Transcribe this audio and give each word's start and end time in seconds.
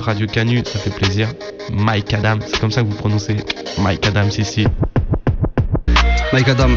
Radio 0.00 0.26
Canu, 0.26 0.62
ça 0.64 0.78
fait 0.78 0.90
plaisir. 0.90 1.28
Mike 1.72 2.12
Adam, 2.14 2.38
c'est 2.46 2.58
comme 2.60 2.70
ça 2.70 2.82
que 2.82 2.88
vous 2.88 2.96
prononcez 2.96 3.36
Mike 3.78 4.06
Adam 4.06 4.28
ici. 4.28 4.66
Mike 6.32 6.48
Adam. 6.48 6.70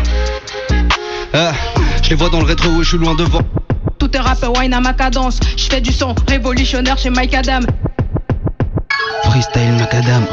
Ah, 1.33 1.51
je 2.03 2.09
les 2.11 2.15
vois 2.15 2.29
dans 2.29 2.39
le 2.39 2.45
rétro, 2.45 2.83
je 2.83 2.89
suis 2.89 2.97
loin 2.97 3.15
devant. 3.15 3.41
Tout 3.97 4.15
est 4.15 4.19
rap 4.19 4.45
wine 4.57 4.73
à 4.73 4.79
ma 4.79 4.93
cadence. 4.93 5.39
Je 5.57 5.63
fais 5.63 5.81
du 5.81 5.91
son 5.91 6.13
révolutionnaire 6.27 6.97
chez 6.97 7.09
Mike 7.09 7.33
Adam. 7.33 7.61
Freestyle 9.23 9.73
Macadam. 9.79 10.25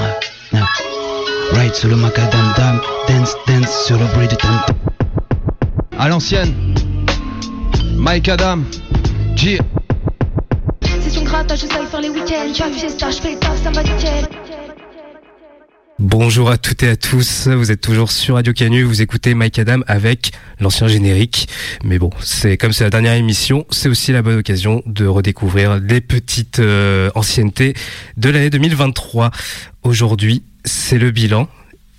Ride 1.52 1.74
sur 1.74 1.88
le 1.88 1.96
Macadam 1.96 2.52
Dam. 2.56 2.80
Dance, 3.08 3.34
dance 3.46 3.84
sur 3.86 3.98
le 3.98 4.06
bruit 4.14 4.28
de 4.28 4.34
tam 4.34 4.60
À 5.98 6.08
l'ancienne. 6.08 6.54
Mike 7.96 8.28
Adam. 8.28 8.60
G. 9.34 9.58
Bonjour 15.98 16.50
à 16.50 16.58
toutes 16.58 16.82
et 16.82 16.88
à 16.88 16.96
tous, 16.96 17.48
vous 17.48 17.70
êtes 17.70 17.80
toujours 17.80 18.10
sur 18.10 18.34
Radio 18.36 18.52
Canu, 18.52 18.82
vous 18.82 19.02
écoutez 19.02 19.34
Mike 19.34 19.58
Adam 19.58 19.80
avec 19.86 20.32
l'ancien 20.60 20.88
générique. 20.88 21.48
Mais 21.84 21.98
bon, 21.98 22.10
c'est 22.20 22.56
comme 22.56 22.72
c'est 22.72 22.84
la 22.84 22.90
dernière 22.90 23.14
émission, 23.14 23.66
c'est 23.70 23.88
aussi 23.88 24.12
la 24.12 24.22
bonne 24.22 24.38
occasion 24.38 24.82
de 24.86 25.06
redécouvrir 25.06 25.80
les 25.80 26.00
petites 26.00 26.58
euh, 26.58 27.10
anciennetés 27.14 27.74
de 28.16 28.30
l'année 28.30 28.50
2023. 28.50 29.30
Aujourd'hui, 29.82 30.42
c'est 30.64 30.98
le 30.98 31.10
bilan 31.10 31.48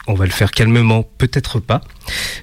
on 0.08 0.16
va 0.16 0.26
le 0.26 0.32
faire 0.32 0.52
calmement, 0.52 1.04
peut-être 1.18 1.60
pas, 1.60 1.82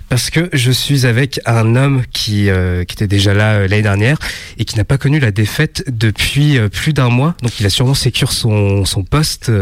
parce 0.08 0.30
que 0.30 0.48
je 0.52 0.70
suis 0.70 1.04
avec 1.04 1.40
un 1.44 1.76
homme 1.76 2.02
qui, 2.12 2.48
euh, 2.48 2.82
était 2.82 3.06
déjà 3.06 3.34
là 3.34 3.52
euh, 3.52 3.68
l'année 3.68 3.82
dernière 3.82 4.16
et 4.56 4.64
qui 4.64 4.76
n'a 4.76 4.84
pas 4.84 4.96
connu 4.96 5.20
la 5.20 5.30
défaite 5.30 5.84
depuis 5.88 6.56
euh, 6.56 6.68
plus 6.68 6.92
d'un 6.92 7.10
mois. 7.10 7.34
Donc 7.42 7.60
il 7.60 7.66
a 7.66 7.70
sûrement 7.70 7.94
sécure 7.94 8.32
son, 8.32 8.84
son 8.86 9.04
poste 9.04 9.52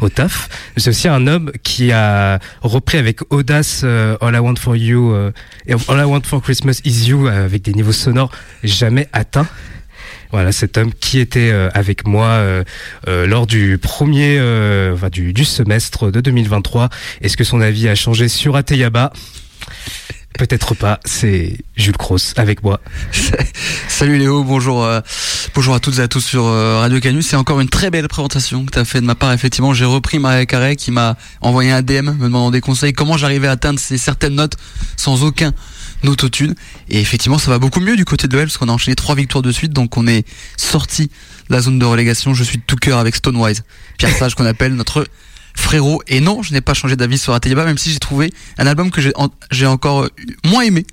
au 0.00 0.08
taf. 0.08 0.48
C'est 0.76 0.90
aussi 0.90 1.08
un 1.08 1.26
homme 1.26 1.52
qui 1.62 1.92
a 1.92 2.40
repris 2.60 2.98
avec 2.98 3.20
audace 3.32 3.84
All 3.84 4.34
I 4.34 4.38
Want 4.38 4.56
for 4.56 4.76
You 4.76 5.14
et 5.66 5.72
All 5.72 6.00
I 6.00 6.04
Want 6.04 6.22
for 6.24 6.42
Christmas 6.42 6.80
is 6.84 7.08
You 7.08 7.28
avec 7.28 7.62
des 7.62 7.72
niveaux 7.72 7.92
sonores 7.92 8.30
jamais 8.62 9.08
atteints. 9.12 9.46
Voilà, 10.34 10.50
cet 10.50 10.78
homme 10.78 10.92
qui 10.92 11.20
était 11.20 11.52
euh, 11.52 11.70
avec 11.74 12.08
moi 12.08 12.26
euh, 12.26 12.64
euh, 13.06 13.24
lors 13.24 13.46
du 13.46 13.78
premier, 13.78 14.40
du, 15.12 15.44
semestre 15.44 16.10
de 16.10 16.20
2023. 16.20 16.88
Est-ce 17.20 17.36
que 17.36 17.44
son 17.44 17.60
avis 17.60 17.88
a 17.88 17.94
changé 17.94 18.26
sur 18.26 18.56
Ateyaba? 18.56 19.12
Peut-être 20.36 20.74
pas, 20.74 20.98
c'est 21.04 21.58
Jules 21.76 21.96
Cross 21.96 22.34
avec 22.36 22.64
moi. 22.64 22.80
Salut 23.88 24.18
Léo, 24.18 24.42
bonjour, 24.42 24.84
bonjour 25.54 25.74
à 25.76 25.78
toutes 25.78 26.00
et 26.00 26.02
à 26.02 26.08
tous 26.08 26.22
sur 26.22 26.46
Radio 26.46 26.98
Canus. 26.98 27.28
C'est 27.28 27.36
encore 27.36 27.60
une 27.60 27.68
très 27.68 27.90
belle 27.90 28.08
présentation 28.08 28.66
que 28.66 28.72
tu 28.72 28.78
as 28.80 28.84
fait 28.84 29.00
de 29.00 29.06
ma 29.06 29.14
part. 29.14 29.32
Effectivement, 29.32 29.72
j'ai 29.72 29.84
repris 29.84 30.18
Maria 30.18 30.46
Carré 30.46 30.74
qui 30.74 30.90
m'a 30.90 31.16
envoyé 31.42 31.70
un 31.70 31.82
DM 31.82 32.10
me 32.10 32.24
demandant 32.24 32.50
des 32.50 32.60
conseils, 32.60 32.92
comment 32.92 33.16
j'arrivais 33.16 33.46
à 33.46 33.52
atteindre 33.52 33.78
ces 33.78 33.98
certaines 33.98 34.34
notes 34.34 34.56
sans 34.96 35.22
aucun 35.22 35.52
Et 36.90 37.00
effectivement, 37.00 37.38
ça 37.38 37.50
va 37.50 37.58
beaucoup 37.58 37.80
mieux 37.80 37.96
du 37.96 38.04
côté 38.04 38.28
de 38.28 38.36
l'OL 38.36 38.46
parce 38.46 38.58
qu'on 38.58 38.68
a 38.68 38.72
enchaîné 38.72 38.94
trois 38.94 39.14
victoires 39.14 39.42
de 39.42 39.52
suite, 39.52 39.72
donc 39.72 39.96
on 39.96 40.06
est 40.06 40.26
sorti 40.56 41.10
de 41.48 41.54
la 41.54 41.60
zone 41.60 41.78
de 41.78 41.84
relégation. 41.84 42.34
Je 42.34 42.44
suis 42.44 42.58
de 42.58 42.62
tout 42.66 42.76
cœur 42.76 42.98
avec 42.98 43.16
Stonewise, 43.16 43.64
Pierre 43.98 44.14
Sage 44.16 44.34
qu'on 44.34 44.46
appelle 44.46 44.74
notre 44.74 45.06
frérot. 45.54 46.02
Et 46.08 46.20
non, 46.20 46.42
je 46.42 46.52
n'ai 46.52 46.60
pas 46.60 46.74
changé 46.74 46.96
d'avis 46.96 47.18
sur 47.18 47.32
Ateliba, 47.32 47.64
même 47.64 47.78
si 47.78 47.90
j'ai 47.92 47.98
trouvé 47.98 48.32
un 48.58 48.66
album 48.66 48.90
que 48.90 49.00
j'ai 49.50 49.66
encore 49.66 50.08
moins 50.44 50.62
aimé. 50.62 50.86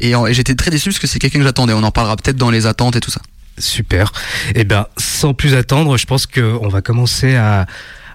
Et, 0.00 0.10
et 0.10 0.34
j'étais 0.34 0.54
très 0.54 0.70
déçu 0.70 0.90
parce 0.90 0.98
que 0.98 1.06
c'est 1.06 1.18
quelqu'un 1.18 1.38
que 1.38 1.44
j'attendais. 1.44 1.72
On 1.72 1.82
en 1.82 1.90
parlera 1.90 2.16
peut-être 2.16 2.36
dans 2.36 2.50
les 2.50 2.66
attentes 2.66 2.96
et 2.96 3.00
tout 3.00 3.10
ça. 3.10 3.22
Super. 3.58 4.12
Eh 4.54 4.64
bien, 4.64 4.86
sans 4.98 5.32
plus 5.32 5.54
attendre, 5.54 5.96
je 5.96 6.04
pense 6.06 6.26
qu'on 6.26 6.68
va 6.68 6.82
commencer 6.82 7.36
à, 7.36 7.66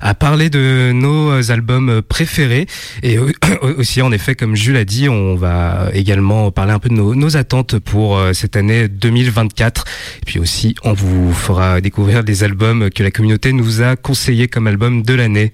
à 0.01 0.13
parler 0.13 0.49
de 0.49 0.91
nos 0.93 1.51
albums 1.51 2.01
préférés 2.01 2.67
et 3.03 3.17
aussi 3.77 4.01
en 4.01 4.11
effet 4.11 4.35
comme 4.35 4.55
Jules 4.55 4.77
a 4.77 4.85
dit 4.85 5.09
on 5.09 5.35
va 5.35 5.89
également 5.93 6.51
parler 6.51 6.73
un 6.73 6.79
peu 6.79 6.89
de 6.89 6.95
nos, 6.95 7.37
attentes 7.37 7.79
pour 7.79 8.17
euh, 8.17 8.33
cette 8.33 8.55
année 8.55 8.87
2024 8.87 9.85
et 10.21 10.25
puis 10.25 10.39
aussi 10.39 10.75
on 10.83 10.93
vous 10.93 11.33
fera 11.33 11.79
découvrir 11.81 12.23
des 12.23 12.43
albums 12.43 12.89
que 12.89 13.03
la 13.03 13.11
communauté 13.11 13.53
nous 13.53 13.81
a 13.81 13.95
conseillés 13.95 14.47
comme 14.47 14.67
album 14.67 15.03
de 15.03 15.13
l'année. 15.13 15.53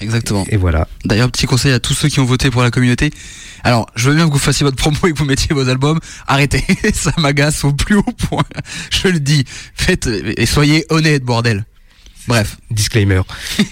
Exactement. 0.00 0.44
Et 0.48 0.56
voilà. 0.56 0.88
D'ailleurs, 1.04 1.30
petit 1.30 1.46
conseil 1.46 1.72
à 1.72 1.78
tous 1.78 1.94
ceux 1.94 2.08
qui 2.08 2.18
ont 2.18 2.24
voté 2.24 2.50
pour 2.50 2.62
la 2.62 2.72
communauté. 2.72 3.10
Alors, 3.62 3.86
je 3.94 4.10
veux 4.10 4.16
bien 4.16 4.26
que 4.26 4.32
vous 4.32 4.38
fassiez 4.38 4.64
votre 4.64 4.76
promo 4.76 4.96
et 5.06 5.12
que 5.12 5.18
vous 5.18 5.24
mettiez 5.24 5.54
vos 5.54 5.68
albums. 5.68 6.00
Arrêtez, 6.26 6.64
ça 6.94 7.12
m'agace 7.18 7.64
au 7.64 7.72
plus 7.72 7.96
haut 7.96 8.02
point. 8.02 8.42
Je 8.90 9.08
le 9.08 9.20
dis. 9.20 9.44
Faites 9.74 10.08
et 10.08 10.46
soyez 10.46 10.84
honnêtes, 10.90 11.22
bordel. 11.22 11.64
Bref. 12.28 12.56
Disclaimer. 12.70 13.22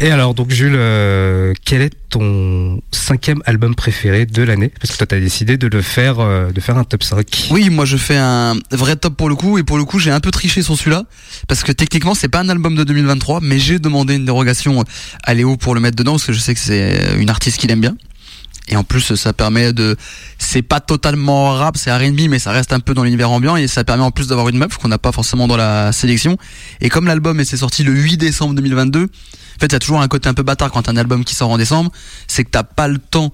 Et 0.00 0.12
alors, 0.12 0.32
donc 0.32 0.50
Jules, 0.50 0.76
euh, 0.76 1.52
quel 1.64 1.82
est 1.82 1.92
ton 2.08 2.80
cinquième 2.92 3.42
album 3.46 3.74
préféré 3.74 4.26
de 4.26 4.42
l'année? 4.42 4.70
Parce 4.80 4.92
que 4.92 4.98
toi, 4.98 5.06
tu 5.08 5.14
as 5.16 5.20
décidé 5.20 5.56
de 5.56 5.66
le 5.66 5.82
faire, 5.82 6.20
euh, 6.20 6.52
de 6.52 6.60
faire 6.60 6.78
un 6.78 6.84
top 6.84 7.02
5. 7.02 7.48
Oui, 7.50 7.68
moi 7.68 7.84
je 7.84 7.96
fais 7.96 8.16
un 8.16 8.54
vrai 8.70 8.94
top 8.94 9.16
pour 9.16 9.28
le 9.28 9.34
coup, 9.34 9.58
et 9.58 9.64
pour 9.64 9.76
le 9.76 9.84
coup, 9.84 9.98
j'ai 9.98 10.12
un 10.12 10.20
peu 10.20 10.30
triché 10.30 10.62
sur 10.62 10.76
celui-là, 10.76 11.04
parce 11.48 11.64
que 11.64 11.72
techniquement, 11.72 12.14
c'est 12.14 12.28
pas 12.28 12.40
un 12.40 12.48
album 12.48 12.76
de 12.76 12.84
2023, 12.84 13.40
mais 13.40 13.58
j'ai 13.58 13.80
demandé 13.80 14.14
une 14.14 14.24
dérogation 14.24 14.84
à 15.24 15.34
Léo 15.34 15.56
pour 15.56 15.74
le 15.74 15.80
mettre 15.80 15.96
dedans, 15.96 16.12
parce 16.12 16.26
que 16.26 16.32
je 16.32 16.38
sais 16.38 16.54
que 16.54 16.60
c'est 16.60 17.16
une 17.18 17.30
artiste 17.30 17.58
qu'il 17.58 17.70
aime 17.72 17.80
bien. 17.80 17.96
Et 18.68 18.76
en 18.76 18.84
plus, 18.84 19.14
ça 19.14 19.32
permet 19.32 19.72
de, 19.72 19.96
c'est 20.38 20.62
pas 20.62 20.80
totalement 20.80 21.52
rap, 21.52 21.76
c'est 21.76 21.92
R&B, 21.92 22.28
mais 22.28 22.38
ça 22.38 22.52
reste 22.52 22.72
un 22.72 22.80
peu 22.80 22.94
dans 22.94 23.04
l'univers 23.04 23.30
ambiant 23.30 23.56
et 23.56 23.66
ça 23.66 23.84
permet 23.84 24.02
en 24.04 24.10
plus 24.10 24.28
d'avoir 24.28 24.48
une 24.48 24.58
meuf 24.58 24.76
qu'on 24.76 24.88
n'a 24.88 24.98
pas 24.98 25.12
forcément 25.12 25.48
dans 25.48 25.56
la 25.56 25.92
sélection. 25.92 26.36
Et 26.80 26.88
comme 26.88 27.06
l'album 27.06 27.42
s'est 27.44 27.56
sorti 27.56 27.82
le 27.82 27.92
8 27.92 28.16
décembre 28.18 28.54
2022, 28.54 29.04
en 29.04 29.06
fait, 29.60 29.66
il 29.66 29.72
y 29.72 29.76
a 29.76 29.78
toujours 29.78 30.00
un 30.00 30.08
côté 30.08 30.28
un 30.28 30.34
peu 30.34 30.42
bâtard 30.42 30.70
quand 30.70 30.88
un 30.88 30.96
album 30.96 31.24
qui 31.24 31.34
sort 31.34 31.50
en 31.50 31.58
décembre, 31.58 31.90
c'est 32.28 32.44
que 32.44 32.50
t'as 32.50 32.62
pas 32.62 32.88
le 32.88 32.98
temps 32.98 33.32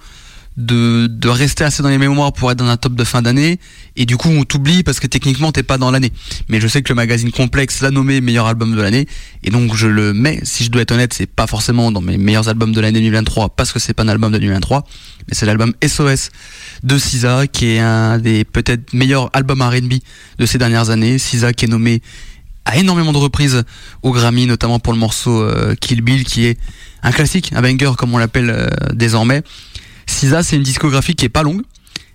de, 0.56 1.08
de 1.08 1.28
rester 1.28 1.64
assez 1.64 1.82
dans 1.82 1.88
les 1.88 1.98
mémoires 1.98 2.32
pour 2.32 2.50
être 2.50 2.58
dans 2.58 2.66
un 2.66 2.76
top 2.76 2.94
de 2.94 3.04
fin 3.04 3.22
d'année. 3.22 3.58
Et 3.96 4.06
du 4.06 4.16
coup 4.16 4.28
on 4.28 4.44
t'oublie 4.44 4.82
parce 4.82 5.00
que 5.00 5.06
techniquement 5.06 5.52
t'es 5.52 5.62
pas 5.62 5.78
dans 5.78 5.90
l'année. 5.90 6.12
Mais 6.48 6.60
je 6.60 6.68
sais 6.68 6.82
que 6.82 6.90
le 6.90 6.94
magazine 6.94 7.30
Complexe 7.32 7.80
l'a 7.80 7.90
nommé 7.90 8.20
meilleur 8.20 8.46
album 8.46 8.74
de 8.74 8.80
l'année. 8.80 9.06
Et 9.42 9.50
donc 9.50 9.74
je 9.74 9.88
le 9.88 10.12
mets. 10.12 10.40
Si 10.44 10.64
je 10.64 10.70
dois 10.70 10.82
être 10.82 10.92
honnête 10.92 11.12
c'est 11.12 11.26
pas 11.26 11.46
forcément 11.46 11.90
dans 11.90 12.00
mes 12.00 12.18
meilleurs 12.18 12.48
albums 12.48 12.72
de 12.72 12.80
l'année 12.80 13.00
2023 13.00 13.50
parce 13.50 13.72
que 13.72 13.78
c'est 13.78 13.94
pas 13.94 14.04
un 14.04 14.08
album 14.08 14.32
de 14.32 14.38
2023 14.38 14.84
mais 15.28 15.34
c'est 15.34 15.46
l'album 15.46 15.72
SOS 15.84 16.30
de 16.82 16.98
Sisa 16.98 17.46
qui 17.46 17.66
est 17.66 17.80
un 17.80 18.18
des 18.18 18.44
peut-être 18.44 18.92
meilleurs 18.92 19.30
albums 19.32 19.62
R&B 19.62 19.94
de 20.38 20.46
ces 20.46 20.58
dernières 20.58 20.90
années. 20.90 21.18
Sisa 21.18 21.52
qui 21.52 21.64
est 21.64 21.68
nommé 21.68 22.00
à 22.64 22.78
énormément 22.78 23.12
de 23.12 23.18
reprises 23.18 23.64
au 24.02 24.12
Grammy 24.12 24.46
notamment 24.46 24.78
pour 24.78 24.92
le 24.92 24.98
morceau 24.98 25.42
euh, 25.42 25.74
Kill 25.74 26.00
Bill 26.00 26.24
qui 26.24 26.46
est 26.46 26.58
un 27.02 27.10
classique 27.10 27.52
un 27.54 27.60
banger 27.60 27.92
comme 27.98 28.14
on 28.14 28.18
l'appelle 28.18 28.50
euh, 28.50 28.68
désormais 28.92 29.42
Sisa, 30.06 30.42
c'est 30.42 30.56
une 30.56 30.62
discographie 30.62 31.14
qui 31.14 31.24
est 31.24 31.30
pas 31.30 31.42
longue. 31.42 31.62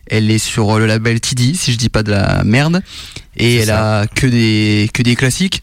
Elle 0.08 0.32
est 0.32 0.40
sur 0.40 0.80
le 0.80 0.88
label 0.88 1.20
TD, 1.22 1.54
si 1.54 1.72
je 1.72 1.78
dis 1.78 1.90
pas 1.90 2.02
de 2.02 2.10
la 2.10 2.44
merde, 2.44 2.82
et 3.38 3.58
elle 3.58 3.70
a 3.70 4.08
que 4.08 4.26
des 4.26 4.90
que 4.94 5.04
des 5.04 5.16
classiques. 5.16 5.62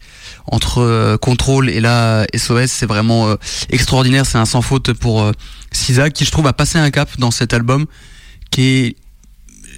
Entre 0.49 0.79
euh, 0.79 1.17
Control 1.17 1.69
et 1.69 1.81
là 1.81 2.25
SOS, 2.33 2.67
c'est 2.67 2.85
vraiment 2.85 3.27
euh, 3.27 3.35
extraordinaire. 3.69 4.25
C'est 4.25 4.37
un 4.37 4.45
sans 4.45 4.61
faute 4.61 4.93
pour 4.93 5.21
euh, 5.21 5.33
Sisa 5.73 6.09
qui 6.09 6.23
je 6.23 6.31
trouve 6.31 6.47
a 6.47 6.53
passé 6.53 6.77
un 6.77 6.89
cap 6.89 7.09
dans 7.19 7.31
cet 7.31 7.53
album 7.53 7.85
qui 8.49 8.61
est, 8.61 8.95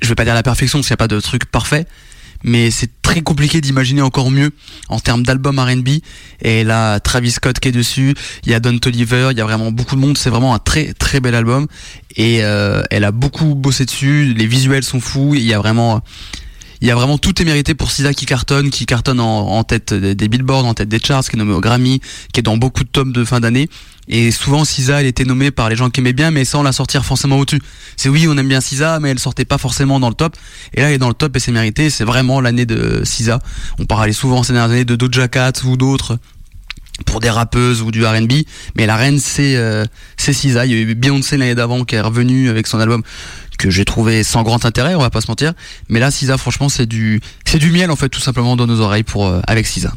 je 0.04 0.08
vais 0.08 0.16
pas 0.16 0.26
dire 0.26 0.36
la 0.36 0.44
perfection, 0.44 0.84
s'il 0.84 0.92
n'y 0.92 0.94
a 0.94 0.98
pas 0.98 1.08
de 1.08 1.20
truc 1.20 1.46
parfait, 1.46 1.88
mais 2.44 2.70
c'est 2.70 2.99
très 3.10 3.22
compliqué 3.22 3.60
d'imaginer 3.60 4.04
encore 4.04 4.30
mieux 4.30 4.52
en 4.88 5.00
termes 5.00 5.24
d'album 5.24 5.58
R&B. 5.58 5.90
Et 6.42 6.64
là, 6.64 7.00
Travis 7.00 7.32
Scott 7.32 7.60
qui 7.60 7.70
est 7.70 7.72
dessus, 7.72 8.14
il 8.46 8.52
y 8.52 8.54
a 8.54 8.60
Don 8.60 8.78
Toliver, 8.78 9.30
il 9.32 9.38
y 9.38 9.42
a 9.42 9.46
vraiment 9.46 9.72
beaucoup 9.72 9.96
de 9.96 10.02
monde. 10.02 10.16
C'est 10.16 10.30
vraiment 10.30 10.54
un 10.54 10.60
très 10.60 10.94
très 10.94 11.20
bel 11.20 11.34
album. 11.34 11.66
Et 12.16 12.44
euh, 12.44 12.84
elle 12.92 13.04
a 13.04 13.12
beaucoup 13.12 13.56
bossé 13.56 13.86
dessus. 13.86 14.32
Les 14.38 14.46
visuels 14.46 14.84
sont 14.84 15.00
fous. 15.00 15.34
Il 15.34 15.42
y 15.42 15.56
a 15.56 15.58
vraiment 15.58 16.02
il 16.82 16.88
y 16.88 16.92
a 16.92 16.96
vraiment 16.96 17.18
tout 17.18 17.42
est 17.42 17.46
mérité 17.46 17.74
pour 17.74 17.92
Sisa 17.92 18.14
qui 18.14 18.28
cartonne, 18.28 18.70
qui 18.70 18.86
cartonne 18.86 19.20
en, 19.20 19.64
tête 19.64 19.94
des 19.94 20.28
billboards, 20.28 20.66
en 20.66 20.76
tête 20.76 20.88
des 20.88 21.00
charts, 21.00 21.28
qui 21.28 21.36
est 21.36 21.40
nommé 21.40 21.54
au 21.54 21.60
Grammy, 21.60 22.00
qui 22.32 22.40
est 22.40 22.44
dans 22.44 22.58
beaucoup 22.58 22.84
de 22.84 22.90
tomes 22.90 23.12
de 23.12 23.26
fin 23.26 23.40
d'année. 23.40 23.70
Et 24.10 24.32
souvent, 24.32 24.66
Sisa, 24.66 25.00
elle 25.00 25.08
était 25.08 25.24
nommée 25.24 25.52
par 25.52 25.70
les 25.70 25.76
gens 25.76 25.92
qui 25.92 26.00
aimaient 26.00 26.14
bien, 26.14 26.32
mais 26.32 26.44
sans 26.44 26.64
la 26.64 26.72
sortir 26.72 27.06
forcément 27.06 27.38
au-dessus. 27.38 27.62
C'est 27.96 28.10
oui, 28.10 28.28
on 28.28 28.36
aime 28.38 28.48
bien 28.48 28.60
Sisa, 28.60 29.00
mais 29.00 29.12
elle 29.12 29.20
sortait 29.20 29.46
pas 29.46 29.60
forcément 29.60 30.00
dans 30.00 30.10
le 30.10 30.16
top. 30.16 30.36
Et 30.74 30.82
là, 30.82 30.88
elle 30.88 30.96
est 30.96 31.00
dans 31.00 31.10
le 31.10 31.14
top 31.14 31.36
et 31.36 31.40
c'est 31.40 31.52
mérité. 31.52 31.92
C'est 31.92 32.06
vraiment 32.06 32.42
l'année 32.42 32.66
de 32.66 33.04
Sisa. 33.06 33.40
On 33.78 33.86
parlait 33.86 34.12
souvent 34.12 34.42
ces 34.42 34.54
dernières 34.54 34.72
années 34.72 34.86
de 34.86 34.96
Doja 34.96 35.28
Cat 35.28 35.54
ou 35.64 35.78
d'autres 35.78 36.18
pour 37.06 37.20
des 37.20 37.30
rappeuses 37.30 37.82
ou 37.82 37.92
du 37.92 38.06
R&B, 38.06 38.44
mais 38.76 38.86
la 38.86 38.98
reine 38.98 39.20
c'est 39.20 39.56
euh, 39.56 39.86
c'est. 40.18 40.34
Il 40.44 40.52
y 40.52 40.58
a 40.58 40.66
eu 40.66 40.96
Beyoncé 40.96 41.38
l'année 41.38 41.56
d'avant 41.56 41.86
qui 41.86 41.96
est 41.96 42.02
revenue 42.02 42.50
avec 42.50 42.68
son 42.68 42.80
album 42.80 43.04
que 43.60 43.70
j'ai 43.70 43.86
trouvé 43.86 44.24
sans 44.24 44.42
grand 44.42 44.66
intérêt, 44.66 44.96
on 44.96 45.02
va 45.02 45.10
pas 45.10 45.22
se 45.22 45.28
mentir. 45.28 45.54
Mais 45.90 46.00
là, 46.00 46.10
Sisa, 46.10 46.38
franchement, 46.38 46.70
c'est 46.70 46.86
du, 46.88 47.22
c'est 47.46 47.60
du 47.60 47.72
miel 47.72 47.92
en 47.92 47.96
fait, 47.96 48.10
tout 48.10 48.22
simplement 48.22 48.56
dans 48.56 48.66
nos 48.66 48.80
oreilles 48.80 49.04
pour 49.04 49.28
euh, 49.28 49.42
avec 49.46 49.68
Sisa. 49.68 49.94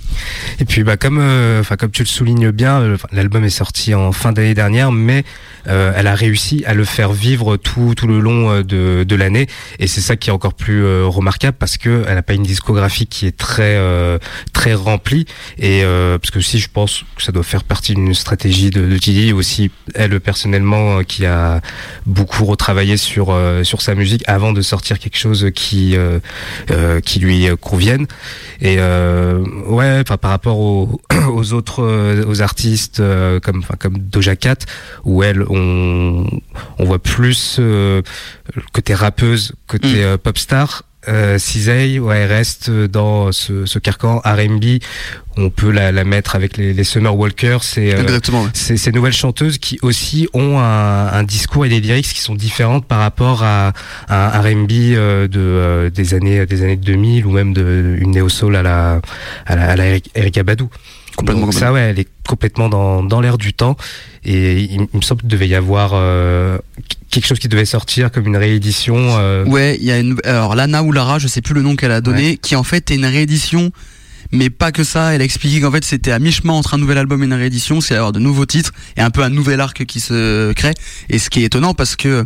Et 0.58 0.64
puis 0.64 0.82
bah 0.82 0.96
comme, 0.96 1.18
euh, 1.20 1.60
enfin 1.60 1.76
comme 1.76 1.92
tu 1.92 2.02
le 2.02 2.08
soulignes 2.08 2.50
bien, 2.50 2.80
euh, 2.80 2.96
l'album 3.12 3.44
est 3.44 3.50
sorti 3.50 3.94
en 3.94 4.10
fin 4.10 4.32
d'année 4.32 4.54
dernière, 4.54 4.92
mais 4.92 5.24
elle 5.64 6.08
a 6.08 6.16
réussi 6.16 6.64
à 6.66 6.74
le 6.74 6.84
faire 6.84 7.12
vivre 7.12 7.56
tout 7.56 7.94
tout 7.94 8.08
le 8.08 8.18
long 8.18 8.62
de, 8.62 9.04
de 9.04 9.14
l'année, 9.14 9.46
et 9.78 9.86
c'est 9.86 10.00
ça 10.00 10.16
qui 10.16 10.28
est 10.28 10.32
encore 10.32 10.54
plus 10.54 10.84
remarquable 11.04 11.56
parce 11.56 11.76
que 11.76 12.02
elle 12.08 12.18
a 12.18 12.22
pas 12.22 12.34
une 12.34 12.42
discographie 12.42 13.06
qui 13.06 13.26
est 13.28 13.36
très 13.36 13.80
très 14.52 14.74
remplie, 14.74 15.24
et 15.58 15.84
parce 16.20 16.32
que 16.32 16.40
aussi 16.40 16.58
je 16.58 16.68
pense 16.68 17.04
que 17.14 17.22
ça 17.22 17.30
doit 17.30 17.44
faire 17.44 17.62
partie 17.62 17.94
d'une 17.94 18.12
stratégie 18.12 18.70
de, 18.70 18.88
de 18.88 18.96
Didi 18.96 19.32
aussi 19.32 19.70
elle 19.94 20.18
personnellement 20.18 21.04
qui 21.04 21.26
a 21.26 21.60
beaucoup 22.06 22.44
retravaillé 22.44 22.96
sur 22.96 23.32
euh, 23.52 23.64
sur 23.64 23.82
sa 23.82 23.94
musique 23.94 24.24
avant 24.26 24.52
de 24.52 24.62
sortir 24.62 24.98
quelque 24.98 25.18
chose 25.18 25.50
qui 25.54 25.96
euh, 25.96 26.18
euh, 26.70 27.00
qui 27.00 27.20
lui 27.20 27.46
convienne. 27.60 28.06
Et 28.60 28.76
euh, 28.78 29.44
ouais 29.66 29.98
enfin 30.00 30.16
par 30.16 30.30
rapport 30.30 30.58
aux, 30.58 31.00
aux 31.28 31.52
autres 31.52 32.24
aux 32.26 32.42
artistes 32.42 33.00
euh, 33.00 33.40
comme 33.40 33.58
enfin 33.58 33.74
comme 33.78 33.98
Doja 33.98 34.36
Cat 34.36 34.56
où 35.04 35.22
elle 35.22 35.42
on 35.48 36.26
on 36.78 36.84
voit 36.84 36.98
plus 36.98 37.56
euh, 37.58 38.02
le 38.54 38.62
côté 38.72 38.94
rappeuse 38.94 39.52
côté 39.66 40.02
euh, 40.04 40.16
pop 40.16 40.38
star 40.38 40.82
euh, 41.08 41.38
Cisey, 41.38 41.98
ouais, 41.98 42.18
elle 42.18 42.32
reste 42.32 42.70
dans 42.70 43.32
ce, 43.32 43.66
ce 43.66 43.78
carcan 43.78 44.18
R&B. 44.24 44.78
On 45.36 45.50
peut 45.50 45.70
la, 45.70 45.92
la 45.92 46.04
mettre 46.04 46.36
avec 46.36 46.56
les, 46.56 46.74
les 46.74 46.84
Summer 46.84 47.16
Walker. 47.16 47.58
C'est 47.62 47.94
euh, 47.94 48.18
ces, 48.52 48.76
ces 48.76 48.92
nouvelles 48.92 49.12
chanteuses 49.12 49.58
qui 49.58 49.78
aussi 49.82 50.28
ont 50.34 50.58
un, 50.58 51.08
un 51.08 51.22
discours 51.22 51.64
et 51.66 51.68
des 51.68 51.80
lyrics 51.80 52.06
qui 52.06 52.20
sont 52.20 52.34
différentes 52.34 52.86
par 52.86 53.00
rapport 53.00 53.42
à, 53.42 53.72
à 54.08 54.38
un 54.38 54.42
R&B 54.42 54.70
euh, 54.72 55.28
de 55.28 55.40
euh, 55.40 55.90
des 55.90 56.14
années 56.14 56.44
des 56.46 56.62
années 56.62 56.76
2000 56.76 57.26
ou 57.26 57.30
même 57.30 57.52
de 57.54 57.96
une 57.98 58.10
néo 58.12 58.28
soul 58.28 58.56
à 58.56 58.62
la 58.62 59.00
à 59.46 59.56
la, 59.56 59.70
à 59.70 59.76
la 59.76 59.84
Erykah 60.14 60.42
Badu. 60.42 60.64
Complètement, 61.16 61.44
Donc 61.46 61.54
ça 61.54 61.72
ouais, 61.72 61.80
elle 61.80 61.98
est 61.98 62.08
complètement 62.26 62.68
dans 62.68 63.02
dans 63.02 63.20
l'air 63.20 63.38
du 63.38 63.52
temps 63.54 63.76
et 64.24 64.60
il, 64.60 64.86
il 64.92 64.96
me 64.96 65.02
semble 65.02 65.22
qu'il 65.22 65.30
devait 65.30 65.48
y 65.48 65.54
avoir 65.54 65.92
euh, 65.94 66.58
quelque 67.12 67.26
chose 67.26 67.38
qui 67.38 67.48
devait 67.48 67.66
sortir 67.66 68.10
comme 68.10 68.26
une 68.26 68.36
réédition 68.36 68.96
euh, 68.96 69.44
Ouais, 69.44 69.76
il 69.80 69.84
y 69.84 69.92
a 69.92 69.98
une, 69.98 70.16
alors 70.24 70.56
Lana 70.56 70.82
ou 70.82 70.90
Lara, 70.90 71.18
je 71.20 71.28
sais 71.28 71.42
plus 71.42 71.54
le 71.54 71.62
nom 71.62 71.76
qu'elle 71.76 71.92
a 71.92 72.00
donné, 72.00 72.38
qui 72.38 72.56
en 72.56 72.64
fait 72.64 72.90
est 72.90 72.96
une 72.96 73.06
réédition. 73.06 73.70
Mais 74.34 74.48
pas 74.48 74.72
que 74.72 74.82
ça, 74.82 75.14
elle 75.14 75.20
a 75.20 75.24
expliqué 75.24 75.60
qu'en 75.60 75.70
fait 75.70 75.84
c'était 75.84 76.10
à 76.10 76.18
mi-chemin 76.18 76.54
entre 76.54 76.74
un 76.74 76.78
nouvel 76.78 76.96
album 76.96 77.22
et 77.22 77.26
une 77.26 77.34
réédition, 77.34 77.82
c'est 77.82 77.94
avoir 77.94 78.12
de 78.12 78.18
nouveaux 78.18 78.46
titres 78.46 78.72
et 78.96 79.02
un 79.02 79.10
peu 79.10 79.22
un 79.22 79.28
nouvel 79.28 79.60
arc 79.60 79.84
qui 79.84 80.00
se 80.00 80.52
crée. 80.54 80.72
Et 81.10 81.18
ce 81.18 81.28
qui 81.28 81.42
est 81.42 81.44
étonnant 81.44 81.74
parce 81.74 81.96
que 81.96 82.24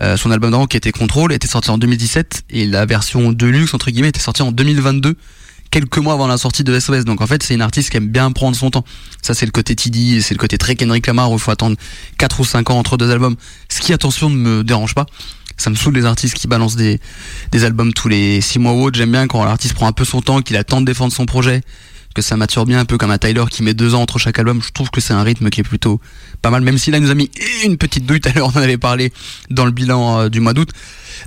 euh, 0.00 0.16
son 0.16 0.32
album 0.32 0.50
d'avant 0.50 0.66
qui 0.66 0.76
était 0.76 0.92
Control 0.92 1.32
était 1.32 1.46
sorti 1.46 1.70
en 1.70 1.78
2017 1.78 2.44
et 2.50 2.66
la 2.66 2.84
version 2.84 3.32
Deluxe 3.32 3.74
entre 3.74 3.90
guillemets 3.90 4.08
était 4.08 4.20
sortie 4.20 4.42
en 4.42 4.50
2022 4.50 5.16
quelques 5.70 5.98
mois 5.98 6.14
avant 6.14 6.26
la 6.26 6.38
sortie 6.38 6.64
de 6.64 6.78
SOS 6.78 7.04
donc 7.04 7.20
en 7.20 7.26
fait 7.26 7.42
c'est 7.42 7.54
une 7.54 7.62
artiste 7.62 7.90
qui 7.90 7.96
aime 7.96 8.08
bien 8.08 8.30
prendre 8.32 8.56
son 8.56 8.70
temps. 8.70 8.84
Ça 9.22 9.34
c'est 9.34 9.46
le 9.46 9.52
côté 9.52 9.74
TD 9.76 10.20
c'est 10.20 10.34
le 10.34 10.38
côté 10.38 10.58
très 10.58 10.74
Kendrick 10.76 11.06
Lamar 11.06 11.30
où 11.30 11.34
il 11.34 11.40
faut 11.40 11.50
attendre 11.50 11.76
4 12.18 12.40
ou 12.40 12.44
5 12.44 12.70
ans 12.70 12.78
entre 12.78 12.96
deux 12.96 13.10
albums. 13.10 13.36
Ce 13.68 13.80
qui 13.80 13.92
attention 13.92 14.30
ne 14.30 14.36
me 14.36 14.64
dérange 14.64 14.94
pas. 14.94 15.06
Ça 15.58 15.70
me 15.70 15.74
saoule 15.74 15.94
les 15.94 16.04
artistes 16.04 16.34
qui 16.34 16.48
balancent 16.48 16.76
des, 16.76 17.00
des 17.50 17.64
albums 17.64 17.92
tous 17.92 18.08
les 18.08 18.40
6 18.40 18.58
mois 18.58 18.72
ou 18.72 18.84
autres 18.84 18.98
j'aime 18.98 19.12
bien 19.12 19.26
quand 19.26 19.44
l'artiste 19.44 19.74
prend 19.74 19.86
un 19.86 19.92
peu 19.92 20.04
son 20.04 20.20
temps 20.20 20.42
qu'il 20.42 20.56
attend 20.56 20.80
de 20.80 20.86
défendre 20.86 21.12
son 21.12 21.26
projet 21.26 21.62
que 22.16 22.22
ça 22.22 22.38
mature 22.38 22.64
bien 22.64 22.78
un 22.78 22.86
peu 22.86 22.96
comme 22.96 23.10
un 23.10 23.18
Tyler 23.18 23.44
qui 23.50 23.62
met 23.62 23.74
deux 23.74 23.94
ans 23.94 24.00
entre 24.00 24.18
chaque 24.18 24.38
album 24.38 24.62
je 24.62 24.72
trouve 24.72 24.88
que 24.88 25.02
c'est 25.02 25.12
un 25.12 25.22
rythme 25.22 25.50
qui 25.50 25.60
est 25.60 25.64
plutôt 25.64 26.00
pas 26.40 26.48
mal 26.48 26.62
même 26.62 26.78
si 26.78 26.90
là 26.90 26.96
il 26.96 27.04
nous 27.04 27.10
a 27.10 27.14
mis 27.14 27.30
une 27.62 27.76
petite 27.76 28.06
douille 28.06 28.22
tout 28.22 28.30
à 28.30 28.32
l'heure 28.32 28.50
on 28.54 28.58
en 28.58 28.62
avait 28.62 28.78
parlé 28.78 29.12
dans 29.50 29.66
le 29.66 29.70
bilan 29.70 30.20
euh, 30.20 30.28
du 30.30 30.40
mois 30.40 30.54
d'août 30.54 30.70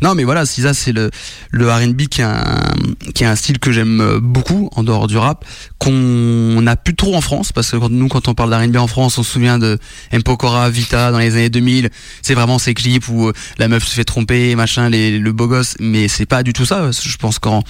non 0.02 0.16
mais 0.16 0.24
voilà 0.24 0.48
Sisa 0.48 0.74
c'est 0.74 0.92
le 0.92 1.12
le 1.52 1.72
R&B 1.72 2.08
qui 2.08 2.22
est 2.22 3.26
un 3.26 3.36
style 3.36 3.60
que 3.60 3.72
j'aime 3.72 4.02
euh, 4.02 4.20
beaucoup 4.20 4.72
en 4.76 4.82
dehors 4.82 5.06
du 5.06 5.16
rap 5.16 5.46
qu'on 5.78 6.60
n'a 6.60 6.76
plus 6.76 6.96
trop 6.96 7.16
en 7.16 7.22
France 7.22 7.52
parce 7.52 7.70
que 7.70 7.78
nous 7.88 8.08
quand 8.08 8.28
on 8.28 8.34
parle 8.34 8.50
d'R&B 8.50 8.78
en 8.78 8.88
France 8.88 9.20
on 9.20 9.24
se 9.24 9.32
souvient 9.32 9.60
de 9.60 9.78
M. 10.12 10.24
Pokora, 10.24 10.72
Vita 10.72 11.12
dans 11.12 11.20
les 11.20 11.34
années 11.36 11.52
2000 11.52 11.92
c'est 12.24 12.34
vraiment 12.34 12.58
ces 12.58 12.74
clips 12.74 13.08
où 13.10 13.28
euh, 13.28 13.34
la 13.60 13.68
meuf 13.68 13.86
se 13.86 13.94
fait 13.94 14.06
tromper 14.06 14.56
machin 14.56 14.90
les, 14.90 15.20
le 15.20 15.32
beau 15.34 15.46
gosse 15.46 15.76
mais 15.80 16.08
c'est 16.08 16.26
pas 16.26 16.42
du 16.42 16.54
tout 16.54 16.66
ça 16.66 16.90
je 16.90 17.18
pense 17.18 17.38
qu'en 17.38 17.64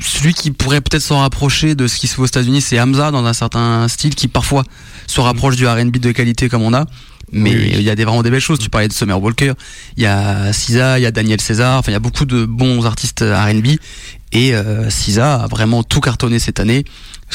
celui 0.00 0.34
qui 0.34 0.50
pourrait 0.50 0.80
peut-être 0.80 1.02
s'en 1.02 1.20
rapprocher 1.20 1.74
de 1.74 1.86
ce 1.86 1.96
qui 1.98 2.06
se 2.06 2.14
fait 2.14 2.22
aux 2.22 2.26
États-Unis 2.26 2.60
c'est 2.60 2.80
Hamza 2.80 3.10
dans 3.10 3.24
un 3.24 3.32
certain 3.32 3.88
style 3.88 4.14
qui 4.14 4.28
parfois 4.28 4.64
se 5.06 5.20
rapproche 5.20 5.56
du 5.56 5.66
R&B 5.66 5.98
de 5.98 6.12
qualité 6.12 6.48
comme 6.48 6.62
on 6.62 6.74
a 6.74 6.84
mais 7.32 7.50
Oui, 7.50 7.56
oui. 7.58 7.72
il 7.74 7.82
y 7.82 7.90
a 7.90 7.94
des, 7.94 8.04
vraiment 8.04 8.22
des 8.22 8.30
belles 8.30 8.40
choses. 8.40 8.58
Tu 8.58 8.70
parlais 8.70 8.88
de 8.88 8.92
Summer 8.92 9.20
Walker, 9.20 9.52
il 9.96 10.02
y 10.02 10.06
a 10.06 10.52
Sisa, 10.52 10.98
il 10.98 11.02
y 11.02 11.06
a 11.06 11.10
Daniel 11.10 11.40
César, 11.40 11.78
enfin 11.78 11.90
il 11.92 11.94
y 11.94 11.96
a 11.96 12.00
beaucoup 12.00 12.24
de 12.24 12.44
bons 12.44 12.84
artistes 12.86 13.22
R&B 13.22 13.76
et 14.32 14.54
euh, 14.54 14.90
Sisa 14.90 15.42
a 15.42 15.46
vraiment 15.46 15.82
tout 15.82 16.00
cartonné 16.00 16.38
cette 16.38 16.60
année, 16.60 16.84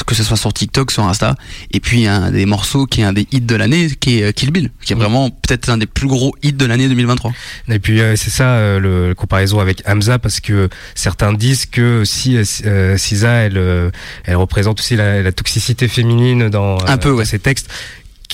que 0.06 0.14
ce 0.14 0.22
soit 0.22 0.36
sur 0.36 0.52
TikTok, 0.52 0.92
sur 0.92 1.02
Insta. 1.04 1.34
Et 1.72 1.80
puis 1.80 2.06
un 2.06 2.30
des 2.30 2.46
morceaux 2.46 2.86
qui 2.86 3.00
est 3.00 3.04
un 3.04 3.12
des 3.12 3.26
hits 3.32 3.40
de 3.40 3.56
l'année, 3.56 3.88
qui 3.98 4.20
est 4.20 4.22
euh, 4.24 4.32
Kill 4.32 4.52
Bill, 4.52 4.70
qui 4.84 4.92
est 4.92 4.96
vraiment 4.96 5.30
peut-être 5.30 5.68
un 5.70 5.76
des 5.78 5.86
plus 5.86 6.06
gros 6.06 6.36
hits 6.44 6.52
de 6.52 6.64
l'année 6.64 6.88
2023. 6.88 7.32
Et 7.70 7.80
puis 7.80 8.00
euh, 8.00 8.14
c'est 8.14 8.30
ça 8.30 8.44
euh, 8.54 8.78
le, 8.78 9.08
le 9.08 9.14
comparaison 9.16 9.58
avec 9.58 9.82
Hamza 9.88 10.20
parce 10.20 10.38
que 10.38 10.68
certains 10.94 11.32
disent 11.32 11.66
que 11.66 12.04
si 12.04 12.36
euh, 12.36 12.96
Sisa 12.96 13.30
elle 13.30 13.58
euh, 13.58 13.90
elle 14.24 14.36
représente 14.36 14.78
aussi 14.78 14.94
la, 14.94 15.20
la 15.20 15.32
toxicité 15.32 15.88
féminine 15.88 16.48
dans, 16.48 16.78
Un 16.86 16.96
peu, 16.96 17.10
dans 17.10 17.16
ouais. 17.16 17.24
ses 17.24 17.40
textes 17.40 17.68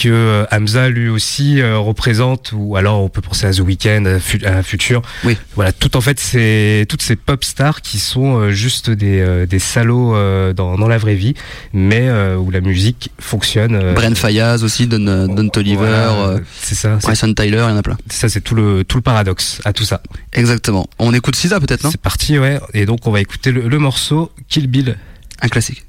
que 0.01 0.09
euh, 0.09 0.45
Hamza 0.51 0.89
lui 0.89 1.09
aussi 1.09 1.61
euh, 1.61 1.79
représente 1.79 2.53
ou 2.55 2.77
alors 2.77 3.03
on 3.03 3.09
peut 3.09 3.21
penser 3.21 3.47
à 3.47 3.53
The 3.53 3.61
Weeknd 3.61 4.05
à, 4.45 4.49
à 4.59 4.63
Future 4.63 5.03
Oui. 5.25 5.37
voilà 5.55 5.73
tout 5.73 5.97
en 5.97 6.01
fait 6.01 6.19
c'est 6.19 6.87
toutes 6.89 7.03
ces 7.03 7.17
pop 7.17 7.45
stars 7.45 7.83
qui 7.83 7.99
sont 7.99 8.39
euh, 8.39 8.51
juste 8.51 8.89
des 8.91 9.21
euh, 9.21 9.45
des 9.47 9.59
salauds 9.59 10.15
euh, 10.17 10.53
dans 10.55 10.77
dans 10.79 10.89
la 10.89 10.99
vraie 10.99 11.15
vie 11.17 11.35
mais 11.73 12.09
euh, 12.09 12.37
où 12.37 12.51
la 12.51 12.61
musique 12.61 13.11
fonctionne 13.19 13.93
Brent 13.95 14.15
Fayaz 14.17 14.65
aussi, 14.65 14.87
Don, 14.87 15.27
Don 15.27 15.49
Toliver, 15.49 15.77
voilà, 15.77 16.37
c'est 16.61 16.75
ça 16.75 16.97
Bryson 16.97 17.35
Tyler, 17.35 17.59
il 17.67 17.71
y 17.71 17.73
en 17.73 17.77
a 17.77 17.83
plein. 17.83 17.99
ça 18.09 18.29
c'est 18.29 18.41
tout 18.41 18.55
le 18.55 18.85
tout 18.85 18.97
le 18.97 19.03
paradoxe 19.03 19.61
à 19.65 19.73
tout 19.73 19.85
ça 19.85 20.03
Exactement. 20.33 20.89
On 20.99 21.13
écoute 21.13 21.35
Sisa 21.37 21.59
peut-être, 21.61 21.83
non? 21.85 21.91
C'est 21.91 22.01
parti, 22.01 22.39
ouais. 22.39 22.61
Et 22.73 22.87
donc, 22.87 23.07
on 23.07 23.11
va 23.11 23.21
écouter 23.21 23.51
le, 23.53 23.69
le 23.69 23.79
morceau 23.79 24.31
Kill 24.49 24.69
Bill. 24.69 24.97
Un 25.43 25.49
classique. 25.49 25.85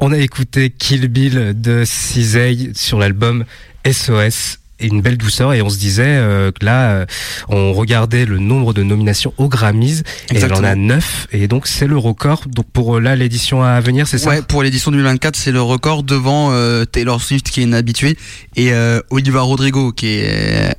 On 0.00 0.12
a 0.12 0.18
écouté 0.18 0.70
Kill 0.70 1.08
Bill 1.08 1.54
de 1.60 1.84
Cisey 1.86 2.72
sur 2.74 2.98
l'album 2.98 3.44
SOS. 3.90 4.58
Et 4.80 4.88
une 4.88 5.02
belle 5.02 5.16
douceur 5.16 5.52
et 5.54 5.62
on 5.62 5.70
se 5.70 5.78
disait 5.78 6.02
euh, 6.04 6.50
que 6.50 6.64
là 6.64 6.90
euh, 6.90 7.06
on 7.48 7.72
regardait 7.72 8.24
le 8.26 8.40
nombre 8.40 8.74
de 8.74 8.82
nominations 8.82 9.32
aux 9.38 9.48
Grammys 9.48 10.00
et 10.32 10.36
elle 10.36 10.52
en 10.52 10.64
a 10.64 10.72
Exactement. 10.72 10.86
9 10.88 11.26
et 11.30 11.46
donc 11.46 11.68
c'est 11.68 11.86
le 11.86 11.96
record 11.96 12.42
donc 12.48 12.66
pour 12.72 12.96
euh, 12.96 13.00
là 13.00 13.14
l'édition 13.14 13.62
à 13.62 13.78
venir 13.80 14.08
c'est 14.08 14.18
ça 14.18 14.30
Ouais, 14.30 14.42
pour 14.42 14.64
l'édition 14.64 14.90
2024, 14.90 15.36
c'est 15.36 15.52
le 15.52 15.62
record 15.62 16.02
devant 16.02 16.50
euh, 16.50 16.84
Taylor 16.86 17.22
Swift 17.22 17.48
qui 17.50 17.60
est 17.60 17.62
une 17.62 17.72
habituée 17.72 18.16
et 18.56 18.72
Oliva 19.10 19.42
Rodrigo 19.42 19.92
qui 19.92 20.08
est 20.08 20.74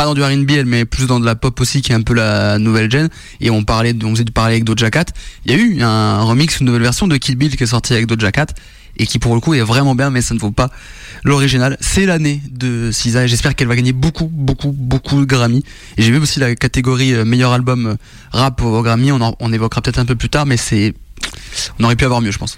pas 0.00 0.06
dans 0.06 0.14
du 0.14 0.22
R&B 0.22 0.50
elle 0.52 0.64
mais 0.64 0.86
plus 0.86 1.06
dans 1.06 1.20
de 1.20 1.26
la 1.26 1.34
pop 1.34 1.60
aussi 1.60 1.82
qui 1.82 1.92
est 1.92 1.94
un 1.94 2.00
peu 2.00 2.14
la 2.14 2.58
nouvelle 2.58 2.90
gen. 2.90 3.10
Et 3.42 3.50
on 3.50 3.64
parlait 3.64 3.92
de- 3.92 4.06
on 4.06 4.12
faisait 4.12 4.24
du 4.24 4.32
parler 4.32 4.54
avec 4.54 4.64
Doja 4.64 4.90
Cat. 4.90 5.04
Il 5.44 5.52
y 5.52 5.54
a 5.54 5.58
eu 5.58 5.82
un 5.82 6.22
remix 6.22 6.58
une 6.58 6.66
nouvelle 6.68 6.80
version 6.80 7.06
de 7.06 7.18
Kill 7.18 7.36
Bill 7.36 7.54
qui 7.54 7.64
est 7.64 7.66
sortie 7.66 7.92
avec 7.92 8.06
Doja 8.06 8.32
Cat 8.32 8.46
et 8.96 9.04
qui 9.06 9.18
pour 9.18 9.34
le 9.34 9.42
coup 9.42 9.52
est 9.52 9.60
vraiment 9.60 9.94
bien 9.94 10.08
mais 10.08 10.22
ça 10.22 10.32
ne 10.32 10.38
vaut 10.38 10.52
pas 10.52 10.70
l'original. 11.22 11.76
C'est 11.80 12.06
l'année 12.06 12.40
de 12.50 12.90
Sisa 12.92 13.24
et 13.24 13.28
j'espère 13.28 13.54
qu'elle 13.54 13.68
va 13.68 13.76
gagner 13.76 13.92
beaucoup 13.92 14.24
beaucoup 14.32 14.72
beaucoup 14.72 15.20
de 15.20 15.26
Grammy. 15.26 15.62
Et 15.98 16.02
j'ai 16.02 16.12
vu 16.12 16.18
aussi 16.18 16.40
la 16.40 16.54
catégorie 16.54 17.12
euh, 17.12 17.26
meilleur 17.26 17.52
album 17.52 17.86
euh, 17.86 17.94
rap 18.32 18.62
au 18.62 18.82
Grammy. 18.82 19.12
On, 19.12 19.20
en- 19.20 19.36
on 19.38 19.52
évoquera 19.52 19.82
peut-être 19.82 19.98
un 19.98 20.06
peu 20.06 20.14
plus 20.16 20.30
tard 20.30 20.46
mais 20.46 20.56
c'est 20.56 20.94
on 21.78 21.84
aurait 21.84 21.96
pu 21.96 22.06
avoir 22.06 22.22
mieux 22.22 22.30
je 22.32 22.38
pense. 22.38 22.56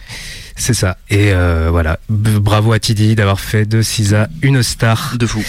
C'est 0.54 0.74
ça. 0.74 0.96
Et 1.10 1.32
euh, 1.32 1.70
voilà. 1.72 1.98
Bravo 2.08 2.72
à 2.72 2.78
Tidi 2.78 3.16
d'avoir 3.16 3.40
fait 3.40 3.66
de 3.66 3.82
Sisa 3.82 4.28
une 4.42 4.62
star. 4.62 5.16
De 5.18 5.26
fou 5.26 5.42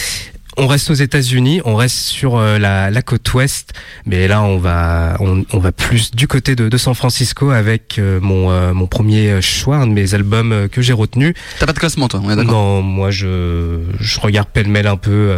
on 0.58 0.68
reste 0.68 0.90
aux 0.90 0.96
États-Unis, 0.96 1.62
on 1.66 1.76
reste 1.76 1.98
sur 1.98 2.38
euh, 2.38 2.58
la, 2.58 2.92
la 2.92 3.02
côte 3.02 3.34
ouest, 3.34 3.74
mais 4.06 4.28
là 4.28 4.42
on 4.44 4.58
va 4.58 5.18
on, 5.20 5.44
on 5.52 5.60
va 5.60 5.72
plus 5.72 6.12
du 6.12 6.28
côté 6.28 6.56
de, 6.56 6.70
de 6.70 6.78
San 6.78 6.94
Francisco 6.94 7.52
avec 7.52 7.98
euh, 7.98 8.20
mon 8.22 8.52
euh, 8.52 8.74
mon 8.74 8.88
premier 8.88 9.42
choix, 9.42 9.78
un 9.78 9.88
de 9.88 9.94
mes 9.94 10.14
albums 10.14 10.68
que 10.70 10.82
j'ai 10.82 10.94
retenu. 10.94 11.34
T'as 11.60 11.66
pas 11.66 11.74
de 11.74 11.80
classement, 11.80 12.08
toi, 12.08 12.22
on 12.24 12.30
est 12.30 12.36
d'accord 12.36 12.54
Non, 12.54 12.82
moi 12.82 13.12
je 13.12 13.80
je 14.00 14.20
regarde 14.20 14.48
pêle-mêle 14.50 14.88
un 14.88 14.98
peu. 14.98 15.38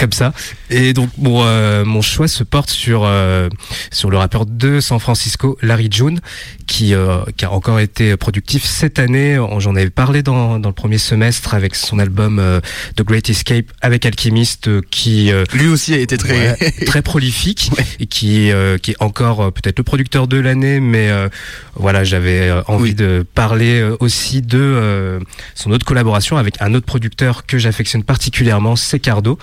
Comme 0.00 0.12
ça. 0.12 0.32
Et 0.70 0.92
donc 0.94 1.10
mon 1.18 1.42
euh, 1.44 1.84
mon 1.84 2.00
choix 2.02 2.26
se 2.26 2.42
porte 2.42 2.70
sur 2.70 3.02
euh, 3.04 3.48
sur 3.92 4.10
le 4.10 4.16
rappeur 4.16 4.46
de 4.46 4.80
San 4.80 4.98
Francisco, 4.98 5.58
Larry 5.62 5.88
June, 5.90 6.20
qui 6.66 6.94
euh, 6.94 7.18
qui 7.36 7.44
a 7.44 7.52
encore 7.52 7.78
été 7.80 8.16
productif 8.16 8.64
cette 8.64 8.98
année. 8.98 9.38
J'en 9.58 9.76
avais 9.76 9.90
parlé 9.90 10.22
dans 10.22 10.58
dans 10.58 10.70
le 10.70 10.74
premier 10.74 10.98
semestre 10.98 11.54
avec 11.54 11.74
son 11.74 11.98
album 11.98 12.38
euh, 12.38 12.60
The 12.96 13.02
Great 13.02 13.28
Escape 13.28 13.66
avec 13.82 14.06
Alchemist, 14.06 14.68
euh, 14.68 14.80
qui 14.90 15.30
euh, 15.30 15.44
Lui 15.52 15.68
aussi 15.68 15.92
a 15.94 15.98
été 15.98 16.16
très. 16.16 16.30
Ouais, 16.30 16.70
très 16.86 17.02
prolifique 17.02 17.70
et 17.98 18.06
qui 18.06 18.50
euh, 18.50 18.78
qui 18.78 18.92
est 18.92 19.02
encore 19.02 19.52
peut-être 19.52 19.78
le 19.78 19.84
producteur 19.84 20.26
de 20.26 20.38
l'année 20.38 20.80
mais 20.80 21.10
euh, 21.10 21.28
voilà 21.74 22.04
j'avais 22.04 22.50
envie 22.66 22.90
Oui. 22.90 22.94
de 22.94 23.26
parler 23.34 23.86
aussi 24.00 24.40
de 24.40 24.58
euh, 24.58 25.20
son 25.54 25.70
autre 25.72 25.84
collaboration 25.84 26.36
avec 26.38 26.54
un 26.62 26.72
autre 26.74 26.86
producteur 26.86 27.44
que 27.46 27.58
j'affectionne 27.58 28.02
particulièrement 28.04 28.76
c'est 28.76 28.98
Cardo 29.00 29.38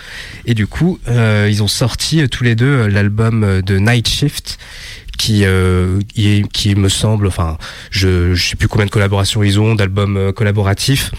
et 0.48 0.54
du 0.54 0.66
coup 0.66 0.98
euh, 1.08 1.48
ils 1.52 1.62
ont 1.62 1.68
sorti 1.68 2.22
euh, 2.22 2.28
tous 2.28 2.44
les 2.44 2.56
deux 2.56 2.66
euh, 2.66 2.88
l'album 2.88 3.62
de 3.62 3.78
Night 3.78 4.08
Shift 4.08 4.58
qui 5.18 5.46
euh, 5.46 6.00
qui, 6.14 6.76
me 6.76 6.90
semble 6.90 7.28
enfin 7.28 7.58
je 7.92 8.34
je 8.34 8.50
sais 8.50 8.56
plus 8.56 8.68
combien 8.68 8.86
de 8.86 8.92
collaborations 8.92 9.44
ils 9.44 9.60
ont 9.60 9.76
d'albums 9.76 10.32
collaboratifs 10.34 11.12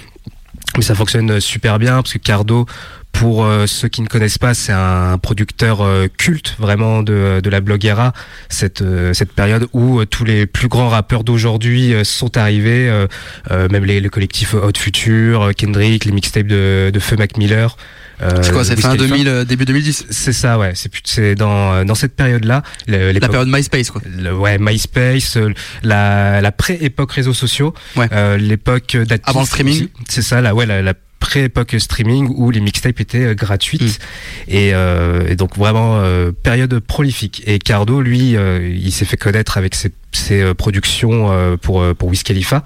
mais 0.76 0.82
ça 0.82 0.94
fonctionne 0.94 1.40
super 1.40 1.78
bien 1.78 1.97
parce 1.97 2.14
que 2.14 2.18
Cardo 2.18 2.66
pour 3.12 3.45
euh, 3.45 3.67
ceux 3.67 3.88
qui 3.88 4.00
ne 4.03 4.07
connaissent 4.07 4.38
pas, 4.38 4.55
c'est 4.55 4.73
un 4.73 5.19
producteur 5.19 5.81
euh, 5.83 6.07
culte 6.19 6.55
vraiment 6.61 7.03
de, 7.03 7.41
de 7.43 7.50
la 7.50 7.61
bloguera, 7.61 8.12
cette, 8.49 8.83
euh, 8.83 9.12
cette 9.12 9.33
période 9.33 9.67
où 9.73 9.99
euh, 10.00 10.07
tous 10.07 10.25
les 10.25 10.47
plus 10.47 10.69
grands 10.69 10.88
rappeurs 10.88 11.25
d'aujourd'hui 11.25 11.95
euh, 11.95 12.05
sont 12.05 12.37
arrivés, 12.37 12.88
euh, 12.88 13.09
euh, 13.50 13.69
même 13.71 13.85
les, 13.85 14.00
le 14.00 14.09
collectif 14.09 14.55
Hot 14.55 14.77
Future, 14.79 15.50
Kendrick, 15.57 16.05
les 16.05 16.12
mixtapes 16.12 16.47
de, 16.47 16.91
de 16.95 16.99
Feu 17.00 17.17
Mac 17.17 17.37
Miller. 17.37 17.77
C'est 18.43 18.50
quoi, 18.53 18.65
c'est 18.65 18.75
fin 18.81 18.97
Khalifa. 18.97 19.09
2000, 19.15 19.29
euh, 19.29 19.45
début 19.45 19.65
2010 19.65 20.07
C'est 20.11 20.33
ça, 20.33 20.59
ouais. 20.59 20.73
C'est 21.05 21.37
dans 21.37 21.85
dans 21.85 21.95
cette 21.95 22.17
période-là, 22.17 22.65
La 22.88 23.21
période 23.21 23.47
MySpace, 23.49 23.91
quoi. 23.93 24.00
le- 24.05 24.35
ouais, 24.35 24.59
MySpace, 24.59 25.38
la, 25.85 26.41
la 26.41 26.50
pré-époque 26.53 27.12
réseaux 27.12 27.33
sociaux, 27.35 27.75
Ouais. 27.97 28.09
euh, 28.12 28.37
l'époque 28.37 28.97
d'Atis 28.97 29.23
Avant 29.31 29.41
le 29.41 29.47
streaming. 29.47 29.87
C'est 30.09 30.23
ça, 30.23 30.41
là, 30.41 30.53
ouais, 30.55 30.67
la, 30.67 30.83
la 30.83 30.95
pré-époque 31.21 31.75
streaming 31.79 32.29
où 32.37 32.51
les 32.51 32.61
mixtapes 32.61 33.01
étaient 33.01 33.27
euh, 33.27 33.35
gratuites 33.35 33.99
Mm. 33.99 34.51
et, 34.53 34.75
euh, 34.75 35.29
et 35.29 35.37
donc 35.37 35.57
vraiment 35.57 35.99
euh, 36.01 36.33
période 36.33 36.79
prolifique. 36.81 37.43
Et 37.47 37.59
Cardo, 37.59 38.01
lui, 38.01 38.37
euh, 38.37 38.69
il 38.75 38.93
s'est 38.93 39.05
fait 39.05 39.17
connaître 39.17 39.57
avec 39.59 39.75
ses, 39.75 39.91
ses 40.13 40.41
euh, 40.41 40.55
productions 40.55 41.31
euh, 41.31 41.57
pour 41.57 41.85
pour 41.97 42.09
Wiz 42.09 42.23
Khalifa. 42.23 42.65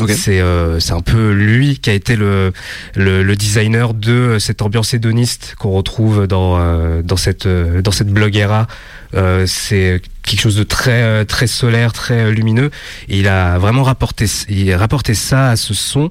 Ok. 0.00 0.10
C'est 0.10 0.40
euh, 0.40 0.80
c'est 0.80 0.92
un 0.92 1.00
peu 1.00 1.32
lui 1.32 1.78
qui 1.78 1.90
a 1.90 1.92
été 1.92 2.16
le, 2.16 2.52
le 2.94 3.22
le 3.22 3.36
designer 3.36 3.94
de 3.94 4.38
cette 4.38 4.62
ambiance 4.62 4.94
hédoniste 4.94 5.54
qu'on 5.58 5.70
retrouve 5.70 6.26
dans 6.26 6.56
euh, 6.58 7.02
dans 7.02 7.16
cette 7.16 7.46
dans 7.48 7.92
cette 7.92 8.08
bloguera. 8.08 8.66
Euh, 9.14 9.44
c'est 9.46 10.02
quelque 10.26 10.40
chose 10.40 10.56
de 10.56 10.62
très 10.64 11.02
euh, 11.02 11.24
très 11.24 11.46
solaire, 11.46 11.92
très 11.92 12.24
euh, 12.24 12.30
lumineux. 12.30 12.70
Et 13.08 13.18
il 13.20 13.28
a 13.28 13.58
vraiment 13.58 13.82
rapporté 13.82 14.26
il 14.48 14.72
a 14.72 14.78
rapporté 14.78 15.14
ça 15.14 15.50
à 15.50 15.56
ce 15.56 15.74
son. 15.74 16.10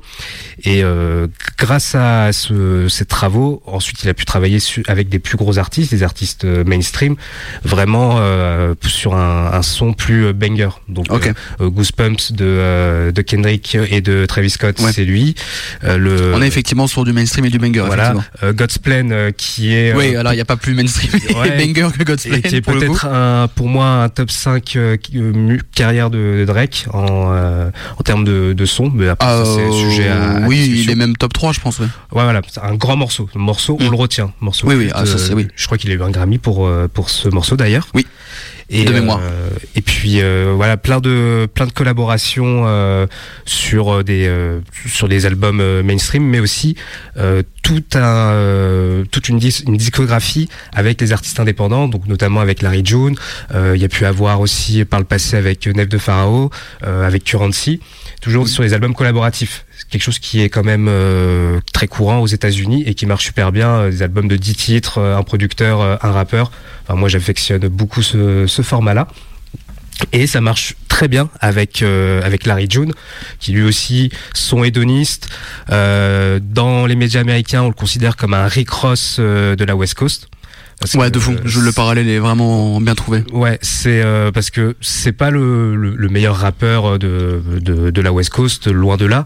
Et 0.64 0.84
euh, 0.84 1.28
grâce 1.58 1.96
à 1.96 2.32
ce, 2.32 2.88
ces 2.90 3.06
travaux, 3.06 3.62
ensuite 3.66 4.04
il 4.04 4.10
a 4.10 4.14
pu 4.14 4.26
travailler 4.26 4.60
su- 4.60 4.84
avec 4.88 5.10
des 5.10 5.20
plus 5.20 5.38
gros 5.38 5.58
artistes, 5.58 5.92
des 5.92 6.04
artistes 6.04 6.46
euh, 6.46 6.64
mainstream, 6.64 7.16
vraiment 7.64 8.16
euh, 8.20 8.76
sur 8.86 9.16
un, 9.16 9.52
un 9.54 9.62
son 9.62 9.94
plus 9.94 10.34
banger. 10.34 10.70
Donc 10.88 11.08
Ok. 11.12 11.32
euh, 11.62 11.70
Goosebumps 11.70 12.32
de, 12.32 12.46
euh, 12.46 13.12
de 13.12 13.22
Kendrick 13.22 13.76
et 13.90 14.02
de 14.02 14.26
Travis 14.26 14.50
Scott, 14.52 14.80
Ouais. 14.80 14.92
c'est 14.94 15.06
lui. 15.06 15.36
Le, 15.84 16.34
On 16.36 16.42
est 16.42 16.48
effectivement 16.48 16.88
sur 16.88 17.04
du 17.04 17.14
mainstream 17.14 17.46
et 17.46 17.50
du 17.50 17.60
banger. 17.60 17.84
voilà, 17.86 18.14
euh, 18.44 18.54
God's 18.54 18.78
Plan 18.78 19.10
euh, 19.12 19.32
qui 19.32 19.74
est 19.74 19.92
euh, 19.92 19.98
Oui, 19.98 20.16
alors 20.16 20.34
il 20.34 20.36
n'y 20.36 20.42
a 20.42 20.46
pas 20.46 20.56
plus 20.58 20.74
mainstream 20.74 21.12
Ouais. 21.36 21.50
et 21.62 21.66
banger 21.74 21.90
que 21.98 22.04
God's 22.04 22.26
et 22.26 22.30
Plan. 22.30 22.42
qui 22.50 22.56
est 22.56 22.62
peut-être 22.62 23.06
un, 23.06 23.48
pour 23.56 23.68
moi 23.68 24.03
un 24.04 24.10
top 24.10 24.30
5 24.32 24.76
euh, 24.76 24.98
euh, 25.16 25.58
carrière 25.76 26.10
de, 26.10 26.18
de 26.40 26.46
Drake 26.46 26.86
en, 26.94 27.32
euh, 27.34 27.70
en 27.98 28.04
termes 28.04 28.24
de, 28.24 28.54
de 28.54 28.66
son, 28.66 28.90
mais 28.90 29.08
après 29.08 29.28
c'est 29.46 29.72
sujet 29.72 30.10
à, 30.10 30.48
oui, 30.48 30.84
il 30.84 30.90
est 30.90 30.96
même 30.96 31.16
top 31.18 31.34
3, 31.34 31.54
je 31.54 31.60
pense. 31.60 31.80
Ouais. 31.80 31.86
Ouais, 32.12 32.24
voilà, 32.24 32.42
c'est 32.48 32.62
un 32.62 32.76
grand 32.76 32.96
morceau. 32.96 33.30
Le 33.34 33.40
morceau, 33.42 33.78
on 33.80 33.86
Mm. 33.88 33.92
le 33.92 33.96
retient. 33.98 34.34
Morceau 34.42 34.68
Oui, 34.68 34.76
oui, 34.76 34.90
ah, 34.94 35.06
ça, 35.06 35.18
c'est- 35.18 35.34
oui. 35.34 35.48
Je 35.56 35.66
crois 35.66 35.78
qu'il 35.78 35.90
a 35.92 35.94
eu 35.94 36.02
un 36.02 36.10
Grammy 36.12 36.38
pour 36.38 36.70
pour 36.94 37.10
ce 37.10 37.30
morceau 37.30 37.56
d'ailleurs. 37.56 37.88
Oui. 37.94 38.06
Et, 38.76 38.86
De 38.86 38.92
mémoire. 38.94 39.20
euh, 39.22 39.50
et 39.76 39.82
puis 39.82 40.22
euh, 40.22 40.52
voilà, 40.56 40.78
plein 40.78 41.00
de 41.00 41.48
plein 41.54 41.68
de 41.68 41.72
collaborations 41.72 42.64
euh, 42.66 43.06
sur 43.46 44.04
des 44.04 44.26
euh, 44.28 44.60
sur 44.88 45.08
des 45.08 45.26
albums 45.28 45.62
mainstream, 45.84 46.24
mais 46.24 46.40
aussi 46.40 46.76
euh, 47.18 47.44
tout 47.62 47.84
un 47.94 48.00
euh, 48.32 49.04
toute 49.12 49.30
une, 49.30 49.38
dis- 49.38 49.64
une 49.68 49.78
discographie 49.78 50.50
avec 50.74 51.00
les 51.00 51.12
artistes 51.14 51.40
indépendants, 51.40 51.88
donc 51.88 52.08
notamment 52.08 52.40
avec 52.42 52.62
Larry 52.64 52.82
June. 52.84 53.16
Euh, 53.54 53.74
Il 53.76 53.82
y 53.82 53.86
a 53.86 53.90
pu 53.90 54.06
avoir 54.06 54.42
aussi 54.42 54.84
par 54.86 55.00
le 55.00 55.06
passé 55.06 55.38
avec 55.38 55.68
Nef 55.68 55.88
de 55.88 55.98
Pharaoh, 56.00 56.50
euh, 56.84 57.06
avec 57.06 57.24
Currency, 57.24 57.80
toujours 58.22 58.48
sur 58.48 58.64
les 58.64 58.74
albums 58.74 58.96
collaboratifs. 58.96 59.66
Quelque 59.94 60.02
chose 60.02 60.18
qui 60.18 60.42
est 60.42 60.50
quand 60.50 60.64
même 60.64 60.88
euh, 60.90 61.60
très 61.72 61.86
courant 61.86 62.18
aux 62.18 62.26
États-Unis 62.26 62.84
et 62.88 62.96
qui 62.96 63.06
marche 63.06 63.26
super 63.26 63.52
bien. 63.52 63.70
euh, 63.70 63.92
Des 63.92 64.02
albums 64.02 64.28
de 64.28 64.38
10 64.38 64.56
titres, 64.56 64.98
euh, 64.98 65.16
un 65.16 65.22
producteur, 65.22 65.82
un 66.04 66.12
rappeur. 66.12 66.52
Enfin, 66.82 66.96
moi, 66.96 67.10
j'affectionne 67.10 67.68
beaucoup 67.68 68.02
ce, 68.02 68.48
format-là. 68.64 69.08
Et 70.12 70.26
ça 70.26 70.42
marche 70.42 70.74
très 70.88 71.08
bien 71.08 71.30
avec 71.42 71.84
avec 71.84 72.48
Larry 72.48 72.66
June, 72.68 72.92
qui 73.40 73.52
lui 73.52 73.62
aussi 73.62 74.10
son 74.34 74.64
hédoniste. 74.64 75.30
Dans 75.70 76.88
les 76.88 76.96
médias 76.96 77.22
américains, 77.22 77.62
on 77.62 77.68
le 77.68 77.74
considère 77.76 78.18
comme 78.18 78.34
un 78.34 78.48
Rick 78.48 78.72
Ross 78.72 79.18
euh, 79.20 79.56
de 79.56 79.64
la 79.64 79.76
West 79.76 79.94
Coast. 79.94 80.28
Parce 80.84 80.96
Ouais, 80.96 81.08
que, 81.08 81.14
de 81.14 81.20
fond. 81.20 81.36
Je, 81.46 81.62
le 81.62 81.72
parallèle 81.72 82.10
est 82.10 82.20
vraiment 82.20 82.82
bien 82.82 82.94
trouvé. 82.94 83.24
Ouais, 83.32 83.58
c'est 83.62 84.02
euh, 84.02 84.34
parce 84.34 84.50
que 84.50 84.76
c'est 84.82 85.14
pas 85.14 85.30
le, 85.32 85.78
le, 85.78 85.96
le 85.96 86.10
meilleur 86.10 86.36
rappeur 86.36 87.00
de, 87.00 87.42
de, 87.62 87.90
de 87.90 88.02
la 88.02 88.12
West 88.12 88.32
Coast, 88.32 88.68
loin 88.68 88.98
de 88.98 89.06
là. 89.06 89.26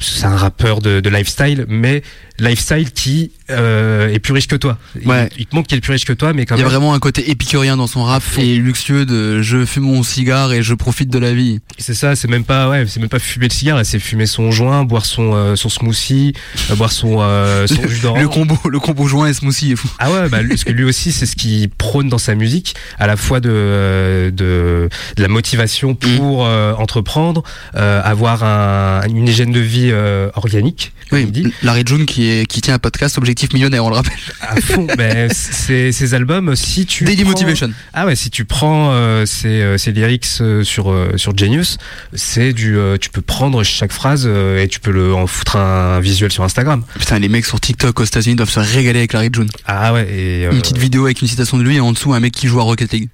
C'est 0.00 0.24
un 0.24 0.36
rappeur 0.36 0.80
de, 0.80 1.00
de 1.00 1.10
lifestyle, 1.10 1.66
mais 1.68 2.02
lifestyle 2.38 2.90
qui 2.92 3.32
euh, 3.50 4.08
est 4.12 4.18
plus 4.18 4.32
riche 4.32 4.48
que 4.48 4.56
toi. 4.56 4.78
Il- 5.00 5.06
Ouais. 5.08 5.28
Il, 5.38 5.46
te 5.46 5.54
montre 5.54 5.68
qu'il 5.68 5.78
est 5.78 5.80
plus 5.80 5.92
riche 5.92 6.04
que 6.04 6.12
toi, 6.12 6.32
mais 6.32 6.46
quand 6.46 6.56
Il 6.56 6.58
y 6.58 6.62
a 6.62 6.64
même. 6.64 6.70
vraiment 6.72 6.94
un 6.94 6.98
côté 6.98 7.30
épicurien 7.30 7.76
dans 7.76 7.86
son 7.86 8.02
rap 8.04 8.22
et 8.38 8.56
luxueux 8.56 9.06
de 9.06 9.40
je 9.42 9.64
fume 9.64 9.84
mon 9.84 10.02
cigare 10.02 10.52
et 10.52 10.62
je 10.62 10.74
profite 10.74 11.08
de 11.10 11.18
la 11.18 11.32
vie. 11.32 11.60
C'est 11.78 11.94
ça, 11.94 12.16
c'est 12.16 12.28
même 12.28 12.44
pas 12.44 12.68
ouais, 12.68 12.84
c'est 12.88 12.98
même 13.00 13.08
pas 13.08 13.18
fumer 13.20 13.46
le 13.48 13.52
cigare, 13.52 13.80
c'est 13.86 13.98
fumer 13.98 14.26
son 14.26 14.50
joint, 14.50 14.84
boire 14.84 15.04
son 15.06 15.32
euh, 15.34 15.56
son 15.56 15.68
smoothie, 15.68 16.32
euh, 16.70 16.74
boire 16.74 16.92
son 16.92 17.18
son 17.66 17.88
jus 17.88 18.00
d'orange. 18.00 18.20
Le 18.22 18.28
combo, 18.28 18.58
le 18.68 18.78
combo 18.80 19.06
joint 19.06 19.28
et 19.28 19.32
smoothie 19.34 19.72
est 19.72 19.76
fou. 19.76 19.88
Ah 19.98 20.10
ouais, 20.10 20.28
bah, 20.28 20.38
parce 20.48 20.64
que 20.64 20.72
lui 20.72 20.84
aussi, 20.84 21.12
c'est 21.12 21.26
ce 21.26 21.36
qu'il 21.36 21.68
prône 21.70 22.08
dans 22.08 22.18
sa 22.18 22.34
musique, 22.34 22.74
à 22.98 23.06
la 23.06 23.16
fois 23.16 23.40
de, 23.40 24.32
de, 24.34 24.88
de 25.16 25.22
la 25.22 25.28
motivation 25.28 25.94
pour 25.94 26.46
euh, 26.46 26.72
entreprendre, 26.74 27.42
avoir 27.74 28.42
un, 28.44 29.02
une 29.08 29.28
hygiène 29.28 29.52
de 29.52 29.60
vie 29.60 29.92
organique, 30.34 30.92
Oui, 31.12 31.22
il 31.22 31.30
dit, 31.32 31.52
Larry 31.62 31.82
June 31.86 32.06
qui 32.06 32.25
est 32.25 32.25
qui 32.48 32.60
tient 32.60 32.74
un 32.74 32.78
podcast 32.78 33.18
Objectif 33.18 33.52
Millionnaire, 33.52 33.84
on 33.84 33.88
le 33.90 33.96
rappelle. 33.96 34.12
à 34.40 34.56
fond. 34.60 34.86
Ben, 34.96 35.30
ces, 35.30 36.14
albums, 36.14 36.54
si 36.56 36.86
tu 36.86 37.04
Daily 37.04 37.22
prends- 37.22 37.30
Motivation. 37.32 37.70
Ah 37.92 38.06
ouais, 38.06 38.16
si 38.16 38.30
tu 38.30 38.44
prends 38.44 38.90
euh, 38.92 39.26
ces, 39.26 39.48
euh, 39.62 39.76
ces 39.78 39.92
lyrics 39.92 40.26
euh, 40.40 40.62
sur 40.64 40.90
euh, 40.90 41.12
sur 41.16 41.36
Genius, 41.36 41.78
c'est 42.14 42.52
du, 42.52 42.76
euh, 42.78 42.96
tu 42.98 43.10
peux 43.10 43.20
prendre 43.20 43.62
chaque 43.62 43.92
phrase 43.92 44.26
et 44.26 44.68
tu 44.68 44.80
peux 44.80 44.90
le 44.92 45.14
en 45.14 45.26
foutre 45.26 45.56
un 45.56 46.00
visuel 46.00 46.30
sur 46.32 46.44
Instagram. 46.44 46.82
Putain, 46.98 47.18
les 47.18 47.28
mecs 47.28 47.44
sur 47.46 47.60
TikTok 47.60 47.98
aux 48.00 48.04
États-Unis 48.04 48.36
doivent 48.36 48.50
se 48.50 48.60
régaler 48.60 49.00
avec 49.00 49.12
Larry 49.12 49.30
June. 49.32 49.48
Ah 49.66 49.92
ouais, 49.92 50.08
et 50.10 50.44
Une 50.44 50.60
petite 50.60 50.78
vidéo 50.78 51.04
avec 51.06 51.20
une 51.22 51.28
citation 51.28 51.56
de 51.58 51.62
lui 51.62 51.76
et 51.76 51.80
en 51.80 51.92
dessous 51.92 52.12
un 52.14 52.20
mec 52.20 52.32
qui 52.32 52.46
joue 52.48 52.60
à 52.60 52.62
Rocket 52.62 52.92
League. 52.92 53.08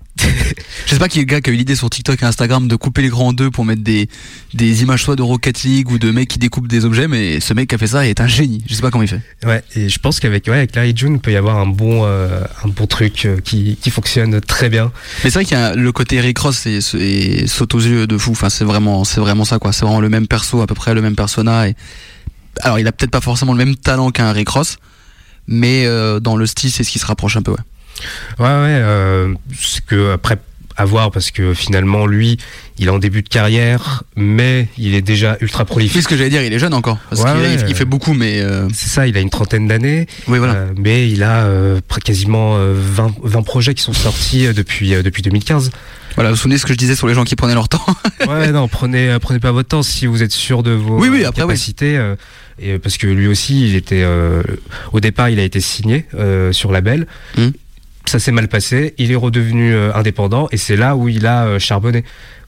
Je 0.86 0.90
sais 0.92 0.98
pas 0.98 1.08
qui 1.08 1.18
est 1.18 1.22
le 1.22 1.26
gars 1.26 1.40
qui 1.40 1.50
a 1.50 1.52
eu 1.52 1.56
l'idée 1.56 1.76
sur 1.76 1.88
TikTok 1.88 2.22
et 2.22 2.26
Instagram 2.26 2.68
de 2.68 2.76
couper 2.76 3.02
l'écran 3.02 3.28
en 3.28 3.32
deux 3.32 3.50
pour 3.50 3.64
mettre 3.64 3.82
des, 3.82 4.08
des 4.54 4.82
images 4.82 5.02
soit 5.02 5.16
de 5.16 5.22
Rocket 5.22 5.62
League 5.62 5.90
ou 5.90 5.98
de 5.98 6.10
mecs 6.10 6.28
qui 6.28 6.38
découpent 6.38 6.68
des 6.68 6.84
objets, 6.84 7.08
mais 7.08 7.40
ce 7.40 7.54
mec 7.54 7.68
qui 7.68 7.74
a 7.74 7.78
fait 7.78 7.86
ça 7.86 8.06
est 8.06 8.20
un 8.20 8.26
génie. 8.26 8.62
Je 8.68 8.74
sais 8.74 8.82
pas 8.82 8.90
comment 8.90 9.02
il 9.02 9.08
fait. 9.08 9.20
Ouais, 9.44 9.62
et 9.74 9.88
je 9.88 9.98
pense 9.98 10.20
qu'avec 10.20 10.46
ouais, 10.46 10.56
avec 10.58 10.76
Larry 10.76 10.92
June, 10.94 11.14
il 11.14 11.20
peut 11.20 11.32
y 11.32 11.36
avoir 11.36 11.58
un 11.58 11.66
bon, 11.66 12.02
euh, 12.04 12.42
un 12.64 12.68
bon 12.68 12.86
truc 12.86 13.24
euh, 13.24 13.40
qui, 13.40 13.78
qui 13.80 13.90
fonctionne 13.90 14.40
très 14.40 14.68
bien. 14.68 14.92
Mais 15.24 15.30
c'est 15.30 15.38
vrai 15.38 15.44
qu'il 15.44 15.56
y 15.56 15.60
a 15.60 15.74
le 15.74 15.92
côté 15.92 16.20
Rick 16.20 16.38
Ross 16.38 16.66
et, 16.66 16.80
et 16.98 17.46
saute 17.46 17.74
aux 17.74 17.80
yeux 17.80 18.06
de 18.06 18.18
fou. 18.18 18.32
Enfin, 18.32 18.50
c'est 18.50 18.64
vraiment, 18.64 19.04
c'est 19.04 19.20
vraiment 19.20 19.44
ça, 19.44 19.58
quoi. 19.58 19.72
C'est 19.72 19.84
vraiment 19.84 20.00
le 20.00 20.08
même 20.08 20.26
perso, 20.26 20.60
à 20.60 20.66
peu 20.66 20.74
près 20.74 20.94
le 20.94 21.02
même 21.02 21.16
persona. 21.16 21.68
Et... 21.68 21.76
Alors, 22.60 22.78
il 22.78 22.86
a 22.86 22.92
peut-être 22.92 23.10
pas 23.10 23.20
forcément 23.20 23.52
le 23.52 23.64
même 23.64 23.76
talent 23.76 24.10
qu'un 24.10 24.32
Rick 24.32 24.50
Ross, 24.50 24.76
mais 25.46 25.86
euh, 25.86 26.20
dans 26.20 26.36
le 26.36 26.46
style, 26.46 26.70
c'est 26.70 26.84
ce 26.84 26.90
qui 26.90 26.98
se 26.98 27.06
rapproche 27.06 27.36
un 27.36 27.42
peu, 27.42 27.52
ouais. 27.52 27.58
Ouais, 28.38 28.44
ouais, 28.46 28.50
euh, 28.82 29.34
c'est 29.58 29.84
que 29.84 30.12
après, 30.12 30.38
à 30.76 30.84
voir 30.86 31.10
parce 31.10 31.30
que 31.30 31.52
finalement 31.54 32.06
lui, 32.06 32.38
il 32.78 32.86
est 32.86 32.90
en 32.90 32.98
début 32.98 33.22
de 33.22 33.28
carrière, 33.28 34.02
mais 34.16 34.68
il 34.78 34.94
est 34.94 35.02
déjà 35.02 35.36
ultra 35.40 35.64
prolifique. 35.64 35.96
Oui, 35.96 36.02
ce 36.02 36.08
que 36.08 36.16
j'allais 36.16 36.30
dire, 36.30 36.42
il 36.42 36.52
est 36.52 36.58
jeune 36.58 36.72
encore. 36.74 36.98
Parce 37.10 37.22
Ouais, 37.22 37.30
qu'il 37.32 37.40
ouais, 37.42 37.54
il, 37.62 37.68
il 37.68 37.74
fait 37.74 37.82
euh, 37.82 37.86
beaucoup, 37.86 38.14
mais 38.14 38.40
euh, 38.40 38.66
C'est 38.72 38.88
ça, 38.88 39.06
il 39.06 39.16
a 39.16 39.20
une 39.20 39.30
trentaine 39.30 39.68
d'années, 39.68 40.06
oui, 40.28 40.38
voilà. 40.38 40.54
euh, 40.54 40.72
mais 40.76 41.08
il 41.10 41.22
a 41.22 41.44
euh, 41.44 41.80
quasiment 42.04 42.56
euh, 42.56 42.72
20, 42.74 43.14
20 43.22 43.42
projets 43.42 43.74
qui 43.74 43.82
sont 43.82 43.92
sortis 43.92 44.46
euh, 44.46 44.52
depuis 44.54 44.94
euh, 44.94 45.02
depuis 45.02 45.22
2015. 45.22 45.70
Voilà, 46.14 46.30
vous 46.30 46.36
vous 46.36 46.42
souvenez 46.42 46.58
ce 46.58 46.66
que 46.66 46.72
je 46.74 46.78
disais 46.78 46.94
sur 46.96 47.06
les 47.06 47.14
gens 47.14 47.24
qui 47.24 47.36
prenaient 47.36 47.54
leur 47.54 47.68
temps 47.70 47.84
Ouais, 48.28 48.50
non, 48.52 48.68
prenez 48.68 49.10
euh, 49.10 49.18
prenez 49.18 49.40
pas 49.40 49.52
votre 49.52 49.68
temps 49.68 49.82
si 49.82 50.06
vous 50.06 50.22
êtes 50.22 50.32
sûr 50.32 50.62
de 50.62 50.70
vos 50.72 50.98
Oui, 50.98 51.08
oui, 51.10 51.24
euh, 51.24 51.28
après, 51.28 51.42
capacités. 51.42 51.96
euh, 51.96 52.16
et 52.58 52.78
parce 52.78 52.96
que 52.98 53.06
lui 53.06 53.28
aussi, 53.28 53.66
il 53.68 53.76
était 53.76 54.02
euh, 54.02 54.42
au 54.92 55.00
départ, 55.00 55.30
il 55.30 55.38
a 55.38 55.42
été 55.42 55.60
signé 55.60 56.06
euh, 56.14 56.52
sur 56.52 56.70
label. 56.72 57.06
Mm. 57.38 57.48
Ça 58.06 58.18
s'est 58.18 58.32
mal 58.32 58.48
passé. 58.48 58.94
Il 58.98 59.12
est 59.12 59.16
redevenu 59.16 59.72
euh, 59.72 59.94
indépendant 59.94 60.48
et 60.50 60.56
c'est 60.56 60.76
là 60.76 60.96
où 60.96 61.08
il 61.08 61.26
a 61.26 61.44
euh, 61.44 61.58
charbonné, 61.58 62.04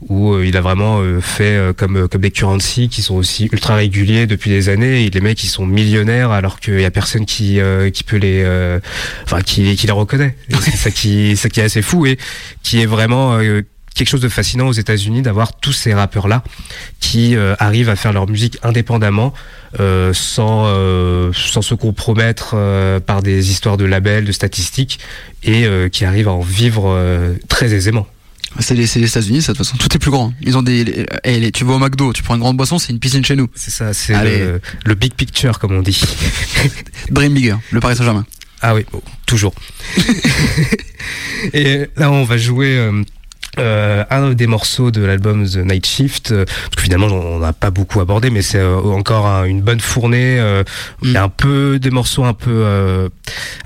où 0.09 0.33
euh, 0.33 0.47
il 0.47 0.57
a 0.57 0.61
vraiment 0.61 1.01
fait 1.21 1.59
comme 1.77 2.09
comme 2.09 2.21
des 2.21 2.31
currency 2.31 2.89
qui 2.89 3.03
sont 3.03 3.15
aussi 3.15 3.49
ultra 3.53 3.77
réguliers 3.77 4.27
depuis 4.27 4.51
des 4.51 4.69
années. 4.69 5.05
Et 5.05 5.11
les 5.11 5.21
mecs, 5.21 5.43
ils 5.45 5.49
sont 5.49 5.67
millionnaires 5.67 6.33
alors 6.33 6.61
qu'il 6.61 6.81
y 6.81 6.85
a 6.85 6.91
personne 6.91 7.25
qui 7.25 7.61
qui 7.93 8.05
peut 8.05 8.17
les, 8.17 8.45
enfin 9.25 9.41
qui 9.41 9.77
qui 9.77 9.87
les 9.87 9.93
reconnaît. 9.93 10.37
C'est 10.61 10.77
ça 10.77 10.91
qui 10.91 11.37
ça 11.37 11.49
qui 11.49 11.61
est 11.61 11.65
assez 11.65 11.83
fou 11.83 12.07
et 12.07 12.19
qui 12.63 12.81
est 12.81 12.87
vraiment 12.87 13.39
quelque 13.95 14.09
chose 14.09 14.21
de 14.21 14.29
fascinant 14.29 14.67
aux 14.67 14.73
États-Unis 14.73 15.23
d'avoir 15.23 15.57
tous 15.57 15.73
ces 15.73 15.95
rappeurs 15.95 16.29
là 16.29 16.43
qui 17.01 17.37
euh, 17.37 17.55
arrivent 17.59 17.89
à 17.89 17.97
faire 17.97 18.13
leur 18.13 18.29
musique 18.29 18.59
indépendamment 18.63 19.33
euh, 19.81 20.13
sans 20.13 20.65
euh, 20.67 21.31
sans 21.33 21.63
se 21.63 21.75
compromettre 21.75 22.57
par 23.07 23.23
des 23.23 23.51
histoires 23.51 23.77
de 23.77 23.85
labels, 23.85 24.25
de 24.25 24.33
statistiques 24.33 24.99
et 25.43 25.67
qui 25.93 26.05
arrivent 26.05 26.29
à 26.29 26.33
en 26.33 26.41
vivre 26.41 27.37
très 27.49 27.73
aisément. 27.73 28.07
C'est 28.61 28.75
les, 28.75 28.99
États-Unis, 28.99 29.43
ça, 29.43 29.53
de 29.53 29.59
toute 29.59 29.67
façon, 29.67 29.77
tout 29.79 29.93
est 29.97 29.99
plus 29.99 30.13
grand. 30.13 30.33
Ils 30.41 30.57
ont 30.57 30.63
des. 30.63 30.85
les- 30.85 31.07
eh, 31.25 31.41
les- 31.41 31.51
tu 31.51 31.65
vas 31.65 31.75
au 31.75 31.79
McDo, 31.81 32.13
tu 32.13 32.23
prends 32.23 32.35
une 32.37 32.41
grande 32.41 32.57
boisson, 32.57 32.79
c'est 32.79 32.93
une 32.93 33.01
piscine 33.01 33.25
chez 33.25 33.35
nous. 33.35 33.49
C'est 33.57 33.73
ça, 33.73 33.93
c'est 33.93 34.15
le, 34.23 34.61
le 34.85 34.95
big 34.95 35.15
picture 35.15 35.59
comme 35.59 35.73
on 35.73 35.83
dit. 35.83 36.01
Dream 37.11 37.35
Bigger, 37.35 37.57
le 37.73 37.81
Paris 37.81 37.97
Saint-Germain. 37.97 38.25
Ah 38.63 38.75
oui, 38.77 38.87
bon, 38.93 39.03
toujours. 39.27 39.55
et 41.53 41.87
là, 41.97 42.11
on 42.13 42.23
va 42.25 42.37
jouer 42.39 42.79
euh, 43.59 44.05
un 44.11 44.33
des 44.33 44.47
morceaux 44.47 44.91
de 44.91 45.03
l'album 45.05 45.47
The 45.49 45.57
Night 45.59 45.87
Shift, 45.87 46.33
euh, 46.33 46.45
parce 46.45 46.77
que 46.77 46.83
finalement, 46.83 47.07
on 47.07 47.39
n'a 47.39 47.53
pas 47.53 47.71
beaucoup 47.71 48.01
abordé, 48.01 48.31
mais 48.31 48.43
c'est 48.43 48.59
euh, 48.59 48.79
encore 48.81 49.27
un- 49.27 49.45
une 49.45 49.61
bonne 49.63 49.81
fournée. 49.81 50.39
euh, 50.41 50.63
Il 51.03 51.13
y 51.13 51.17
a 51.17 51.23
un 51.25 51.29
peu 51.29 51.79
des 51.79 51.91
morceaux 51.91 52.25
un 52.25 52.35
peu 52.35 52.51
euh, 52.51 53.09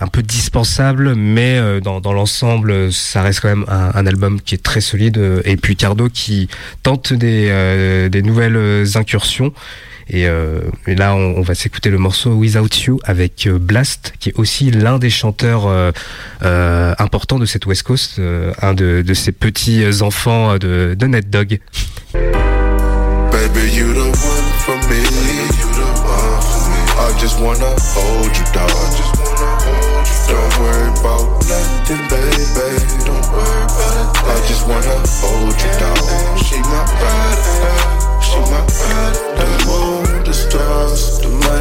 un 0.00 0.07
peu 0.07 0.23
dispensables, 0.23 1.14
mais 1.14 1.59
euh, 1.59 1.80
dans, 1.80 2.00
dans 2.00 2.12
l'ensemble, 2.12 2.92
ça 2.92 3.23
reste 3.23 3.40
quand 3.40 3.49
même 3.49 3.64
un, 3.68 3.90
un 3.95 4.07
album 4.07 4.40
qui 4.40 4.54
est 4.54 4.62
très 4.62 4.80
solide. 4.80 5.18
Et 5.45 5.57
puis 5.57 5.76
Cardo 5.76 6.09
qui 6.09 6.49
tente 6.83 7.12
des 7.12 7.49
euh, 7.50 8.09
des 8.09 8.23
nouvelles 8.23 8.87
incursions. 8.97 9.52
Et, 10.11 10.27
euh, 10.27 10.61
et 10.87 10.95
là, 10.95 11.15
on, 11.15 11.43
va 11.43 11.55
s'écouter 11.55 11.91
le 11.91 11.99
morceau 11.99 12.33
Without 12.33 12.69
You 12.87 12.99
avec 13.05 13.47
euh, 13.47 13.59
Blast, 13.59 14.15
qui 14.19 14.31
est 14.31 14.38
aussi 14.38 14.71
l'un 14.71 14.99
des 14.99 15.11
chanteurs 15.11 15.67
euh, 15.67 16.95
importants 16.99 17.38
de 17.38 17.47
cette 17.47 17.67
West 17.67 17.83
Coast, 17.83 18.21
un 18.62 18.75
de, 18.75 19.03
de 19.03 19.15
ces 19.15 19.33
petits 19.33 19.85
enfants 20.00 20.57
de, 20.57 20.95
de 20.99 21.07
Ned 21.07 21.31
Dog. 21.31 21.61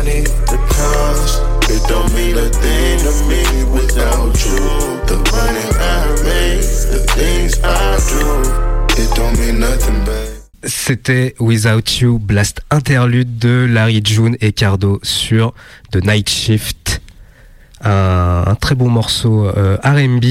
Money, 0.08 0.24
the 0.24 0.58
cars. 0.74 1.42
It 1.70 1.84
don't 1.88 2.12
mean 2.14 2.38
a 2.38 2.50
thing 2.50 3.00
to 3.00 3.12
me 3.28 3.44
without 3.74 4.36
you. 4.46 4.58
The 5.06 5.18
money 5.32 5.68
I 5.80 6.08
make, 6.24 6.62
the 6.92 7.06
things 7.16 7.60
I 7.64 7.98
do. 8.10 9.02
It 9.02 9.10
don't 9.16 9.38
mean 9.40 9.60
nothing, 9.60 10.04
babe. 10.06 10.34
C'était 10.64 11.36
Without 11.40 12.00
You, 12.02 12.20
Blast 12.20 12.62
interlude 12.72 13.38
de 13.38 13.68
Larry 13.70 14.02
June 14.04 14.36
et 14.42 14.52
Cardo 14.52 15.00
sur 15.04 15.54
The 15.92 16.04
Night 16.04 16.30
Shift. 16.30 17.02
Un, 17.84 18.56
très 18.60 18.74
beau 18.74 18.88
morceau 18.88 19.46
euh, 19.46 19.78
R&B 19.84 20.26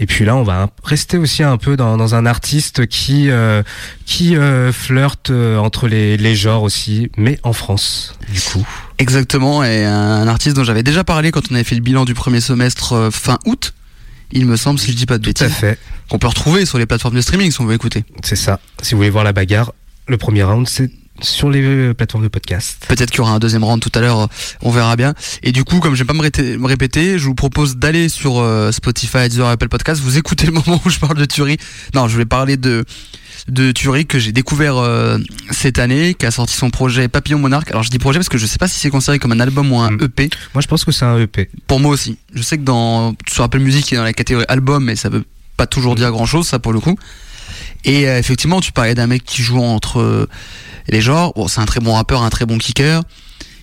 et 0.00 0.06
puis 0.06 0.24
là 0.24 0.34
on 0.34 0.42
va 0.42 0.70
rester 0.82 1.18
aussi 1.18 1.44
un 1.44 1.56
peu 1.56 1.76
dans, 1.76 2.14
un 2.16 2.26
artiste 2.26 2.88
qui 2.88 3.30
euh, 3.30 3.62
euh, 4.32 4.72
flirte 4.72 5.30
entre 5.30 5.86
les, 5.86 6.16
les 6.16 6.34
genres 6.34 6.64
aussi 6.64 7.08
mais 7.16 7.38
en 7.44 7.52
France 7.52 8.18
du 8.28 8.40
coup 8.40 8.66
Exactement, 9.00 9.64
et 9.64 9.84
un 9.84 10.28
artiste 10.28 10.54
dont 10.56 10.62
j'avais 10.64 10.82
déjà 10.82 11.04
parlé 11.04 11.30
quand 11.32 11.42
on 11.50 11.54
avait 11.54 11.64
fait 11.64 11.74
le 11.74 11.80
bilan 11.80 12.04
du 12.04 12.14
premier 12.14 12.40
semestre 12.40 12.92
euh, 12.92 13.10
fin 13.10 13.38
août, 13.46 13.72
il 14.30 14.44
me 14.46 14.56
semble, 14.56 14.78
si 14.78 14.92
je 14.92 14.96
dis 14.96 15.06
pas 15.06 15.18
de 15.18 15.24
tout 15.24 15.42
à 15.42 15.46
bêtises, 15.46 15.56
fait 15.58 15.78
qu'on 16.08 16.18
peut 16.18 16.28
retrouver 16.28 16.66
sur 16.66 16.76
les 16.78 16.86
plateformes 16.86 17.14
de 17.16 17.20
streaming 17.20 17.50
si 17.50 17.60
on 17.60 17.64
veut 17.66 17.74
écouter. 17.74 18.04
c'est 18.22 18.36
ça 18.36 18.60
si 18.82 18.92
vous 18.92 18.98
voulez 18.98 19.10
voir 19.10 19.24
la 19.24 19.32
bagarre 19.32 19.72
le 20.06 20.16
premier 20.18 20.42
round 20.42 20.68
c'est 20.68 20.90
sur 21.22 21.50
les 21.50 21.62
euh, 21.62 21.94
plateformes 21.94 22.24
de 22.24 22.28
podcast 22.28 22.84
Peut-être 22.88 23.10
qu'il 23.10 23.18
y 23.18 23.20
aura 23.22 23.32
un 23.32 23.38
deuxième 23.38 23.64
round 23.64 23.82
tout 23.82 23.90
à 23.94 24.00
l'heure, 24.00 24.20
euh, 24.20 24.26
on 24.62 24.70
verra 24.70 24.96
bien. 24.96 25.14
Et 25.42 25.52
du 25.52 25.64
coup, 25.64 25.78
comme 25.80 25.94
je 25.94 26.02
vais 26.02 26.06
pas 26.06 26.14
me, 26.14 26.22
ré- 26.22 26.56
me 26.58 26.66
répéter, 26.66 27.18
je 27.18 27.24
vous 27.26 27.34
propose 27.34 27.76
d'aller 27.76 28.08
sur 28.08 28.42
Spotify, 28.72 29.28
Deezer, 29.28 29.46
Apple 29.46 29.68
Podcast. 29.68 30.00
Vous 30.02 30.16
écoutez 30.16 30.46
le 30.46 30.52
moment 30.66 30.80
où 30.82 30.88
je 30.88 30.98
parle 30.98 31.18
de 31.18 31.26
Thury. 31.26 31.58
Non, 31.94 32.08
je 32.08 32.16
vais 32.16 32.24
parler 32.24 32.56
de 32.56 32.86
de 33.48 33.72
Thury 33.72 34.06
que 34.06 34.18
j'ai 34.18 34.32
découvert 34.32 34.76
euh, 34.76 35.18
cette 35.50 35.78
année, 35.78 36.14
qui 36.14 36.26
a 36.26 36.30
sorti 36.30 36.54
son 36.54 36.70
projet 36.70 37.08
Papillon 37.08 37.38
Monarque. 37.38 37.70
Alors 37.70 37.82
je 37.82 37.90
dis 37.90 37.98
projet 37.98 38.18
parce 38.18 38.28
que 38.28 38.38
je 38.38 38.46
sais 38.46 38.58
pas 38.58 38.68
si 38.68 38.78
c'est 38.78 38.90
considéré 38.90 39.18
comme 39.18 39.32
un 39.32 39.40
album 39.40 39.72
ou 39.72 39.78
un 39.78 39.90
Mm. 39.90 40.04
EP. 40.04 40.30
moi 40.54 40.62
je 40.62 40.66
pense 40.68 40.84
que 40.84 40.92
c'est 40.92 41.04
un 41.04 41.18
EP 41.18 41.48
Pour 41.66 41.80
moi 41.80 41.90
aussi. 41.92 42.18
Je 42.34 42.42
sais 42.42 42.56
que 42.58 42.62
dans 42.62 43.14
sur 43.28 43.44
Apple 43.44 43.58
Music, 43.58 43.90
il 43.90 43.94
est 43.94 43.96
dans 43.98 44.04
la 44.04 44.12
catégorie 44.12 44.44
album, 44.48 44.84
mais 44.84 44.96
ça 44.96 45.08
veut 45.08 45.24
pas 45.56 45.66
toujours 45.66 45.94
dire 45.94 46.10
grand 46.10 46.26
chose, 46.26 46.46
ça 46.46 46.58
pour 46.58 46.72
le 46.72 46.80
coup. 46.80 46.96
Et 47.84 48.08
euh, 48.08 48.18
effectivement, 48.18 48.60
tu 48.60 48.72
parlais 48.72 48.94
d'un 48.94 49.06
mec 49.06 49.24
qui 49.24 49.42
joue 49.42 49.58
entre 49.60 50.00
euh, 50.00 50.28
les 50.88 51.00
genres. 51.00 51.32
Bon, 51.34 51.48
c'est 51.48 51.60
un 51.60 51.66
très 51.66 51.80
bon 51.80 51.94
rappeur, 51.94 52.22
un 52.22 52.30
très 52.30 52.46
bon 52.46 52.58
kicker. 52.58 53.02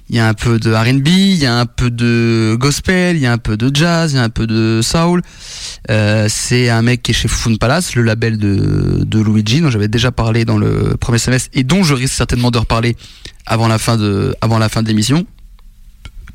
Il 0.09 0.15
y 0.15 0.19
a 0.19 0.27
un 0.27 0.33
peu 0.33 0.57
de 0.57 0.73
R&B, 0.73 1.07
il 1.07 1.35
y 1.35 1.45
a 1.45 1.59
un 1.59 1.65
peu 1.65 1.89
de 1.91 2.55
gospel, 2.57 3.17
il 3.17 3.21
y 3.21 3.25
a 3.25 3.31
un 3.33 3.37
peu 3.37 3.57
de 3.57 3.75
jazz, 3.75 4.13
il 4.13 4.15
y 4.15 4.19
a 4.19 4.23
un 4.23 4.29
peu 4.29 4.47
de 4.47 4.79
soul. 4.81 5.21
Euh, 5.91 6.27
c'est 6.29 6.69
un 6.69 6.81
mec 6.81 7.03
qui 7.03 7.11
est 7.11 7.13
chez 7.13 7.27
Fun 7.27 7.55
Palace, 7.55 7.93
le 7.95 8.03
label 8.03 8.37
de, 8.37 9.03
de 9.03 9.19
Luigi, 9.19 9.59
dont 9.59 9.69
j'avais 9.69 9.89
déjà 9.89 10.11
parlé 10.11 10.45
dans 10.45 10.57
le 10.57 10.95
premier 10.97 11.17
semestre 11.17 11.49
et 11.53 11.63
dont 11.63 11.83
je 11.83 11.93
risque 11.93 12.13
certainement 12.13 12.51
de 12.51 12.57
reparler 12.57 12.95
avant 13.45 13.67
la 13.67 13.77
fin 13.77 13.97
de, 13.97 14.33
avant 14.39 14.59
la 14.59 14.69
fin 14.69 14.81
de 14.81 14.87
l'émission. 14.87 15.25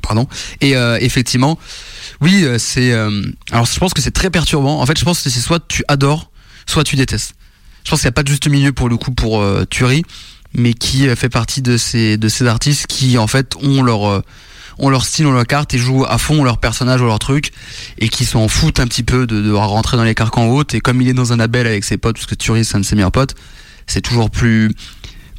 Pardon. 0.02 0.26
Et 0.60 0.76
euh, 0.76 0.98
effectivement, 1.00 1.58
oui, 2.20 2.42
euh, 2.44 2.58
c'est. 2.58 2.92
euh, 2.92 3.22
alors, 3.52 3.66
je 3.66 3.78
pense 3.78 3.94
que 3.94 4.02
c'est 4.02 4.10
très 4.10 4.30
perturbant. 4.30 4.80
En 4.80 4.86
fait, 4.86 4.98
je 4.98 5.04
pense 5.04 5.22
que 5.22 5.30
c'est 5.30 5.40
soit 5.40 5.66
tu 5.66 5.82
adores, 5.88 6.30
soit 6.66 6.84
tu 6.84 6.96
détestes. 6.96 7.34
Je 7.84 7.90
pense 7.90 8.00
qu'il 8.00 8.06
n'y 8.06 8.10
a 8.10 8.12
pas 8.12 8.22
de 8.22 8.28
juste 8.28 8.46
milieu 8.48 8.72
pour 8.72 8.88
le 8.88 8.96
coup 8.96 9.12
pour 9.12 9.40
euh, 9.40 9.64
Thury, 9.64 10.04
mais 10.54 10.74
qui 10.74 11.08
euh, 11.08 11.16
fait 11.16 11.28
partie 11.28 11.62
de 11.62 11.76
ces 11.76 12.16
de 12.16 12.28
ces 12.28 12.46
artistes 12.46 12.86
qui 12.86 13.18
en 13.18 13.26
fait 13.26 13.56
ont 13.56 13.82
leur 13.82 14.06
euh, 14.08 14.22
ont 14.78 14.88
leur 14.88 15.04
style, 15.04 15.26
ont 15.26 15.32
leur 15.32 15.46
carte 15.46 15.74
et 15.74 15.78
jouent 15.78 16.04
à 16.04 16.18
fond 16.18 16.44
leur 16.44 16.58
personnage 16.58 17.00
ou 17.00 17.06
leur 17.06 17.18
truc 17.18 17.52
et 17.98 18.08
qui 18.08 18.24
s'en 18.24 18.48
foutent 18.48 18.80
un 18.80 18.86
petit 18.86 19.02
peu 19.02 19.26
de, 19.26 19.40
de 19.40 19.52
rentrer 19.52 19.96
dans 19.96 20.04
les 20.04 20.14
carcans 20.14 20.46
hautes. 20.46 20.74
Et 20.74 20.80
comme 20.80 21.00
il 21.02 21.08
est 21.08 21.14
dans 21.14 21.32
un 21.32 21.36
label 21.36 21.66
avec 21.66 21.84
ses 21.84 21.98
potes, 21.98 22.16
parce 22.16 22.26
que 22.26 22.34
Thury 22.34 22.64
c'est 22.64 22.76
un 22.76 22.80
de 22.80 22.84
ses 22.84 22.96
meilleurs 22.96 23.12
potes, 23.12 23.34
c'est 23.86 24.00
toujours 24.00 24.30
plus 24.30 24.74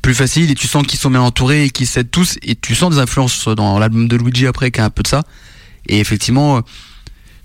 plus 0.02 0.14
facile 0.14 0.52
et 0.52 0.56
tu 0.56 0.68
sens 0.68 0.86
qu'ils 0.86 1.00
sont 1.00 1.10
bien 1.10 1.22
entourés 1.22 1.66
et 1.66 1.70
qu'ils 1.70 1.88
s'aident 1.88 2.12
tous 2.12 2.38
et 2.42 2.56
tu 2.56 2.76
sens 2.76 2.94
des 2.94 3.00
influences 3.00 3.48
dans 3.48 3.80
l'album 3.80 4.08
de 4.08 4.18
Luigi 4.18 4.46
après 4.46 4.70
qui 4.70 4.82
a 4.82 4.86
un 4.86 4.90
peu 4.90 5.02
de 5.02 5.08
ça 5.08 5.24
et 5.88 6.00
effectivement 6.00 6.58
euh, 6.58 6.62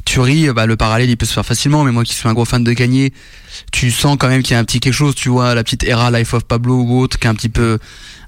Thury 0.08 0.48
bah, 0.54 0.66
le 0.66 0.76
parallèle 0.76 1.10
il 1.10 1.16
peut 1.16 1.26
se 1.26 1.32
faire 1.34 1.44
facilement 1.46 1.84
mais 1.84 1.92
moi 1.92 2.02
qui 2.04 2.14
suis 2.14 2.28
un 2.28 2.32
gros 2.34 2.44
fan 2.44 2.64
de 2.64 2.72
Kanye 2.72 3.12
tu 3.72 3.90
sens 3.90 4.16
quand 4.18 4.28
même 4.28 4.42
qu'il 4.42 4.54
y 4.54 4.56
a 4.56 4.58
un 4.60 4.64
petit 4.64 4.80
quelque 4.80 4.94
chose 4.94 5.14
tu 5.14 5.28
vois 5.28 5.54
la 5.54 5.62
petite 5.62 5.84
era 5.84 6.10
Life 6.10 6.32
of 6.34 6.44
Pablo 6.44 6.76
ou 6.82 7.00
autre 7.00 7.18
qui 7.18 7.26
est 7.26 7.30
un 7.30 7.34
petit 7.34 7.48
peu 7.48 7.78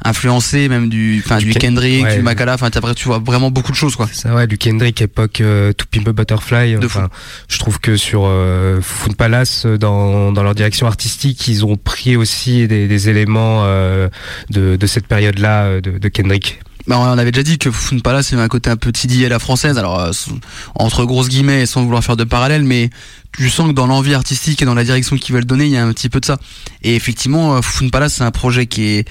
influencé 0.05 0.69
même 0.69 0.89
du 0.89 1.23
enfin 1.25 1.39
Du 1.39 1.47
du, 1.47 1.51
Ken- 1.53 1.61
Kendrick 1.75 2.05
ouais. 2.05 2.17
du 2.17 2.23
Makala 2.23 2.55
enfin 2.55 2.71
après 2.75 2.95
tu 2.95 3.05
vois 3.07 3.19
vraiment 3.19 3.51
beaucoup 3.51 3.71
de 3.73 3.77
choses 3.77 3.97
quoi 3.97 4.09
Ça 4.13 4.35
ouais, 4.35 4.47
du 4.47 4.57
Kendrick 4.59 5.01
époque 5.03 5.41
euh, 5.41 5.73
To 5.73 5.85
Pimp 5.91 6.09
a 6.09 6.13
Butterfly. 6.13 6.77
Enfin, 6.83 7.09
je 7.49 7.59
trouve 7.59 7.79
que 7.81 7.97
sur 7.97 8.23
euh, 8.25 8.81
Food 8.81 9.17
Palace, 9.17 9.65
euh, 9.67 9.77
dans, 9.77 10.33
dans 10.33 10.43
leur 10.43 10.55
direction 10.55 10.87
artistique, 10.87 11.47
ils 11.49 11.65
ont 11.67 11.77
pris 11.77 12.17
aussi 12.17 12.67
des, 12.67 12.89
des 12.89 13.09
éléments 13.11 13.63
euh, 13.65 14.09
de, 14.49 14.77
de 14.77 14.87
cette 14.87 15.07
période-là 15.07 15.65
euh, 15.65 15.81
de, 15.83 15.99
de 15.99 16.09
Kendrick. 16.09 16.61
Bah, 16.91 16.99
on 16.99 17.19
avait 17.19 17.31
déjà 17.31 17.45
dit 17.45 17.57
que 17.57 17.71
Fun 17.71 18.01
Palace 18.01 18.33
avait 18.33 18.43
un 18.43 18.49
côté 18.49 18.69
un 18.69 18.75
peu 18.77 18.91
TD 18.91 19.25
à 19.25 19.29
la 19.29 19.39
française, 19.39 19.79
alors 19.79 20.01
euh, 20.01 20.11
entre 20.75 21.05
grosses 21.05 21.29
guillemets, 21.29 21.65
sans 21.65 21.85
vouloir 21.85 22.03
faire 22.03 22.17
de 22.17 22.25
parallèle, 22.25 22.65
mais 22.65 22.91
tu 23.31 23.49
sens 23.49 23.69
que 23.69 23.73
dans 23.73 23.87
l'envie 23.87 24.13
artistique 24.13 24.61
et 24.61 24.65
dans 24.65 24.75
la 24.75 24.83
direction 24.83 25.17
qu'ils 25.17 25.33
veulent 25.33 25.45
donner, 25.45 25.67
il 25.67 25.71
y 25.71 25.77
a 25.77 25.85
un 25.85 25.93
petit 25.93 26.09
peu 26.09 26.19
de 26.19 26.25
ça. 26.25 26.39
Et 26.83 26.97
effectivement, 26.97 27.55
euh, 27.55 27.63
Fun 27.63 27.91
Palace, 27.91 28.15
c'est 28.15 28.25
un 28.25 28.33
projet 28.33 28.67
qui 28.67 28.87
est 28.87 29.09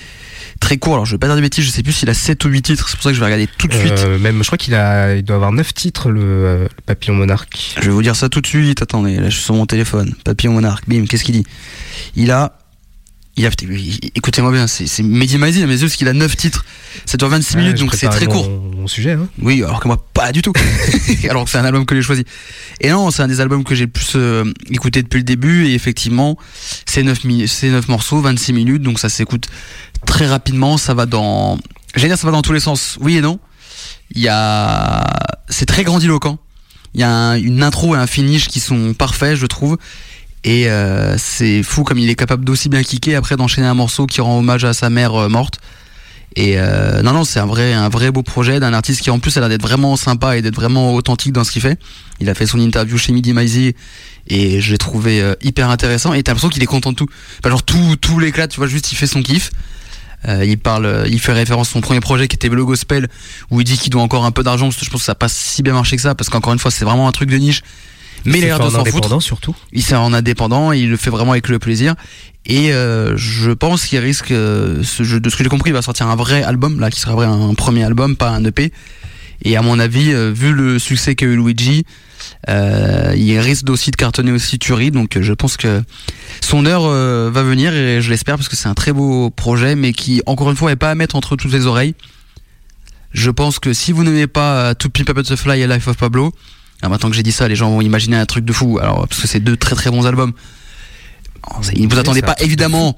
très 0.60 0.76
court. 0.76 0.96
Alors 0.96 1.06
je 1.06 1.13
vais 1.13 1.20
pas 1.20 1.28
dire 1.28 1.38
de 1.38 1.42
bêtises, 1.42 1.63
je 1.63 1.70
sais 1.70 1.82
plus 1.82 1.94
s'il 1.94 2.10
a 2.10 2.13
7 2.13 2.44
ou 2.44 2.50
8 2.50 2.62
titres, 2.63 2.89
c'est 2.89 2.98
pour 2.98 3.04
ça 3.04 3.12
que 3.12 3.15
je 3.15 3.22
vais 3.22 3.28
regarder 3.28 3.48
tout 3.58 3.70
de 3.70 3.74
suite. 3.74 3.94
Euh, 4.00 4.20
même, 4.20 4.44
je 4.44 4.48
crois 4.48 4.58
qu'il 4.58 4.76
a, 4.76 5.15
il 5.15 5.24
doit 5.24 5.38
avoir 5.38 5.54
9 5.54 5.74
titres, 5.74 6.10
le, 6.10 6.22
euh, 6.22 6.63
le 6.63 6.82
papillon 6.86 7.15
monarque. 7.15 7.76
Je 7.78 7.86
vais 7.86 7.92
vous 7.92 8.04
dire 8.04 8.18
ça 8.18 8.28
tout 8.28 8.42
de 8.42 8.48
suite. 8.48 8.82
Attendez, 8.82 9.15
là 9.15 9.30
je 9.30 9.36
suis 9.36 9.46
sur 9.46 9.56
mon 9.56 9.65
téléphone. 9.65 10.13
Papillon 10.26 10.52
Monarque, 10.52 10.84
bim, 10.89 11.06
qu'est-ce 11.06 11.24
qu'il 11.24 11.36
dit? 11.36 11.46
Il 12.18 12.32
a. 12.32 12.58
Il 13.39 13.45
a. 13.45 13.52
Écoutez-moi 14.15 14.52
bien, 14.52 14.67
c'est 14.67 15.02
Mehdi 15.02 15.38
Maizi 15.38 15.63
à 15.63 15.65
mes 15.65 15.75
yeux, 15.75 15.88
parce 15.88 15.95
qu'il 15.95 16.10
a 16.10 16.13
9 16.13 16.36
titres. 16.36 16.65
Ça 17.06 17.15
dure 17.15 17.30
26 17.30 17.56
Ouais, 17.56 17.62
minutes, 17.62 17.78
donc 17.80 17.95
c'est 17.95 18.10
très 18.10 18.25
court. 18.25 18.49
Mon, 18.49 18.82
mon 18.82 18.88
sujet, 18.88 19.13
hein. 19.13 19.30
Oui, 19.41 19.63
alors 19.63 19.80
que 19.80 19.88
moi, 19.88 20.06
pas 20.13 20.34
du 20.34 20.41
tout. 20.41 20.52
alors 21.30 21.45
que 21.45 21.49
c'est 21.49 21.58
un 21.58 21.63
album 21.63 21.86
que 21.86 21.95
j'ai 21.95 22.02
choisi. 22.02 22.25
Et 22.82 22.89
non, 22.89 23.12
c'est 23.12 23.21
un 23.23 23.28
des 23.30 23.39
albums 23.39 23.63
que 23.63 23.75
j'ai 23.75 23.86
le 23.86 23.91
plus 23.91 24.12
euh, 24.17 24.43
écouté 24.69 25.02
depuis 25.04 25.19
le 25.19 25.23
début. 25.23 25.67
Et 25.67 25.73
effectivement, 25.73 26.38
c'est 26.86 27.02
9, 27.02 27.23
mi- 27.23 27.47
c'est 27.47 27.69
9 27.69 27.88
morceaux, 27.88 28.19
26 28.19 28.52
minutes, 28.52 28.82
donc 28.82 28.99
ça 28.99 29.08
s'écoute 29.08 29.45
très 30.06 30.28
rapidement. 30.28 30.78
Ça 30.78 30.93
va 30.93 31.06
dans. 31.06 31.58
J'allais 31.95 32.10
dire, 32.10 32.17
ça 32.17 32.28
va 32.28 32.34
dans 32.34 32.41
tous 32.41 32.52
les 32.54 32.60
sens. 32.60 32.97
Oui 32.99 33.15
et 33.15 33.21
non. 33.21 33.39
Il 34.12 34.21
y 34.21 34.28
a. 34.28 35.06
C'est 35.47 35.65
très 35.65 35.86
grandiloquent. 35.86 36.38
Il 36.93 36.99
y 36.99 37.04
a 37.04 37.10
un- 37.10 37.38
une 37.39 37.63
intro 37.63 37.95
et 37.95 37.99
un 37.99 38.08
finish 38.08 38.49
qui 38.49 38.60
sont 38.60 38.93
parfaits, 38.93 39.38
je 39.38 39.45
trouve. 39.45 39.78
Et 40.43 40.69
euh, 40.69 41.17
c'est 41.17 41.63
fou 41.63 41.84
comme 41.84 41.99
il 41.99 42.10
est 42.10 42.15
capable 42.15 42.45
d'aussi 42.45 42.69
bien 42.69 42.82
kicker 42.82 43.15
après 43.15 43.36
d'enchaîner 43.36 43.67
un 43.67 43.73
morceau 43.73 44.06
qui 44.06 44.21
rend 44.21 44.39
hommage 44.39 44.63
à 44.63 44.73
sa 44.73 44.89
mère 44.89 45.13
euh, 45.15 45.30
morte. 45.30 45.60
Et 46.36 46.54
euh, 46.58 47.02
non, 47.02 47.13
non, 47.13 47.23
c'est 47.23 47.39
un 47.39 47.45
vrai, 47.45 47.73
un 47.73 47.89
vrai 47.89 48.12
beau 48.12 48.23
projet 48.23 48.60
d'un 48.60 48.73
artiste 48.73 49.02
qui 49.02 49.10
en 49.10 49.19
plus 49.19 49.36
a 49.38 49.39
l'air 49.39 49.49
d'être 49.49 49.63
vraiment 49.63 49.95
sympa 49.95 50.38
et 50.38 50.41
d'être 50.41 50.56
vraiment 50.56 50.93
authentique 50.93 51.34
dans 51.34 51.43
ce 51.43 51.52
qu'il 51.52 51.62
fait. 51.62 51.80
Il 52.19 52.30
a 52.30 52.36
fait 52.36 52.45
son 52.45 52.60
interview 52.60 52.97
chez 52.97 53.12
Midi 53.12 53.34
Maizy 53.34 53.75
et 54.28 54.62
je 54.62 54.71
l'ai 54.71 54.78
trouvé 54.78 55.21
euh, 55.21 55.34
hyper 55.41 55.69
intéressant. 55.69 56.13
Et 56.13 56.21
t'as 56.21 56.32
l'impression 56.32 56.49
qu'il 56.49 56.62
est 56.62 56.67
content 56.67 56.91
de 56.91 56.97
tout. 56.97 57.08
Enfin, 57.39 57.49
genre 57.49 57.63
tout, 57.63 57.95
tout 57.99 58.19
l'éclate, 58.19 58.52
tu 58.52 58.58
vois, 58.58 58.67
juste 58.67 58.91
il 58.91 58.95
fait 58.95 59.08
son 59.08 59.21
kiff. 59.21 59.52
Il 60.28 60.58
parle, 60.58 61.06
il 61.10 61.17
fait 61.17 61.32
référence 61.32 61.69
à 61.69 61.71
son 61.71 61.80
premier 61.80 62.02
projet 62.02 62.28
qui 62.28 62.36
était 62.36 62.49
le 62.49 62.65
gospel 62.65 63.08
où 63.52 63.62
il 63.62 63.63
dit 63.63 63.78
qu'il 63.78 63.89
doit 63.89 64.02
encore 64.02 64.25
un 64.25 64.32
peu 64.32 64.43
d'argent 64.43 64.65
parce 64.65 64.75
que 64.75 64.84
je 64.84 64.89
pense 64.89 64.99
que 64.99 65.06
ça 65.06 65.13
a 65.13 65.15
pas 65.15 65.30
si 65.30 65.63
bien 65.63 65.71
marché 65.71 65.95
que 65.95 66.02
ça 66.02 66.13
parce 66.13 66.30
qu'encore 66.30 66.52
une 66.52 66.60
fois 66.60 66.71
c'est 66.71 66.84
vraiment 66.84 67.08
un 67.08 67.13
truc 67.13 67.30
de 67.30 67.38
niche. 67.38 67.62
Mais 68.25 68.39
il 68.39 68.43
a 68.43 68.47
l'air 68.47 68.60
de 68.60 68.65
en 68.65 68.69
s'en 68.69 68.86
foutre. 68.86 69.21
surtout. 69.21 69.55
Il 69.71 69.84
s'est 69.84 69.95
en 69.95 70.13
indépendant, 70.13 70.71
il 70.71 70.89
le 70.89 70.97
fait 70.97 71.10
vraiment 71.10 71.32
avec 71.32 71.47
le 71.47 71.60
plaisir. 71.60 71.95
Et 72.45 72.73
euh, 72.73 73.15
je 73.17 73.51
pense 73.51 73.86
qu'il 73.86 73.99
risque, 73.99 74.32
euh, 74.32 74.84
ce 74.84 75.03
jeu, 75.03 75.19
de 75.19 75.29
ce 75.29 75.36
que 75.36 75.43
j'ai 75.43 75.49
compris, 75.49 75.69
il 75.69 75.73
va 75.73 75.82
sortir 75.82 76.08
un 76.08 76.15
vrai 76.15 76.43
album, 76.43 76.79
là, 76.79 76.89
qui 76.89 76.99
sera 76.99 77.13
vrai 77.13 77.25
un 77.25 77.53
premier 77.53 77.84
album, 77.84 78.15
pas 78.15 78.29
un 78.29 78.43
EP. 78.43 78.71
Et 79.43 79.55
à 79.55 79.62
mon 79.62 79.79
avis, 79.79 80.12
euh, 80.12 80.32
vu 80.34 80.53
le 80.53 80.79
succès 80.79 81.15
qu'a 81.15 81.25
eu 81.25 81.36
Luigi, 81.36 81.86
euh, 82.49 83.13
il 83.15 83.38
risque 83.39 83.69
aussi 83.69 83.91
de 83.91 83.95
cartonner 83.95 84.32
aussi 84.32 84.60
Turi. 84.60 84.91
Donc 84.91 85.15
euh, 85.15 85.21
je 85.21 85.34
pense 85.34 85.55
que 85.58 85.82
son 86.41 86.65
heure 86.65 86.84
va 87.32 87.43
venir 87.43 87.73
et 87.73 88.01
je 88.01 88.10
l'espère 88.10 88.36
parce 88.36 88.49
que 88.49 88.55
c'est 88.55 88.67
un 88.67 88.73
très 88.73 88.91
beau 88.91 89.29
projet, 89.29 89.75
mais 89.75 89.93
qui, 89.93 90.21
encore 90.25 90.49
une 90.49 90.58
fois, 90.58 90.71
est 90.71 90.75
pas 90.75 90.91
à 90.91 90.95
mettre 90.95 91.15
entre 91.15 91.36
toutes 91.36 91.51
les 91.51 91.65
oreilles. 91.65 91.95
Je 93.12 93.32
pense 93.32 93.60
que 93.60 93.73
si 93.73 93.91
vous 93.91 94.03
n'aimez 94.03 94.27
pas 94.27 94.75
To 94.75 94.89
Pimp 94.89 95.10
a 95.10 95.13
Butterfly 95.13 95.62
et 95.62 95.67
Life 95.67 95.88
of 95.88 95.97
Pablo, 95.97 96.34
alors 96.82 96.92
maintenant 96.92 97.10
que 97.10 97.15
j'ai 97.15 97.24
dit 97.24 97.32
ça, 97.32 97.48
les 97.48 97.56
gens 97.56 97.70
vont 97.70 97.82
imaginer 97.82 98.18
un 98.18 98.26
truc 98.26 98.46
de 98.46 98.54
fou. 98.54 98.80
Alors 98.82 99.08
parce 99.08 99.22
que 99.22 99.28
c'est 99.28 99.39
deux 99.39 99.58
très 99.58 99.76
très 99.76 99.89
bons 99.89 100.06
albums. 100.06 100.34
Ils 101.74 101.88
ne 101.88 101.94
vous 101.94 102.00
un 102.00 102.22
pas 102.22 102.36
évidemment 102.39 102.96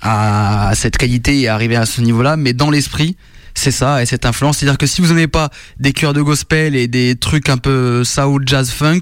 à 0.00 0.72
cette 0.74 0.96
qualité 0.96 1.40
et 1.40 1.48
à 1.48 1.54
arriver 1.54 1.76
à 1.76 1.86
ce 1.86 2.00
niveau-là, 2.00 2.36
mais 2.36 2.52
dans 2.52 2.70
l'esprit, 2.70 3.16
c'est 3.54 3.70
ça 3.70 4.02
et 4.02 4.06
cette 4.06 4.26
influence. 4.26 4.58
C'est-à-dire 4.58 4.78
que 4.78 4.86
si 4.86 5.00
vous 5.00 5.08
n'aimez 5.08 5.28
pas 5.28 5.50
des 5.78 5.92
chœurs 5.92 6.14
de 6.14 6.22
gospel 6.22 6.74
et 6.74 6.88
des 6.88 7.16
trucs 7.16 7.48
un 7.48 7.58
peu 7.58 8.02
soul, 8.04 8.42
jazz, 8.46 8.70
funk, 8.70 9.00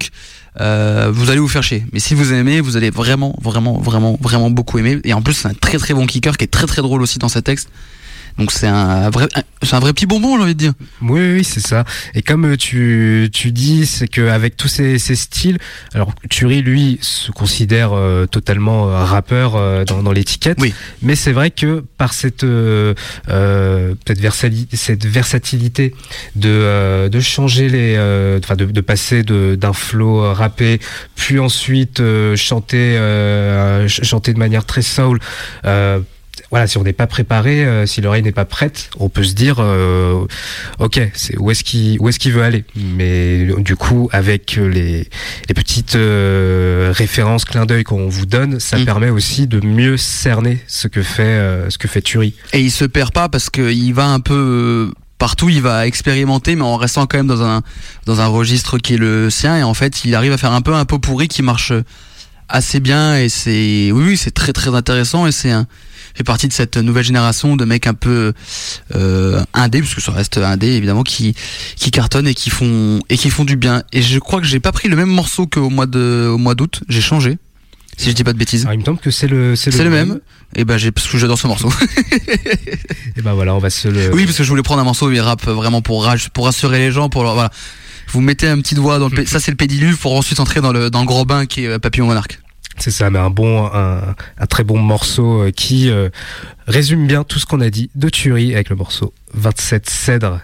euh, 0.59 1.09
vous 1.13 1.29
allez 1.29 1.39
vous 1.39 1.47
faire 1.47 1.63
chier. 1.63 1.85
Mais 1.93 1.99
si 1.99 2.13
vous 2.13 2.33
aimez, 2.33 2.61
vous 2.61 2.77
allez 2.77 2.89
vraiment, 2.89 3.35
vraiment, 3.41 3.79
vraiment, 3.79 4.17
vraiment 4.21 4.49
beaucoup 4.49 4.77
aimer. 4.77 4.99
Et 5.03 5.13
en 5.13 5.21
plus, 5.21 5.33
c'est 5.33 5.47
un 5.47 5.53
très 5.53 5.77
très 5.77 5.93
bon 5.93 6.05
kicker 6.05 6.37
qui 6.37 6.43
est 6.43 6.51
très 6.51 6.67
très 6.67 6.81
drôle 6.81 7.01
aussi 7.01 7.19
dans 7.19 7.29
ses 7.29 7.41
textes. 7.41 7.69
Donc 8.41 8.51
c'est 8.51 8.65
un 8.67 9.11
vrai, 9.11 9.27
c'est 9.61 9.75
un 9.75 9.79
vrai 9.79 9.93
petit 9.93 10.07
bonbon, 10.07 10.35
j'ai 10.37 10.41
envie 10.43 10.55
de 10.55 10.59
dire. 10.59 10.73
Oui, 11.03 11.19
oui, 11.33 11.43
c'est 11.43 11.59
ça. 11.59 11.83
Et 12.15 12.23
comme 12.23 12.45
euh, 12.45 12.57
tu, 12.57 13.29
tu 13.31 13.51
dis, 13.51 13.85
c'est 13.85 14.07
qu'avec 14.07 14.57
tous 14.57 14.67
ces, 14.67 14.97
ces 14.97 15.13
styles, 15.15 15.59
alors 15.93 16.11
Turi, 16.27 16.63
lui, 16.63 16.97
se 17.03 17.31
considère 17.31 17.91
euh, 17.93 18.25
totalement 18.25 18.89
euh, 18.89 19.03
rappeur 19.03 19.55
euh, 19.57 19.85
dans, 19.85 20.01
dans 20.01 20.11
l'étiquette. 20.11 20.57
Oui. 20.59 20.73
Mais 21.03 21.13
c'est 21.15 21.33
vrai 21.33 21.51
que 21.51 21.83
par 21.99 22.13
cette, 22.13 22.43
euh, 22.43 22.95
euh, 23.29 23.93
peut-être 24.03 24.19
versali- 24.19 24.65
cette 24.73 25.05
versatilité 25.05 25.93
de, 26.35 26.49
euh, 26.49 27.07
de 27.09 27.19
changer 27.19 27.69
les, 27.69 27.93
euh, 27.95 28.39
enfin 28.43 28.55
de, 28.55 28.65
de 28.65 28.81
passer 28.81 29.21
de- 29.21 29.53
d'un 29.53 29.73
flow 29.73 30.33
rappé, 30.33 30.79
puis 31.15 31.37
ensuite 31.37 31.99
euh, 31.99 32.35
chanter, 32.35 32.97
euh, 32.97 33.87
ch- 33.87 34.01
chanter 34.03 34.33
de 34.33 34.39
manière 34.39 34.65
très 34.65 34.81
soul. 34.81 35.19
Voilà, 36.51 36.67
si 36.67 36.77
on 36.77 36.83
n'est 36.83 36.91
pas 36.93 37.07
préparé, 37.07 37.65
euh, 37.65 37.85
si 37.85 38.01
l'oreille 38.01 38.23
n'est 38.23 38.33
pas 38.33 38.43
prête, 38.45 38.89
on 38.99 39.07
peut 39.07 39.23
se 39.23 39.33
dire, 39.33 39.55
euh, 39.59 40.25
ok, 40.79 40.99
c'est 41.13 41.37
où 41.37 41.49
est-ce 41.49 41.63
qu'il 41.63 41.97
où 42.01 42.09
est-ce 42.09 42.19
qu'il 42.19 42.33
veut 42.33 42.43
aller. 42.43 42.65
Mais 42.75 43.47
du 43.59 43.75
coup, 43.77 44.09
avec 44.11 44.57
les, 44.57 45.07
les 45.47 45.53
petites 45.55 45.95
euh, 45.95 46.91
références, 46.93 47.45
clins 47.45 47.65
d'œil 47.65 47.83
qu'on 47.85 48.09
vous 48.09 48.25
donne, 48.25 48.59
ça 48.59 48.77
Mm. 48.77 48.85
permet 48.85 49.09
aussi 49.09 49.47
de 49.47 49.65
mieux 49.65 49.95
cerner 49.97 50.59
ce 50.67 50.87
que 50.89 51.01
fait 51.01 51.23
euh, 51.23 51.69
ce 51.69 51.77
que 51.77 51.87
fait 51.87 52.01
Turi. 52.01 52.33
Et 52.53 52.59
il 52.59 52.71
se 52.71 52.83
perd 52.85 53.11
pas 53.13 53.29
parce 53.29 53.49
qu'il 53.49 53.93
va 53.93 54.07
un 54.07 54.19
peu 54.19 54.33
euh, 54.89 54.93
partout, 55.19 55.47
il 55.49 55.61
va 55.61 55.87
expérimenter, 55.87 56.55
mais 56.55 56.63
en 56.63 56.75
restant 56.77 57.05
quand 57.07 57.17
même 57.17 57.27
dans 57.27 57.43
un 57.43 57.61
dans 58.07 58.19
un 58.19 58.27
registre 58.27 58.77
qui 58.77 58.95
est 58.95 58.97
le 58.97 59.29
sien. 59.29 59.57
Et 59.57 59.63
en 59.63 59.73
fait, 59.73 60.03
il 60.03 60.15
arrive 60.15 60.33
à 60.33 60.37
faire 60.37 60.51
un 60.51 60.61
peu 60.61 60.73
un 60.73 60.83
pot 60.83 60.99
pourri 60.99 61.27
qui 61.29 61.43
marche 61.43 61.71
assez 62.49 62.79
bien. 62.81 63.17
Et 63.17 63.29
c'est 63.29 63.91
oui, 63.93 64.03
oui, 64.05 64.17
c'est 64.17 64.31
très 64.31 64.51
très 64.51 64.75
intéressant. 64.75 65.27
Et 65.27 65.31
c'est 65.31 65.51
un 65.51 65.65
fait 66.15 66.23
partie 66.23 66.47
de 66.47 66.53
cette 66.53 66.77
nouvelle 66.77 67.03
génération 67.03 67.55
de 67.55 67.65
mecs 67.65 67.87
un 67.87 67.93
peu 67.93 68.33
euh, 68.95 69.43
indé, 69.53 69.81
parce 69.81 69.95
que 69.95 70.01
ça 70.01 70.11
reste 70.11 70.37
indé 70.37 70.67
évidemment, 70.67 71.03
qui 71.03 71.35
qui 71.75 71.91
cartonnent 71.91 72.27
et 72.27 72.33
qui 72.33 72.49
font 72.49 72.99
et 73.09 73.17
qui 73.17 73.29
font 73.29 73.45
du 73.45 73.55
bien. 73.55 73.83
Et 73.93 74.01
je 74.01 74.19
crois 74.19 74.41
que 74.41 74.47
j'ai 74.47 74.59
pas 74.59 74.71
pris 74.71 74.89
le 74.89 74.95
même 74.95 75.09
morceau 75.09 75.47
qu'au 75.47 75.69
mois 75.69 75.85
de 75.85 76.29
au 76.31 76.37
mois 76.37 76.55
d'août. 76.55 76.81
J'ai 76.89 77.01
changé, 77.01 77.37
si 77.97 78.09
je 78.09 78.15
dis 78.15 78.23
pas 78.23 78.33
de 78.33 78.37
bêtises. 78.37 78.63
Alors, 78.63 78.73
il 78.73 78.79
me 78.79 78.85
semble 78.85 78.99
que 78.99 79.11
c'est 79.11 79.27
le 79.27 79.55
C'est 79.55 79.71
le 79.83 79.89
même. 79.89 80.19
Et 80.55 80.65
ben 80.65 80.77
j'ai 80.77 80.91
parce 80.91 81.07
que 81.07 81.17
j'adore 81.17 81.39
ce 81.39 81.47
morceau. 81.47 81.71
Et 83.15 83.21
ben 83.21 83.33
voilà, 83.33 83.55
on 83.55 83.59
va 83.59 83.69
se 83.69 83.87
le. 83.87 84.13
Oui, 84.13 84.25
parce 84.25 84.37
que 84.37 84.43
je 84.43 84.49
voulais 84.49 84.63
prendre 84.63 84.81
un 84.81 84.85
morceau 84.85 85.07
où 85.07 85.11
il 85.11 85.21
rappe 85.21 85.45
vraiment 85.45 85.81
pour 85.81 86.03
rage, 86.03 86.29
pour 86.29 86.45
rassurer 86.45 86.79
les 86.79 86.91
gens, 86.91 87.07
pour 87.09 87.23
leur, 87.23 87.33
voilà. 87.33 87.51
Vous 88.09 88.19
mettez 88.19 88.47
un 88.47 88.59
petit 88.59 88.75
doigt 88.75 88.99
dans 88.99 89.07
le, 89.07 89.25
ça 89.25 89.39
c'est 89.39 89.51
le 89.51 89.57
pédiluve 89.57 89.97
pour 89.97 90.13
ensuite 90.13 90.41
entrer 90.41 90.59
dans 90.59 90.73
le, 90.73 90.89
dans 90.89 90.99
le 90.99 91.05
gros 91.05 91.23
bain 91.23 91.45
qui 91.45 91.63
est 91.63 91.67
euh, 91.67 91.79
Papillon 91.79 92.07
Monarque. 92.07 92.40
C'est 92.77 92.91
ça, 92.91 93.09
mais 93.09 93.19
un 93.19 93.29
bon, 93.29 93.69
un, 93.73 94.15
très 94.49 94.63
bon 94.63 94.79
morceau 94.79 95.43
euh, 95.43 95.51
qui 95.51 95.89
euh, 95.89 96.09
résume 96.67 97.05
bien 97.05 97.23
tout 97.23 97.39
ce 97.39 97.45
qu'on 97.45 97.61
a 97.61 97.69
dit 97.69 97.89
de 97.95 98.09
Turi 98.09 98.53
avec 98.53 98.69
le 98.69 98.75
morceau 98.75 99.13
27 99.33 99.89
Cèdres. 99.89 100.39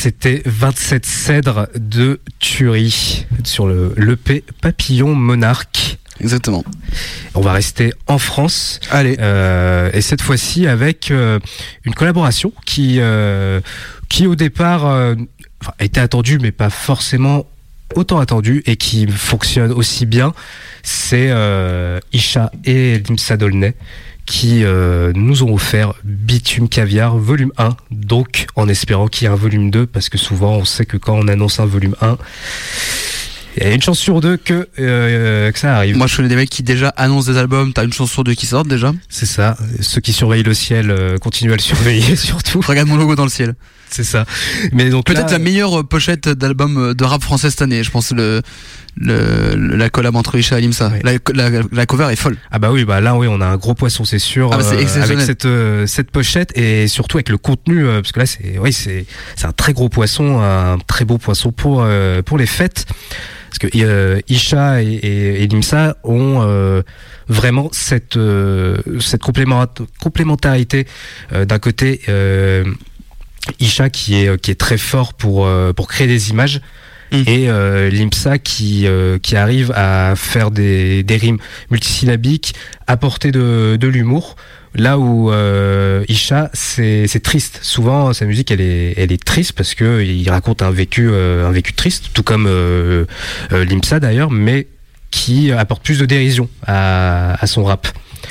C'était 0.00 0.42
27 0.46 1.04
Cèdres 1.04 1.66
de 1.74 2.20
Turi 2.38 3.26
sur 3.42 3.66
le 3.66 3.94
l'EP 3.96 4.44
Papillon 4.60 5.16
Monarque. 5.16 5.98
Exactement. 6.20 6.62
On 7.34 7.40
va 7.40 7.52
rester 7.52 7.92
en 8.06 8.18
France. 8.18 8.78
Allez. 8.92 9.16
Euh, 9.18 9.90
et 9.92 10.00
cette 10.00 10.22
fois-ci 10.22 10.68
avec 10.68 11.10
euh, 11.10 11.40
une 11.82 11.94
collaboration 11.94 12.52
qui, 12.64 12.98
euh, 13.00 13.60
qui 14.08 14.28
au 14.28 14.36
départ 14.36 15.16
était 15.80 16.00
attendue, 16.00 16.38
mais 16.40 16.52
pas 16.52 16.70
forcément 16.70 17.46
autant 17.96 18.20
attendue 18.20 18.62
et 18.66 18.76
qui 18.76 19.08
fonctionne 19.08 19.72
aussi 19.72 20.06
bien. 20.06 20.32
C'est 20.84 21.32
Isha 22.12 22.52
et 22.64 23.00
Limsa 23.00 23.36
Dolnay 23.36 23.74
qui 24.28 24.62
euh, 24.62 25.10
nous 25.14 25.42
ont 25.42 25.54
offert 25.54 25.94
Bitume 26.04 26.68
Caviar 26.68 27.16
volume 27.16 27.50
1, 27.56 27.70
donc 27.90 28.46
en 28.56 28.68
espérant 28.68 29.08
qu'il 29.08 29.24
y 29.24 29.26
ait 29.26 29.32
un 29.32 29.36
volume 29.36 29.70
2, 29.70 29.86
parce 29.86 30.10
que 30.10 30.18
souvent 30.18 30.56
on 30.56 30.64
sait 30.66 30.84
que 30.84 30.98
quand 30.98 31.14
on 31.14 31.28
annonce 31.28 31.60
un 31.60 31.64
volume 31.64 31.96
1, 32.02 32.18
il 33.56 33.62
y 33.66 33.66
a 33.66 33.74
une 33.74 33.80
chance 33.80 33.98
sur 33.98 34.20
deux 34.20 34.36
que, 34.36 34.68
euh, 34.78 35.50
que 35.50 35.58
ça 35.58 35.74
arrive. 35.74 35.96
Moi 35.96 36.06
je 36.06 36.16
connais 36.16 36.28
des 36.28 36.36
mecs 36.36 36.50
qui 36.50 36.62
déjà 36.62 36.90
annoncent 36.90 37.32
des 37.32 37.38
albums, 37.38 37.72
t'as 37.72 37.84
une 37.84 37.92
chance 37.92 38.12
sur 38.12 38.22
deux 38.22 38.34
qui 38.34 38.44
sortent 38.44 38.68
déjà. 38.68 38.92
C'est 39.08 39.26
ça. 39.26 39.56
Ceux 39.80 40.02
qui 40.02 40.12
surveillent 40.12 40.42
le 40.42 40.54
ciel 40.54 40.90
euh, 40.90 41.16
continuent 41.16 41.52
à 41.52 41.56
le 41.56 41.62
surveiller 41.62 42.14
surtout. 42.14 42.60
Regarde 42.60 42.88
mon 42.88 42.96
logo 42.96 43.16
dans 43.16 43.24
le 43.24 43.30
ciel. 43.30 43.54
C'est 43.90 44.04
ça. 44.04 44.24
Mais 44.72 44.90
donc 44.90 45.04
Peut-être 45.06 45.32
la 45.32 45.38
meilleure 45.38 45.86
pochette 45.86 46.28
d'album 46.28 46.94
de 46.94 47.04
rap 47.04 47.22
français 47.22 47.50
cette 47.50 47.62
année. 47.62 47.82
Je 47.82 47.90
pense 47.90 48.12
le, 48.12 48.42
le, 48.96 49.54
la 49.76 49.90
collab 49.90 50.16
entre 50.16 50.36
Isha 50.38 50.58
et 50.58 50.62
Limsa. 50.62 50.92
La, 51.02 51.12
la, 51.34 51.62
la 51.70 51.86
cover 51.86 52.08
est 52.12 52.16
folle. 52.16 52.36
Ah 52.50 52.58
bah 52.58 52.70
oui, 52.72 52.84
bah 52.84 53.00
là 53.00 53.14
oui, 53.16 53.26
on 53.30 53.40
a 53.40 53.46
un 53.46 53.56
gros 53.56 53.74
poisson, 53.74 54.04
c'est 54.04 54.18
sûr, 54.18 54.50
Ah 54.52 54.58
bah 54.58 54.64
euh, 54.72 55.02
avec 55.02 55.20
cette 55.20 55.44
euh, 55.46 55.86
cette 55.86 56.10
pochette 56.10 56.56
et 56.56 56.88
surtout 56.88 57.16
avec 57.18 57.28
le 57.28 57.38
contenu, 57.38 57.86
euh, 57.86 58.00
parce 58.00 58.12
que 58.12 58.20
là 58.20 58.26
c'est 58.26 58.58
oui 58.58 58.72
c'est 58.72 59.06
c'est 59.36 59.46
un 59.46 59.52
très 59.52 59.72
gros 59.72 59.88
poisson, 59.88 60.40
un 60.42 60.78
très 60.86 61.04
beau 61.04 61.18
poisson 61.18 61.52
pour 61.52 61.82
euh, 61.82 62.22
pour 62.22 62.38
les 62.38 62.46
fêtes, 62.46 62.86
parce 63.48 63.58
que 63.58 63.68
euh, 63.76 64.20
Isha 64.28 64.82
et, 64.82 64.86
et, 64.86 65.42
et 65.42 65.46
Limsa 65.46 65.96
ont 66.04 66.42
euh, 66.42 66.82
vraiment 67.28 67.68
cette 67.72 68.16
euh, 68.16 68.78
cette 69.00 69.22
complément- 69.22 69.66
complémentarité 70.00 70.86
euh, 71.32 71.44
d'un 71.44 71.58
côté. 71.58 72.00
Euh, 73.48 73.52
Isha 73.60 73.90
qui 73.90 74.16
est 74.16 74.40
qui 74.40 74.50
est 74.50 74.60
très 74.60 74.78
fort 74.78 75.14
pour 75.14 75.46
euh, 75.46 75.72
pour 75.72 75.88
créer 75.88 76.06
des 76.06 76.30
images 76.30 76.60
et 77.10 77.48
euh, 77.48 77.88
Limsa 77.88 78.38
qui 78.38 78.86
euh, 78.86 79.18
qui 79.18 79.34
arrive 79.34 79.72
à 79.74 80.12
faire 80.14 80.50
des 80.50 81.02
des 81.02 81.16
rimes 81.16 81.38
multisyllabiques, 81.70 82.54
apporter 82.86 83.32
de 83.32 83.76
de 83.80 83.88
l'humour. 83.88 84.36
Là 84.74 84.98
où 84.98 85.32
euh, 85.32 86.04
Isha 86.08 86.50
c'est 86.52 87.06
c'est 87.06 87.20
triste. 87.20 87.60
Souvent 87.62 88.12
sa 88.12 88.26
musique 88.26 88.50
elle 88.50 88.60
est 88.60 88.92
elle 88.98 89.10
est 89.10 89.24
triste 89.24 89.52
parce 89.52 89.74
que 89.74 90.02
il 90.02 90.28
raconte 90.28 90.60
un 90.60 90.70
vécu 90.70 91.08
euh, 91.10 91.48
un 91.48 91.52
vécu 91.52 91.72
triste, 91.72 92.10
tout 92.12 92.22
comme 92.22 92.46
euh, 92.46 93.06
euh, 93.52 93.64
Limsa 93.64 94.00
d'ailleurs, 94.00 94.30
mais 94.30 94.66
qui 95.10 95.50
apporte 95.50 95.82
plus 95.82 95.98
de 95.98 96.04
dérision 96.04 96.50
à, 96.66 97.42
à 97.42 97.46
son 97.46 97.64
rap. 97.64 97.88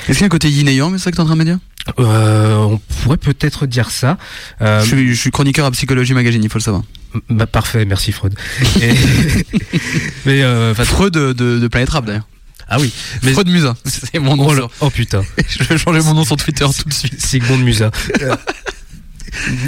Est-ce 0.08 0.18
qu'il 0.18 0.20
y 0.20 0.22
a 0.22 0.26
un 0.26 0.28
côté 0.28 0.48
yin 0.48 0.68
et 0.68 0.76
yang, 0.76 0.92
c'est 0.92 1.02
ça 1.04 1.10
que 1.10 1.16
t'es 1.16 1.22
en 1.22 1.26
train 1.26 1.34
de 1.34 1.40
me 1.40 1.44
dire? 1.44 1.58
Euh, 1.98 2.54
on 2.56 2.78
pourrait 3.02 3.16
peut-être 3.16 3.66
dire 3.66 3.90
ça. 3.90 4.18
Euh, 4.60 4.80
je, 4.82 4.86
suis, 4.86 5.14
je 5.14 5.20
suis 5.20 5.30
chroniqueur 5.30 5.66
à 5.66 5.70
Psychologie 5.70 6.14
Magazine, 6.14 6.42
il 6.42 6.50
faut 6.50 6.58
le 6.58 6.62
savoir. 6.64 6.82
Bah, 7.30 7.46
parfait, 7.46 7.84
merci 7.84 8.12
Freud. 8.12 8.34
Et- 8.82 8.92
mais 10.26 10.42
euh, 10.42 10.74
Freud 10.74 11.12
de, 11.14 11.32
de, 11.32 11.58
de 11.58 11.68
Planète 11.68 11.90
Rap 11.90 12.04
d'ailleurs. 12.04 12.28
Ah 12.68 12.78
oui. 12.78 12.92
Mais... 13.22 13.32
Freud 13.32 13.48
Musa, 13.48 13.74
c'est 13.84 14.18
mon 14.18 14.36
nom. 14.36 14.48
Oh, 14.48 14.54
sur- 14.54 14.70
oh 14.80 14.90
putain. 14.90 15.22
je 15.48 15.64
vais 15.64 15.78
changer 15.78 16.00
mon 16.00 16.14
nom 16.14 16.24
sur 16.24 16.36
Twitter 16.36 16.66
tout 16.66 16.88
de 16.88 16.92
suite. 16.94 17.18
Sigmund 17.20 17.62
Musa. 17.64 17.90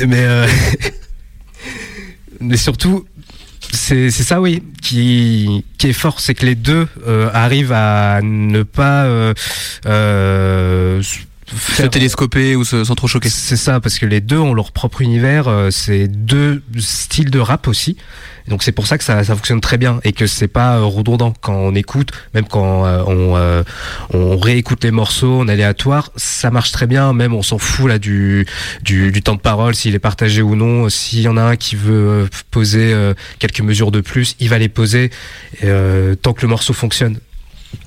Mais 0.06 0.24
euh, 0.24 0.46
mais 2.40 2.56
surtout 2.56 3.06
c'est 3.72 4.10
c'est 4.10 4.22
ça 4.24 4.40
oui 4.40 4.62
qui 4.82 5.64
qui 5.78 5.88
est 5.88 5.92
fort 5.92 6.18
c'est 6.18 6.34
que 6.34 6.44
les 6.46 6.54
deux 6.54 6.88
euh, 7.06 7.30
arrivent 7.32 7.72
à 7.72 8.20
ne 8.22 8.62
pas 8.62 9.04
euh, 9.04 9.34
euh, 9.86 11.02
Se 11.56 11.82
télescoper 11.82 12.56
ou 12.56 12.64
se, 12.64 12.84
sans 12.84 12.94
trop 12.94 13.08
choquer. 13.08 13.28
c'est 13.28 13.56
ça 13.56 13.80
parce 13.80 13.98
que 13.98 14.06
les 14.06 14.20
deux 14.20 14.38
ont 14.38 14.54
leur 14.54 14.72
propre 14.72 15.00
univers 15.02 15.48
euh, 15.48 15.70
c'est 15.70 16.08
deux 16.08 16.62
styles 16.78 17.30
de 17.30 17.38
rap 17.38 17.66
aussi. 17.68 17.96
Donc 18.48 18.62
c'est 18.62 18.72
pour 18.72 18.86
ça 18.86 18.98
que 18.98 19.04
ça, 19.04 19.22
ça 19.22 19.34
fonctionne 19.34 19.60
très 19.60 19.78
bien 19.78 20.00
et 20.02 20.12
que 20.12 20.26
c'est 20.26 20.48
pas 20.48 20.76
euh, 20.78 20.84
redondant. 20.84 21.32
Quand 21.40 21.54
on 21.54 21.74
écoute 21.74 22.10
même 22.34 22.46
quand 22.46 22.86
euh, 22.86 23.02
on, 23.06 23.36
euh, 23.36 23.62
on 24.12 24.36
réécoute 24.38 24.82
les 24.84 24.90
morceaux 24.90 25.40
en 25.40 25.48
aléatoire 25.48 26.10
ça 26.16 26.50
marche 26.50 26.72
très 26.72 26.86
bien. 26.86 27.12
Même 27.12 27.34
on 27.34 27.42
s'en 27.42 27.58
fout 27.58 27.88
là 27.88 27.98
du, 27.98 28.46
du, 28.82 29.12
du 29.12 29.22
temps 29.22 29.34
de 29.34 29.40
parole 29.40 29.74
s'il 29.74 29.94
est 29.94 30.00
partagé 30.00 30.42
ou 30.42 30.56
non. 30.56 30.88
S'il 30.88 31.20
y 31.20 31.28
en 31.28 31.36
a 31.36 31.42
un 31.42 31.56
qui 31.56 31.76
veut 31.76 32.24
euh, 32.24 32.28
poser 32.50 32.92
euh, 32.92 33.14
quelques 33.38 33.60
mesures 33.60 33.90
de 33.90 34.00
plus 34.00 34.36
il 34.40 34.48
va 34.48 34.58
les 34.58 34.68
poser. 34.68 35.10
Euh, 35.64 36.14
tant 36.14 36.32
que 36.32 36.42
le 36.42 36.48
morceau 36.48 36.72
fonctionne 36.72 37.18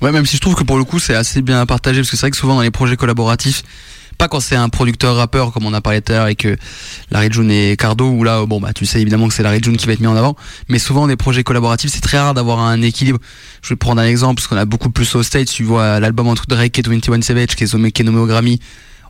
Ouais, 0.02 0.12
même 0.12 0.26
si 0.26 0.36
je 0.36 0.40
trouve 0.40 0.54
que 0.54 0.64
pour 0.64 0.78
le 0.78 0.84
coup 0.84 0.98
c'est 0.98 1.14
assez 1.14 1.42
bien 1.42 1.64
partagé 1.66 2.00
parce 2.00 2.10
que 2.10 2.16
c'est 2.16 2.22
vrai 2.22 2.30
que 2.30 2.36
souvent 2.36 2.56
dans 2.56 2.62
les 2.62 2.70
projets 2.70 2.96
collaboratifs, 2.96 3.62
pas 4.18 4.28
quand 4.28 4.40
c'est 4.40 4.56
un 4.56 4.68
producteur 4.68 5.16
rappeur 5.16 5.52
comme 5.52 5.66
on 5.66 5.74
a 5.74 5.80
parlé 5.80 6.00
tout 6.00 6.12
à 6.12 6.16
l'heure 6.16 6.24
avec 6.24 6.44
euh, 6.46 6.56
Larry 7.10 7.28
June 7.30 7.50
et 7.50 7.76
Cardo 7.76 8.08
où 8.08 8.22
là 8.22 8.46
bon 8.46 8.60
bah 8.60 8.72
tu 8.72 8.86
sais 8.86 9.00
évidemment 9.00 9.28
que 9.28 9.34
c'est 9.34 9.42
Larry 9.42 9.60
June 9.62 9.76
qui 9.76 9.86
va 9.86 9.92
être 9.92 10.00
mis 10.00 10.06
en 10.06 10.16
avant, 10.16 10.36
mais 10.68 10.78
souvent 10.78 11.06
des 11.06 11.16
projets 11.16 11.42
collaboratifs 11.42 11.90
c'est 11.92 12.00
très 12.00 12.18
rare 12.18 12.34
d'avoir 12.34 12.60
un 12.60 12.80
équilibre. 12.82 13.18
Je 13.62 13.70
vais 13.70 13.76
prendre 13.76 14.00
un 14.00 14.06
exemple 14.06 14.36
parce 14.36 14.46
qu'on 14.46 14.56
a 14.56 14.64
beaucoup 14.64 14.90
plus 14.90 15.14
au 15.14 15.22
States, 15.22 15.48
tu 15.48 15.64
vois 15.64 16.00
l'album 16.00 16.28
entre 16.28 16.46
Drake 16.46 16.78
et 16.78 16.82
21 16.82 17.22
Savage 17.22 17.56
qui 17.56 17.64
est 17.64 17.72
nommé, 17.72 17.92
qui 17.92 18.02
est 18.02 18.04
nommé 18.04 18.18
au 18.18 18.26
Grammy. 18.26 18.60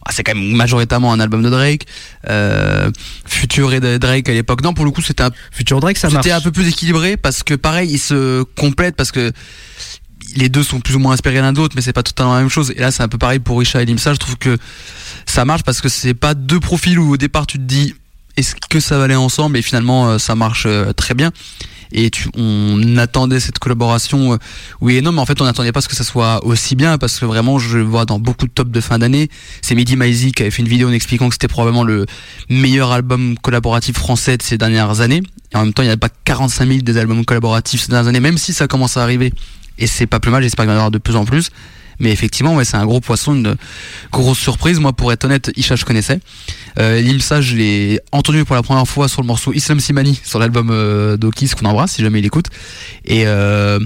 Ah, 0.07 0.11
c'est 0.13 0.23
quand 0.23 0.35
même 0.35 0.55
majoritairement 0.55 1.13
un 1.13 1.21
album 1.21 1.43
de 1.43 1.49
Drake. 1.49 1.87
Euh, 2.29 2.91
Future 3.25 3.73
et 3.73 3.81
Drake 3.81 4.29
à 4.29 4.33
l'époque. 4.33 4.63
Non, 4.63 4.75
pour 4.75 4.85
le 4.85 4.91
coup, 4.91 5.01
c'était 5.01 5.23
un 5.23 5.31
Future 5.51 5.81
Drake, 5.81 5.97
ça 5.97 6.11
marche. 6.11 6.25
C'était 6.25 6.35
un 6.35 6.43
peu 6.43 6.53
plus 6.53 6.69
équilibré 6.69 7.17
parce 7.17 7.43
que 7.43 7.55
pareil, 7.55 7.91
ils 7.91 7.99
se 7.99 8.43
complètent 8.55 8.97
parce 8.97 9.13
que 9.13 9.33
les 10.35 10.49
deux 10.49 10.63
sont 10.63 10.81
plus 10.81 10.97
ou 10.97 10.99
moins 10.99 11.13
inspirés 11.13 11.41
l'un 11.41 11.53
de 11.53 11.59
l'autre, 11.59 11.75
mais 11.77 11.83
c'est 11.83 11.93
pas 11.93 12.03
totalement 12.03 12.35
la 12.35 12.41
même 12.41 12.49
chose. 12.49 12.73
Et 12.77 12.81
là, 12.81 12.91
c'est 12.91 13.03
un 13.03 13.09
peu 13.09 13.19
pareil 13.19 13.39
pour 13.39 13.63
Isha 13.63 13.83
et 13.83 13.85
Limsa. 13.85 14.13
Je 14.15 14.19
trouve 14.19 14.37
que 14.37 14.59
ça 15.27 15.45
marche 15.45 15.63
parce 15.63 15.81
que 15.81 15.89
c'est 15.89 16.15
pas 16.15 16.35
deux 16.35 16.61
profils 16.61 16.99
où 16.99 17.13
au 17.13 17.17
départ 17.17 17.47
tu 17.47 17.59
te 17.59 17.63
dis 17.63 17.95
est-ce 18.37 18.55
que 18.69 18.81
ça 18.81 18.99
va 18.99 19.05
aller 19.05 19.15
ensemble? 19.15 19.57
Et 19.57 19.63
finalement 19.63 20.09
euh, 20.09 20.19
ça 20.19 20.35
marche 20.35 20.65
euh, 20.67 20.93
très 20.93 21.15
bien. 21.15 21.31
Et 21.93 22.11
tu, 22.11 22.29
on 22.37 22.97
attendait 22.97 23.39
cette 23.39 23.61
collaboration, 23.61 24.33
euh, 24.33 24.37
oui 24.81 24.97
et 24.97 25.01
non, 25.01 25.13
mais 25.13 25.21
en 25.21 25.27
fait 25.27 25.41
on 25.41 25.45
n'attendait 25.45 25.71
pas 25.71 25.81
ce 25.81 25.89
que 25.89 25.95
ça 25.95 26.03
soit 26.03 26.45
aussi 26.45 26.75
bien 26.75 26.99
parce 26.99 27.21
que 27.21 27.25
vraiment 27.25 27.61
je 27.61 27.79
vois 27.79 28.05
dans 28.05 28.19
beaucoup 28.19 28.47
de 28.47 28.51
tops 28.51 28.71
de 28.71 28.81
fin 28.81 28.99
d'année. 28.99 29.31
C'est 29.63 29.77
Mehdi 29.77 29.97
Maizi 29.97 30.33
qui 30.33 30.43
avait 30.43 30.51
fait 30.51 30.63
une 30.63 30.69
vidéo 30.69 30.89
en 30.89 30.93
expliquant 30.93 31.29
que 31.29 31.35
c'était 31.35 31.49
probablement 31.49 31.85
le 31.85 32.07
meilleur 32.51 32.91
album 32.91 33.37
collaboratif 33.39 33.97
français 33.97 34.37
de 34.37 34.43
ces 34.43 34.59
dernières 34.59 35.01
années. 35.01 35.23
Et 35.53 35.57
en 35.57 35.65
même 35.65 35.73
temps, 35.73 35.83
il 35.83 35.87
n'y 35.87 35.93
a 35.93 35.97
pas 35.97 36.09
45 36.25 36.67
000 36.67 36.81
des 36.81 36.97
albums 36.97 37.25
collaboratifs 37.25 37.83
ces 37.83 37.89
dernières 37.89 38.09
années, 38.09 38.21
même 38.21 38.39
si 38.39 38.53
ça 38.53 38.67
commence 38.67 38.97
à 38.97 39.03
arriver. 39.05 39.33
Et 39.79 39.87
c'est 39.87 40.07
pas 40.07 40.21
plus 40.21 40.31
mal, 40.31 40.43
j'espère 40.43 40.65
qu'il 40.65 40.71
y 40.71 40.75
en 40.75 40.77
avoir 40.77 40.91
de 40.91 40.99
plus 40.99 41.17
en 41.17 41.25
plus. 41.25 41.51
Mais 42.01 42.11
effectivement, 42.11 42.57
ouais, 42.57 42.65
c'est 42.65 42.77
un 42.77 42.87
gros 42.87 43.01
poisson, 43.01 43.35
une 43.35 43.57
grosse 44.11 44.39
surprise. 44.39 44.81
Moi, 44.81 44.93
pour 44.93 45.13
être 45.13 45.25
honnête, 45.25 45.53
Isha, 45.57 45.77
je 45.77 45.85
connaissais. 45.85 46.19
Euh, 46.79 47.01
Limsa, 47.01 47.41
je 47.41 47.57
l'ai 47.57 48.01
entendu 48.13 48.45
pour 48.45 48.57
la 48.57 48.63
première 48.63 48.87
fois 48.87 49.09
sur 49.09 49.23
le 49.23 49.27
morceau 49.27 49.53
Islam 49.53 49.81
Simani, 49.81 50.21
sur 50.25 50.39
l'album 50.39 50.71
euh, 50.71 51.17
d'Okis 51.17 51.51
qu'on 51.51 51.67
embrasse, 51.67 51.93
si 51.93 52.03
jamais 52.03 52.19
il 52.19 52.27
écoute. 52.27 52.47
Et 53.05 53.27
euh, 53.27 53.79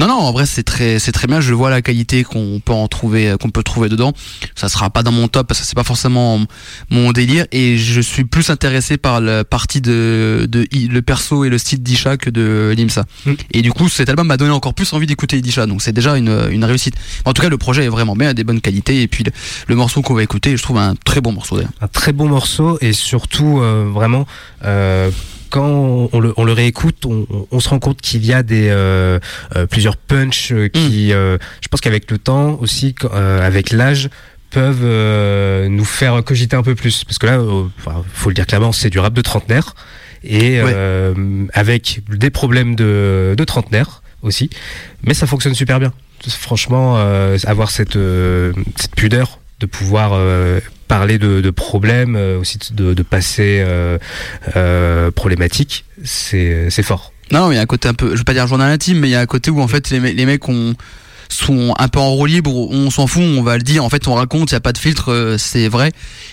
non, 0.00 0.08
non, 0.08 0.14
en 0.14 0.32
vrai, 0.32 0.46
c'est 0.46 0.62
très, 0.62 0.98
c'est 0.98 1.12
très 1.12 1.26
bien. 1.26 1.42
Je 1.42 1.52
vois 1.52 1.68
la 1.68 1.82
qualité 1.82 2.24
qu'on 2.24 2.60
peut 2.64 2.72
en 2.72 2.88
trouver, 2.88 3.34
qu'on 3.38 3.50
peut 3.50 3.62
trouver 3.62 3.90
dedans. 3.90 4.14
Ça 4.54 4.70
sera 4.70 4.88
pas 4.88 5.02
dans 5.02 5.12
mon 5.12 5.28
top 5.28 5.46
parce 5.46 5.60
que 5.60 5.66
c'est 5.66 5.74
pas 5.74 5.84
forcément 5.84 6.40
mon 6.88 7.12
délire. 7.12 7.44
Et 7.52 7.76
je 7.76 8.00
suis 8.00 8.24
plus 8.24 8.48
intéressé 8.48 8.96
par 8.96 9.20
la 9.20 9.44
partie 9.44 9.82
de, 9.82 10.48
de 10.48 10.66
le 10.72 11.02
perso 11.02 11.44
et 11.44 11.50
le 11.50 11.58
style 11.58 11.82
d'Isha 11.82 12.16
que 12.16 12.30
de 12.30 12.72
Limsa. 12.74 13.04
Et 13.52 13.60
du 13.60 13.72
coup, 13.72 13.90
cet 13.90 14.08
album 14.08 14.26
m'a 14.26 14.38
donné 14.38 14.52
encore 14.52 14.72
plus 14.72 14.90
envie 14.94 15.06
d'écouter 15.06 15.36
Isha. 15.38 15.66
Donc 15.66 15.82
c'est 15.82 15.92
déjà 15.92 16.16
une, 16.16 16.48
une 16.50 16.64
réussite. 16.64 16.94
En 17.26 17.34
tout 17.34 17.42
cas, 17.42 17.50
le 17.50 17.58
projet 17.58 17.84
est 17.84 17.88
vraiment 17.88 18.16
bien, 18.16 18.30
a 18.30 18.34
des 18.34 18.44
bonnes 18.44 18.62
qualités. 18.62 19.02
Et 19.02 19.06
puis 19.08 19.22
le, 19.22 19.32
le 19.68 19.74
morceau 19.74 20.00
qu'on 20.00 20.14
va 20.14 20.22
écouter, 20.22 20.56
je 20.56 20.62
trouve 20.62 20.78
un 20.78 20.94
très 21.04 21.20
bon 21.20 21.32
morceau 21.32 21.56
d'ailleurs. 21.56 21.72
un 21.82 21.88
très 21.88 22.12
bon 22.12 22.26
morceau 22.26 22.78
et 22.80 22.94
surtout 22.94 23.60
euh, 23.60 23.86
vraiment 23.92 24.26
euh, 24.64 25.10
quand 25.50 26.08
on, 26.12 26.20
le, 26.20 26.32
on 26.36 26.44
le 26.44 26.52
réécoute, 26.52 27.04
on, 27.04 27.60
se 27.60 27.68
rend 27.68 27.78
compte 27.78 28.00
qu'il 28.00 28.24
y 28.24 28.32
a 28.32 28.42
des 28.42 28.68
euh, 28.70 29.18
euh, 29.56 29.66
plusieurs 29.66 29.96
punchs 29.96 30.52
euh, 30.52 30.68
qui, 30.68 31.12
euh, 31.12 31.36
je 31.60 31.68
pense 31.68 31.80
qu'avec 31.80 32.10
le 32.10 32.18
temps 32.18 32.56
aussi, 32.60 32.94
avec 33.12 33.70
l'âge, 33.70 34.08
peuvent 34.50 34.82
euh, 34.82 35.68
nous 35.68 35.84
faire 35.84 36.22
cogiter 36.24 36.56
un 36.56 36.62
peu 36.62 36.74
plus. 36.74 37.04
Parce 37.04 37.18
que 37.18 37.26
là, 37.26 37.38
euh, 37.38 37.64
faut 38.12 38.30
le 38.30 38.34
dire 38.34 38.46
clairement, 38.46 38.72
c'est 38.72 38.90
du 38.90 38.98
rap 38.98 39.12
de 39.12 39.22
trentenaire 39.22 39.74
et 40.22 40.60
euh, 40.60 41.46
avec 41.54 42.00
des 42.10 42.30
problèmes 42.30 42.74
de, 42.74 43.34
de 43.36 43.44
trentenaire 43.44 44.02
aussi, 44.22 44.50
mais 45.02 45.14
ça 45.14 45.26
fonctionne 45.26 45.54
super 45.54 45.80
bien. 45.80 45.92
Franchement, 46.28 46.96
avoir 47.46 47.70
cette, 47.70 47.98
cette 48.76 48.94
pudeur 48.94 49.38
de 49.60 49.66
pouvoir 49.66 50.12
euh, 50.14 50.60
parler 50.90 51.18
de, 51.18 51.50
problèmes, 51.50 52.16
euh, 52.16 52.40
aussi 52.40 52.58
de, 52.72 52.94
de 52.94 53.02
passé 53.04 53.62
euh, 53.64 53.96
euh, 54.56 55.12
problématique, 55.12 55.84
c'est 56.02 56.82
fort. 56.82 57.12
Non, 57.30 57.52
il 57.52 57.54
y 57.54 57.58
a 57.58 57.60
un 57.60 57.66
côté 57.66 57.86
un 57.86 57.94
peu, 57.94 58.10
je 58.10 58.16
vais 58.16 58.24
pas 58.24 58.32
dire 58.32 58.48
journal 58.48 58.72
intime, 58.72 58.98
mais 58.98 59.06
il 59.06 59.12
y 59.12 59.14
a 59.14 59.20
un 59.20 59.26
côté 59.26 59.52
où 59.52 59.60
en 59.60 59.68
fait 59.68 59.90
les, 59.90 60.00
les 60.00 60.26
mecs 60.26 60.48
ont 60.48 60.74
sont 61.28 61.74
un 61.78 61.86
peu 61.86 62.00
en 62.00 62.10
roue 62.10 62.26
libre, 62.26 62.52
on 62.52 62.90
s'en 62.90 63.06
fout, 63.06 63.22
on 63.22 63.44
va 63.44 63.56
le 63.56 63.62
dire. 63.62 63.84
En 63.84 63.88
fait, 63.88 64.08
on 64.08 64.14
raconte, 64.14 64.50
il 64.50 64.54
y 64.54 64.56
a 64.56 64.60
pas 64.60 64.72
de 64.72 64.78
filtre, 64.78 65.36
c'est 65.38 65.68
vrai. 65.68 65.92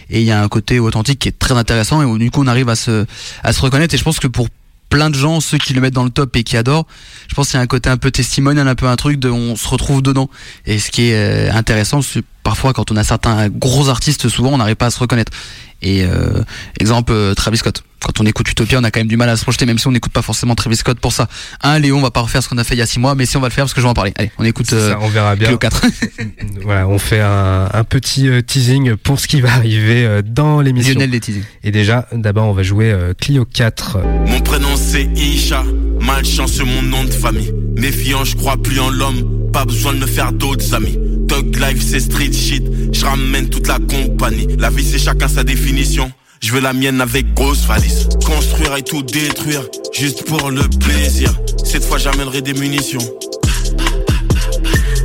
Et 0.10 0.22
il 0.22 0.26
y 0.26 0.32
a 0.32 0.42
un 0.42 0.48
côté 0.48 0.80
authentique 0.80 1.20
qui 1.20 1.28
est 1.28 1.38
très 1.38 1.54
intéressant 1.54 2.02
et 2.02 2.06
où 2.06 2.18
du 2.18 2.32
coup 2.32 2.42
on 2.44 2.48
arrive 2.48 2.68
à 2.68 2.76
se 2.76 3.06
à 3.44 3.54
se 3.54 3.62
reconnaître. 3.62 3.94
Et 3.94 4.00
je 4.00 4.04
pense 4.04 4.20
que 4.20 4.26
pour 4.26 4.48
plein 4.90 5.10
de 5.10 5.16
gens, 5.16 5.40
ceux 5.40 5.58
qui 5.58 5.74
le 5.74 5.82
mettent 5.82 5.94
dans 5.94 6.04
le 6.04 6.10
top 6.10 6.36
et 6.36 6.44
qui 6.44 6.58
adorent, 6.58 6.88
je 7.28 7.36
pense 7.36 7.50
qu'il 7.50 7.58
y 7.58 7.60
a 7.60 7.64
un 7.64 7.68
côté 7.68 7.90
un 7.90 7.98
peu 7.98 8.12
testimonial, 8.12 8.68
un 8.68 8.76
peu 8.76 8.88
un 8.88 8.96
truc 8.96 9.20
de 9.20 9.30
on 9.30 9.56
se 9.56 9.68
retrouve 9.68 10.02
dedans. 10.02 10.30
Et 10.66 10.80
ce 10.80 10.92
qui 10.92 11.10
est 11.10 11.16
euh, 11.16 11.54
intéressant, 11.54 12.02
c'est 12.02 12.24
parfois 12.44 12.74
quand 12.74 12.92
on 12.92 12.96
a 12.96 13.04
certains 13.04 13.50
gros 13.50 13.90
artistes, 13.90 14.30
souvent 14.30 14.52
on 14.52 14.58
n'arrive 14.58 14.76
pas 14.76 14.88
à 14.88 14.92
se 14.92 15.00
reconnaître. 15.00 15.32
Et 15.82 16.04
euh, 16.04 16.44
exemple 16.80 17.12
euh, 17.14 17.34
Travis 17.34 17.58
Scott. 17.58 17.84
Quand 18.00 18.22
on 18.22 18.26
écoute 18.26 18.50
Utopia, 18.50 18.80
on 18.80 18.84
a 18.84 18.92
quand 18.92 19.00
même 19.00 19.08
du 19.08 19.18
mal 19.18 19.30
à 19.30 19.36
se 19.36 19.44
projeter, 19.44 19.66
même 19.66 19.80
si 19.80 19.88
on 19.88 19.92
n'écoute 19.92 20.12
pas 20.12 20.22
forcément 20.22 20.56
Travis 20.56 20.78
Scott 20.78 21.00
pour 21.00 21.12
ça. 21.12 21.28
Un, 21.62 21.80
Léon, 21.80 21.98
on 21.98 22.02
va 22.02 22.12
pas 22.12 22.22
refaire 22.22 22.44
ce 22.44 22.50
qu'on 22.50 22.58
a 22.58 22.64
fait 22.64 22.76
il 22.76 22.78
y 22.78 22.82
a 22.82 22.86
six 22.86 23.00
mois, 23.00 23.16
mais 23.16 23.26
si 23.26 23.38
on 23.38 23.40
va 23.40 23.48
le 23.48 23.54
faire 23.54 23.66
parce 23.66 23.74
que 23.74 23.82
je 23.82 23.86
vais 23.86 23.90
en 23.90 23.96
parler. 23.96 24.14
Allez, 24.18 24.32
on 24.38 24.46
écoute 24.46 24.72
euh, 24.74 24.92
ça, 24.92 25.00
on 25.02 25.10
verra 25.10 25.36
bien. 25.36 25.48
Kilo 25.48 25.58
4. 25.58 25.86
Voilà, 26.64 26.88
on 26.88 27.00
fait 27.00 27.22
un, 27.22 27.70
un 27.74 27.84
petit 27.84 28.28
euh, 28.28 28.42
teasing 28.42 28.96
pour 28.96 29.20
ce 29.20 29.28
qui 29.28 29.42
va 29.42 29.54
arriver 29.54 30.06
euh, 30.06 30.22
dans 30.22 30.62
l'émission. 30.62 30.94
Lionel 30.94 31.10
les 31.10 31.20
teasing. 31.20 31.44
Et 31.64 31.72
déjà, 31.72 32.08
d'abord, 32.12 32.48
on 32.48 32.54
va 32.54 32.64
jouer 32.64 32.96
Clio 33.20 33.46
4. 33.46 34.00
Mon 34.28 34.40
prénom 34.42 34.76
c'est 34.76 35.06
Isha, 35.16 35.64
malchance 36.00 36.60
mon 36.60 36.82
nom 36.82 37.04
de 37.04 37.12
famille. 37.12 37.54
Méfiant, 37.76 38.24
je 38.24 38.36
crois 38.36 38.58
plus 38.58 38.80
en 38.80 38.90
l'homme, 38.90 39.52
pas 39.52 39.66
besoin 39.66 39.94
de 39.94 40.00
me 40.00 40.08
faire 40.08 40.32
d'autres 40.32 40.74
amis. 40.74 41.00
Thug 41.28 41.56
life 41.58 41.82
c'est 41.86 42.00
street 42.00 42.32
shit, 42.34 42.64
je 42.92 43.06
ramène 43.06 43.50
toute 43.50 43.68
la 43.68 43.80
compagnie. 43.80 44.48
La 44.58 44.70
vie 44.70 44.84
c'est 44.84 45.00
chacun 45.00 45.28
sa 45.28 45.44
définition. 45.44 46.12
Je 46.42 46.54
veux 46.54 46.62
la 46.62 46.74
mienne 46.74 47.02
avec 47.02 47.34
grosse 47.34 47.66
valise. 47.66 48.08
Construire 48.26 48.76
et 48.78 48.84
tout 48.84 49.02
détruire, 49.04 49.64
juste 49.94 50.24
pour 50.26 50.52
le 50.52 50.62
plaisir. 50.80 51.34
Cette 51.64 51.84
fois 51.84 51.98
j'amènerai 51.98 52.42
des 52.42 52.54
munitions. 52.54 53.02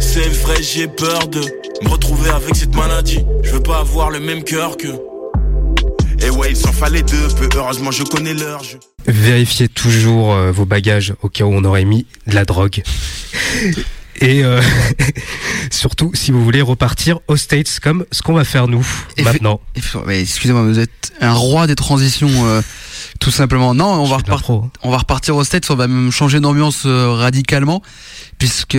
C'est 0.00 0.28
vrai, 0.42 0.62
j'ai 0.62 0.88
peur 0.88 1.26
de 1.28 1.40
me 1.82 1.88
retrouver 1.88 2.28
avec 2.30 2.54
cette 2.54 2.74
maladie. 2.74 3.20
Je 3.42 3.50
veux 3.52 3.62
pas 3.62 3.78
avoir 3.78 4.10
le 4.10 4.20
même 4.20 4.44
cœur 4.44 4.76
que. 4.76 4.88
Et 6.24 6.30
ouais, 6.30 6.50
il 6.50 6.56
s'en 6.56 6.72
fallait 6.72 7.02
deux 7.02 7.28
peu. 7.38 7.48
Heureusement, 7.56 7.90
je 7.90 8.04
connais 8.04 8.34
l'heure. 8.34 8.62
je- 8.62 8.76
Vérifiez 9.10 9.68
toujours 9.68 10.34
euh, 10.34 10.52
vos 10.52 10.66
bagages 10.66 11.14
au 11.22 11.28
cas 11.28 11.44
où 11.44 11.52
on 11.52 11.64
aurait 11.64 11.84
mis 11.86 12.06
de 12.26 12.34
la 12.34 12.44
drogue. 12.44 12.82
Et 14.22 14.44
euh, 14.44 14.60
surtout, 15.70 16.10
si 16.14 16.30
vous 16.30 16.42
voulez 16.44 16.62
repartir 16.62 17.18
aux 17.28 17.36
States 17.36 17.78
comme 17.82 18.04
ce 18.12 18.22
qu'on 18.22 18.32
va 18.34 18.44
faire 18.44 18.68
nous 18.68 18.86
Et 19.16 19.22
maintenant. 19.22 19.60
Excusez-moi, 20.08 20.62
vous 20.62 20.78
êtes 20.78 21.12
un 21.20 21.32
roi 21.32 21.66
des 21.66 21.74
transitions, 21.74 22.30
euh, 22.46 22.62
tout 23.20 23.30
simplement. 23.30 23.74
Non, 23.74 23.86
on 24.00 24.04
va, 24.06 24.18
Je 24.18 24.22
repart- 24.30 24.50
hein. 24.50 24.70
on 24.82 24.90
va 24.90 24.98
repartir 24.98 25.36
aux 25.36 25.44
States, 25.44 25.68
on 25.70 25.74
va 25.76 25.88
même 25.88 26.10
changer 26.10 26.40
d'ambiance 26.40 26.82
euh, 26.86 27.12
radicalement, 27.12 27.82
puisque 28.38 28.76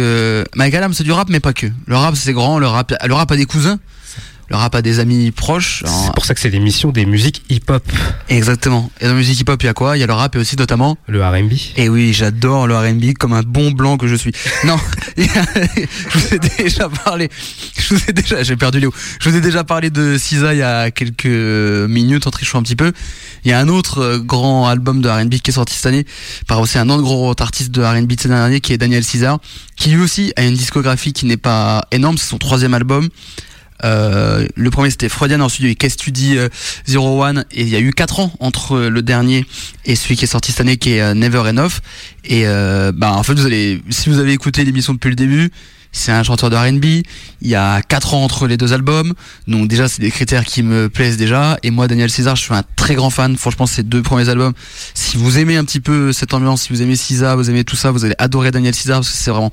Mike 0.55 0.73
Adams 0.73 0.93
c'est 0.93 1.03
du 1.03 1.11
rap, 1.11 1.29
mais 1.29 1.39
pas 1.39 1.53
que. 1.53 1.67
Le 1.87 1.95
rap 1.95 2.15
c'est 2.15 2.33
grand, 2.33 2.59
le 2.59 2.67
rap, 2.67 2.93
le 3.05 3.13
rap 3.13 3.31
a 3.31 3.35
des 3.35 3.45
cousins, 3.45 3.79
le 4.49 4.55
rap 4.55 4.75
a 4.75 4.81
des 4.81 4.99
amis 4.99 5.31
proches. 5.31 5.83
C'est 5.85 6.13
pour 6.13 6.25
ça 6.25 6.33
que 6.33 6.39
c'est 6.39 6.49
l'émission 6.49 6.91
des 6.91 7.05
musiques 7.05 7.43
hip-hop, 7.49 7.83
Exactement. 8.29 8.91
Et 8.99 9.05
dans 9.05 9.11
la 9.11 9.17
musique 9.17 9.39
hip-hop, 9.39 9.61
il 9.63 9.65
y 9.65 9.69
a 9.69 9.73
quoi? 9.73 9.97
Il 9.97 9.99
y 9.99 10.03
a 10.03 10.07
le 10.07 10.13
rap 10.13 10.35
et 10.35 10.39
aussi 10.39 10.55
notamment. 10.57 10.97
le 11.07 11.23
R&B. 11.25 11.53
Et 11.77 11.89
oui, 11.89 12.13
j'adore 12.13 12.67
le 12.67 12.75
R&B 12.75 13.13
comme 13.17 13.33
un 13.33 13.41
bon 13.41 13.71
blanc 13.71 13.97
que 13.97 14.07
je 14.07 14.15
suis. 14.15 14.31
Non, 14.65 14.77
je 15.17 16.17
vous 16.17 16.35
ai 16.35 16.39
déjà 16.39 16.87
parlé. 16.89 17.29
Je 17.77 17.95
vous 17.95 18.01
ai 18.07 18.13
déjà, 18.13 18.43
j'ai 18.43 18.55
perdu 18.55 18.79
Léo. 18.79 18.93
Je 19.19 19.29
vous 19.29 19.35
ai 19.35 19.41
déjà 19.41 19.63
parlé 19.63 19.89
de 19.89 20.17
Sisa 20.17 20.53
il 20.53 20.59
y 20.59 20.63
a 20.63 20.89
quelques 20.91 21.25
minutes 21.25 22.27
en 22.27 22.31
trichant 22.31 22.59
un 22.59 22.63
petit 22.63 22.75
peu. 22.75 22.93
Il 23.43 23.51
y 23.51 23.53
a 23.53 23.59
un 23.59 23.67
autre 23.67 23.99
euh, 23.99 24.19
grand 24.19 24.67
album 24.67 25.01
de 25.01 25.09
R&B 25.09 25.35
qui 25.35 25.51
est 25.51 25.53
sorti 25.53 25.75
cette 25.75 25.87
année 25.87 26.05
par 26.47 26.61
aussi 26.61 26.77
un 26.77 26.89
autre 26.89 27.01
gros 27.03 27.33
artiste 27.39 27.71
de 27.71 27.81
R&B 27.83 28.07
de 28.07 28.19
cette 28.21 28.31
année 28.31 28.61
qui 28.61 28.71
est 28.73 28.77
Daniel 28.77 29.03
César, 29.03 29.39
qui 29.75 29.89
lui 29.89 30.01
aussi 30.01 30.31
a 30.37 30.43
une 30.43 30.53
discographie 30.53 31.11
qui 31.13 31.25
n'est 31.25 31.37
pas 31.37 31.85
énorme. 31.91 32.17
C'est 32.17 32.29
son 32.29 32.37
troisième 32.37 32.73
album. 32.73 33.09
Euh, 33.83 34.47
le 34.55 34.69
premier 34.69 34.89
c'était 34.89 35.09
Freudian, 35.09 35.39
ensuite 35.41 35.61
il 35.61 35.65
y 35.65 35.69
a 35.69 35.71
eu 35.71 35.75
K-Study 35.75 36.37
euh, 36.37 36.49
Zero 36.87 37.23
One 37.23 37.45
et 37.51 37.61
il 37.61 37.69
y 37.69 37.75
a 37.75 37.79
eu 37.79 37.91
4 37.91 38.19
ans 38.19 38.31
entre 38.39 38.79
le 38.79 39.01
dernier 39.01 39.45
et 39.85 39.95
celui 39.95 40.15
qui 40.15 40.25
est 40.25 40.27
sorti 40.27 40.51
cette 40.51 40.61
année 40.61 40.77
qui 40.77 40.93
est 40.93 41.01
euh, 41.01 41.13
Never 41.13 41.39
Enough. 41.49 41.81
Et 42.25 42.45
bah 42.45 43.11
en 43.11 43.23
fait 43.23 43.33
vous 43.33 43.45
allez 43.45 43.81
si 43.89 44.09
vous 44.09 44.17
avez 44.17 44.31
écouté 44.31 44.63
l'émission 44.63 44.93
depuis 44.93 45.09
le 45.09 45.15
début 45.15 45.51
c'est 45.93 46.11
un 46.11 46.23
chanteur 46.23 46.49
de 46.49 46.57
R&B 46.57 47.05
il 47.41 47.47
y 47.47 47.55
a 47.55 47.81
4 47.81 48.15
ans 48.15 48.23
entre 48.23 48.47
les 48.47 48.57
deux 48.57 48.73
albums 48.73 49.13
donc 49.47 49.69
déjà 49.69 49.87
c'est 49.87 50.01
des 50.01 50.11
critères 50.11 50.43
qui 50.43 50.61
me 50.63 50.89
plaisent 50.89 51.17
déjà 51.17 51.57
et 51.63 51.71
moi 51.71 51.87
Daniel 51.87 52.09
César 52.09 52.35
je 52.35 52.41
suis 52.41 52.53
un 52.53 52.63
très 52.75 52.95
grand 52.95 53.09
fan 53.09 53.37
franchement 53.37 53.65
ces 53.65 53.83
deux 53.83 54.01
premiers 54.01 54.27
albums 54.27 54.53
si 54.93 55.15
vous 55.15 55.39
aimez 55.39 55.55
un 55.55 55.63
petit 55.63 55.79
peu 55.79 56.11
cette 56.11 56.33
ambiance 56.33 56.63
si 56.63 56.73
vous 56.73 56.81
aimez 56.81 56.97
Cisa 56.97 57.35
vous 57.35 57.49
aimez 57.49 57.63
tout 57.63 57.77
ça 57.77 57.91
vous 57.91 58.03
allez 58.03 58.15
adorer 58.17 58.51
Daniel 58.51 58.75
César 58.75 58.99
parce 58.99 59.11
que 59.11 59.17
c'est 59.17 59.31
vraiment 59.31 59.51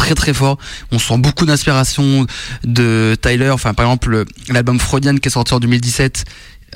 très 0.00 0.14
très 0.14 0.32
fort. 0.32 0.58
On 0.92 0.98
sent 0.98 1.18
beaucoup 1.18 1.46
d'inspiration 1.46 2.26
de 2.64 3.16
Tyler. 3.20 3.50
Enfin, 3.50 3.74
par 3.74 3.86
exemple, 3.86 4.24
l'album 4.48 4.80
Freudian 4.80 5.16
qui 5.16 5.28
est 5.28 5.30
sorti 5.30 5.52
en 5.54 5.60
2017 5.60 6.24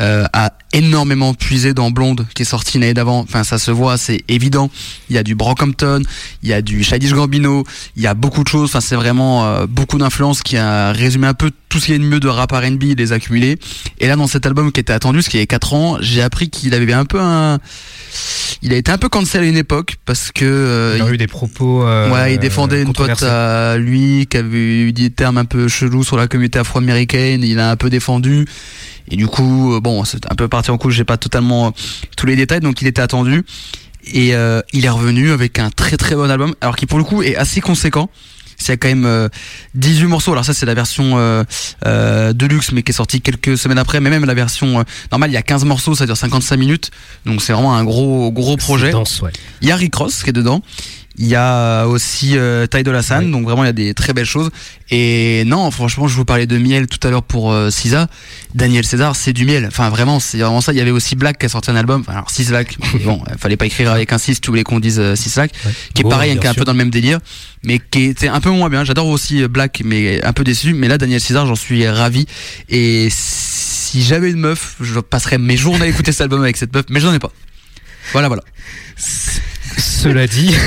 euh, 0.01 0.25
a 0.33 0.53
énormément 0.73 1.35
puisé 1.35 1.73
dans 1.73 1.91
Blonde 1.91 2.27
qui 2.35 2.43
est 2.43 2.47
sorti 2.47 2.79
l'année 2.79 2.95
d'avant. 2.95 3.21
Enfin, 3.21 3.45
ça 3.45 3.59
se 3.59 3.71
voit, 3.71 3.97
c'est 3.97 4.25
évident. 4.29 4.71
Il 5.09 5.17
y 5.17 5.19
a 5.19 5.23
du 5.23 5.35
Brockhampton, 5.35 6.03
il 6.43 6.49
y 6.49 6.53
a 6.53 6.63
du 6.63 6.83
Childish 6.83 7.13
Gambino, 7.13 7.65
il 7.97 8.03
y 8.03 8.07
a 8.07 8.15
beaucoup 8.15 8.43
de 8.43 8.49
choses. 8.49 8.71
Enfin, 8.71 8.81
c'est 8.81 8.97
vraiment 8.97 9.45
euh, 9.45 9.67
beaucoup 9.67 9.99
d'influence 9.99 10.43
qui 10.43 10.57
a 10.57 10.93
résumé 10.93 11.27
un 11.27 11.35
peu 11.35 11.51
tout 11.69 11.79
ce 11.79 11.87
qu'il 11.87 11.95
y 11.95 11.99
a 11.99 12.01
de 12.01 12.05
mieux 12.05 12.21
de 12.21 12.29
rap 12.29 12.53
R&B, 12.53 12.85
et 12.85 12.95
les 12.95 13.13
accumulés. 13.13 13.59
Et 13.99 14.07
là, 14.07 14.17
dans 14.17 14.27
cet 14.27 14.47
album 14.47 14.73
qui 14.73 14.81
était 14.81 14.93
attendu, 14.93 15.23
ce 15.23 15.31
qui 15.31 15.39
est 15.39 15.47
4 15.47 15.75
ans, 15.75 15.97
j'ai 16.01 16.23
appris 16.23 16.51
qu'il 16.51 16.75
avait 16.75 16.93
un 16.93 17.05
peu 17.05 17.21
un 17.21 17.59
il 18.63 18.73
a 18.73 18.77
été 18.77 18.91
un 18.91 18.99
peu 18.99 19.09
cancel 19.09 19.43
à 19.43 19.47
une 19.47 19.57
époque 19.57 19.97
parce 20.05 20.33
que 20.33 20.45
euh, 20.45 20.97
Il 20.97 21.03
a 21.03 21.11
eu 21.11 21.17
des 21.17 21.27
propos. 21.27 21.87
euh, 21.87 22.11
ouais, 22.11 22.35
il 22.35 22.39
défendait 22.39 22.83
une 22.83 22.93
pote 22.93 23.23
à 23.23 23.77
lui 23.77 24.27
qui 24.29 24.37
avait 24.37 24.81
eu 24.83 24.93
des 24.93 25.11
termes 25.11 25.39
un 25.39 25.45
peu 25.45 25.69
chelous 25.69 26.05
sur 26.05 26.17
la 26.17 26.29
communauté 26.29 26.59
afro-américaine. 26.59 27.43
Il 27.43 27.59
a 27.59 27.71
un 27.71 27.77
peu 27.77 27.91
défendu. 27.91 28.47
Et 29.11 29.17
du 29.17 29.27
coup, 29.27 29.75
euh, 29.75 29.81
bon, 29.81 30.05
c'est 30.05 30.31
un 30.31 30.35
peu 30.35 30.49
parti 30.49 30.71
en 30.71 30.79
couche. 30.79 30.95
J'ai 30.95 31.05
pas 31.05 31.17
totalement 31.17 31.69
euh, 31.69 31.71
tous 32.17 32.27
les 32.27 32.37
détails, 32.37 32.61
donc 32.61 32.81
il 32.83 32.87
était 32.87 33.03
attendu. 33.03 33.45
Et 34.13 34.35
euh, 34.35 34.61
il 34.73 34.85
est 34.85 34.91
revenu 34.91 35.31
avec 35.31 35.59
un 35.59 35.71
très 35.71 35.97
très 35.97 36.15
bon 36.15 36.31
album, 36.31 36.55
alors 36.61 36.77
qui 36.77 36.87
pour 36.87 36.99
le 36.99 37.05
coup 37.05 37.23
est 37.23 37.37
assez 37.37 37.61
conséquent. 37.61 38.11
C'est 38.57 38.77
quand 38.77 38.89
même 38.89 39.07
euh, 39.07 39.29
18 39.75 40.07
morceaux. 40.07 40.33
Alors 40.33 40.45
ça 40.45 40.55
c'est 40.55 40.67
la 40.67 40.75
version 40.75 41.19
euh, 41.19 41.45
euh, 41.87 42.33
deluxe, 42.33 42.73
mais 42.73 42.83
qui 42.83 42.91
est 42.91 42.95
sortie 42.95 43.21
quelques 43.21 43.59
semaines 43.59 43.79
après. 43.79 44.01
Mais 44.01 44.11
même 44.11 44.25
la 44.25 44.35
version 44.35 44.85
normale, 45.11 45.31
il 45.31 45.35
y 45.35 45.39
a 45.39 45.43
15 45.43 45.65
morceaux, 45.65 45.95
ça 45.95 46.07
dure 46.07 46.17
55 46.17 46.57
minutes. 46.57 46.91
Donc 47.27 47.43
c'est 47.43 47.53
vraiment 47.53 47.75
un 47.75 47.85
gros 47.85 48.31
gros 48.33 48.57
projet. 48.57 48.91
Dense, 48.91 49.21
ouais. 49.23 49.33
Il 49.61 49.69
y 49.69 49.73
a 49.73 49.77
Rick 49.77 49.95
Ross 49.95 50.23
qui 50.23 50.31
est 50.31 50.33
dedans. 50.33 50.63
Il 51.17 51.27
y 51.27 51.37
a 51.37 51.87
aussi 51.87 52.37
euh, 52.37 52.67
Ty 52.67 52.83
Dolla 52.83 53.03
Sign, 53.03 53.31
donc 53.31 53.45
vraiment 53.45 53.63
il 53.63 53.67
y 53.67 53.71
a 53.71 53.73
des 53.73 53.95
très 53.95 54.13
belles 54.13 54.25
choses. 54.25 54.51
Et 54.91 55.45
non, 55.47 55.71
franchement, 55.71 56.09
je 56.09 56.15
vous 56.17 56.25
parlais 56.25 56.47
de 56.47 56.59
miel 56.59 56.87
tout 56.87 57.05
à 57.07 57.11
l'heure 57.11 57.23
pour 57.23 57.53
euh, 57.53 57.71
Sisa. 57.71 58.09
Daniel 58.55 58.85
César, 58.85 59.17
c'est 59.17 59.33
du 59.33 59.45
miel. 59.45 59.65
Enfin, 59.67 59.89
vraiment, 59.89 60.21
c'est 60.21 60.39
vraiment 60.39 60.61
ça. 60.61 60.73
Il 60.73 60.79
y 60.79 60.81
avait 60.81 60.91
aussi 60.91 61.17
Black 61.17 61.39
qui 61.39 61.47
a 61.47 61.49
sorti 61.49 61.71
un 61.71 61.77
album. 61.77 62.03
Enfin, 62.03 62.13
alors 62.13 62.31
Sislack, 62.31 62.77
mais 62.93 63.01
bon, 63.05 63.23
il 63.31 63.39
fallait 63.39 63.57
pas 63.57 63.67
écrire 63.67 63.91
avec 63.93 64.13
un 64.13 64.19
6 64.19 64.35
si 64.35 64.41
tu 64.41 64.51
voulais 64.51 64.65
qu'on 64.65 64.81
dise 64.81 65.01
euh, 65.01 65.17
Sislack, 65.17 65.53
qui 65.95 66.03
est 66.03 66.09
pareil, 66.09 66.39
qui 66.39 66.47
est 66.47 66.51
un 66.51 66.55
peu 66.55 66.65
dans 66.65 66.73
le 66.73 66.79
même 66.79 66.91
délire, 66.91 67.19
mais 67.65 67.81
qui 67.91 68.05
était 68.05 68.29
un 68.29 68.41
peu 68.41 68.51
moins 68.51 68.69
bien. 68.69 68.85
J'adore 68.85 69.09
aussi 69.09 69.43
euh, 69.43 69.49
Black, 69.49 69.83
mais 69.85 70.23
un 70.23 70.33
peu 70.33 70.45
déçu. 70.45 70.75
Mais 70.75 70.89
là, 70.89 70.99
Daniel 70.99 71.21
César, 71.21 71.47
j'en 71.47 71.55
suis 71.55 71.89
ravi. 71.89 72.27
Et 72.69 73.09
si 73.11 74.03
j'avais 74.03 74.31
une 74.31 74.41
meuf, 74.41 74.77
je 74.81 75.01
passerais 75.01 75.39
mes 75.39 75.57
journées 75.57 75.87
à 75.87 75.89
écouter 75.89 76.13
cet 76.13 76.23
album 76.23 76.43
avec 76.43 76.57
cette 76.57 76.75
meuf, 76.75 76.85
mais 76.91 77.01
j'en 77.01 77.13
ai 77.13 77.19
pas. 77.19 77.33
Voilà, 78.13 78.29
voilà. 78.29 78.43
Cela 80.05 80.27
dit, 80.27 80.55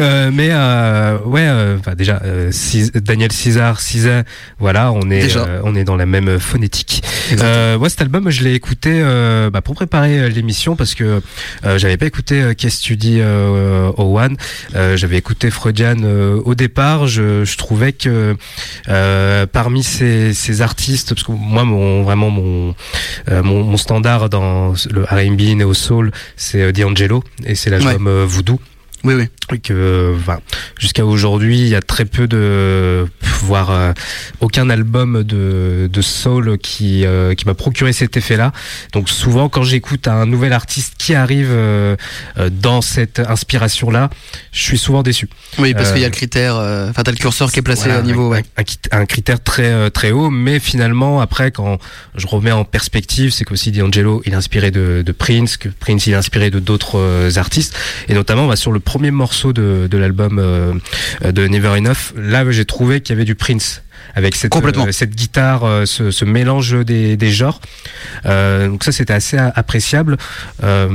Euh, 0.00 0.30
mais 0.32 0.48
euh, 0.50 1.18
ouais, 1.24 1.46
euh, 1.46 1.78
déjà 1.96 2.20
euh, 2.24 2.50
Cis- 2.50 2.90
Daniel 2.92 3.32
César, 3.32 3.80
Cisa, 3.80 4.24
voilà, 4.58 4.92
on 4.92 5.10
est 5.10 5.22
euh, 5.46 5.60
on 5.64 5.74
est 5.74 5.84
dans 5.84 5.96
la 5.96 6.04
même 6.06 6.38
phonétique. 6.38 7.02
Euh, 7.40 7.78
moi, 7.78 7.88
cet 7.88 8.02
album, 8.02 8.28
je 8.28 8.42
l'ai 8.44 8.52
écouté 8.54 8.90
euh, 8.94 9.48
bah, 9.48 9.62
pour 9.62 9.74
préparer 9.74 10.18
euh, 10.18 10.28
l'émission 10.28 10.76
parce 10.76 10.94
que 10.94 11.22
euh, 11.64 11.78
j'avais 11.78 11.96
pas 11.96 12.06
écouté 12.06 12.42
euh, 12.42 12.52
Case 12.54 12.74
Study 12.74 13.18
euh, 13.20 13.90
au 13.96 14.18
One. 14.18 14.36
Euh, 14.74 14.96
j'avais 14.96 15.16
écouté 15.16 15.50
Freudian 15.50 15.96
euh, 16.02 16.40
au 16.44 16.54
départ. 16.54 17.06
Je, 17.06 17.44
je 17.44 17.56
trouvais 17.56 17.92
que 17.92 18.36
euh, 18.88 19.46
parmi 19.46 19.82
ces, 19.82 20.34
ces 20.34 20.60
artistes, 20.62 21.14
parce 21.14 21.22
que 21.26 21.32
moi, 21.32 21.64
mon 21.64 22.02
vraiment 22.02 22.28
mon 22.30 22.74
euh, 23.30 23.42
mon, 23.42 23.62
mon 23.64 23.76
standard 23.78 24.28
dans 24.28 24.74
le 24.90 25.04
R&B, 25.04 25.56
neo 25.56 25.72
soul, 25.74 26.10
c'est 26.36 26.60
euh, 26.62 26.72
D'Angelo 26.72 27.22
et 27.46 27.54
c'est 27.54 27.70
l'album 27.70 27.95
euh, 28.06 28.26
Voodoo. 28.26 28.58
Oui, 29.04 29.14
oui. 29.14 29.28
Que 29.62 30.12
enfin, 30.18 30.40
jusqu'à 30.78 31.04
aujourd'hui, 31.06 31.60
il 31.60 31.68
y 31.68 31.76
a 31.76 31.80
très 31.82 32.04
peu 32.04 32.26
de 32.26 33.06
voire 33.42 33.70
euh, 33.70 33.92
aucun 34.40 34.68
album 34.70 35.22
de, 35.22 35.88
de 35.92 36.02
soul 36.02 36.58
qui 36.58 37.04
euh, 37.06 37.34
qui 37.34 37.44
m'a 37.46 37.54
procuré 37.54 37.92
cet 37.92 38.16
effet-là. 38.16 38.50
Donc 38.92 39.08
souvent 39.08 39.48
quand 39.48 39.62
j'écoute 39.62 40.08
un 40.08 40.26
nouvel 40.26 40.52
artiste 40.52 40.94
qui 40.98 41.14
arrive 41.14 41.50
euh, 41.50 41.94
euh, 42.38 42.50
dans 42.50 42.80
cette 42.82 43.20
inspiration-là, 43.20 44.10
je 44.50 44.60
suis 44.62 44.78
souvent 44.78 45.04
déçu. 45.04 45.28
Oui, 45.58 45.74
parce 45.74 45.90
Euh, 45.90 45.92
qu'il 45.92 46.02
y 46.02 46.04
a 46.04 46.08
le 46.08 46.14
critère, 46.14 46.56
euh, 46.56 46.90
enfin, 46.90 47.04
t'as 47.04 47.12
le 47.12 47.16
curseur 47.16 47.52
qui 47.52 47.60
est 47.60 47.62
placé 47.62 47.84
voilà, 47.84 48.00
au 48.00 48.02
niveau, 48.02 48.32
un, 48.32 48.38
ouais. 48.38 48.44
un, 48.90 49.06
critère 49.06 49.40
très 49.40 49.70
euh, 49.70 49.90
très 49.90 50.10
haut, 50.10 50.30
mais 50.30 50.58
finalement 50.58 51.20
après 51.20 51.52
quand 51.52 51.78
je 52.16 52.26
remets 52.26 52.50
en 52.50 52.64
perspective, 52.64 53.30
c'est 53.30 53.44
qu'aussi 53.44 53.70
D'Angelo 53.70 54.22
il 54.26 54.32
est 54.32 54.36
inspiré 54.36 54.72
de, 54.72 55.02
de 55.06 55.12
Prince, 55.12 55.56
que 55.56 55.68
Prince 55.68 56.08
il 56.08 56.14
est 56.14 56.16
inspiré 56.16 56.50
de 56.50 56.58
d'autres 56.58 56.98
euh, 56.98 57.30
artistes, 57.36 57.76
et 58.08 58.14
notamment 58.14 58.48
bah, 58.48 58.56
sur 58.56 58.72
le 58.72 58.80
premier 58.86 59.10
morceau 59.10 59.52
de, 59.52 59.86
de 59.90 59.98
l'album 59.98 60.38
euh, 60.38 60.72
de 61.22 61.46
Never 61.46 61.76
Enough, 61.76 62.14
là 62.16 62.50
j'ai 62.50 62.64
trouvé 62.64 63.00
qu'il 63.02 63.12
y 63.14 63.16
avait 63.18 63.26
du 63.26 63.34
Prince 63.34 63.82
avec 64.14 64.34
cette 64.36 64.50
Complètement. 64.52 64.86
euh, 64.86 64.92
cette 64.92 65.14
guitare, 65.14 65.64
euh, 65.64 65.84
ce, 65.84 66.10
ce 66.10 66.24
mélange 66.24 66.72
des, 66.86 67.16
des 67.18 67.30
genres. 67.30 67.60
Euh, 68.24 68.68
donc 68.68 68.84
ça 68.84 68.92
c'était 68.92 69.12
assez 69.12 69.36
appréciable. 69.36 70.16
Euh, 70.62 70.88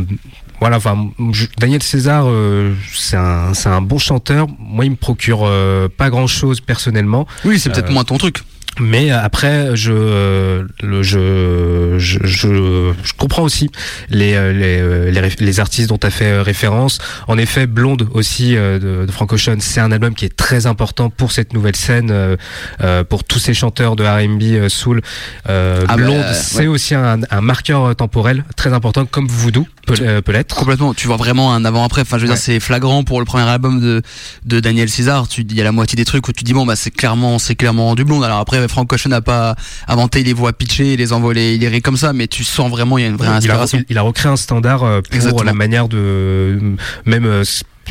voilà, 0.59 0.77
enfin, 0.77 1.09
je- 1.31 1.47
Daniel 1.59 1.81
César, 1.83 2.25
euh, 2.27 2.73
c'est 2.93 3.17
un, 3.17 3.51
un 3.65 3.81
bon 3.81 3.97
chanteur. 3.97 4.47
Moi, 4.59 4.85
il 4.85 4.91
me 4.91 4.95
procure 4.95 5.41
euh, 5.43 5.87
pas 5.89 6.09
grand 6.11 6.27
chose 6.27 6.61
personnellement. 6.61 7.27
Oui, 7.45 7.59
c'est 7.59 7.71
peut-être 7.71 7.89
Euh, 7.89 7.93
moins 7.93 8.03
ton 8.03 8.17
truc. 8.19 8.37
Mais 8.79 9.11
après, 9.11 9.75
je, 9.75 9.91
euh, 9.93 10.63
le, 10.81 11.03
je, 11.03 11.95
je, 11.99 12.19
je, 12.23 12.93
je 13.03 13.13
comprends 13.17 13.43
aussi 13.43 13.69
les, 14.09 14.33
euh, 14.33 14.53
les, 14.53 14.79
euh, 14.79 15.11
les, 15.11 15.29
les 15.45 15.59
artistes 15.59 15.89
dont 15.89 15.97
tu 15.97 16.07
as 16.07 16.11
fait 16.11 16.31
euh, 16.31 16.41
référence. 16.41 16.99
En 17.27 17.37
effet, 17.37 17.67
Blonde 17.67 18.07
aussi 18.13 18.55
euh, 18.55 18.79
de, 18.79 19.05
de 19.05 19.11
Frank 19.11 19.31
Ocean, 19.33 19.57
c'est 19.59 19.81
un 19.81 19.91
album 19.91 20.15
qui 20.15 20.25
est 20.25 20.35
très 20.35 20.65
important 20.67 21.09
pour 21.09 21.31
cette 21.31 21.53
nouvelle 21.53 21.75
scène, 21.75 22.09
euh, 22.11 22.37
euh, 22.81 23.03
pour 23.03 23.23
tous 23.23 23.39
ces 23.39 23.53
chanteurs 23.53 23.95
de 23.95 24.03
R&B 24.05 24.41
euh, 24.43 24.69
soul. 24.69 25.01
Euh, 25.49 25.81
Ah 25.87 25.97
bah, 25.97 26.03
Blonde, 26.03 26.23
euh, 26.23 26.33
c'est 26.33 26.59
ouais. 26.61 26.67
aussi 26.67 26.95
un, 26.95 27.19
un 27.29 27.41
marqueur 27.41 27.85
euh, 27.85 27.93
temporel 27.93 28.45
très 28.55 28.71
important, 28.73 29.05
comme 29.05 29.27
Voodoo 29.27 29.67
peut, 29.85 29.95
euh, 30.01 30.21
peut 30.21 30.31
l'être. 30.31 30.55
Complètement, 30.55 30.93
tu 30.93 31.07
vois 31.07 31.17
vraiment 31.17 31.53
un 31.53 31.65
avant-après. 31.65 32.01
Enfin, 32.01 32.17
je 32.17 32.23
veux 32.23 32.29
Ouais. 32.29 32.35
dire, 32.35 32.41
c'est 32.43 32.59
flagrant 32.61 33.03
pour 33.03 33.19
le 33.19 33.25
premier 33.25 33.43
album 33.49 33.81
de, 33.81 34.01
de 34.45 34.59
Daniel 34.61 34.89
César. 34.89 35.27
Tu, 35.27 35.41
il 35.41 35.53
y 35.55 35.61
a 35.61 35.63
la 35.65 35.71
moitié 35.73 35.97
des 35.97 36.05
trucs 36.05 36.27
où 36.27 36.31
tu 36.31 36.43
dis 36.45 36.53
bon, 36.53 36.65
bah, 36.65 36.75
c'est 36.77 36.91
clairement, 36.91 37.37
c'est 37.37 37.55
clairement 37.55 37.93
du 37.95 38.05
blonde. 38.05 38.23
Alors 38.23 38.37
après, 38.39 38.60
Après, 38.61 38.67
Frank 38.71 38.91
Ocean 38.93 39.09
n'a 39.09 39.21
pas 39.21 39.55
inventé 39.87 40.23
les 40.23 40.33
voix 40.33 40.53
pitchées, 40.53 40.95
les 40.97 41.13
envolées 41.13 41.57
lyriques 41.57 41.83
comme 41.83 41.97
ça, 41.97 42.13
mais 42.13 42.27
tu 42.27 42.43
sens 42.43 42.69
vraiment 42.69 42.97
il 42.97 43.01
y 43.01 43.05
a 43.05 43.09
une 43.09 43.15
vraie 43.15 43.27
il 43.27 43.31
a, 43.31 43.35
inspiration. 43.37 43.77
il, 43.79 43.85
il 43.89 43.97
a 43.97 44.01
recréé 44.03 44.31
un 44.31 44.35
standard 44.35 44.83
euh, 44.83 45.01
pour 45.01 45.15
Exactement. 45.15 45.43
la 45.43 45.53
manière 45.53 45.87
de 45.87 46.59
même 47.05 47.25
euh, 47.25 47.43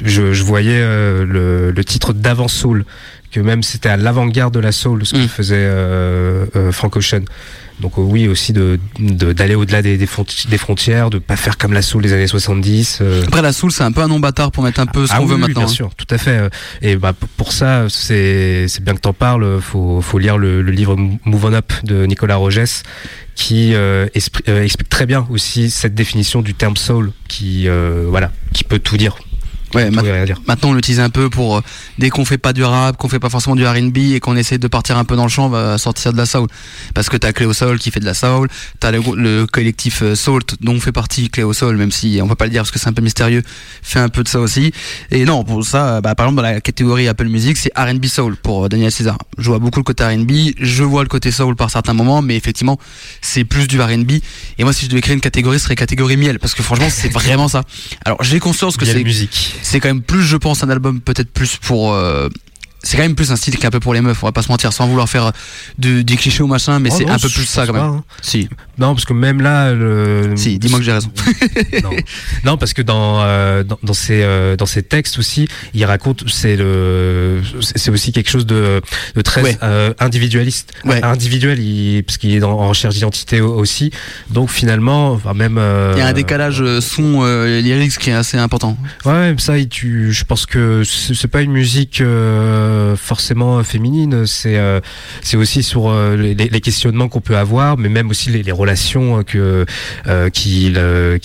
je, 0.04 0.32
je 0.32 0.42
voyais 0.44 0.80
euh, 0.80 1.24
le, 1.26 1.70
le 1.72 1.84
titre 1.84 2.12
d'avant 2.12 2.48
soul 2.48 2.84
que 3.32 3.40
même 3.40 3.62
c'était 3.62 3.88
à 3.88 3.96
l'avant-garde 3.96 4.54
de 4.54 4.60
la 4.60 4.72
soul 4.72 5.04
ce 5.04 5.14
que 5.14 5.18
Mm. 5.24 5.28
faisait 5.28 5.56
euh, 5.58 6.46
euh, 6.56 6.72
Frank 6.72 6.94
Ocean 6.96 7.22
donc 7.80 7.98
euh, 7.98 8.02
oui 8.02 8.28
aussi 8.28 8.52
de 8.52 8.78
de- 8.98 9.32
d'aller 9.32 9.54
au-delà 9.54 9.82
des, 9.82 9.96
des, 9.96 10.06
fronti- 10.06 10.46
des 10.48 10.58
frontières 10.58 11.10
de 11.10 11.18
pas 11.18 11.36
faire 11.36 11.56
comme 11.58 11.72
la 11.72 11.82
soul 11.82 12.02
des 12.02 12.12
années 12.12 12.26
70 12.26 12.98
euh, 13.00 13.22
Après, 13.26 13.42
la 13.42 13.52
soul, 13.52 13.72
c'est 13.72 13.82
un 13.84 13.92
peu 13.92 14.00
un 14.02 14.08
nom 14.08 14.20
bâtard 14.20 14.50
pour 14.52 14.62
mettre 14.62 14.80
un 14.80 14.86
peu 14.86 15.06
ce 15.06 15.12
ah 15.12 15.16
qu'on 15.16 15.22
oui, 15.24 15.28
veut 15.30 15.34
oui, 15.36 15.40
maintenant. 15.42 15.60
bien 15.62 15.64
hein. 15.70 15.74
sûr, 15.74 15.90
tout 15.96 16.06
à 16.10 16.18
fait. 16.18 16.38
euh, 16.38 16.48
Et 16.82 16.96
bah 16.96 17.12
pour 17.36 17.52
ça, 17.52 17.86
c'est 17.88 18.66
c'est 18.68 18.82
bien 18.84 18.94
que 18.94 19.00
t'en 19.00 19.12
parles. 19.12 19.60
Faut 19.60 20.00
faut 20.00 20.18
lire 20.18 20.36
le, 20.38 20.62
le 20.62 20.70
livre 20.72 20.96
Move 21.24 21.44
On 21.46 21.52
Up 21.54 21.72
de 21.84 22.06
Nicolas 22.06 22.36
Rogès 22.36 22.82
qui 23.34 23.74
euh, 23.74 24.06
explique 24.14 24.88
très 24.88 25.06
bien 25.06 25.26
aussi 25.30 25.70
cette 25.70 25.94
définition 25.94 26.42
du 26.42 26.52
terme 26.54 26.76
soul 26.76 27.12
qui 27.28 27.68
euh, 27.68 28.06
voilà 28.08 28.30
qui 28.52 28.64
peut 28.64 28.78
tout 28.78 28.96
dire. 28.96 29.16
Ouais, 29.74 29.90
ma-. 29.90 30.02
Maintenant, 30.46 30.70
on 30.70 30.72
l'utilise 30.74 31.00
un 31.00 31.10
peu 31.10 31.30
pour 31.30 31.58
euh, 31.58 31.60
dès 31.98 32.10
qu'on 32.10 32.24
fait 32.24 32.38
pas 32.38 32.52
du 32.52 32.64
rap, 32.64 32.96
qu'on 32.96 33.08
fait 33.08 33.18
pas 33.20 33.30
forcément 33.30 33.56
du 33.56 33.66
R&B 33.66 33.98
et 34.14 34.20
qu'on 34.20 34.36
essaie 34.36 34.58
de 34.58 34.68
partir 34.68 34.96
un 34.98 35.04
peu 35.04 35.16
dans 35.16 35.24
le 35.24 35.28
champ, 35.30 35.46
on 35.46 35.50
va 35.50 35.78
sortir 35.78 36.12
de 36.12 36.18
la 36.18 36.26
soul. 36.26 36.48
Parce 36.94 37.08
que 37.08 37.16
t'as 37.16 37.32
Cléo 37.32 37.52
Soul 37.52 37.78
qui 37.78 37.90
fait 37.90 38.00
de 38.00 38.04
la 38.04 38.14
soul, 38.14 38.48
t'as 38.80 38.90
le, 38.90 39.00
le 39.16 39.46
collectif 39.46 40.02
euh, 40.02 40.14
Salt 40.14 40.56
dont 40.60 40.78
fait 40.80 40.92
partie 40.92 41.30
Cléo 41.30 41.52
Soul, 41.52 41.76
même 41.76 41.92
si 41.92 42.20
on 42.22 42.28
peut 42.28 42.34
pas 42.34 42.46
le 42.46 42.50
dire 42.50 42.62
parce 42.62 42.70
que 42.70 42.78
c'est 42.78 42.88
un 42.88 42.92
peu 42.92 43.02
mystérieux, 43.02 43.42
fait 43.82 44.00
un 44.00 44.08
peu 44.08 44.22
de 44.22 44.28
ça 44.28 44.40
aussi. 44.40 44.72
Et 45.10 45.24
non, 45.24 45.44
pour 45.44 45.64
ça, 45.64 46.00
bah, 46.00 46.14
par 46.14 46.26
exemple 46.26 46.42
dans 46.42 46.48
la 46.48 46.60
catégorie 46.60 47.08
Apple 47.08 47.28
Music, 47.28 47.56
c'est 47.56 47.72
R&B 47.76 48.06
Soul 48.06 48.36
pour 48.36 48.64
euh, 48.64 48.68
Daniel 48.68 48.90
César. 48.92 49.18
Je 49.38 49.48
vois 49.48 49.58
beaucoup 49.58 49.80
le 49.80 49.84
côté 49.84 50.04
R&B, 50.04 50.32
je 50.58 50.82
vois 50.82 51.02
le 51.02 51.08
côté 51.08 51.30
soul 51.30 51.56
par 51.56 51.70
certains 51.70 51.92
moments, 51.94 52.22
mais 52.22 52.36
effectivement, 52.36 52.78
c'est 53.20 53.44
plus 53.44 53.68
du 53.68 53.80
R&B. 53.80 54.12
Et 54.58 54.64
moi, 54.64 54.72
si 54.72 54.84
je 54.84 54.90
devais 54.90 55.00
créer 55.00 55.14
une 55.14 55.20
catégorie, 55.20 55.58
ce 55.58 55.64
serait 55.64 55.76
catégorie 55.76 56.16
miel, 56.16 56.38
parce 56.38 56.54
que 56.54 56.62
franchement, 56.62 56.88
c'est 56.90 57.12
vraiment 57.12 57.48
ça. 57.48 57.62
Alors, 58.04 58.22
j'ai 58.22 58.40
conscience 58.40 58.76
que 58.76 58.84
c'est 58.84 59.02
musique. 59.04 59.56
C'est 59.62 59.80
quand 59.80 59.88
même 59.88 60.02
plus 60.02 60.22
je 60.22 60.36
pense 60.36 60.62
un 60.62 60.70
album 60.70 61.00
peut-être 61.00 61.30
plus 61.30 61.56
pour 61.56 61.92
euh, 61.92 62.28
c'est 62.82 62.96
quand 62.96 63.02
même 63.02 63.14
plus 63.14 63.30
un 63.32 63.36
style 63.36 63.56
qui 63.56 63.62
est 63.62 63.66
un 63.66 63.70
peu 63.70 63.80
pour 63.80 63.94
les 63.94 64.00
meufs 64.00 64.22
on 64.22 64.26
va 64.26 64.32
pas 64.32 64.42
se 64.42 64.48
mentir 64.48 64.72
sans 64.72 64.86
vouloir 64.86 65.08
faire 65.08 65.32
du, 65.78 66.02
des 66.04 66.16
clichés 66.16 66.42
ou 66.42 66.46
machin 66.46 66.78
mais 66.78 66.88
Oh 66.92 66.96
c'est 66.98 67.08
un 67.08 67.18
peu 67.18 67.28
plus 67.28 67.44
ça 67.44 67.66
quand 67.66 67.72
même 67.72 67.82
pas, 67.82 67.88
hein. 67.88 68.04
si 68.22 68.48
Non, 68.78 68.94
parce 68.94 69.04
que 69.04 69.12
même 69.12 69.40
là, 69.42 69.72
le... 69.72 70.32
si 70.36 70.58
dis-moi 70.58 70.78
que 70.78 70.84
j'ai 70.84 70.92
raison 70.92 71.10
non. 71.82 71.90
non, 72.44 72.56
parce 72.56 72.72
que 72.72 72.82
dans 72.82 73.20
euh, 73.22 73.62
dans, 73.64 73.78
dans 73.82 73.92
ses 73.92 74.22
euh, 74.22 74.56
dans 74.56 74.66
ses 74.66 74.82
textes 74.82 75.18
aussi, 75.18 75.48
il 75.74 75.84
raconte 75.84 76.24
c'est 76.28 76.56
le 76.56 77.42
c'est 77.60 77.90
aussi 77.90 78.12
quelque 78.12 78.30
chose 78.30 78.46
de 78.46 78.80
de 79.14 79.20
très 79.22 79.42
Ouais. 79.42 79.56
euh, 79.62 79.94
individualiste, 79.98 80.72
Ouais. 80.84 81.02
individuel, 81.02 81.58
il, 81.60 82.02
parce 82.04 82.18
qu'il 82.18 82.34
est 82.34 82.40
dans, 82.40 82.52
en 82.58 82.68
recherche 82.68 82.94
d'identité 82.94 83.40
au- 83.40 83.54
aussi. 83.54 83.90
Donc 84.30 84.50
finalement, 84.50 85.12
enfin 85.12 85.32
même 85.34 85.56
euh, 85.58 85.92
il 85.96 85.98
y 86.00 86.02
a 86.02 86.06
un 86.06 86.12
décalage 86.12 86.60
euh, 86.62 86.80
son 86.80 87.20
euh, 87.22 87.60
lyrics 87.60 87.96
qui 87.98 88.10
est 88.10 88.14
assez 88.14 88.36
important 88.38 88.76
Ouais, 89.04 89.34
ça, 89.38 89.56
il- 89.58 89.68
tu, 89.68 90.12
je 90.12 90.24
pense 90.24 90.46
que 90.46 90.82
c'est 90.84 91.14
c'est 91.14 91.28
pas 91.28 91.40
une 91.42 91.52
musique 91.52 92.00
euh, 92.00 92.69
forcément 92.96 93.62
féminine. 93.64 94.26
C'est 94.26 94.56
euh, 94.56 94.80
c'est 95.22 95.36
aussi 95.36 95.62
sur 95.62 95.88
euh, 95.90 96.16
les, 96.16 96.34
les 96.34 96.60
questionnements 96.60 97.08
qu'on 97.08 97.20
peut 97.20 97.36
avoir, 97.36 97.76
mais 97.78 97.88
même 97.88 98.10
aussi 98.10 98.30
les, 98.30 98.42
les 98.42 98.52
relations 98.52 99.22
que 99.24 99.64
euh, 100.06 100.30
qu'il 100.30 100.74
euh, 100.78 101.18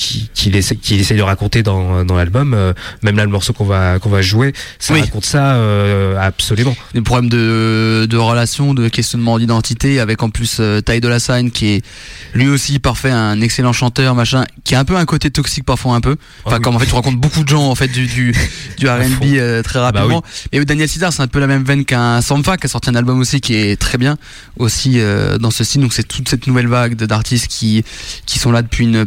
essaie, 0.53 1.15
de 1.15 1.21
raconter 1.21 1.63
dans, 1.63 2.03
dans 2.05 2.15
l'album. 2.15 2.53
Euh, 2.53 2.73
même 3.01 3.17
là, 3.17 3.23
le 3.25 3.31
morceau 3.31 3.53
qu'on 3.53 3.65
va 3.65 3.99
qu'on 3.99 4.09
va 4.09 4.21
jouer, 4.21 4.53
ça 4.79 4.93
Oui. 4.93 5.01
raconte 5.01 5.25
ça 5.25 5.55
euh, 5.55 6.17
absolument. 6.19 6.75
des 6.93 7.01
problèmes 7.01 7.29
de, 7.29 8.05
de 8.09 8.17
relations, 8.17 8.73
de 8.73 8.87
questionnement 8.89 9.39
d'identité, 9.39 9.99
avec 9.99 10.21
en 10.23 10.29
plus 10.29 10.57
euh, 10.59 10.81
Ty 10.81 10.99
Dolla 11.01 11.19
Sign 11.19 11.51
qui 11.51 11.67
est 11.75 11.85
lui 12.33 12.47
aussi 12.47 12.79
parfait, 12.79 13.11
un 13.11 13.41
excellent 13.41 13.73
chanteur, 13.73 14.15
machin, 14.15 14.45
qui 14.63 14.75
a 14.75 14.79
un 14.79 14.85
peu 14.85 14.95
un 14.97 15.05
côté 15.05 15.29
toxique 15.31 15.65
parfois 15.65 15.95
un 15.95 16.01
peu. 16.01 16.15
Enfin, 16.45 16.55
Ah 16.55 16.57
oui. 16.57 16.61
comme 16.63 16.75
en 16.75 16.79
fait 16.79 16.85
tu 16.85 16.93
rencontres 16.95 17.17
beaucoup 17.17 17.43
de 17.43 17.49
gens 17.49 17.69
en 17.69 17.75
fait 17.75 17.87
du 17.87 18.05
du, 18.07 18.33
du 18.77 18.87
R&B 18.87 19.23
euh, 19.35 19.61
très 19.63 19.79
bah 19.79 19.85
rapidement. 19.85 20.23
Et 20.51 20.63
Daniel 20.65 20.87
César, 20.87 21.11
c'est 21.13 21.21
un 21.21 21.27
peu 21.35 21.41
la 21.41 21.47
même 21.47 21.65
veine 21.65 21.83
qu'un 21.83 22.21
Sampha 22.21 22.55
qui 22.55 22.65
a 22.65 22.69
sorti 22.69 22.89
un 22.89 22.95
album 22.95 23.19
aussi 23.19 23.41
qui 23.41 23.55
est 23.55 23.75
très 23.79 23.97
bien 23.97 24.17
aussi 24.57 25.01
euh, 25.01 25.37
dans 25.37 25.51
ce 25.51 25.65
style. 25.65 25.81
Donc 25.81 25.91
c'est 25.91 26.07
toute 26.07 26.29
cette 26.29 26.47
nouvelle 26.47 26.67
vague 26.67 26.95
d'artistes 26.95 27.47
qui 27.49 27.83
qui 28.25 28.39
sont 28.39 28.53
là 28.53 28.61
depuis 28.61 28.85
une 28.85 29.05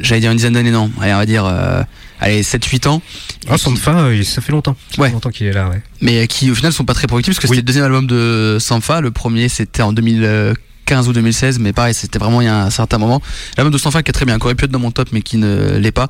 j'allais 0.00 0.20
dire 0.20 0.30
une 0.30 0.36
dizaine 0.36 0.52
d'années 0.52 0.70
non, 0.70 0.92
allez 1.00 1.12
on 1.12 1.16
va 1.16 1.26
dire 1.26 1.44
euh, 1.44 1.82
allez 2.20 2.44
7 2.44 2.64
8 2.64 2.86
ans. 2.86 3.02
Ah, 3.48 3.54
euh, 3.54 4.22
ça 4.22 4.40
fait 4.40 4.52
longtemps. 4.52 4.76
Ça 4.90 4.94
fait 4.94 5.02
Ouais. 5.02 5.10
longtemps 5.10 5.30
qu'il 5.30 5.48
est 5.48 5.52
là. 5.52 5.68
Ouais. 5.68 5.82
mais 6.00 6.28
qui 6.28 6.52
au 6.52 6.54
final 6.54 6.72
sont 6.72 6.84
pas 6.84 6.94
très 6.94 7.08
productifs 7.08 7.34
parce 7.34 7.42
que 7.46 7.50
Oui. 7.50 7.56
c'était 7.56 7.62
le 7.62 7.66
deuxième 7.66 7.84
album 7.86 8.06
de 8.06 8.58
Sanfa. 8.60 9.00
Le 9.00 9.10
premier 9.10 9.48
c'était 9.48 9.82
en 9.82 9.92
2015 10.90 11.08
ou 11.08 11.12
2016, 11.12 11.58
mais 11.60 11.72
pareil, 11.72 11.94
c'était 11.94 12.18
vraiment 12.18 12.40
il 12.40 12.46
y 12.46 12.48
a 12.48 12.64
un 12.64 12.70
certain 12.70 12.98
moment. 12.98 13.22
L'album 13.56 13.72
de 13.72 13.78
Sanfa 13.78 14.02
qui 14.02 14.10
est 14.10 14.12
très 14.12 14.24
bien, 14.24 14.38
qui 14.38 14.44
aurait 14.44 14.56
pu 14.56 14.64
être 14.64 14.70
dans 14.70 14.80
mon 14.80 14.90
top, 14.90 15.10
mais 15.12 15.22
qui 15.22 15.36
ne 15.36 15.78
l'est 15.78 15.92
pas. 15.92 16.08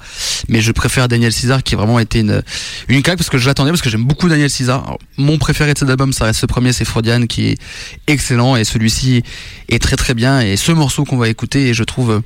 Mais 0.48 0.60
je 0.60 0.72
préfère 0.72 1.06
Daniel 1.06 1.32
César 1.32 1.62
qui 1.62 1.74
a 1.74 1.78
vraiment 1.78 1.98
été 1.98 2.20
une, 2.20 2.42
une 2.88 3.02
claque 3.02 3.18
parce 3.18 3.28
que 3.28 3.36
je 3.36 3.46
l'attendais 3.46 3.70
parce 3.70 3.82
que 3.82 3.90
j'aime 3.90 4.04
beaucoup 4.04 4.28
Daniel 4.28 4.48
César. 4.48 4.96
Mon 5.18 5.36
préféré 5.36 5.74
de 5.74 5.78
cet 5.78 5.90
album, 5.90 6.12
ça 6.12 6.24
reste 6.24 6.40
ce 6.40 6.46
premier, 6.46 6.72
c'est 6.72 6.86
Freudian 6.86 7.26
qui 7.26 7.48
est 7.48 7.58
excellent 8.06 8.56
et 8.56 8.64
celui-ci 8.64 9.22
est 9.68 9.82
très 9.82 9.96
très 9.96 10.14
bien. 10.14 10.40
Et 10.40 10.56
ce 10.56 10.72
morceau 10.72 11.04
qu'on 11.04 11.18
va 11.18 11.28
écouter, 11.28 11.74
je 11.74 11.84
trouve 11.84 12.10
euh, 12.12 12.20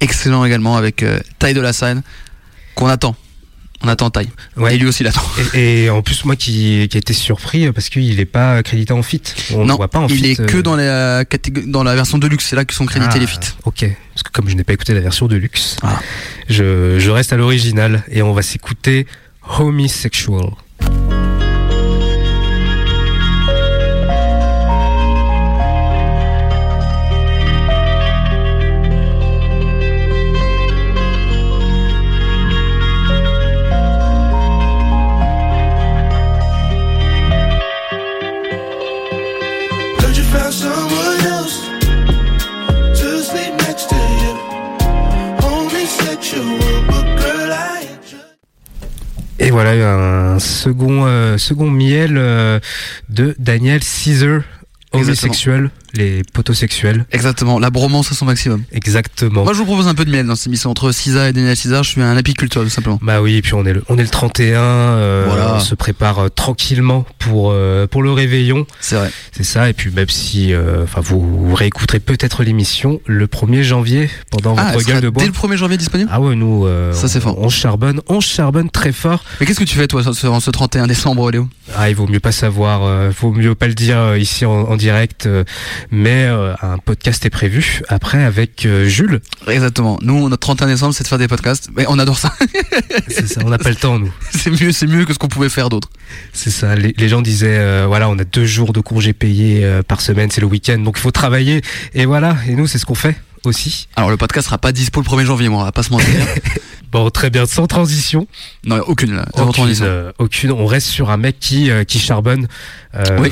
excellent 0.00 0.44
également 0.44 0.76
avec 0.76 1.02
euh, 1.02 1.18
Ty 1.40 1.54
de 1.54 1.60
la 1.60 1.72
Sign 1.72 2.02
qu'on 2.76 2.86
attend. 2.86 3.16
On 3.84 3.88
attend 3.88 4.10
Ty. 4.10 4.20
Ouais. 4.56 4.74
Et 4.74 4.78
lui 4.78 4.86
aussi 4.86 5.02
l'attend. 5.04 5.22
Et, 5.54 5.84
et 5.84 5.90
en 5.90 6.00
plus, 6.02 6.24
moi 6.24 6.34
qui, 6.34 6.88
qui 6.90 6.96
a 6.96 6.98
été 6.98 7.12
surpris 7.12 7.66
euh, 7.66 7.72
parce 7.72 7.88
qu'il 7.90 8.18
est 8.18 8.24
pas 8.24 8.62
crédité 8.62 8.92
en 8.92 9.02
fit. 9.02 9.20
On 9.54 9.64
non, 9.66 9.76
voit 9.76 9.88
pas 9.88 9.98
en 10.00 10.08
il 10.08 10.16
feat, 10.16 10.24
est 10.26 10.40
euh, 10.40 10.46
que 10.46 10.56
dans 10.58 10.76
la, 10.76 11.24
catég- 11.24 11.70
dans 11.70 11.84
la 11.84 11.94
version 11.94 12.16
de 12.18 12.26
luxe, 12.26 12.46
c'est 12.48 12.56
là 12.56 12.64
que 12.64 12.72
sont 12.74 12.86
crédités 12.86 13.12
Ah, 13.16 13.18
les 13.18 13.26
feats. 13.26 13.54
Ok, 13.64 13.84
parce 14.14 14.22
que 14.22 14.30
comme 14.32 14.48
je 14.48 14.54
n'ai 14.54 14.64
pas 14.64 14.72
écouté 14.72 14.94
la 14.94 15.00
version 15.00 15.26
de 15.28 15.36
luxe, 15.36 15.76
Ah. 15.82 16.00
je, 16.48 16.98
je 16.98 17.10
reste 17.10 17.32
à 17.32 17.36
l'original 17.36 18.02
et 18.10 18.22
on 18.22 18.32
va 18.32 18.42
s'écouter 18.42 19.06
Homosexual. 19.58 20.46
Et 49.38 49.50
voilà 49.50 49.72
un 49.72 50.38
second 50.38 51.04
euh, 51.06 51.36
second 51.36 51.70
miel 51.70 52.16
euh, 52.16 52.58
de 53.10 53.34
Daniel 53.38 53.82
Caesar, 53.82 54.40
homosexuel, 54.92 55.70
les 55.96 56.22
potosexuels. 56.32 57.04
Exactement, 57.12 57.58
la 57.58 57.70
bromance 57.70 58.12
à 58.12 58.14
son 58.14 58.24
maximum. 58.26 58.62
Exactement. 58.72 59.44
Moi, 59.44 59.52
je 59.52 59.58
vous 59.58 59.64
propose 59.64 59.88
un 59.88 59.94
peu 59.94 60.04
de 60.04 60.10
miel 60.10 60.26
dans 60.26 60.36
cette 60.36 60.46
émission 60.48 60.70
entre 60.70 60.92
Cisa 60.92 61.28
et 61.28 61.32
Daniel 61.32 61.56
César. 61.56 61.82
Je 61.84 61.90
suis 61.90 62.02
un 62.02 62.16
apiculteur, 62.16 62.62
tout 62.62 62.68
simplement. 62.70 62.98
Bah 63.02 63.20
oui, 63.22 63.36
et 63.36 63.42
puis 63.42 63.54
on 63.54 63.64
est 63.64 63.72
le, 63.72 63.82
on 63.88 63.98
est 63.98 64.02
le 64.02 64.08
31, 64.08 64.60
euh, 64.60 65.24
Voilà. 65.28 65.54
on 65.56 65.60
se 65.60 65.74
prépare 65.74 66.18
euh, 66.18 66.28
tranquillement 66.28 67.04
pour 67.18 67.50
euh, 67.52 67.86
pour 67.86 68.02
le 68.02 68.12
réveillon, 68.12 68.66
C'est 68.80 68.96
vrai. 68.96 69.10
c'est 69.32 69.44
ça. 69.44 69.68
Et 69.68 69.72
puis 69.72 69.90
même 69.90 70.08
si, 70.08 70.52
enfin 70.82 71.00
vous, 71.00 71.54
réécouterez 71.54 72.00
peut-être 72.00 72.42
l'émission 72.44 73.00
le 73.06 73.26
1er 73.26 73.62
janvier 73.62 74.10
pendant 74.30 74.54
Ah, 74.58 74.72
votre 74.72 74.86
gueule 74.86 75.00
de 75.00 75.08
bois. 75.08 75.22
dès 75.22 75.28
le 75.28 75.32
1er 75.34 75.56
janvier 75.56 75.76
disponible 75.76 76.10
Ah 76.12 76.20
ouais, 76.20 76.34
nous, 76.34 76.66
Ça, 76.92 77.08
c'est 77.08 77.20
fort. 77.20 77.38
On 77.38 77.48
charbonne, 77.48 78.00
on 78.08 78.20
charbonne 78.20 78.70
très 78.70 78.92
fort. 78.92 79.24
Mais 79.40 79.46
qu'est-ce 79.46 79.60
que 79.60 79.64
tu 79.64 79.76
fais, 79.76 79.86
toi, 79.86 80.02
en 80.06 80.40
ce 80.40 80.50
31 80.50 80.86
décembre, 80.86 81.30
Léo? 81.30 81.48
Ah, 81.76 81.88
il 81.90 81.96
vaut 81.96 82.06
mieux 82.06 82.20
pas 82.20 82.32
savoir, 82.32 82.84
euh, 82.84 83.10
vaut 83.20 83.32
mieux 83.32 83.54
pas 83.54 83.66
le 83.66 83.74
dire 83.74 84.16
ici 84.16 84.44
en, 84.44 84.52
en 84.52 84.76
direct, 84.76 85.28
mais 85.90 86.24
euh, 86.24 86.54
un 86.62 86.78
podcast 86.78 87.24
est 87.26 87.30
prévu 87.30 87.82
après 87.88 88.22
avec 88.24 88.66
euh, 88.66 88.86
Jules. 88.86 89.20
Exactement. 89.48 89.98
Nous, 90.02 90.28
notre 90.28 90.40
31 90.40 90.66
décembre, 90.68 90.94
c'est 90.94 91.04
de 91.04 91.08
faire 91.08 91.18
des 91.18 91.28
podcasts. 91.28 91.68
Mais 91.76 91.84
on 91.88 91.98
adore 91.98 92.18
ça. 92.18 92.32
C'est 93.08 93.26
ça, 93.28 93.40
on 93.44 93.48
n'a 93.50 93.58
pas 93.58 93.68
le 93.70 93.76
temps 93.76 93.98
nous. 93.98 94.12
c'est 94.30 94.50
mieux, 94.50 94.72
c'est 94.72 94.86
mieux 94.86 95.04
que 95.04 95.12
ce 95.12 95.18
qu'on 95.18 95.28
pouvait 95.28 95.48
faire 95.48 95.68
d'autre. 95.68 95.88
C'est 96.32 96.50
ça. 96.50 96.74
Les, 96.74 96.94
les 96.96 97.08
gens 97.08 97.22
disaient, 97.22 97.58
euh, 97.58 97.84
voilà, 97.86 98.08
on 98.08 98.18
a 98.18 98.24
deux 98.24 98.46
jours 98.46 98.72
de 98.72 98.80
congés 98.80 99.12
payés 99.12 99.64
euh, 99.64 99.82
par 99.82 100.00
semaine, 100.00 100.30
c'est 100.30 100.40
le 100.40 100.46
week-end, 100.46 100.78
donc 100.78 100.96
il 100.98 101.00
faut 101.00 101.10
travailler. 101.10 101.62
Et 101.94 102.06
voilà. 102.06 102.36
Et 102.48 102.54
nous, 102.54 102.66
c'est 102.66 102.78
ce 102.78 102.86
qu'on 102.86 102.94
fait 102.94 103.16
aussi. 103.44 103.88
Alors, 103.96 104.10
le 104.10 104.16
podcast 104.16 104.46
sera 104.46 104.58
pas 104.58 104.72
dispo 104.72 105.00
le 105.00 105.06
1er 105.06 105.24
janvier, 105.24 105.48
moi, 105.48 105.60
on 105.60 105.64
va 105.64 105.72
pas 105.72 105.82
se 105.82 105.90
mentir. 105.90 106.08
Bon, 106.92 107.10
très 107.10 107.30
bien, 107.30 107.46
sans 107.46 107.66
transition. 107.66 108.28
non, 108.64 108.78
aucune, 108.86 109.16
là. 109.16 109.26
Aucune, 109.34 109.52
transition. 109.52 109.84
euh, 109.86 110.12
aucune. 110.20 110.52
On 110.52 110.66
reste 110.66 110.86
sur 110.86 111.10
un 111.10 111.16
mec 111.16 111.36
qui 111.40 111.68
euh, 111.68 111.82
qui 111.82 111.98
charbonne. 111.98 112.46
Euh, 112.94 113.18
Oui. 113.20 113.30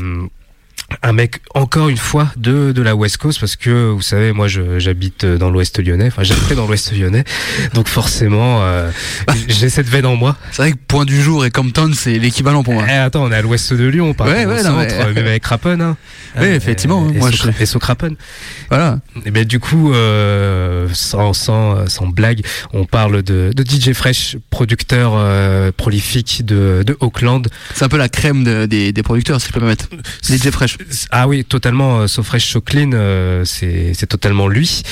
Un 1.03 1.13
mec 1.13 1.41
encore 1.55 1.89
une 1.89 1.97
fois 1.97 2.31
de 2.37 2.73
de 2.73 2.83
la 2.83 2.95
West 2.95 3.17
Coast 3.17 3.41
parce 3.41 3.57
que 3.57 3.91
vous 3.91 4.03
savez 4.03 4.33
moi 4.33 4.49
je- 4.49 4.79
j'habite 4.79 5.25
dans 5.25 5.51
l'Ouest 5.51 5.79
lyonnais 5.85 6.07
enfin 6.09 6.23
j'habitais 6.23 6.55
dans 6.55 6.67
l'Ouest 6.67 6.93
lyonnais 6.97 7.25
donc 7.73 7.89
forcément 7.89 8.61
euh, 8.63 8.91
j'ai 9.49 9.71
cette 9.71 9.89
veine 9.89 10.07
en 10.07 10.15
moi 10.17 10.37
C'est 10.53 10.63
vrai 10.63 10.73
que 10.73 10.77
Point 10.87 11.05
du 11.07 11.21
Jour 11.21 11.45
et 11.47 11.51
Compton, 11.51 11.91
c'est 11.95 12.19
l'équivalent 12.19 12.63
pour 12.63 12.75
moi. 12.75 12.85
eh, 12.89 12.93
attends 12.93 13.25
on 13.25 13.33
est 13.33 13.37
à 13.37 13.43
l'Ouest 13.43 13.73
de 13.73 13.85
Lyon 13.87 14.15
par 14.15 14.27
Ouais, 14.29 14.45
ouais, 14.47 14.57
non, 14.63 14.63
centre, 14.63 14.77
mais- 14.79 14.93
euh, 15.05 15.15
même 15.15 15.27
avec 15.27 15.45
Rapon 15.47 15.81
hein. 15.81 15.97
Euh, 16.37 16.53
effectivement, 16.57 17.09
et, 17.11 17.13
moi, 17.19 17.31
et, 17.31 17.33
je- 17.33 17.63
et 17.63 17.65
Socrapen. 17.65 18.17
Voilà. 18.69 18.99
Et 19.25 19.31
ben 19.31 19.45
du 19.45 19.61
coup, 19.61 19.93
euh, 19.95 20.89
sans, 20.93 21.33
sans, 21.33 21.87
sans 21.89 22.09
blague, 22.09 22.41
on 22.73 22.87
parle 22.87 23.23
de, 23.23 23.53
de 23.55 23.63
DJ 23.63 23.93
Fresh, 23.93 24.37
producteur 24.51 25.13
euh, 25.15 25.71
prolifique 25.71 26.45
de, 26.45 26.83
de 26.85 26.97
Auckland. 26.99 27.47
C'est 27.75 27.85
un 27.85 27.89
peu 27.89 27.99
la 27.99 28.09
crème 28.09 28.43
de- 28.43 28.67
des, 28.67 28.93
des 28.93 29.03
producteurs, 29.05 29.41
si 29.41 29.47
je 29.47 29.53
peux 29.53 29.61
me 29.61 29.67
permettre. 29.67 29.89
DJ 30.25 30.51
Fresh. 30.51 30.74
Ah 31.11 31.29
oui, 31.29 31.45
totalement. 31.45 32.01
euh, 32.01 32.07
So 32.07 32.23
Fresh 32.23 32.51
So 32.53 32.61
Clean, 32.61 32.91
euh, 32.93 33.45
c'est 33.45 33.93
c'est 33.95 34.07
totalement 34.07 34.49
lui. 34.49 34.83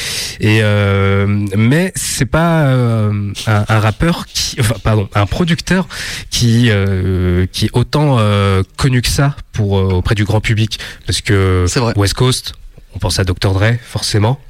Et 0.41 0.61
euh, 0.63 1.27
mais 1.57 1.93
c'est 1.95 2.27
pas 2.27 2.67
euh, 2.67 3.33
un, 3.47 3.65
un 3.69 3.81
rappeur 3.81 4.27
qui, 4.27 4.57
enfin 4.61 4.75
pardon, 4.83 5.09
un 5.15 5.27
producteur 5.27 5.87
qui 6.31 6.71
euh, 6.71 7.47
qui 7.53 7.67
est 7.67 7.71
autant 7.73 8.17
euh, 8.19 8.63
connu 8.77 9.03
que 9.03 9.09
ça 9.09 9.37
pour 9.53 9.79
euh, 9.79 9.85
auprès 9.93 10.15
du 10.15 10.25
grand 10.25 10.41
public, 10.41 10.79
parce 11.07 11.21
que 11.21 11.67
vrai. 11.77 11.93
West 11.97 12.15
Coast, 12.15 12.55
on 12.95 12.99
pense 12.99 13.19
à 13.19 13.25
Dr 13.25 13.53
Dre 13.53 13.75
forcément. 13.83 14.41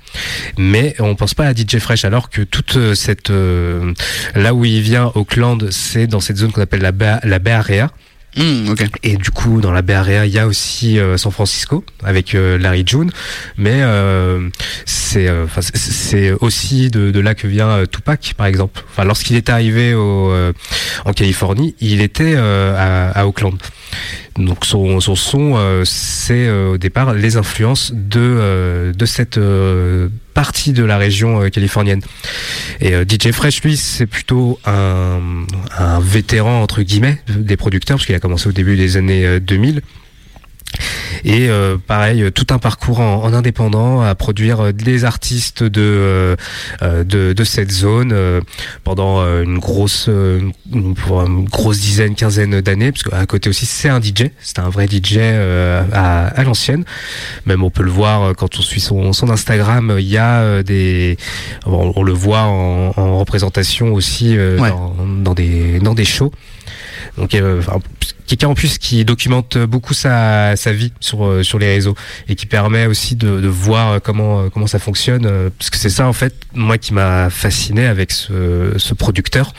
Mais 0.59 0.95
on 0.99 1.15
pense 1.15 1.33
pas 1.33 1.47
à 1.47 1.55
DJ 1.55 1.79
Fresh 1.79 2.05
alors 2.05 2.29
que 2.29 2.43
toute 2.43 2.95
cette 2.95 3.31
euh, 3.31 3.95
là 4.35 4.53
où 4.53 4.67
il 4.67 4.83
vient 4.83 5.11
Auckland, 5.15 5.71
c'est 5.71 6.07
dans 6.07 6.21
cette 6.21 6.37
zone 6.37 6.53
qu'on 6.53 6.61
appelle 6.61 6.83
la 6.83 6.93
Bay, 6.93 7.17
la 7.25 7.39
Bay 7.39 7.53
Area. 7.53 7.91
Hmm. 8.35 8.75
Et 9.03 9.17
du 9.19 9.31
coup, 9.31 9.61
dans 9.61 9.73
la 9.73 9.83
Bay 9.83 9.93
Area, 9.93 10.25
il 10.25 10.33
y 10.33 10.39
a 10.39 10.47
aussi 10.47 10.99
euh, 10.99 11.19
San 11.19 11.31
Francisco 11.31 11.85
avec 12.03 12.35
euh, 12.35 12.57
Larry 12.57 12.83
June, 12.87 13.11
mais 13.59 13.83
euh, 13.83 14.49
c'est 14.87 15.29
euh, 15.29 15.45
c'est- 15.61 16.33
aussi 16.41 16.91
de, 16.91 17.11
de 17.11 17.21
là 17.21 17.35
que 17.35 17.47
vient 17.47 17.69
euh, 17.69 17.85
Tupac, 17.87 18.33
par 18.39 18.47
exemple. 18.47 18.81
Enfin, 18.91 19.05
lorsqu'il 19.05 19.37
est 19.37 19.51
arrivé 19.51 19.93
au, 19.93 20.31
euh, 20.33 20.53
en 21.05 21.13
Californie, 21.13 21.75
il 21.81 22.01
était 22.01 22.35
à, 22.37 23.11
à 23.11 23.27
Oakland. 23.27 23.59
Donc 24.39 24.65
son, 24.65 25.01
son 25.01 25.15
son, 25.15 25.55
euh, 25.57 25.83
c'est 25.85 26.47
euh, 26.47 26.73
au 26.73 26.79
départ 26.79 27.13
les 27.13 27.37
influences 27.37 27.93
de 27.93 28.21
euh, 28.21 28.93
de 28.93 29.07
cette 29.07 29.39
partie 30.35 30.73
de 30.73 30.85
la 30.85 30.97
région 30.97 31.49
californienne. 31.51 32.01
Et 32.81 32.93
DJ 32.93 33.33
Fresh, 33.33 33.63
lui, 33.63 33.77
c'est 33.77 34.07
plutôt 34.07 34.59
un, 34.65 35.21
un 35.77 36.01
vétéran 36.01 36.63
entre 36.63 36.83
guillemets 36.83 37.21
des 37.29 37.57
producteurs 37.57 37.97
parce 37.97 38.07
qu'il 38.07 38.15
a 38.15 38.21
commencé 38.21 38.49
au 38.49 38.53
début 38.53 38.77
des 38.77 38.97
années 38.97 39.27
euh, 39.27 39.41
2000. 39.41 39.83
Et 41.25 41.49
euh, 41.49 41.77
pareil, 41.79 42.31
tout 42.35 42.47
un 42.51 42.59
parcours 42.59 43.01
en, 43.01 43.23
en 43.23 43.33
indépendant 43.33 44.01
à 44.03 44.15
produire 44.15 44.61
euh, 44.61 44.73
des 44.73 45.05
artistes 45.05 45.63
de 45.63 45.81
euh, 45.83 46.37
euh, 46.83 47.05
de, 47.05 47.33
de 47.33 47.45
cette 47.45 47.71
zone 47.71 48.11
euh, 48.13 48.41
pendant 48.85 49.21
euh, 49.21 49.43
une 49.43 49.59
grosse 49.59 50.09
une, 50.09 50.53
grosse 51.51 51.79
dizaine, 51.81 52.15
quinzaine 52.15 52.61
d'années, 52.61 52.93
parce 52.93 53.05
qu'à 53.05 53.27
côté 53.27 53.49
aussi 53.51 53.67
c'est 53.67 53.89
un 53.89 54.01
DJ, 54.01 54.31
c'est 54.41 54.59
un 54.59 54.69
vrai 54.71 54.87
DJ 54.91 55.17
euh, 55.19 55.83
à, 55.93 56.27
à 56.29 56.45
l'ancienne. 56.45 56.85
Même 57.47 57.63
on 57.63 57.71
peut 57.71 57.83
le 57.85 57.91
voir 57.91 58.35
quand 58.37 58.59
on 58.59 58.63
suit 58.63 58.81
son, 58.81 59.13
son 59.13 59.31
Instagram, 59.31 59.97
il 59.99 60.09
y 60.09 60.19
a 60.19 60.63
des 60.63 61.17
on, 61.67 61.93
on 61.95 62.03
le 62.03 62.13
voit 62.13 62.43
en, 62.43 62.93
en 62.97 63.19
représentation 63.19 63.93
aussi 63.93 64.37
euh, 64.37 64.59
Ouais. 64.59 64.71
dans, 64.71 64.95
dans 65.23 65.35
des 65.35 65.79
dans 65.81 65.95
des 65.95 66.05
shows. 66.05 66.33
Donc 67.19 67.35
euh, 67.35 67.59
enfin, 67.61 67.79
quelqu'un 68.27 68.49
en 68.49 68.55
plus 68.55 68.79
qui 68.79 69.05
documente 69.05 69.59
beaucoup 69.59 69.95
sa, 69.95 70.57
sa 70.57 70.73
vie 70.73 70.93
sur 71.01 71.25
euh, 71.25 71.43
sur 71.43 71.59
les 71.59 71.67
réseaux 71.67 71.95
et 72.29 72.35
qui 72.35 72.47
permet 72.47 72.87
aussi 72.87 73.17
de, 73.17 73.41
de 73.41 73.49
voir 73.49 74.01
comment 74.03 74.43
euh, 74.43 74.49
comment 74.49 74.67
ça 74.67 74.79
fonctionne 74.79 75.27
euh, 75.27 75.51
parce 75.59 75.71
que 75.71 75.79
c'est 75.79 75.91
ça 75.91 76.07
en 76.07 76.13
fait 76.13 76.35
moi 76.55 76.79
qui 76.79 76.95
m'a 76.95 77.31
fasciné 77.31 77.87
avec 77.87 78.13
ce, 78.13 78.75
ce 78.77 78.95
producteur. 78.95 79.53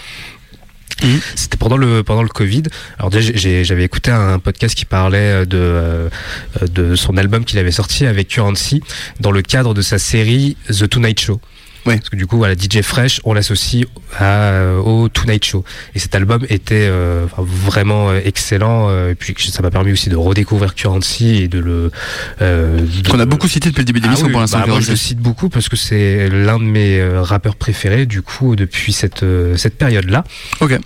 Mhm. 1.01 1.19
C'était 1.35 1.57
pendant 1.57 1.77
le 1.77 2.03
pendant 2.03 2.23
le 2.23 2.29
Covid. 2.29 2.63
Alors 2.97 3.09
déjà 3.09 3.31
j'avais 3.63 3.83
écouté 3.83 4.11
un 4.11 4.39
podcast 4.39 4.75
qui 4.75 4.85
parlait 4.85 5.45
de 5.45 5.57
euh, 5.57 6.09
de 6.61 6.95
son 6.95 7.17
album 7.17 7.45
qu'il 7.45 7.59
avait 7.59 7.71
sorti 7.71 8.05
avec 8.05 8.27
Currency 8.27 8.81
dans 9.19 9.31
le 9.31 9.41
cadre 9.41 9.73
de 9.73 9.81
sa 9.81 9.97
série 9.97 10.55
The 10.69 10.87
Tonight 10.87 11.19
Show. 11.19 11.41
Ouais. 11.85 11.97
Parce 11.97 12.09
que 12.09 12.15
du 12.15 12.27
coup, 12.27 12.37
voilà, 12.37 12.53
DJ 12.55 12.81
Fresh, 12.81 13.19
on 13.25 13.33
l'associe 13.33 13.85
à, 14.17 14.25
euh, 14.51 14.77
au 14.79 15.09
Tonight 15.09 15.43
Show. 15.43 15.65
Et 15.95 15.99
cet 15.99 16.15
album 16.15 16.45
était 16.49 16.87
euh, 16.89 17.25
vraiment 17.37 18.09
euh, 18.09 18.21
excellent. 18.23 18.87
euh, 18.89 19.11
et 19.11 19.15
puis 19.15 19.35
ça 19.51 19.61
m'a 19.61 19.69
permis 19.71 19.91
aussi 19.91 20.09
de 20.09 20.15
redécouvrir 20.15 20.75
Currency 20.75 21.35
et 21.43 21.47
de 21.47 21.59
le. 21.59 21.91
Euh, 22.41 22.85
Qu'on 23.09 23.19
a 23.19 23.25
beaucoup 23.25 23.47
cité 23.49 23.69
depuis 23.69 23.81
le 23.81 23.85
début 23.85 23.99
de 23.99 24.05
Ah 24.05 24.07
l'émission 24.09 24.27
oui, 24.27 24.31
pour 24.31 24.41
l'instant. 24.41 24.59
bah, 24.59 24.67
moi, 24.67 24.79
je 24.79 24.91
le 24.91 24.95
cite 24.95 25.19
beaucoup 25.19 25.49
parce 25.49 25.67
que 25.67 25.75
c'est 25.75 26.29
l'un 26.29 26.57
de 26.57 26.63
mes 26.63 27.03
rappeurs 27.17 27.55
préférés 27.55 28.05
du 28.05 28.21
coup 28.21 28.55
depuis 28.55 28.93
cette 28.93 29.23
euh, 29.23 29.57
cette 29.57 29.77
période 29.77 30.09
là. 30.09 30.23
Ok. 30.61 30.77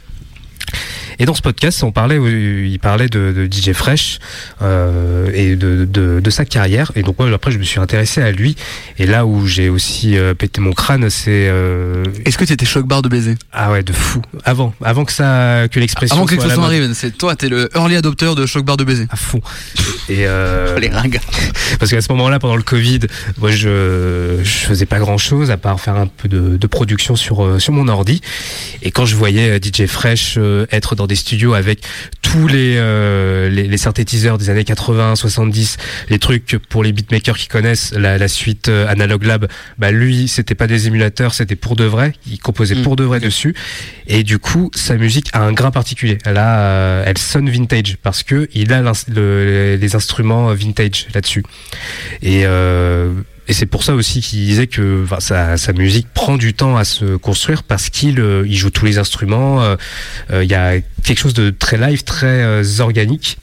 Et 1.20 1.26
dans 1.26 1.34
ce 1.34 1.42
podcast, 1.42 1.82
on 1.84 1.92
parlait, 1.92 2.18
euh, 2.20 2.66
il 2.68 2.80
parlait 2.80 3.08
de, 3.10 3.32
de 3.32 3.46
DJ 3.52 3.74
Fresh 3.74 4.20
euh, 4.62 5.30
et 5.34 5.56
de, 5.56 5.86
de, 5.86 6.20
de 6.20 6.30
sa 6.30 6.46
carrière. 6.46 6.92
Et 6.96 7.02
donc 7.02 7.18
moi, 7.18 7.28
après, 7.34 7.52
je 7.52 7.58
me 7.58 7.64
suis 7.64 7.80
intéressé 7.80 8.22
à 8.22 8.32
lui. 8.32 8.56
Et 9.00 9.06
là 9.08 9.26
où 9.26 9.48
j'ai 9.48 9.70
aussi 9.70 10.16
euh, 10.18 10.34
pété 10.36 10.62
mon 10.62 10.74
crâne, 10.74 11.10
c'est 11.10 11.48
euh, 11.50 12.04
Est-ce 12.26 12.38
que 12.38 12.46
tu 12.46 12.54
étais 12.54 12.66
choc 12.66 12.86
barre 12.88 13.02
de 13.02 13.10
baiser? 13.10 13.36
Ah 13.52 13.72
ouais, 13.72 13.82
de 13.82 13.94
fou. 13.94 14.22
Avant, 14.44 14.74
avant 14.84 15.06
que 15.06 15.12
ça, 15.12 15.68
que 15.72 15.80
l'expression 15.80 16.16
Avant 16.16 16.26
que 16.26 16.32
l'expression 16.32 16.64
arrive, 16.64 16.94
c'est 16.94 17.18
toi, 17.18 17.36
t'es 17.36 17.50
le 17.50 17.70
early 17.76 17.96
adopter 17.96 18.36
de 18.36 18.46
choc 18.46 18.64
barre 18.64 18.78
de 18.78 18.84
baiser. 18.84 19.08
à 19.10 19.16
fond. 19.16 19.42
Et 20.10 20.28
euh, 20.28 20.78
Les 20.80 20.90
ringards. 20.90 21.24
parce 21.80 21.90
qu'à 21.90 22.02
ce 22.02 22.12
moment-là, 22.12 22.38
pendant 22.38 22.56
le 22.56 22.62
Covid, 22.64 23.00
moi, 23.40 23.50
je, 23.50 24.40
je 24.44 24.50
faisais 24.68 24.86
pas 24.86 25.00
grand-chose 25.00 25.50
à 25.50 25.58
part 25.58 25.80
faire 25.80 25.96
un 25.96 26.06
peu 26.08 26.28
de, 26.28 26.58
de 26.58 26.68
production 26.68 27.16
sur 27.16 27.60
sur 27.60 27.74
mon 27.74 27.88
ordi. 27.88 28.22
Et 28.84 28.92
quand 28.92 29.06
je 29.06 29.16
voyais 29.16 29.60
DJ 29.60 29.88
Fresh 29.88 30.38
être 30.72 30.96
dans 30.96 31.07
des 31.08 31.16
studios 31.16 31.54
avec 31.54 31.82
tous 32.22 32.48
les, 32.48 32.76
euh, 32.78 33.50
les 33.50 33.68
les 33.68 33.78
synthétiseurs 33.78 34.38
des 34.38 34.50
années 34.50 34.64
80, 34.64 35.16
70, 35.16 35.78
les 36.10 36.20
trucs 36.20 36.58
pour 36.70 36.84
les 36.84 36.92
beatmakers 36.92 37.38
qui 37.38 37.48
connaissent 37.48 37.94
la, 37.94 38.18
la 38.18 38.28
suite 38.28 38.70
euh, 38.70 38.88
Analog 38.88 39.24
Lab, 39.24 39.48
bah 39.78 39.92
lui, 39.92 40.28
c'était 40.28 40.56
pas 40.56 40.68
des 40.68 40.88
émulateurs, 40.88 41.34
c'était 41.34 41.56
pour 41.56 41.76
de 41.76 41.86
vrai. 41.86 42.14
Il 42.30 42.40
composait 42.40 42.76
Mm. 42.76 42.84
pour 42.84 42.96
de 42.96 43.04
vrai 43.04 43.20
dessus. 43.20 43.56
Et 44.08 44.24
du 44.24 44.40
coup, 44.40 44.70
sa 44.76 44.96
musique 44.98 45.30
a 45.34 45.40
un 45.42 45.54
grain 45.54 45.72
particulier. 45.72 46.18
Elle 46.26 46.38
a, 46.38 46.60
euh, 46.60 47.04
elle 47.06 47.18
sonne 47.18 47.50
vintage 47.50 47.98
parce 48.04 48.24
que 48.24 48.48
il 48.54 48.74
a 48.74 48.82
le- 48.82 49.78
les 49.80 49.96
instruments 49.96 50.54
vintage 50.54 51.08
là-dessus. 51.14 51.44
Et 52.22 52.44
et 53.48 53.54
c'est 53.54 53.66
pour 53.66 53.84
ça 53.84 53.96
aussi 53.96 54.22
qu'il 54.22 54.40
disait 54.40 54.68
que 54.68 55.06
sa, 55.20 55.58
sa 55.58 55.74
musique 55.74 56.08
prend 56.14 56.38
du 56.38 56.54
temps 56.54 56.76
à 56.76 56.84
se 56.84 57.16
construire 57.16 57.64
parce 57.64 57.90
qu'il 57.90 58.20
euh, 58.20 58.44
il 58.46 58.58
joue 58.58 58.70
tous 58.70 58.86
les 58.86 58.98
instruments. 58.98 59.62
euh, 59.62 59.76
euh, 60.32 60.44
Il 60.44 60.50
y 60.52 60.56
a 60.56 60.80
quelque 61.04 61.20
chose 61.20 61.34
de 61.34 61.50
très 61.50 61.78
live, 61.78 62.04
très 62.04 62.44
euh, 62.44 62.64
organique 62.80 63.38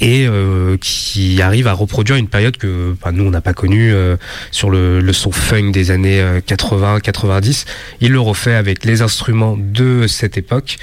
et 0.00 0.26
euh, 0.26 0.78
qui 0.80 1.42
arrive 1.42 1.66
à 1.66 1.74
reproduire 1.74 2.16
une 2.16 2.28
période 2.28 2.56
que 2.56 2.96
nous 3.12 3.24
on 3.24 3.30
n'a 3.30 3.42
pas 3.42 3.52
connue 3.52 3.92
euh, 3.92 4.16
sur 4.50 4.70
le, 4.70 5.00
le 5.00 5.12
son 5.12 5.30
funk 5.30 5.70
des 5.72 5.90
années 5.90 6.22
80-90. 6.46 7.66
Il 8.00 8.12
le 8.12 8.20
refait 8.20 8.54
avec 8.54 8.84
les 8.84 9.02
instruments 9.02 9.56
de 9.58 10.06
cette 10.06 10.38
époque 10.38 10.78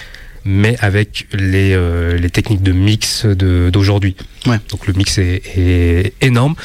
mais 0.45 0.75
avec 0.79 1.27
les, 1.33 1.73
euh, 1.73 2.17
les 2.17 2.29
techniques 2.29 2.63
de 2.63 2.71
mix 2.71 3.25
de- 3.25 3.69
d'aujourd'hui. 3.71 4.15
Ouais. 4.47 4.57
Donc 4.69 4.87
le 4.87 4.93
mix 4.93 5.17
est, 5.17 5.41
est 5.55 6.13
énorme. 6.21 6.55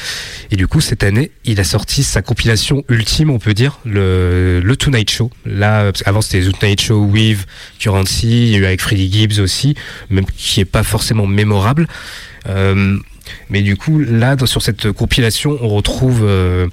Et 0.51 0.55
du 0.55 0.67
coup, 0.67 0.81
cette 0.81 1.03
année, 1.03 1.31
il 1.45 1.59
a 1.59 1.63
sorti 1.63 2.03
sa 2.03 2.21
compilation 2.21 2.83
ultime, 2.89 3.29
on 3.29 3.39
peut 3.39 3.53
dire, 3.53 3.79
le, 3.85 4.59
le 4.63 4.75
Tonight 4.75 5.09
Show. 5.11 5.29
Là, 5.45 5.91
parce 5.91 6.03
qu'avant 6.03 6.21
c'était 6.21 6.41
The 6.49 6.57
Tonight 6.59 6.81
Show 6.81 7.03
with 7.03 7.45
Currency, 7.79 8.47
il 8.47 8.49
y 8.49 8.55
a 8.55 8.57
eu 8.59 8.65
avec 8.65 8.81
Freddie 8.81 9.11
Gibbs 9.11 9.39
aussi, 9.39 9.75
même 10.09 10.25
qui 10.25 10.59
est 10.61 10.65
pas 10.65 10.83
forcément 10.83 11.27
mémorable. 11.27 11.87
Euh, 12.49 12.97
mais 13.49 13.61
du 13.61 13.75
coup, 13.77 13.99
là, 13.99 14.35
sur 14.45 14.61
cette 14.61 14.91
compilation, 14.91 15.57
on 15.61 15.69
retrouve, 15.69 16.21
euh, 16.23 16.67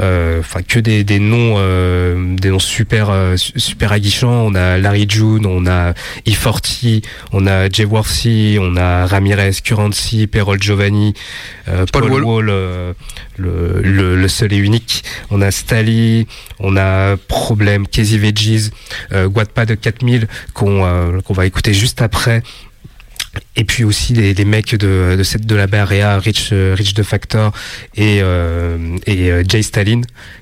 euh, 0.00 0.40
enfin, 0.40 0.60
que 0.62 0.78
des, 0.78 1.04
des 1.04 1.18
noms, 1.18 1.54
euh, 1.58 2.36
des 2.36 2.50
noms 2.50 2.58
super, 2.58 3.10
euh, 3.10 3.36
su- 3.36 3.58
super 3.58 3.92
aguichants. 3.92 4.46
On 4.46 4.54
a 4.54 4.78
Larry 4.78 5.06
June, 5.08 5.46
on 5.46 5.66
a 5.66 5.94
E40, 6.26 7.02
on 7.32 7.46
a 7.46 7.68
Jay 7.68 7.84
Worthy, 7.84 8.58
on 8.60 8.76
a 8.76 9.06
Ramirez, 9.06 9.52
Currency, 9.64 10.26
Perol 10.26 10.60
Giovanni, 10.62 11.14
euh, 11.68 11.84
Paul 11.92 12.02
Paul, 12.08 12.12
Wall. 12.24 12.24
Wall, 12.24 12.94
le, 13.36 13.80
le, 13.82 14.16
le 14.16 14.28
seul 14.28 14.52
et 14.52 14.56
unique. 14.58 15.04
On 15.30 15.40
a 15.42 15.50
Stally, 15.50 16.26
on 16.58 16.76
a 16.76 17.16
Problem, 17.28 17.86
Casey 17.86 18.18
Veggies, 18.18 18.70
euh, 19.12 19.28
Wattpad 19.28 19.78
4000 19.80 20.28
qu'on 20.54 20.84
euh, 20.84 21.20
qu'on 21.20 21.34
va 21.34 21.46
écouter 21.46 21.72
juste 21.74 22.02
après. 22.02 22.42
Et 23.54 23.64
puis 23.64 23.84
aussi 23.84 24.12
les, 24.12 24.44
mecs 24.44 24.74
de, 24.74 25.22
de 25.38 25.54
la 25.54 25.66
Barea, 25.68 26.18
Rich 26.18 26.50
euh, 26.52 26.74
Rich 26.76 26.94
de 26.94 27.02
Factor 27.04 27.52
et 27.94 28.20
euh, 28.22 28.96
et 29.06 29.30
euh, 29.30 29.44
Jay 29.46 29.62
Stalin, 29.62 30.00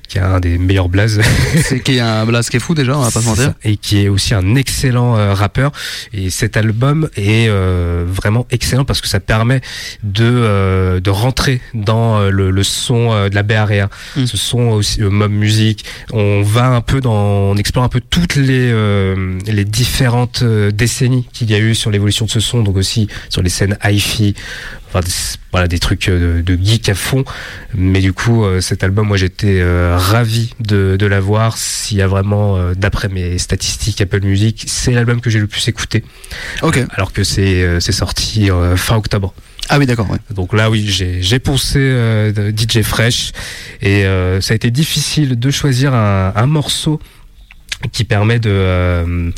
qui 0.09 0.17
est 0.17 0.21
un 0.21 0.39
des 0.39 0.57
meilleurs 0.57 0.89
blazes. 0.89 1.21
C'est 1.63 1.79
qui 1.79 1.97
est 1.97 1.99
un 1.99 2.25
blast 2.25 2.49
qui 2.49 2.57
est 2.57 2.59
fou 2.59 2.73
déjà, 2.73 2.97
on 2.97 3.01
va 3.01 3.11
pas 3.11 3.21
se 3.21 3.25
mentir. 3.27 3.53
Et 3.63 3.77
qui 3.77 4.03
est 4.03 4.09
aussi 4.09 4.33
un 4.33 4.55
excellent 4.55 5.17
euh, 5.17 5.33
rappeur. 5.33 5.71
Et 6.13 6.31
cet 6.31 6.57
album 6.57 7.09
est 7.15 7.47
euh, 7.47 8.05
vraiment 8.07 8.47
excellent 8.49 8.85
parce 8.85 9.01
que 9.01 9.07
ça 9.07 9.19
permet 9.19 9.61
de, 10.03 10.25
euh, 10.25 10.99
de 10.99 11.09
rentrer 11.11 11.61
dans 11.75 12.19
euh, 12.19 12.29
le, 12.31 12.49
le 12.49 12.63
son 12.63 13.29
de 13.29 13.35
la 13.35 13.43
Bay 13.43 13.55
Area. 13.55 13.89
Mm. 14.15 14.25
Ce 14.25 14.37
son 14.37 14.61
aussi, 14.69 15.01
mob 15.01 15.31
music. 15.31 15.85
On 16.11 16.41
va 16.41 16.65
un 16.65 16.81
peu 16.81 17.01
dans, 17.01 17.13
on 17.13 17.55
explore 17.55 17.83
un 17.85 17.89
peu 17.89 18.01
toutes 18.01 18.35
les, 18.35 18.71
euh, 18.71 19.37
les 19.45 19.65
différentes 19.65 20.43
décennies 20.43 21.27
qu'il 21.31 21.51
y 21.51 21.53
a 21.53 21.59
eu 21.59 21.75
sur 21.75 21.91
l'évolution 21.91 22.25
de 22.25 22.31
ce 22.31 22.39
son. 22.39 22.63
Donc 22.63 22.77
aussi 22.77 23.07
sur 23.29 23.43
les 23.43 23.49
scènes 23.49 23.77
hi-fi. 23.83 24.33
Enfin, 24.89 25.01
des, 25.01 25.11
voilà, 25.51 25.67
des 25.67 25.79
trucs 25.79 26.09
euh, 26.09 26.41
de, 26.41 26.55
de 26.55 26.63
geek 26.63 26.89
à 26.89 26.95
fond. 26.95 27.23
Mais 27.75 28.01
du 28.01 28.11
coup, 28.11 28.43
euh, 28.43 28.59
cet 28.59 28.83
album, 28.83 29.07
moi, 29.07 29.17
j'étais 29.17 29.59
euh, 29.61 29.95
ravi 29.97 30.53
de, 30.59 30.95
de 30.97 31.05
l'avoir. 31.05 31.57
S'il 31.57 31.97
y 31.97 32.01
a 32.01 32.07
vraiment, 32.07 32.57
euh, 32.57 32.73
d'après 32.75 33.07
mes 33.07 33.37
statistiques 33.37 34.01
Apple 34.01 34.21
Music, 34.21 34.63
c'est 34.67 34.91
l'album 34.91 35.21
que 35.21 35.29
j'ai 35.29 35.39
le 35.39 35.47
plus 35.47 35.67
écouté. 35.67 36.03
Ok. 36.63 36.83
Alors 36.93 37.13
que 37.13 37.23
c'est 37.23 37.79
sorti 37.91 38.49
euh, 38.49 38.75
fin 38.75 38.95
octobre. 38.95 39.33
Ah 39.71 39.77
oui, 39.77 39.85
d'accord, 39.85 40.09
ouais. 40.09 40.17
Donc 40.31 40.53
là, 40.53 40.71
oui, 40.71 40.87
j'ai 40.87 41.39
poncé 41.39 41.77
euh, 41.77 42.51
DJ 42.51 42.81
Fresh. 42.81 43.31
Et 43.83 44.05
euh, 44.05 44.41
ça 44.41 44.53
a 44.53 44.55
été 44.55 44.71
difficile 44.71 45.37
de 45.37 45.51
choisir 45.51 45.93
un, 45.93 46.33
un 46.35 46.45
morceau 46.47 46.99
qui 47.91 48.03
permet 48.03 48.39
de, 48.39 48.49
euh, 48.49 49.31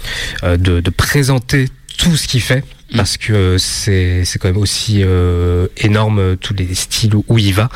de, 0.44 0.80
de 0.80 0.90
présenter 0.90 1.68
tout 1.98 2.16
ce 2.16 2.28
qu'il 2.30 2.42
fait 2.42 2.64
parce 2.96 3.18
que 3.18 3.32
euh, 3.34 3.58
c'est 3.58 4.26
c'est 4.26 4.38
quand 4.40 4.50
même 4.50 4.58
aussi 4.58 5.02
euh, 5.02 5.68
énorme 5.78 6.20
euh, 6.20 6.36
tous 6.36 6.54
les 6.54 6.74
styles 6.76 7.16
où 7.16 7.38
il 7.38 7.54
va 7.54 7.70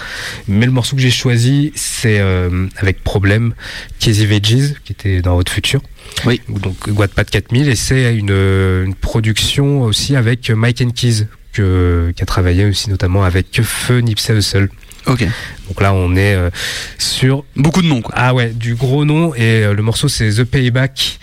mais 0.47 0.65
le 0.65 0.71
morceau 0.73 0.95
que 0.95 1.01
j'ai 1.01 1.09
choisi 1.11 1.71
c'est 1.75 2.19
euh, 2.19 2.67
avec 2.77 3.03
problème 3.03 3.53
Casey 3.99 4.25
Veggies 4.25 4.73
qui 4.83 4.91
était 4.93 5.21
dans 5.21 5.35
votre 5.35 5.51
futur 5.51 5.81
Oui. 6.25 6.41
donc 6.49 6.75
Wattpad 6.87 7.29
4000 7.29 7.69
et 7.69 7.75
c'est 7.75 8.15
une, 8.15 8.29
une 8.31 8.95
production 8.95 9.83
aussi 9.83 10.15
avec 10.15 10.49
Mike 10.49 10.81
and 10.81 10.89
Keys 10.89 11.27
que, 11.53 12.11
qui 12.15 12.21
a 12.21 12.25
travaillé 12.25 12.65
aussi 12.65 12.89
notamment 12.89 13.23
avec 13.23 13.61
Feu 13.63 13.99
Nipsey 13.99 14.35
Hussle 14.35 14.69
Ok. 15.07 15.23
donc 15.67 15.81
là 15.81 15.93
on 15.93 16.15
est 16.15 16.35
euh, 16.35 16.49
sur 16.97 17.45
Beaucoup 17.55 17.81
de 17.81 17.87
noms, 17.87 18.01
quoi. 18.01 18.13
ah 18.17 18.33
ouais, 18.33 18.49
du 18.49 18.75
gros 18.75 19.05
nom 19.05 19.33
et 19.35 19.63
euh, 19.63 19.73
le 19.73 19.81
morceau 19.83 20.07
c'est 20.09 20.29
The 20.29 20.43
Payback 20.43 21.19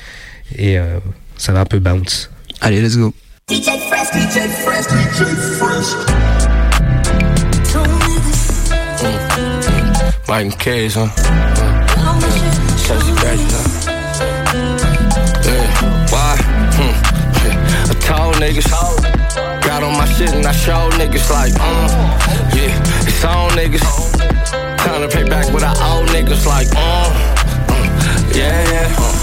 et 0.57 0.79
euh, 0.79 0.99
ça 1.37 1.53
va 1.53 1.61
un 1.61 1.65
peu 1.65 1.79
bounce. 1.81 2.31
Allez, 2.61 2.81
let's 2.81 2.97
go. 2.97 3.13
Mike 10.29 10.45
and 10.47 10.59
K's, 10.59 10.95
huh? 10.95 11.09
Casey 12.87 13.13
Betty, 13.21 13.47
huh? 13.51 13.67
Yeah, 15.45 15.67
why? 16.13 16.37
Hmm. 16.77 16.95
I 17.91 17.95
told 18.01 18.37
niggas, 18.37 18.71
got 19.67 19.83
on 19.83 19.93
my 19.99 20.07
shit 20.07 20.33
and 20.33 20.47
I 20.47 20.53
showed 20.53 20.93
niggas 20.93 21.29
like, 21.31 21.53
uh, 21.59 21.89
yeah, 22.55 22.79
it's 23.07 23.25
on 23.25 23.51
niggas. 23.51 23.83
Time 24.79 25.03
to 25.03 25.09
pay 25.09 25.25
back 25.29 25.53
what 25.53 25.63
I 25.65 25.73
owe 25.81 26.07
niggas 26.07 26.47
like, 26.47 26.69
uh, 26.77 27.11
uh 27.69 28.33
yeah, 28.35 28.71
yeah, 28.71 28.95
uh, 28.99 29.22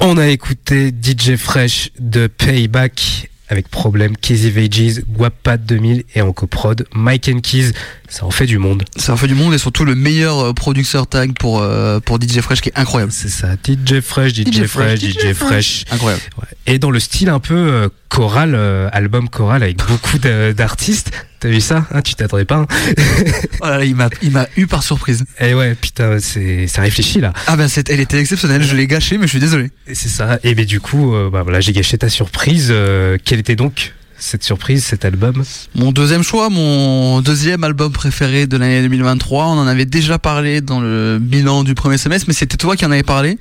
On 0.00 0.16
a 0.16 0.28
écouté 0.28 0.90
DJ 0.90 1.34
Fresh 1.34 1.90
de 1.98 2.28
Payback 2.28 3.30
avec 3.48 3.68
problème 3.68 4.16
Casey 4.16 4.50
Veggies, 4.50 5.00
Guapat 5.08 5.56
2000 5.56 6.04
et 6.14 6.22
en 6.22 6.32
coprod 6.32 6.86
Mike 6.94 7.30
and 7.34 7.40
Keys. 7.40 7.72
Ça 8.08 8.24
en 8.24 8.30
fait 8.30 8.46
du 8.46 8.58
monde. 8.58 8.84
Ça 8.96 9.12
en 9.12 9.16
fait 9.16 9.26
du 9.26 9.34
monde 9.34 9.54
et 9.54 9.58
surtout 9.58 9.84
le 9.84 9.96
meilleur 9.96 10.38
euh, 10.38 10.52
producteur 10.52 11.08
tag 11.08 11.32
pour, 11.36 11.60
euh, 11.60 11.98
pour 11.98 12.20
DJ 12.20 12.40
Fresh 12.40 12.60
qui 12.60 12.68
est 12.68 12.78
incroyable. 12.78 13.10
C'est 13.10 13.28
ça, 13.28 13.54
DJ 13.54 14.00
Fresh, 14.00 14.34
DJ, 14.34 14.52
DJ 14.52 14.66
Fresh, 14.66 15.00
DJ 15.00 15.18
DJ 15.18 15.32
Fresh. 15.32 15.84
Incroyable. 15.90 16.22
Ouais. 16.38 16.48
Et 16.66 16.78
dans 16.78 16.90
le 16.90 17.00
style 17.00 17.28
un 17.30 17.40
peu 17.40 17.56
euh, 17.56 17.88
choral, 18.08 18.54
euh, 18.54 18.88
album 18.92 19.28
choral 19.28 19.62
avec 19.62 19.78
beaucoup 19.78 20.18
d'artistes. 20.18 21.10
T'as 21.40 21.48
vu 21.48 21.60
ça 21.60 21.86
hein, 21.92 22.02
Tu 22.02 22.14
t'attendais 22.14 22.44
pas 22.44 22.56
hein 22.56 22.66
Voilà, 23.60 23.84
il 23.84 23.94
m'a, 23.94 24.08
il 24.22 24.32
m'a 24.32 24.46
eu 24.56 24.66
par 24.66 24.82
surprise. 24.82 25.24
Eh 25.40 25.54
ouais, 25.54 25.74
putain, 25.74 26.18
c'est 26.20 26.66
ça 26.66 26.82
réfléchit 26.82 27.20
là. 27.20 27.32
Ah 27.46 27.56
ben, 27.56 27.68
c'est, 27.68 27.88
elle 27.90 28.00
était 28.00 28.18
exceptionnelle, 28.18 28.62
je 28.62 28.74
l'ai 28.74 28.86
gâchée, 28.86 29.18
mais 29.18 29.26
je 29.26 29.30
suis 29.30 29.40
désolé. 29.40 29.70
Et 29.86 29.94
C'est 29.94 30.08
ça. 30.08 30.38
Et 30.42 30.54
ben 30.54 30.64
du 30.64 30.80
coup, 30.80 31.14
euh, 31.14 31.30
bah 31.30 31.42
voilà, 31.42 31.60
j'ai 31.60 31.72
gâché 31.72 31.96
ta 31.98 32.08
surprise. 32.08 32.68
Euh, 32.70 33.18
quelle 33.24 33.38
était 33.38 33.56
donc 33.56 33.94
cette 34.18 34.42
surprise, 34.42 34.84
cet 34.84 35.04
album 35.04 35.42
Mon 35.74 35.92
deuxième 35.92 36.22
choix, 36.22 36.50
mon 36.50 37.20
deuxième 37.20 37.62
album 37.64 37.92
préféré 37.92 38.46
de 38.46 38.56
l'année 38.56 38.82
2023, 38.82 39.46
on 39.46 39.58
en 39.58 39.66
avait 39.66 39.84
déjà 39.84 40.18
parlé 40.18 40.60
dans 40.60 40.80
le 40.80 41.18
bilan 41.20 41.64
du 41.64 41.74
premier 41.74 41.98
semestre, 41.98 42.26
mais 42.28 42.34
c'était 42.34 42.56
toi 42.56 42.76
qui 42.76 42.84
en 42.84 42.90
avais 42.90 43.02
parlé. 43.02 43.38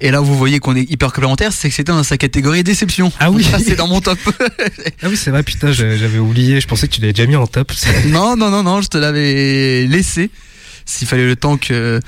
Et 0.00 0.10
là, 0.10 0.20
vous 0.20 0.36
voyez 0.36 0.58
qu'on 0.58 0.76
est 0.76 0.88
hyper 0.90 1.12
complémentaires, 1.12 1.52
c'est 1.52 1.68
que 1.68 1.74
c'était 1.74 1.92
dans 1.92 2.02
sa 2.02 2.18
catégorie 2.18 2.62
déception. 2.62 3.10
Ah 3.18 3.30
oui. 3.30 3.46
C'est 3.64 3.76
dans 3.76 3.88
mon 3.88 4.00
top. 4.00 4.18
Ah 5.02 5.06
oui, 5.08 5.16
c'est 5.16 5.30
vrai, 5.30 5.42
putain, 5.42 5.70
j'avais 5.72 6.18
oublié. 6.18 6.60
Je 6.60 6.66
pensais 6.66 6.88
que 6.88 6.94
tu 6.94 7.00
l'avais 7.00 7.12
déjà 7.12 7.28
mis 7.28 7.36
en 7.36 7.46
top. 7.46 7.72
non, 8.06 8.36
non, 8.36 8.50
non, 8.50 8.62
non, 8.62 8.80
je 8.80 8.88
te 8.88 8.98
l'avais 8.98 9.86
laissé. 9.86 10.30
S'il 10.88 11.06
fallait 11.06 11.26
le 11.26 11.36
temps 11.36 11.58
que 11.58 12.00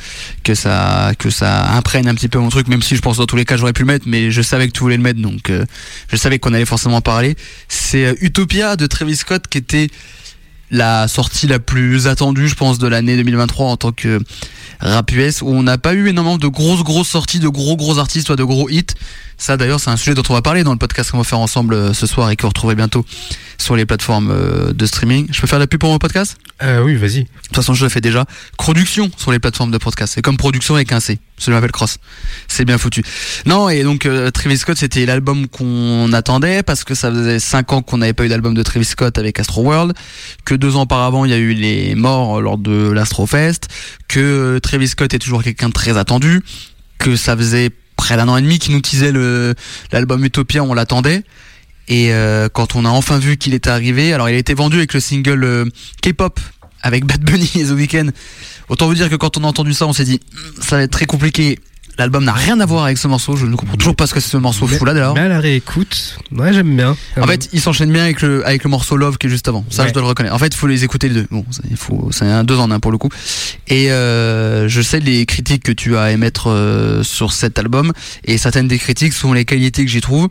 que 0.42 0.54
ça 0.54 1.12
que 1.18 1.28
ça 1.28 1.72
imprègne 1.72 2.08
un 2.08 2.14
petit 2.14 2.28
peu 2.28 2.38
mon 2.38 2.48
truc, 2.48 2.66
même 2.66 2.80
si 2.80 2.96
je 2.96 3.02
pense 3.02 3.18
dans 3.18 3.26
tous 3.26 3.36
les 3.36 3.44
cas 3.44 3.58
j'aurais 3.58 3.74
pu 3.74 3.82
le 3.82 3.86
mettre, 3.86 4.06
mais 4.08 4.30
je 4.30 4.40
savais 4.40 4.66
que 4.68 4.72
tu 4.72 4.80
voulais 4.80 4.96
le 4.96 5.02
mettre, 5.02 5.20
donc 5.20 5.50
euh, 5.50 5.66
je 6.10 6.16
savais 6.16 6.38
qu'on 6.38 6.54
allait 6.54 6.64
forcément 6.64 6.96
en 6.96 7.00
parler. 7.02 7.36
C'est 7.68 8.06
euh, 8.06 8.14
Utopia 8.22 8.76
de 8.76 8.86
Travis 8.86 9.16
Scott 9.16 9.48
qui 9.48 9.58
était 9.58 9.88
la 10.70 11.08
sortie 11.08 11.46
la 11.46 11.58
plus 11.58 12.06
attendue, 12.06 12.48
je 12.48 12.54
pense, 12.54 12.78
de 12.78 12.86
l'année 12.86 13.16
2023 13.16 13.66
en 13.66 13.76
tant 13.76 13.92
que 13.92 14.20
rap 14.80 15.10
US, 15.12 15.42
où 15.42 15.48
on 15.48 15.62
n'a 15.62 15.78
pas 15.78 15.94
eu 15.94 16.08
énormément 16.08 16.38
de 16.38 16.48
grosses 16.48 16.82
grosses 16.82 17.08
sorties 17.08 17.38
de 17.38 17.48
gros 17.48 17.76
gros 17.76 17.98
artistes, 17.98 18.26
soit 18.26 18.36
de 18.36 18.44
gros 18.44 18.68
hits. 18.68 18.86
Ça 19.36 19.56
d'ailleurs, 19.56 19.80
c'est 19.80 19.90
un 19.90 19.96
sujet 19.96 20.14
dont 20.14 20.22
on 20.28 20.34
va 20.34 20.42
parler 20.42 20.64
dans 20.64 20.72
le 20.72 20.78
podcast 20.78 21.10
qu'on 21.10 21.18
va 21.18 21.24
faire 21.24 21.38
ensemble 21.38 21.74
euh, 21.74 21.94
ce 21.94 22.06
soir 22.06 22.30
et 22.30 22.36
que 22.36 22.42
vous 22.42 22.48
retrouverez 22.48 22.74
bientôt 22.74 23.04
sur 23.58 23.74
les 23.74 23.86
plateformes 23.86 24.30
euh, 24.30 24.72
de 24.72 24.86
streaming. 24.86 25.28
Je 25.32 25.40
peux 25.40 25.46
faire 25.46 25.58
la 25.58 25.66
pub 25.66 25.80
pour 25.80 25.90
mon 25.90 25.98
podcast? 25.98 26.36
Euh, 26.62 26.82
oui, 26.82 26.96
vas-y. 26.96 27.24
de 27.24 27.28
toute 27.44 27.56
façon, 27.56 27.74
je 27.74 27.84
le 27.84 27.88
fais 27.88 28.00
déjà. 28.00 28.26
Production 28.58 29.10
sur 29.16 29.32
les 29.32 29.38
plateformes 29.38 29.70
de 29.70 29.78
podcast. 29.78 30.12
C'est 30.14 30.22
comme 30.22 30.36
production 30.36 30.74
avec 30.74 30.92
un 30.92 31.00
C. 31.00 31.18
Je 31.40 31.50
m'appelle 31.50 31.72
Cross. 31.72 31.98
C'est 32.48 32.64
bien 32.64 32.78
foutu. 32.78 33.02
Non, 33.46 33.68
et 33.68 33.82
donc 33.82 34.06
euh, 34.06 34.30
Travis 34.30 34.58
Scott, 34.58 34.76
c'était 34.76 35.06
l'album 35.06 35.48
qu'on 35.48 36.12
attendait 36.12 36.62
parce 36.62 36.84
que 36.84 36.94
ça 36.94 37.10
faisait 37.10 37.38
5 37.38 37.72
ans 37.72 37.82
qu'on 37.82 37.98
n'avait 37.98 38.12
pas 38.12 38.24
eu 38.24 38.28
d'album 38.28 38.54
de 38.54 38.62
Travis 38.62 38.84
Scott 38.84 39.18
avec 39.18 39.40
Astro 39.40 39.62
World, 39.62 39.94
que 40.44 40.54
deux 40.54 40.76
ans 40.76 40.82
auparavant, 40.82 41.24
il 41.24 41.30
y 41.30 41.34
a 41.34 41.38
eu 41.38 41.54
les 41.54 41.94
morts 41.94 42.40
lors 42.40 42.58
de 42.58 42.90
l'Astrofest, 42.90 43.68
que 44.08 44.20
euh, 44.20 44.60
Travis 44.60 44.88
Scott 44.88 45.14
est 45.14 45.18
toujours 45.18 45.42
quelqu'un 45.42 45.68
de 45.68 45.74
très 45.74 45.96
attendu, 45.96 46.42
que 46.98 47.16
ça 47.16 47.36
faisait 47.36 47.70
près 47.96 48.16
d'un 48.16 48.28
an 48.28 48.36
et 48.36 48.42
demi 48.42 48.58
qu'il 48.58 48.74
nous 48.74 48.82
le 49.12 49.54
l'album 49.92 50.24
Utopia, 50.24 50.62
on 50.62 50.74
l'attendait. 50.74 51.22
Et 51.88 52.12
euh, 52.12 52.48
quand 52.48 52.76
on 52.76 52.84
a 52.84 52.88
enfin 52.88 53.18
vu 53.18 53.36
qu'il 53.36 53.52
était 53.52 53.68
arrivé, 53.68 54.12
alors 54.12 54.28
il 54.28 54.34
a 54.34 54.38
été 54.38 54.54
vendu 54.54 54.76
avec 54.76 54.94
le 54.94 55.00
single 55.00 55.44
euh, 55.44 55.64
K-pop 56.02 56.38
avec 56.82 57.04
Bad 57.04 57.20
Bunny 57.22 57.50
et 57.56 57.64
The 57.66 57.70
Weeknd. 57.70 58.10
Autant 58.68 58.86
vous 58.86 58.94
dire 58.94 59.08
que 59.10 59.16
quand 59.16 59.36
on 59.38 59.44
a 59.44 59.46
entendu 59.46 59.72
ça, 59.74 59.86
on 59.86 59.92
s'est 59.92 60.04
dit 60.04 60.20
Hmm, 60.32 60.62
ça 60.62 60.76
va 60.76 60.82
être 60.82 60.90
très 60.92 61.06
compliqué. 61.06 61.58
L'album 61.98 62.24
n'a 62.24 62.32
rien 62.32 62.58
à 62.60 62.64
voir 62.66 62.84
avec 62.84 62.96
ce 62.96 63.08
morceau. 63.08 63.36
Je 63.36 63.44
ne 63.44 63.54
comprends 63.56 63.76
toujours 63.76 63.94
pas 63.96 64.06
ce 64.06 64.14
que 64.14 64.20
c'est 64.20 64.30
ce 64.30 64.38
morceau 64.38 64.66
fou 64.66 64.86
là 64.86 64.94
d'ailleurs. 64.94 65.12
Mais 65.12 65.20
à 65.22 65.28
la 65.28 65.38
réécoute, 65.40 66.16
ouais, 66.32 66.50
j'aime 66.54 66.74
bien. 66.74 66.96
En 67.20 67.26
fait, 67.26 67.50
il 67.52 67.60
s'enchaîne 67.60 67.92
bien 67.92 68.04
avec 68.04 68.22
le 68.22 68.46
avec 68.46 68.64
le 68.64 68.70
morceau 68.70 68.96
Love 68.96 69.18
qui 69.18 69.26
est 69.26 69.30
juste 69.30 69.48
avant. 69.48 69.66
Ça, 69.68 69.82
Ouais. 69.82 69.88
je 69.88 69.92
dois 69.92 70.00
le 70.00 70.08
reconnaître. 70.08 70.34
En 70.34 70.38
fait, 70.38 70.46
il 70.46 70.56
faut 70.56 70.68
les 70.68 70.82
écouter 70.82 71.08
les 71.08 71.14
deux. 71.16 71.26
Bon, 71.30 71.44
il 71.68 71.76
faut, 71.76 72.08
c'est 72.10 72.24
un 72.24 72.42
deux 72.42 72.56
en 72.56 72.70
un 72.70 72.80
pour 72.80 72.90
le 72.90 72.96
coup. 72.96 73.10
Et 73.68 73.90
euh, 73.92 74.66
je 74.66 74.80
sais 74.80 74.98
les 75.00 75.26
critiques 75.26 75.62
que 75.62 75.72
tu 75.72 75.96
as 75.98 76.02
à 76.04 76.10
émettre 76.12 76.48
euh, 76.48 77.02
sur 77.02 77.32
cet 77.34 77.58
album 77.58 77.92
et 78.24 78.38
certaines 78.38 78.68
des 78.68 78.78
critiques 78.78 79.12
sont 79.12 79.34
les 79.34 79.44
qualités 79.44 79.84
que 79.84 79.90
j'y 79.90 80.00
trouve. 80.00 80.28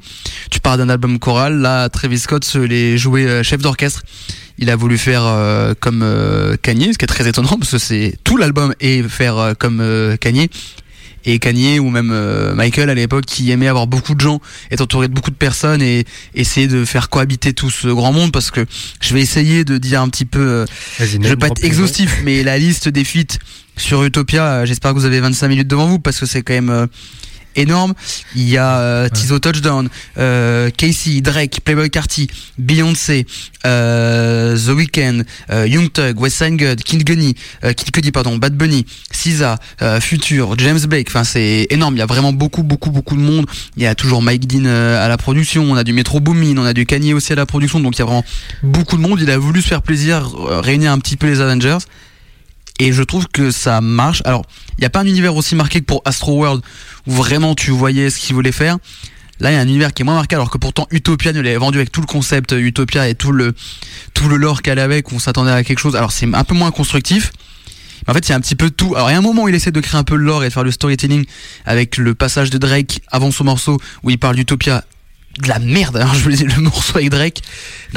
Tu 0.49 0.59
parles 0.61 0.79
d'un 0.79 0.89
album 0.89 1.19
choral. 1.19 1.59
Là, 1.59 1.87
Travis 1.89 2.19
Scott 2.19 2.45
se 2.45 2.57
l'est 2.57 2.97
joué 2.97 3.27
euh, 3.27 3.43
chef 3.43 3.61
d'orchestre. 3.61 4.01
Il 4.61 4.69
a 4.69 4.75
voulu 4.75 4.97
faire 4.97 5.23
euh, 5.25 5.73
comme 5.79 6.01
euh, 6.03 6.55
Kanye, 6.61 6.93
ce 6.93 6.97
qui 6.97 7.05
est 7.05 7.07
très 7.07 7.27
étonnant 7.27 7.57
parce 7.57 7.71
que 7.71 7.77
c'est 7.77 8.15
tout 8.23 8.35
l'album 8.37 8.73
et 8.81 9.01
faire 9.03 9.37
euh, 9.37 9.53
comme 9.57 9.79
euh, 9.81 10.17
Kanye. 10.17 10.49
Et 11.25 11.37
Kanye 11.39 11.79
ou 11.79 11.89
même 11.89 12.11
euh, 12.13 12.53
Michael 12.55 12.89
à 12.89 12.93
l'époque 12.93 13.25
qui 13.25 13.51
aimait 13.51 13.67
avoir 13.67 13.87
beaucoup 13.87 14.15
de 14.15 14.21
gens, 14.21 14.39
être 14.71 14.81
entouré 14.81 15.09
de 15.09 15.13
beaucoup 15.13 15.31
de 15.31 15.35
personnes 15.35 15.81
et 15.81 16.05
essayer 16.33 16.67
de 16.67 16.85
faire 16.85 17.09
cohabiter 17.09 17.53
tout 17.53 17.69
ce 17.69 17.87
grand 17.89 18.13
monde 18.13 18.31
parce 18.31 18.51
que 18.51 18.65
je 19.01 19.13
vais 19.13 19.21
essayer 19.21 19.65
de 19.65 19.77
dire 19.77 20.01
un 20.01 20.07
petit 20.07 20.23
peu, 20.25 20.39
euh, 20.39 20.65
je 20.99 21.17
vais 21.17 21.35
pas 21.35 21.47
être 21.47 21.63
exhaustif, 21.63 22.19
mais 22.23 22.41
la 22.43 22.57
liste 22.57 22.87
des 22.87 23.03
feats 23.03 23.37
sur 23.75 24.03
Utopia, 24.03 24.65
j'espère 24.65 24.93
que 24.93 24.97
vous 24.99 25.05
avez 25.05 25.19
25 25.19 25.47
minutes 25.49 25.67
devant 25.67 25.87
vous 25.87 25.99
parce 25.99 26.19
que 26.19 26.25
c'est 26.25 26.41
quand 26.41 26.53
même 26.53 26.69
euh, 26.69 26.87
énorme. 27.59 27.93
Il 28.35 28.47
y 28.49 28.57
a 28.57 28.79
euh, 28.79 29.09
Tizo 29.09 29.39
Touchdown, 29.39 29.89
euh, 30.17 30.69
Casey, 30.75 31.21
Drake, 31.21 31.61
Playboy 31.63 31.89
Carty, 31.89 32.27
Beyoncé, 32.57 33.25
euh, 33.65 34.57
The 34.57 34.69
Weeknd, 34.69 35.23
euh, 35.51 35.67
Young 35.67 35.91
Thug, 35.91 36.19
West 36.19 36.37
Side 36.37 36.55
Gun, 36.55 36.75
Kid 36.75 37.03
Gunny, 37.03 37.35
euh, 37.63 37.73
Kid 37.73 37.91
Cudi, 37.91 38.11
pardon, 38.11 38.37
Bad 38.37 38.55
Bunny, 38.55 38.85
SZA, 39.11 39.59
euh, 39.81 39.99
Future, 39.99 40.55
James 40.57 40.79
Blake. 40.87 41.07
Enfin, 41.09 41.23
c'est 41.23 41.67
énorme. 41.69 41.95
Il 41.95 41.99
y 41.99 42.03
a 42.03 42.05
vraiment 42.05 42.33
beaucoup, 42.33 42.63
beaucoup, 42.63 42.91
beaucoup 42.91 43.15
de 43.15 43.21
monde. 43.21 43.45
Il 43.77 43.83
y 43.83 43.87
a 43.87 43.95
toujours 43.95 44.21
Mike 44.21 44.47
Dean 44.47 44.65
euh, 44.65 45.03
à 45.03 45.07
la 45.07 45.17
production. 45.17 45.63
On 45.63 45.75
a 45.75 45.83
du 45.83 45.93
Metro 45.93 46.19
Boomin, 46.19 46.57
on 46.57 46.65
a 46.65 46.73
du 46.73 46.85
Kanye 46.85 47.13
aussi 47.13 47.33
à 47.33 47.35
la 47.35 47.45
production. 47.45 47.79
Donc 47.79 47.97
il 47.97 47.99
y 47.99 48.01
a 48.03 48.05
vraiment 48.05 48.25
beaucoup 48.63 48.97
de 48.97 49.01
monde. 49.01 49.19
Il 49.21 49.29
a 49.29 49.37
voulu 49.37 49.61
se 49.61 49.67
faire 49.67 49.81
plaisir, 49.81 50.29
réunir 50.61 50.91
un 50.91 50.99
petit 50.99 51.17
peu 51.17 51.27
les 51.27 51.41
Avengers. 51.41 51.79
Et 52.79 52.93
je 52.93 53.03
trouve 53.03 53.27
que 53.27 53.51
ça 53.51 53.81
marche. 53.81 54.21
Alors, 54.25 54.43
il 54.77 54.81
n'y 54.81 54.85
a 54.85 54.89
pas 54.89 55.01
un 55.01 55.05
univers 55.05 55.35
aussi 55.35 55.55
marqué 55.55 55.81
que 55.81 55.85
pour 55.85 56.01
Astro 56.05 56.37
World, 56.37 56.63
où 57.07 57.11
vraiment 57.11 57.53
tu 57.53 57.71
voyais 57.71 58.09
ce 58.09 58.19
qu'il 58.19 58.33
voulait 58.33 58.53
faire. 58.53 58.77
Là, 59.41 59.51
il 59.51 59.55
y 59.55 59.57
a 59.57 59.61
un 59.61 59.67
univers 59.67 59.93
qui 59.93 60.01
est 60.01 60.05
moins 60.05 60.15
marqué, 60.15 60.35
alors 60.35 60.49
que 60.49 60.57
pourtant 60.57 60.87
Utopia 60.91 61.33
nous 61.33 61.41
l'avait 61.41 61.57
vendu 61.57 61.77
avec 61.77 61.91
tout 61.91 62.01
le 62.01 62.07
concept 62.07 62.53
euh, 62.53 62.59
Utopia 62.59 63.07
et 63.07 63.15
tout 63.15 63.31
le 63.31 63.53
tout 64.13 64.27
le 64.27 64.35
lore 64.35 64.61
qu'elle 64.61 64.79
avait, 64.79 65.01
qu'on 65.01 65.19
s'attendait 65.19 65.51
à 65.51 65.63
quelque 65.63 65.79
chose. 65.79 65.95
Alors 65.95 66.11
c'est 66.11 66.33
un 66.33 66.43
peu 66.43 66.55
moins 66.55 66.71
constructif. 66.71 67.31
Mais 68.05 68.11
en 68.11 68.13
fait, 68.13 68.27
il 68.27 68.29
y 68.29 68.33
a 68.33 68.35
un 68.35 68.41
petit 68.41 68.55
peu 68.55 68.69
tout. 68.69 68.95
Alors, 68.95 69.09
il 69.09 69.13
y 69.13 69.15
a 69.15 69.17
un 69.17 69.21
moment 69.21 69.43
où 69.43 69.49
il 69.49 69.55
essaie 69.55 69.71
de 69.71 69.79
créer 69.81 69.99
un 69.99 70.03
peu 70.03 70.15
le 70.15 70.23
lore 70.23 70.43
et 70.43 70.47
de 70.47 70.53
faire 70.53 70.63
le 70.63 70.71
storytelling 70.71 71.25
avec 71.65 71.97
le 71.97 72.15
passage 72.15 72.49
de 72.49 72.57
Drake 72.57 73.01
avant 73.11 73.31
son 73.31 73.43
morceau 73.43 73.77
où 74.03 74.09
il 74.09 74.17
parle 74.17 74.35
d'Utopia. 74.35 74.83
De 75.41 75.47
la 75.47 75.59
merde, 75.59 75.97
alors 75.97 76.13
je 76.15 76.29
dire, 76.29 76.47
le 76.55 76.61
morceau 76.61 76.97
avec 76.97 77.09
Drake. 77.09 77.41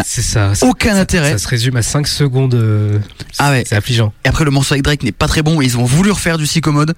C'est 0.04 0.22
ça. 0.22 0.52
Aucun 0.62 0.94
ça- 0.94 1.00
intérêt. 1.00 1.32
Ça 1.32 1.38
se 1.38 1.48
résume 1.48 1.76
à 1.76 1.82
5 1.82 2.06
secondes. 2.06 2.54
euh, 2.54 2.98
Ah 3.38 3.50
ouais. 3.50 3.64
C'est 3.66 3.74
affligeant. 3.76 4.12
Et 4.24 4.28
après, 4.28 4.44
le 4.44 4.50
morceau 4.50 4.74
avec 4.74 4.84
Drake 4.84 5.02
n'est 5.02 5.10
pas 5.12 5.26
très 5.26 5.42
bon. 5.42 5.60
Ils 5.60 5.76
ont 5.76 5.84
voulu 5.84 6.10
refaire 6.12 6.38
du 6.38 6.44
psychomode. 6.44 6.94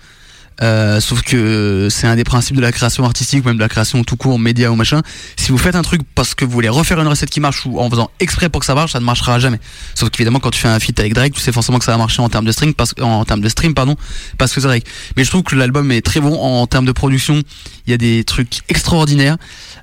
Euh, 0.63 1.01
sauf 1.01 1.23
que 1.23 1.89
c'est 1.91 2.07
un 2.07 2.17
des 2.17 2.25
principes 2.25 2.57
de 2.57 2.61
la 2.61 2.73
création 2.73 3.05
artistique 3.05 3.45
ou 3.45 3.49
même 3.49 3.57
de 3.57 3.63
la 3.63 3.69
création 3.69 4.05
tout 4.05 4.17
court, 4.17 4.39
média 4.39 4.71
ou 4.71 4.77
machin. 4.77 5.03
Si 5.37 5.51
vous 5.51 5.59
faites 5.59 5.75
un 5.75 5.83
truc 5.83 6.03
parce 6.15 6.35
que 6.35 6.45
vous 6.45 6.53
voulez 6.53 6.69
refaire 6.69 7.01
une 7.01 7.09
recette 7.09 7.31
qui 7.31 7.41
marche 7.41 7.67
ou 7.67 7.81
en 7.81 7.91
faisant 7.91 8.11
exprès 8.21 8.49
pour 8.49 8.61
que 8.61 8.67
ça 8.67 8.75
marche, 8.75 8.93
ça 8.93 9.01
ne 9.01 9.05
marchera 9.05 9.39
jamais. 9.39 9.59
Sauf 9.95 10.11
qu'évidemment, 10.11 10.41
quand 10.41 10.51
tu 10.51 10.61
fais 10.61 10.69
un 10.69 10.79
feat 10.79 10.99
avec 11.01 11.15
Drake, 11.15 11.33
tu 11.33 11.41
sais 11.41 11.53
forcément 11.53 11.79
que 11.79 11.85
ça 11.85 11.93
va 11.93 11.99
marcher 11.99 12.23
en 12.23 12.29
termes 12.29 12.45
de 12.45 12.53
stream, 12.53 12.75
parce, 12.75 12.95
en 13.01 13.25
termes 13.25 13.41
de 13.41 13.49
stream, 13.49 13.75
pardon, 13.75 13.97
parce 14.39 14.53
que 14.53 14.61
c'est 14.61 14.69
Drake. 14.69 14.87
Mais 15.17 15.25
je 15.25 15.31
trouve 15.31 15.43
que 15.43 15.57
l'album 15.57 15.91
est 15.91 16.03
très 16.03 16.21
bon 16.21 16.39
en 16.41 16.67
termes 16.67 16.87
de 16.87 16.93
production. 16.93 17.43
Il 17.87 17.91
y 17.91 17.95
a 17.95 17.99
des 17.99 18.25
trucs 18.25 18.61
extraordinaires. 18.69 19.37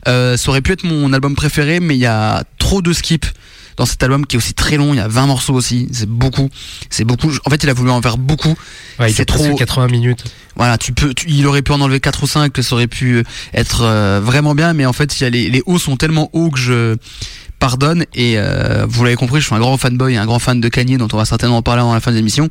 Euh, 0.08 0.38
ça 0.38 0.50
aurait 0.50 0.62
pu 0.62 0.72
être 0.72 0.84
mon 0.84 1.14
album 1.14 1.36
préféré, 1.36 1.80
mais 1.80 1.96
il 1.96 2.02
y 2.02 2.06
a 2.08 2.44
trop 2.58 2.82
de 2.82 2.94
skips 2.94 3.28
dans 3.82 3.88
cet 3.88 4.04
album 4.04 4.28
qui 4.28 4.36
est 4.36 4.38
aussi 4.38 4.54
très 4.54 4.78
long. 4.78 4.94
Il 4.94 4.98
y 4.98 5.00
a 5.00 5.08
20 5.08 5.26
morceaux 5.26 5.56
aussi. 5.56 5.88
C'est 5.92 6.08
beaucoup. 6.08 6.50
C'est 6.92 7.04
beaucoup. 7.04 7.32
En 7.46 7.50
fait, 7.50 7.64
il 7.64 7.70
a 7.70 7.74
voulu 7.74 7.90
en 7.90 8.00
faire 8.00 8.20
beaucoup. 8.20 8.56
Ouais, 9.00 9.10
il 9.10 9.14
C'est 9.16 9.24
est 9.24 9.26
trop 9.26 9.44
trop- 9.44 9.56
80 9.56 9.88
minutes. 9.88 10.24
Voilà, 10.56 10.78
tu 10.78 10.94
peux, 10.94 11.16
tu- 11.16 11.28
il 11.30 11.48
aurait 11.48 11.64
pu 11.64 11.72
en 11.72 11.82
enlever 11.82 12.00
4 12.00 12.22
ou 12.22 12.28
5, 12.28 12.54
que 12.54 12.62
ça 12.62 12.76
aurait 12.76 12.86
pu 12.88 13.24
être 13.56 13.82
euh, 13.82 14.22
vraiment 14.24 14.54
bien, 14.54 14.74
mais 14.74 14.86
en 14.86 14.94
fait, 14.94 15.20
il 15.20 15.24
y 15.24 15.26
a 15.26 15.30
les, 15.32 15.50
les 15.50 15.64
hauts 15.66 15.80
sont 15.80 15.98
tellement 15.98 16.30
hauts 16.34 16.52
que 16.52 16.60
je 16.60 16.96
pardonne. 17.58 18.06
Et 18.14 18.34
euh, 18.38 18.86
vous 18.88 19.04
l'avez 19.04 19.16
compris, 19.16 19.42
je 19.42 19.48
suis 19.48 19.56
un 19.56 19.60
grand 19.60 19.78
fanboy, 19.78 20.16
un 20.18 20.26
grand 20.26 20.40
fan 20.40 20.62
de 20.62 20.70
Kanye, 20.70 20.98
dont 20.98 21.08
on 21.12 21.18
va 21.18 21.26
certainement 21.26 21.58
en 21.58 21.62
parler 21.64 21.82
avant 21.82 21.94
la 21.96 22.00
fin 22.02 22.12
de 22.12 22.18
l'émission. 22.18 22.50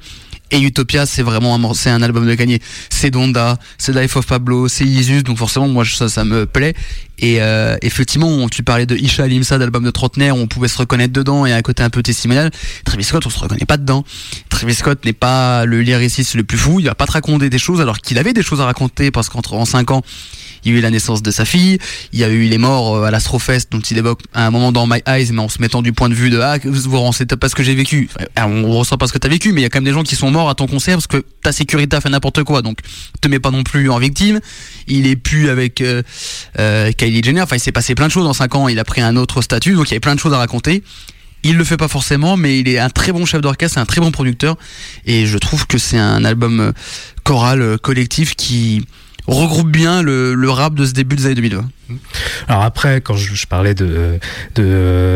Et 0.52 0.58
Utopia, 0.60 1.06
c'est 1.06 1.22
vraiment 1.22 1.54
un, 1.54 1.74
c'est 1.74 1.90
un 1.90 2.02
album 2.02 2.26
de 2.26 2.34
Kanye. 2.34 2.58
C'est 2.88 3.10
Donda, 3.12 3.56
c'est 3.78 3.94
Life 3.94 4.16
of 4.16 4.26
Pablo, 4.26 4.66
c'est 4.66 4.84
Yeezus, 4.84 5.22
donc 5.22 5.38
forcément, 5.38 5.68
moi, 5.68 5.84
ça, 5.84 6.08
ça 6.08 6.24
me 6.24 6.44
plaît. 6.46 6.74
Et 7.20 7.40
euh, 7.40 7.76
effectivement, 7.82 8.48
tu 8.48 8.62
parlais 8.62 8.86
de 8.86 8.96
Isha 8.96 9.26
Limsa, 9.26 9.58
d'album 9.58 9.84
de 9.84 9.90
trentenaire, 9.90 10.36
on 10.36 10.46
pouvait 10.46 10.68
se 10.68 10.78
reconnaître 10.78 11.12
dedans, 11.12 11.46
et 11.46 11.52
à 11.52 11.62
côté 11.62 11.82
un 11.82 11.90
peu 11.90 12.02
testimonial. 12.02 12.50
Travis 12.84 13.04
Scott, 13.04 13.26
on 13.26 13.30
se 13.30 13.38
reconnaît 13.38 13.66
pas 13.66 13.76
dedans. 13.76 14.04
Travis 14.48 14.74
Scott 14.74 15.04
n'est 15.04 15.12
pas 15.12 15.66
le 15.66 15.82
lyriciste 15.82 16.34
le 16.34 16.44
plus 16.44 16.58
fou, 16.58 16.80
il 16.80 16.86
va 16.86 16.94
pas 16.94 17.06
te 17.06 17.12
raconter 17.12 17.50
des 17.50 17.58
choses, 17.58 17.80
alors 17.80 17.98
qu'il 17.98 18.18
avait 18.18 18.32
des 18.32 18.42
choses 18.42 18.60
à 18.60 18.64
raconter, 18.64 19.10
parce 19.10 19.28
qu'entre 19.28 19.54
en 19.54 19.66
5 19.66 19.90
ans, 19.90 20.02
il 20.64 20.72
y 20.72 20.74
a 20.74 20.78
eu 20.78 20.80
la 20.82 20.90
naissance 20.90 21.22
de 21.22 21.30
sa 21.30 21.44
fille, 21.44 21.78
il 22.12 22.18
y 22.18 22.24
a 22.24 22.28
eu 22.28 22.44
les 22.44 22.58
morts 22.58 22.96
euh, 22.96 23.04
à 23.04 23.10
l'Astrofest, 23.10 23.72
dont 23.72 23.80
il 23.80 23.98
évoque 23.98 24.20
à 24.34 24.46
un 24.46 24.50
moment 24.50 24.72
dans 24.72 24.86
My 24.86 25.00
Eyes, 25.06 25.30
mais 25.32 25.40
en 25.40 25.48
se 25.48 25.60
mettant 25.60 25.82
du 25.82 25.92
point 25.92 26.08
de 26.08 26.14
vue 26.14 26.30
de 26.30 26.40
ah, 26.40 26.56
vous 26.64 27.00
renseignez 27.00 27.36
pas 27.36 27.48
ce 27.48 27.54
que 27.54 27.62
j'ai 27.62 27.74
vécu. 27.74 28.08
Enfin, 28.36 28.50
on 28.50 28.70
ressent 28.70 28.96
pas 28.96 29.06
ce 29.06 29.12
que 29.12 29.18
t'as 29.18 29.28
vécu, 29.28 29.52
mais 29.52 29.60
il 29.60 29.64
y 29.64 29.66
a 29.66 29.70
quand 29.70 29.78
même 29.78 29.84
des 29.84 29.92
gens 29.92 30.02
qui 30.02 30.16
sont 30.16 30.30
morts 30.30 30.48
à 30.48 30.54
ton 30.54 30.66
concert 30.66 30.96
parce 30.96 31.06
que 31.06 31.24
ta 31.42 31.52
sécurité 31.52 31.96
a 31.96 32.00
fait 32.00 32.10
n'importe 32.10 32.44
quoi, 32.44 32.62
donc 32.62 32.78
te 33.20 33.28
mets 33.28 33.38
pas 33.38 33.50
non 33.50 33.62
plus 33.62 33.90
en 33.90 33.98
victime. 33.98 34.40
Il 34.86 35.06
est 35.06 35.16
plus 35.16 35.48
avec 35.48 35.80
euh, 35.80 36.02
euh, 36.58 36.92
Enfin 37.42 37.56
il 37.56 37.60
s'est 37.60 37.72
passé 37.72 37.94
plein 37.94 38.06
de 38.06 38.12
choses 38.12 38.26
en 38.26 38.32
5 38.32 38.54
ans, 38.54 38.68
il 38.68 38.78
a 38.78 38.84
pris 38.84 39.00
un 39.00 39.16
autre 39.16 39.42
statut, 39.42 39.74
donc 39.74 39.88
il 39.88 39.90
y 39.90 39.94
avait 39.94 40.00
plein 40.00 40.14
de 40.14 40.20
choses 40.20 40.32
à 40.32 40.38
raconter. 40.38 40.82
Il 41.42 41.56
le 41.56 41.64
fait 41.64 41.78
pas 41.78 41.88
forcément, 41.88 42.36
mais 42.36 42.58
il 42.58 42.68
est 42.68 42.78
un 42.78 42.90
très 42.90 43.12
bon 43.12 43.24
chef 43.24 43.40
d'orchestre, 43.40 43.78
un 43.78 43.86
très 43.86 44.00
bon 44.00 44.10
producteur, 44.10 44.56
et 45.06 45.24
je 45.24 45.38
trouve 45.38 45.66
que 45.66 45.78
c'est 45.78 45.98
un 45.98 46.24
album 46.24 46.60
euh, 46.60 46.72
choral 47.24 47.62
euh, 47.62 47.78
collectif 47.78 48.34
qui 48.36 48.84
regroupe 49.34 49.70
bien 49.70 50.02
le, 50.02 50.34
le 50.34 50.50
rap 50.50 50.74
de 50.74 50.84
ce 50.86 50.92
début 50.92 51.16
des 51.16 51.26
années 51.26 51.34
2020. 51.36 51.68
Alors 52.46 52.62
après, 52.62 53.00
quand 53.00 53.16
je, 53.16 53.34
je 53.34 53.46
parlais 53.48 53.74
de 53.74 54.20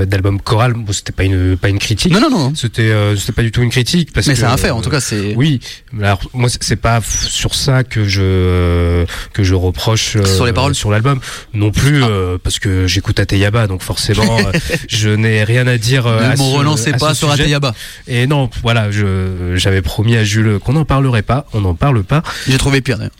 d'album 0.06 0.40
choral, 0.40 0.72
bon, 0.74 0.92
c'était 0.92 1.12
pas 1.12 1.24
une 1.24 1.56
pas 1.56 1.68
une 1.68 1.78
critique. 1.78 2.12
Non, 2.12 2.20
non, 2.20 2.30
non. 2.30 2.52
C'était 2.54 2.82
euh, 2.82 3.16
c'était 3.16 3.32
pas 3.32 3.42
du 3.42 3.52
tout 3.52 3.62
une 3.62 3.70
critique 3.70 4.12
parce 4.12 4.26
Mais 4.26 4.32
que 4.34 4.38
c'est 4.40 4.44
un 4.46 4.56
fait, 4.56 4.70
en 4.70 4.80
tout 4.82 4.90
cas, 4.90 5.00
c'est. 5.00 5.34
Oui, 5.36 5.60
alors 6.00 6.20
moi 6.32 6.48
c'est- 6.48 6.74
pas 6.74 7.00
sur 7.02 7.54
ça 7.54 7.84
que 7.84 8.04
je 8.04 9.04
que 9.32 9.44
je 9.44 9.54
reproche 9.54 10.16
euh, 10.16 10.24
Sur 10.24 10.44
les 10.44 10.52
paroles 10.52 10.74
sur 10.74 10.90
l'album 10.90 11.20
non 11.54 11.70
plus 11.70 12.02
euh, 12.02 12.36
parce 12.42 12.58
que 12.58 12.88
j'écoute 12.88 13.20
Ateyaba 13.20 13.68
donc 13.68 13.80
forcément 13.82 14.38
euh, 14.38 14.50
je 14.88 15.08
n'ai 15.10 15.44
rien 15.44 15.66
à 15.68 15.78
dire 15.78 16.06
Ne 16.06 16.34
ce- 16.36 16.42
relancez 16.42 16.92
pas 16.92 17.14
sur. 17.14 17.30
Ateyaba. 17.30 17.72
Et 18.08 18.26
non, 18.26 18.50
voilà, 18.62 18.90
je 18.90 19.54
j'avais 19.56 19.82
promis 19.82 20.16
à 20.16 20.24
Jules 20.24 20.58
qu'on 20.58 20.72
n'en 20.72 20.84
parlerait 20.84 21.22
pas, 21.22 21.46
on 21.52 21.60
n'en 21.60 21.74
parle 21.74 22.02
pas. 22.02 22.22
J'ai 22.48 22.58
trouvé 22.58 22.80
pire 22.80 22.98
d'ailleurs. 22.98 23.12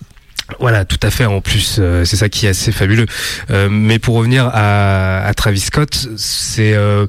Voilà, 0.60 0.84
tout 0.84 0.98
à 1.02 1.10
fait. 1.10 1.24
En 1.26 1.40
plus, 1.40 1.76
euh, 1.78 2.04
c'est 2.04 2.16
ça 2.16 2.28
qui 2.28 2.46
est 2.46 2.50
assez 2.50 2.72
fabuleux. 2.72 3.06
Euh, 3.50 3.68
mais 3.70 3.98
pour 3.98 4.14
revenir 4.16 4.48
à, 4.52 5.24
à 5.24 5.34
Travis 5.34 5.60
Scott, 5.60 6.08
c'est 6.16 6.74
euh, 6.74 7.06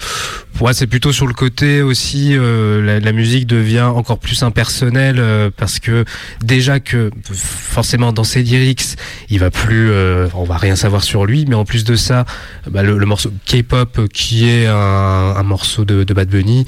pour 0.54 0.68
moi, 0.68 0.74
c'est 0.74 0.88
plutôt 0.88 1.12
sur 1.12 1.28
le 1.28 1.34
côté 1.34 1.82
aussi. 1.82 2.36
euh, 2.38 2.82
la, 2.82 3.00
la 3.00 3.12
musique 3.12 3.46
devient 3.48 3.82
encore 3.82 4.20
plus 4.20 4.44
impersonnelle 4.44 5.18
euh, 5.20 5.50
parce 5.56 5.80
que 5.80 6.06
déjà 6.44 6.80
que 6.80 7.10
forcément 7.34 8.12
dans 8.14 8.24
ses 8.24 8.42
lyrics, 8.42 8.96
il 9.30 9.40
va 9.40 9.52
plus, 9.52 9.90
euh, 9.92 10.28
on 10.34 10.44
va 10.44 10.58
rien 10.58 10.76
savoir 10.76 11.04
sur 11.04 11.26
lui. 11.26 11.46
Mais 11.48 11.56
en 11.56 11.66
plus 11.66 11.84
de 11.84 11.96
ça, 11.96 12.26
bah, 12.70 12.84
le, 12.84 12.98
le 12.98 13.06
morceau 13.06 13.32
K-pop 13.46 14.08
qui 14.14 14.50
est 14.50 14.66
un, 14.66 14.74
un 15.38 15.44
morceau 15.44 15.86
de, 15.86 16.04
de 16.04 16.14
Bad 16.14 16.30
Bunny. 16.30 16.66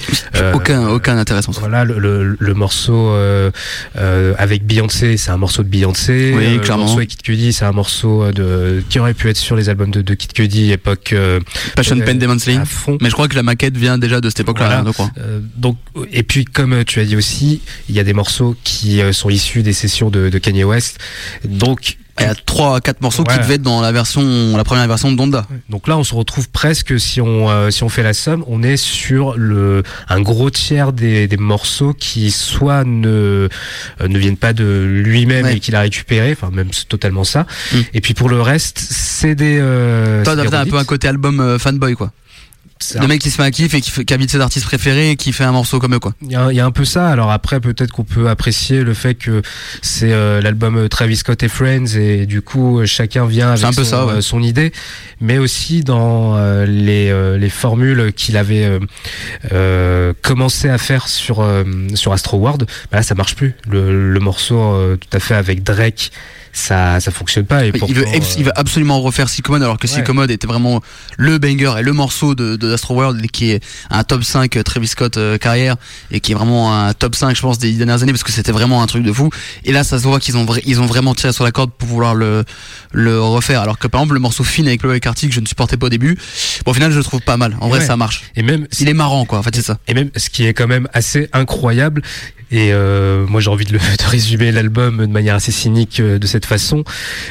aucun, 0.54 0.88
aucun 0.90 1.18
ça. 1.54 1.60
voilà, 1.60 1.84
le, 1.84 2.00
le, 2.00 2.36
le 2.40 2.54
morceau 2.54 3.12
euh, 3.12 3.52
euh, 3.98 4.34
avec 4.38 4.66
Beyoncé, 4.66 5.18
c'est 5.18 5.32
un 5.32 5.38
morceau 5.38 5.64
de 5.64 5.70
Beyoncé. 5.70 6.34
Oui, 6.36 6.60
clairement. 6.68 6.84
Le 6.84 6.88
morceau 6.88 7.00
avec 7.00 7.10
Kid 7.10 7.22
Cudi, 7.22 7.54
c'est 7.54 7.66
un 7.66 7.72
morceau 7.72 8.24
euh, 8.24 8.32
de 8.32 8.84
qui 8.90 9.00
aurait 9.00 9.14
pu 9.14 9.30
être 9.30 9.38
sur 9.38 9.56
les 9.56 9.70
albums 9.70 9.92
de, 9.92 10.02
de 10.02 10.14
Kid 10.14 10.34
Cudi 10.34 10.72
époque 10.72 11.14
euh, 11.14 11.40
Passion 11.76 12.00
euh, 12.00 12.06
Pen 12.06 12.18
Demon 12.20 12.38
fond. 12.66 12.98
Mais 13.02 13.10
je 13.10 13.14
crois 13.14 13.28
que 13.28 13.36
la 13.36 13.44
maquette 13.44 13.76
vient 13.78 13.98
déjà 13.98 14.22
de 14.22 14.30
cette 14.30 14.42
époque-là, 14.42 14.84
Voilà. 14.84 15.12
Euh, 15.20 15.40
donc 15.56 15.78
et 16.12 16.24
puis 16.24 16.46
comme 16.46 16.74
euh, 16.74 16.84
tu 16.86 17.00
as 17.00 17.06
dit 17.06 17.16
aussi, 17.16 17.62
il 17.90 17.96
y 17.96 18.00
a 18.00 18.04
des 18.04 18.14
morceaux 18.14 18.56
qui 18.64 19.02
sont 19.12 19.30
issus 19.30 19.64
des 19.64 19.74
sessions 19.74 20.10
de, 20.10 20.30
de 20.30 20.38
Kanye 20.38 20.64
West. 20.64 21.00
Donc 21.46 21.98
Il 22.20 22.24
y 22.26 22.30
a 22.30 22.36
3 22.36 22.82
4 22.82 23.02
morceaux 23.02 23.24
qui 23.24 23.38
devaient 23.38 23.56
être 23.56 23.62
dans 23.62 23.82
la 23.82 23.92
version 23.92 24.56
la 24.58 24.64
première 24.64 24.88
version 24.88 25.12
de 25.12 25.18
Donda. 25.18 25.46
Donc 25.70 25.88
là, 25.88 25.98
on 25.98 26.04
se 26.04 26.16
retrouve 26.16 26.50
presque, 26.50 27.00
si 27.00 27.22
on, 27.22 27.50
euh, 27.50 27.70
si 27.70 27.84
on 27.84 27.90
fait 27.90 28.04
la 28.04 28.14
somme, 28.14 28.44
on 28.48 28.64
est 28.64 28.78
sur 28.78 29.36
le, 29.38 29.84
un 30.10 30.22
gros 30.22 30.50
tiers 30.50 30.94
des, 30.94 31.28
des 31.28 31.38
morceaux 31.38 31.94
qui 31.94 32.32
soit 32.32 32.84
ne, 32.84 33.08
euh, 34.02 34.08
ne 34.08 34.18
viennent 34.18 34.38
pas 34.38 34.54
de 34.54 34.84
lui-même 35.04 35.46
Ouais. 35.46 35.58
et 35.58 35.60
qu'il 35.60 35.76
a 35.76 35.82
récupéré, 35.82 36.32
enfin 36.32 36.50
même 36.52 36.70
c'est 36.72 36.88
totalement 36.88 37.24
ça. 37.24 37.46
Mm. 37.72 37.78
Et 37.94 38.02
puis 38.02 38.14
pour 38.16 38.30
le 38.30 38.42
reste, 38.42 38.80
c'est 38.80 39.36
des... 39.36 39.60
Euh, 39.62 40.24
Toi, 40.24 40.36
t'as 40.36 40.62
un 40.62 40.66
peu 40.66 40.78
un 40.78 40.84
côté 40.86 41.08
album 41.08 41.40
euh, 41.40 41.60
fanboy, 41.60 41.94
quoi. 41.96 42.12
Le 43.00 43.08
mec 43.08 43.22
qui 43.22 43.30
se 43.32 43.36
fait 43.38 43.44
un 43.44 43.52
kiff 43.52 43.74
et 43.74 43.82
qui, 43.82 43.92
fait- 43.92 44.06
qui 44.06 44.14
habite 44.14 44.30
ses 44.32 44.40
artistes 44.40 44.66
préférés 44.66 45.12
et 45.12 45.16
qui 45.16 45.34
fait 45.34 45.44
un 45.44 45.52
morceau 45.52 45.80
comme 45.80 45.96
eux, 45.96 46.00
quoi. 46.00 46.14
Il 46.22 46.32
y, 46.32 46.36
a, 46.36 46.52
il 46.52 46.56
y 46.56 46.60
a 46.60 46.66
un 46.66 46.72
peu 46.72 46.86
ça. 46.86 47.10
Alors 47.10 47.32
après, 47.32 47.60
peut-être 47.60 47.92
qu'on 47.92 48.04
peut 48.04 48.30
apprécier 48.30 48.84
le 48.84 48.94
fait 48.94 49.16
que 49.16 49.42
c'est 49.82 50.12
euh, 50.14 50.42
l'album 50.42 50.78
euh, 50.78 50.88
Travis 50.88 51.18
Scott 51.18 51.42
et 51.44 51.48
Friends 51.50 51.96
et 51.96 52.26
du 52.26 52.42
coup 52.42 52.80
euh, 52.80 52.86
chacun 52.86 53.26
vient 53.26 53.52
avec 53.52 53.64
un 53.66 53.70
peu 53.70 53.84
son, 53.84 53.90
ça, 53.90 54.06
ouais. 54.06 54.22
son 54.22 54.42
idée, 54.44 54.72
mais 55.22 55.38
aussi 55.38 55.84
dans 55.84 56.36
euh, 56.38 56.66
les, 56.66 57.10
euh, 57.10 57.38
les 57.38 57.50
formules 57.50 58.14
qu'il 58.14 58.38
avait 58.38 58.80
commencé 60.22 60.70
à 60.70 60.78
faire 60.78 61.08
sur 61.08 61.46
sur 61.96 62.14
Astro 62.14 62.38
World. 62.38 62.66
Bah 62.92 62.98
là, 62.98 63.04
ça 63.04 63.16
marche 63.16 63.36
plus. 63.36 63.56
Le, 63.68 64.12
le 64.14 64.20
morceau 64.20 64.96
tout 64.98 65.10
à 65.18 65.20
fait 65.20 65.36
avec 65.36 65.64
Drake, 65.64 66.12
ça 66.58 67.00
ça 67.00 67.12
fonctionne 67.12 67.46
pas. 67.46 67.66
Et 67.66 67.68
il, 67.68 67.74
veut, 67.94 68.04
pourtant, 68.04 68.20
il 68.38 68.44
veut 68.46 68.52
absolument 68.56 69.02
refaire 69.02 69.28
Psychomode 69.28 69.64
alors 69.64 69.78
que 69.78 69.88
Ouais. 69.88 70.28
Était 70.30 70.48
vraiment 70.48 70.82
le 71.18 71.38
banger 71.38 71.76
et 71.80 71.82
le 71.82 71.94
morceau 71.94 72.36
de, 72.36 72.56
de 72.56 72.74
Astro 72.74 72.96
World 72.96 73.26
qui 73.32 73.52
est 73.52 73.64
un 73.90 74.04
top 74.04 74.24
5 74.24 74.56
euh, 74.58 74.64
Travis 74.64 74.88
Scott 74.88 75.18
euh, 75.18 75.38
carrière 75.38 75.76
et 76.12 76.20
qui 76.20 76.32
est 76.32 76.36
vraiment 76.36 76.76
un 76.76 76.94
top 76.94 77.16
5 77.16 77.36
je 77.36 77.42
pense 77.42 77.58
des 77.60 77.72
dernières 77.74 78.04
années 78.04 78.12
parce 78.12 78.24
que 78.24 78.32
c'était 78.32 78.52
vraiment 78.52 78.82
un 78.82 78.88
truc 78.88 79.04
de 79.04 79.12
fou 79.12 79.30
et 79.64 79.72
là 79.72 79.84
ça 79.84 80.00
se 80.00 80.04
voit 80.04 80.20
qu'ils 80.20 80.38
ont 80.38 80.46
ils 80.66 80.82
ont 80.82 80.86
vraiment 80.86 81.16
tiré 81.16 81.32
sur 81.34 81.44
la 81.44 81.52
corde 81.52 81.72
pour 81.72 81.88
vouloir 81.88 82.16
le 82.16 82.44
le 82.92 83.22
refaire 83.22 83.62
alors 83.62 83.78
que 83.80 83.88
par 83.88 84.02
exemple 84.02 84.16
le 84.16 84.20
morceau 84.20 84.44
Finn 84.44 84.68
avec 84.68 84.82
Chloé 84.82 85.00
Carty 85.00 85.30
que 85.30 85.34
je 85.34 85.40
ne 85.40 85.46
supportais 85.48 85.78
pas 85.78 85.88
au 85.88 85.90
début 85.90 86.18
bon, 86.66 86.72
au 86.72 86.74
final 86.74 86.92
je 86.92 86.98
le 86.98 87.04
trouve 87.04 87.22
pas 87.22 87.38
mal 87.38 87.56
en 87.62 87.70
vrai 87.70 87.80
Ouais. 87.80 87.86
ça 87.86 87.96
marche 87.98 88.24
et 88.36 88.42
même 88.44 88.68
il 88.80 88.90
est 88.90 88.94
marrant 88.94 89.26
quoi 89.26 89.40
en 89.40 89.44
fait 89.44 89.56
c'est 89.56 89.62
ça 89.66 89.78
Et 89.88 89.94
même 89.94 90.10
ce 90.16 90.30
qui 90.30 90.46
est 90.46 90.54
quand 90.54 90.68
même 90.68 90.88
assez 90.94 91.30
incroyable, 91.34 92.02
et 92.50 92.72
euh, 92.72 93.26
moi 93.28 93.40
j'ai 93.42 93.50
envie 93.50 93.66
de, 93.66 93.74
le, 93.74 93.80
de 94.04 94.10
résumer 94.10 94.52
l'album 94.52 94.98
de 95.06 95.12
manière 95.12 95.36
assez 95.36 95.52
cynique 95.52 96.00
euh, 96.00 96.18
de 96.18 96.26
cette 96.28 96.46
façon, 96.48 96.84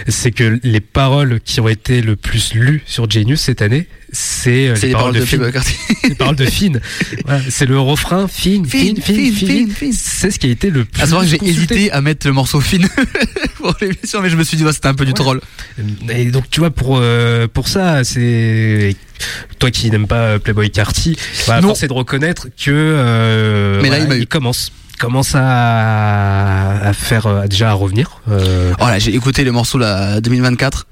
c'est 0.07 0.31
que 0.31 0.59
les 0.63 0.81
paroles 0.81 1.41
qui 1.41 1.61
ont 1.61 1.69
été 1.69 2.01
le 2.01 2.17
plus 2.17 2.55
lues 2.55 2.83
sur 2.87 3.11
Genius 3.11 3.41
cette 3.41 3.63
année, 3.63 3.89
c'est 4.13 4.69
euh, 4.69 4.75
les, 4.83 4.93
paroles 4.93 5.15
de 5.15 5.25
Finn. 5.25 5.51
Carty. 5.51 5.75
Les 6.05 6.15
paroles 6.15 6.37
de 6.37 6.47
Finn. 6.47 6.81
Voilà, 7.25 7.43
c'est 7.49 7.67
le 7.67 7.79
refrain 7.79 8.29
Finn, 8.29 8.65
Finn, 8.65 9.01
Finn, 9.01 9.71
Finn. 9.71 9.93
C'est 9.93 10.31
ce 10.31 10.39
qui 10.39 10.47
a 10.47 10.51
été 10.51 10.71
le 10.71 10.85
plus 10.85 11.03
À 11.03 11.07
savoir 11.07 11.23
que 11.23 11.29
j'ai 11.29 11.45
hésité 11.45 11.91
à 11.91 12.01
mettre 12.01 12.27
le 12.27 12.33
morceau 12.33 12.61
fin 12.61 12.79
pour 13.57 13.75
l'émission, 13.81 14.21
mais 14.21 14.31
je 14.31 14.37
me 14.37 14.45
suis 14.45 14.57
dit, 14.57 14.65
ouais, 14.65 14.73
c'était 14.73 14.89
un 14.89 14.95
peu 14.95 15.05
du 15.05 15.15
troll. 15.15 15.41
Et 16.11 16.27
donc 16.27 16.49
tu 16.51 16.61
vois 16.61 16.71
pour 16.71 16.99
euh, 17.01 17.49
pour 17.49 17.69
ça 17.69 18.05
c'est 18.05 18.97
toi 19.59 19.71
qui 19.71 19.91
n'aimes 19.91 20.07
pas 20.07 20.17
euh, 20.17 20.39
Playboy 20.39 20.71
Carty, 20.71 21.17
bah, 21.47 21.61
force 21.63 21.85
de 21.85 21.93
reconnaître 21.93 22.49
que 22.49 22.71
euh, 22.71 23.81
Mais 23.83 23.91
là, 23.91 23.99
il 24.15 24.27
commence 24.27 24.73
commence 24.99 25.35
à, 25.35 26.93
faire 26.95 27.27
euh, 27.27 27.47
déjà 27.47 27.71
à 27.71 27.73
revenir. 27.75 28.21
euh, 28.31 28.73
Voilà, 28.79 28.99
j'ai 28.99 29.15
écouté 29.15 29.45
le 29.45 29.53
morceau 29.53 29.79
là 29.79 30.21
2024. 30.21 30.87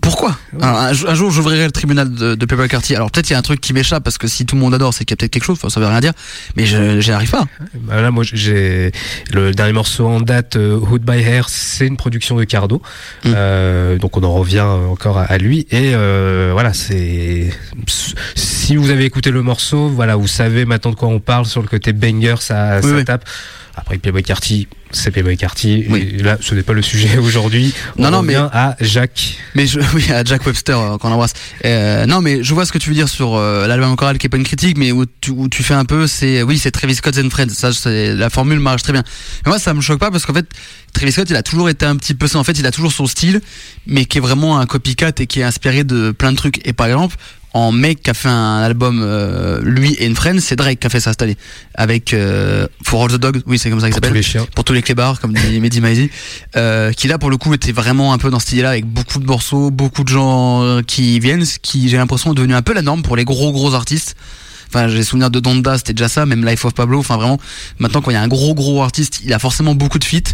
Pourquoi 0.00 0.36
un, 0.60 0.66
un 0.68 0.92
jour- 0.92 1.10
un 1.10 1.14
jour, 1.14 1.30
j'ouvrirai 1.30 1.66
le 1.66 1.70
tribunal 1.70 2.12
de, 2.12 2.34
de 2.34 2.46
Playboy 2.46 2.68
Carty. 2.68 2.94
Alors 2.96 3.10
peut-être 3.10 3.28
il 3.30 3.32
y 3.34 3.36
a 3.36 3.38
un 3.38 3.42
truc 3.42 3.60
qui 3.60 3.72
m'échappe 3.72 4.02
parce 4.02 4.18
que 4.18 4.26
si 4.28 4.46
tout 4.46 4.54
le 4.56 4.60
monde 4.60 4.74
adore, 4.74 4.94
c'est 4.94 5.04
qu'il 5.04 5.12
y 5.12 5.14
a 5.14 5.18
peut-être 5.18 5.32
quelque 5.32 5.44
chose. 5.44 5.58
Enfin, 5.58 5.68
ça 5.70 5.78
veut 5.80 5.86
rien 5.86 6.00
dire. 6.00 6.12
Mais 6.56 6.64
je 6.66 7.00
j'y 7.00 7.12
arrive 7.12 7.30
pas. 7.30 7.44
bah 7.74 8.00
là 8.00 8.10
moi 8.10 8.24
j'ai 8.24 8.92
le 9.32 9.52
dernier 9.52 9.72
morceau 9.72 10.06
en 10.06 10.20
date 10.20 10.56
euh, 10.56 10.76
Hood 10.78 11.02
by 11.02 11.18
Hair, 11.20 11.48
c'est 11.48 11.86
une 11.86 11.96
production 11.96 12.36
de 12.36 12.44
Cardo. 12.44 12.80
Mm. 13.24 13.32
Euh, 13.34 13.98
donc 13.98 14.16
on 14.16 14.22
en 14.24 14.32
revient 14.32 14.60
encore 14.60 15.18
à, 15.18 15.24
à 15.24 15.38
lui 15.38 15.60
et 15.70 15.92
euh, 15.94 16.50
voilà 16.52 16.72
c'est 16.72 17.50
si 18.34 18.76
vous 18.76 18.90
avez 18.90 19.04
écouté 19.04 19.30
le 19.30 19.42
morceau, 19.42 19.88
voilà 19.88 20.16
vous 20.16 20.26
savez 20.28 20.64
maintenant 20.64 20.90
de 20.90 20.96
quoi 20.96 21.08
on 21.08 21.20
parle 21.20 21.46
sur 21.46 21.60
le 21.62 21.68
côté 21.68 21.92
banger, 21.92 22.36
ça, 22.40 22.80
Oui, 22.82 22.90
ça 22.90 22.96
oui. 22.96 23.04
tape. 23.04 23.24
Après 23.78 23.98
Playboy 23.98 24.22
Carty, 24.22 24.68
c'est 24.90 25.10
Playboy 25.10 25.36
Carty. 25.36 25.84
Oui. 25.88 26.14
Et 26.18 26.22
là, 26.22 26.38
ce 26.40 26.54
n'est 26.54 26.62
pas 26.62 26.72
le 26.72 26.82
sujet 26.82 27.18
aujourd'hui. 27.22 27.74
On 27.98 28.02
Non, 28.02 28.10
non, 28.10 28.22
mais- 28.22 28.34
à 28.36 28.76
Jacques. 28.80 29.38
Mais 29.54 29.66
je, 29.66 29.80
oui, 29.94 30.10
à 30.12 30.24
Jack 30.24 30.46
Webster 30.46 30.78
euh, 30.78 30.98
qu'on 30.98 31.10
embrasse. 31.10 31.32
Euh, 31.64 32.06
non, 32.06 32.20
mais 32.20 32.42
je 32.42 32.54
vois 32.54 32.64
ce 32.66 32.72
que 32.72 32.78
tu 32.78 32.88
veux 32.90 32.94
dire 32.94 33.08
sur 33.08 33.34
euh, 33.36 33.66
l'album 33.66 33.94
choral 33.96 34.18
qui 34.18 34.26
est 34.26 34.30
pas 34.30 34.36
une 34.36 34.44
critique, 34.44 34.76
mais 34.78 34.92
où 34.92 35.04
tu, 35.20 35.30
où 35.30 35.48
tu 35.48 35.62
fais 35.62 35.74
un 35.74 35.84
peu, 35.84 36.06
c'est 36.06 36.42
oui, 36.42 36.58
c'est 36.58 36.70
Travis 36.70 36.94
Scott 36.96 37.16
and 37.18 37.30
Friends. 37.30 37.48
Ça, 37.50 37.72
c'est 37.72 38.14
la 38.14 38.30
formule 38.30 38.60
marche 38.60 38.82
très 38.82 38.92
bien. 38.92 39.02
Mais 39.44 39.50
moi, 39.50 39.58
ça 39.58 39.74
me 39.74 39.80
choque 39.80 39.98
pas 39.98 40.10
parce 40.10 40.24
qu'en 40.26 40.34
fait, 40.34 40.46
Travis 40.92 41.12
Scott, 41.12 41.28
il 41.30 41.36
a 41.36 41.42
toujours 41.42 41.68
été 41.68 41.84
un 41.84 41.96
petit 41.96 42.14
peu 42.14 42.26
ça. 42.28 42.38
En 42.38 42.44
fait, 42.44 42.58
il 42.58 42.66
a 42.66 42.70
toujours 42.70 42.92
son 42.92 43.06
style, 43.06 43.40
mais 43.86 44.04
qui 44.04 44.18
est 44.18 44.20
vraiment 44.20 44.58
un 44.58 44.66
copycat 44.66 45.12
et 45.18 45.26
qui 45.26 45.40
est 45.40 45.44
inspiré 45.44 45.84
de 45.84 46.10
plein 46.12 46.32
de 46.32 46.36
trucs. 46.36 46.66
Et 46.66 46.72
par 46.72 46.86
exemple, 46.86 47.16
en 47.56 47.72
mec 47.72 48.02
qui 48.02 48.10
a 48.10 48.14
fait 48.14 48.28
un 48.28 48.58
album, 48.58 49.00
euh, 49.02 49.60
lui 49.62 49.94
et 49.94 50.04
une 50.04 50.14
friend, 50.14 50.38
c'est 50.40 50.56
Drake 50.56 50.78
qui 50.78 50.86
a 50.86 50.90
fait 50.90 51.00
ça 51.00 51.12
cette 51.12 51.22
année 51.22 51.38
avec 51.74 52.12
euh, 52.12 52.66
For 52.84 53.04
All 53.04 53.10
the 53.10 53.16
Dogs. 53.16 53.40
Oui, 53.46 53.58
c'est 53.58 53.70
comme 53.70 53.80
ça 53.80 53.86
qu'il 53.86 53.98
Pour 53.98 54.10
tous 54.10 54.22
s'appelle 54.22 54.46
pour 54.54 54.64
tous 54.64 54.72
les 54.74 54.82
clébards, 54.82 55.18
comme 55.20 55.32
dit 55.32 55.58
Mehdi 55.58 55.80
Maizi, 55.80 56.10
euh, 56.56 56.92
qui 56.92 57.08
là 57.08 57.16
pour 57.16 57.30
le 57.30 57.38
coup 57.38 57.54
était 57.54 57.72
vraiment 57.72 58.12
un 58.12 58.18
peu 58.18 58.28
dans 58.28 58.40
ce 58.40 58.48
style-là, 58.48 58.70
avec 58.70 58.84
beaucoup 58.84 59.18
de 59.20 59.24
morceaux, 59.24 59.70
beaucoup 59.70 60.04
de 60.04 60.08
gens 60.08 60.62
euh, 60.64 60.82
qui 60.82 61.18
viennent, 61.18 61.46
ce 61.46 61.58
qui 61.58 61.88
j'ai 61.88 61.96
l'impression 61.96 62.32
est 62.32 62.34
devenu 62.34 62.54
un 62.54 62.60
peu 62.60 62.74
la 62.74 62.82
norme 62.82 63.00
pour 63.00 63.16
les 63.16 63.24
gros 63.24 63.52
gros 63.52 63.72
artistes. 63.72 64.16
Enfin, 64.76 64.88
j'ai 64.88 65.02
souvenir 65.02 65.30
de 65.30 65.40
Donda, 65.40 65.78
c'était 65.78 65.94
déjà 65.94 66.08
ça, 66.08 66.26
même 66.26 66.44
Life 66.44 66.66
of 66.66 66.74
Pablo. 66.74 66.98
Enfin, 66.98 67.16
vraiment, 67.16 67.38
maintenant 67.78 68.02
quand 68.02 68.10
il 68.10 68.14
y 68.14 68.18
a 68.18 68.20
un 68.20 68.28
gros 68.28 68.54
gros 68.54 68.82
artiste, 68.82 69.20
il 69.24 69.32
a 69.32 69.38
forcément 69.38 69.74
beaucoup 69.74 69.98
de 69.98 70.04
feats. 70.04 70.32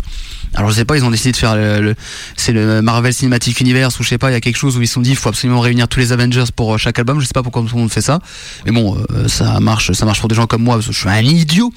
Alors 0.54 0.68
je 0.70 0.74
sais 0.74 0.84
pas, 0.84 0.96
ils 0.96 1.04
ont 1.04 1.10
décidé 1.12 1.30
de 1.30 1.36
faire 1.36 1.54
le, 1.54 1.80
le- 1.80 1.94
c'est 2.36 2.50
le 2.52 2.82
Marvel 2.82 3.14
Cinematic 3.14 3.60
Universe 3.60 3.98
ou 4.00 4.02
je 4.02 4.08
sais 4.08 4.18
pas, 4.18 4.30
il 4.30 4.34
y 4.34 4.36
a 4.36 4.40
quelque 4.40 4.56
chose 4.58 4.76
où 4.76 4.82
ils 4.82 4.88
se 4.88 4.94
sont 4.94 5.00
dit 5.00 5.10
il 5.10 5.16
faut 5.16 5.28
absolument 5.28 5.60
réunir 5.60 5.86
tous 5.86 6.00
les 6.00 6.10
Avengers 6.12 6.44
pour 6.54 6.74
euh, 6.74 6.76
chaque 6.76 6.98
album. 6.98 7.20
Je 7.20 7.24
sais 7.26 7.32
pas 7.32 7.42
pourquoi 7.44 7.62
tout 7.62 7.74
le 7.76 7.80
monde 7.80 7.92
fait 7.92 8.02
ça, 8.02 8.18
mais 8.66 8.72
bon, 8.72 8.98
euh, 9.12 9.28
ça 9.28 9.60
marche, 9.60 9.92
ça 9.92 10.04
marche 10.04 10.18
pour 10.18 10.28
des 10.28 10.34
gens 10.34 10.46
comme 10.48 10.62
moi 10.64 10.74
parce 10.74 10.88
que 10.88 10.92
je 10.92 10.98
suis 10.98 11.08
un 11.08 11.22
idiot. 11.22 11.72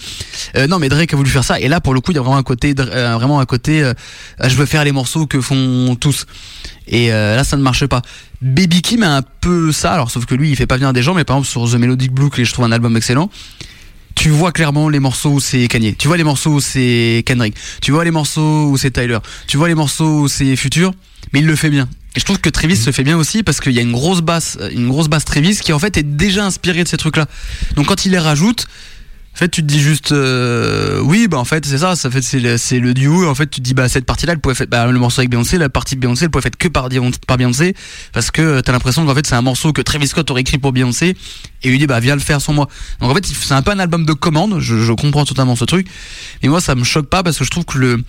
Euh, 0.57 0.65
non, 0.67 0.79
mais 0.79 0.89
Drake 0.89 1.13
a 1.13 1.17
voulu 1.17 1.29
faire 1.29 1.43
ça 1.43 1.59
et 1.59 1.67
là 1.67 1.79
pour 1.79 1.93
le 1.93 2.01
coup 2.01 2.11
il 2.11 2.15
y 2.15 2.17
a 2.17 2.21
vraiment 2.21 2.37
un 2.37 2.43
côté, 2.43 2.73
euh, 2.79 3.13
vraiment 3.13 3.39
un 3.39 3.45
côté, 3.45 3.83
euh, 3.83 3.93
je 4.43 4.55
veux 4.55 4.65
faire 4.65 4.83
les 4.83 4.91
morceaux 4.91 5.27
que 5.27 5.39
font 5.39 5.95
tous. 5.95 6.25
Et 6.87 7.11
euh, 7.11 7.35
là, 7.35 7.43
ça 7.43 7.57
ne 7.57 7.61
marche 7.61 7.85
pas. 7.87 8.01
Baby 8.41 8.81
Kim 8.81 9.03
a 9.03 9.17
un 9.17 9.21
peu 9.21 9.71
ça, 9.71 9.93
alors 9.93 10.11
sauf 10.11 10.25
que 10.25 10.35
lui, 10.35 10.49
il 10.49 10.55
fait 10.55 10.67
pas 10.67 10.75
venir 10.75 10.93
des 10.93 11.01
gens, 11.01 11.13
mais 11.13 11.23
par 11.23 11.37
exemple 11.37 11.49
sur 11.49 11.71
The 11.71 11.79
Melodic 11.79 12.11
Blue, 12.11 12.29
que 12.29 12.43
je 12.43 12.53
trouve 12.53 12.65
un 12.65 12.71
album 12.71 12.95
excellent, 12.95 13.29
tu 14.15 14.29
vois 14.29 14.51
clairement 14.51 14.89
les 14.89 14.99
morceaux 14.99 15.31
où 15.31 15.39
c'est 15.39 15.67
Kanye, 15.67 15.95
tu 15.95 16.07
vois 16.07 16.17
les 16.17 16.23
morceaux 16.23 16.51
où 16.51 16.59
c'est 16.61 17.23
Kendrick, 17.25 17.55
tu 17.81 17.91
vois 17.91 18.03
les 18.05 18.11
morceaux 18.11 18.69
où 18.69 18.77
c'est 18.77 18.91
Tyler, 18.91 19.19
tu 19.47 19.57
vois 19.57 19.67
les 19.67 19.75
morceaux 19.75 20.21
où 20.21 20.27
c'est 20.27 20.55
Future, 20.55 20.93
mais 21.33 21.39
il 21.39 21.45
le 21.45 21.55
fait 21.55 21.69
bien. 21.69 21.89
Et 22.15 22.19
je 22.19 22.25
trouve 22.25 22.39
que 22.39 22.49
Travis 22.49 22.77
se 22.77 22.91
fait 22.91 23.03
bien 23.03 23.17
aussi 23.17 23.43
parce 23.43 23.59
qu'il 23.59 23.73
y 23.73 23.79
a 23.79 23.81
une 23.81 23.91
grosse 23.91 24.21
basse, 24.21 24.57
une 24.71 24.87
grosse 24.87 25.09
basse 25.09 25.25
Travis 25.25 25.57
qui 25.57 25.73
en 25.73 25.79
fait 25.79 25.97
est 25.97 26.03
déjà 26.03 26.45
inspirée 26.45 26.83
de 26.83 26.87
ces 26.87 26.97
trucs-là. 26.97 27.25
Donc 27.75 27.87
quand 27.87 28.05
il 28.05 28.13
les 28.13 28.19
rajoute, 28.19 28.67
en 29.35 29.37
fait, 29.37 29.49
tu 29.49 29.61
te 29.61 29.67
dis 29.67 29.81
juste, 29.81 30.13
euh, 30.13 31.01
oui, 31.01 31.27
bah 31.27 31.37
en 31.37 31.43
fait, 31.43 31.65
c'est 31.65 31.79
ça, 31.79 31.97
ça 31.97 32.09
fait 32.09 32.21
c'est 32.21 32.39
le, 32.39 32.55
le 32.79 32.93
duo. 32.93 33.27
En 33.27 33.35
fait, 33.35 33.47
tu 33.47 33.59
te 33.59 33.65
dis, 33.65 33.73
bah 33.73 33.89
cette 33.89 34.05
partie-là, 34.05 34.31
elle 34.31 34.39
pouvait 34.39 34.55
faire, 34.55 34.67
bah, 34.67 34.85
le 34.87 34.97
morceau 34.97 35.19
avec 35.19 35.29
Beyoncé, 35.29 35.57
la 35.57 35.67
partie 35.67 35.95
de 35.95 35.99
Beyoncé, 35.99 36.23
elle 36.23 36.31
pouvait 36.31 36.47
être 36.47 36.55
que 36.55 36.69
par 36.69 36.87
Beyoncé, 36.87 37.75
parce 38.13 38.31
que 38.31 38.41
euh, 38.41 38.61
t'as 38.61 38.71
l'impression 38.71 39.05
qu'en 39.05 39.13
fait, 39.13 39.27
c'est 39.27 39.35
un 39.35 39.41
morceau 39.41 39.73
que 39.73 39.81
Travis 39.81 40.07
Scott 40.07 40.31
aurait 40.31 40.39
écrit 40.39 40.57
pour 40.57 40.71
Beyoncé, 40.71 41.17
et 41.65 41.69
lui 41.69 41.79
dit, 41.79 41.87
bah 41.87 41.99
viens 41.99 42.15
le 42.15 42.21
faire 42.21 42.41
sans 42.41 42.53
moi. 42.53 42.67
Donc 43.01 43.11
en 43.11 43.15
fait, 43.15 43.25
c'est 43.25 43.53
un 43.53 43.61
peu 43.61 43.71
un 43.71 43.79
album 43.79 44.05
de 44.05 44.13
commande. 44.13 44.59
Je, 44.59 44.93
comprends 44.93 45.25
totalement 45.25 45.55
ce 45.55 45.65
truc, 45.65 45.87
mais 46.41 46.49
moi, 46.49 46.61
ça 46.61 46.75
me 46.75 46.83
choque 46.83 47.07
pas 47.07 47.21
parce 47.21 47.37
que 47.37 47.43
je 47.43 47.49
trouve 47.49 47.65
que 47.65 47.77
le 47.77 48.03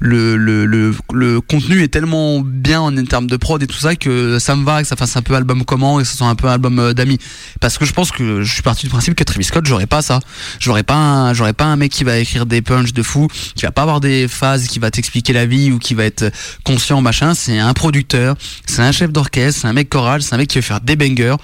le, 0.00 0.36
le, 0.36 0.94
le, 1.12 1.40
contenu 1.40 1.82
est 1.82 1.88
tellement 1.88 2.40
bien 2.40 2.80
en 2.80 3.04
termes 3.04 3.26
de 3.26 3.36
prod 3.36 3.62
et 3.62 3.66
tout 3.66 3.78
ça 3.78 3.94
que 3.94 4.38
ça 4.38 4.56
me 4.56 4.64
va 4.64 4.82
que 4.82 4.88
ça 4.88 4.96
fasse 4.96 5.16
un 5.16 5.22
peu 5.22 5.34
album 5.34 5.64
commande 5.64 6.00
et 6.00 6.04
que 6.04 6.08
ce 6.10 6.16
soit 6.16 6.26
un 6.26 6.34
peu 6.34 6.48
album 6.48 6.78
euh, 6.78 6.92
d'amis. 6.92 7.18
Parce 7.60 7.78
que 7.78 7.84
je 7.84 7.92
pense 7.92 8.10
que 8.10 8.42
je 8.42 8.52
suis 8.52 8.62
parti 8.62 8.86
du 8.86 8.90
principe 8.90 9.14
que 9.14 9.24
Travis 9.24 9.44
Scott, 9.44 9.64
j'aurais 9.66 9.86
pas 9.86 10.02
ça. 10.02 10.20
J'aurais 10.58 10.82
pas 10.82 11.32
pas 11.56 11.64
un 11.64 11.76
mec 11.76 11.92
qui 11.92 12.04
va 12.04 12.18
écrire 12.18 12.46
des 12.46 12.62
punchs 12.62 12.92
de 12.92 13.02
fou, 13.02 13.28
qui 13.54 13.64
va 13.64 13.70
pas 13.70 13.82
avoir 13.82 14.00
des 14.00 14.28
phases, 14.28 14.66
qui 14.66 14.78
va 14.78 14.90
t'expliquer 14.90 15.32
la 15.32 15.46
vie 15.46 15.70
ou 15.70 15.78
qui 15.78 15.94
va 15.94 16.04
être 16.04 16.30
conscient 16.64 17.00
machin. 17.00 17.34
C'est 17.34 17.58
un 17.58 17.72
producteur, 17.72 18.36
c'est 18.66 18.82
un 18.82 18.92
chef 18.92 19.12
d'orchestre, 19.12 19.60
c'est 19.62 19.68
un 19.68 19.72
mec 19.72 19.88
choral, 19.88 20.22
c'est 20.22 20.34
un 20.34 20.38
mec 20.38 20.48
qui 20.48 20.58
veut 20.58 20.62
faire 20.62 20.80
des 20.80 20.96
bangers, 20.96 21.36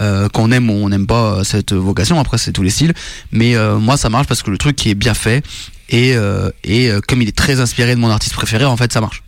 euh, 0.00 0.28
qu'on 0.28 0.50
aime 0.52 0.70
ou 0.70 0.74
on 0.74 0.88
n'aime 0.88 1.06
pas 1.08 1.42
cette 1.42 1.72
vocation. 1.72 2.20
Après, 2.20 2.38
c'est 2.38 2.52
tous 2.52 2.62
les 2.62 2.70
styles. 2.70 2.94
Mais 3.32 3.56
euh, 3.56 3.78
moi, 3.78 3.96
ça 3.96 4.08
marche 4.10 4.28
parce 4.28 4.42
que 4.44 4.50
le 4.52 4.58
truc 4.58 4.76
qui 4.76 4.90
est 4.90 4.94
bien 4.94 5.14
fait 5.14 5.42
et, 5.90 6.14
euh, 6.14 6.50
et 6.64 6.90
euh, 6.90 7.00
comme 7.00 7.20
il 7.22 7.28
est 7.28 7.36
très 7.36 7.58
inspiré 7.60 7.94
de 7.96 8.00
mon 8.00 8.10
artiste 8.10 8.34
préféré, 8.34 8.64
en 8.64 8.76
fait, 8.76 8.92
ça 8.92 9.00
marche. 9.00 9.22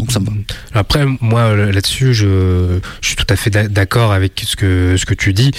Donc 0.00 0.10
ça 0.10 0.18
me 0.18 0.24
va. 0.26 0.32
Après, 0.74 1.04
moi 1.20 1.54
là-dessus, 1.54 2.14
je, 2.14 2.80
je 3.02 3.06
suis 3.06 3.16
tout 3.16 3.26
à 3.28 3.36
fait 3.36 3.50
d'a- 3.50 3.68
d'accord 3.68 4.12
avec 4.12 4.42
ce 4.44 4.56
que 4.56 4.96
ce 4.96 5.04
que 5.06 5.14
tu 5.14 5.32
dis. 5.32 5.52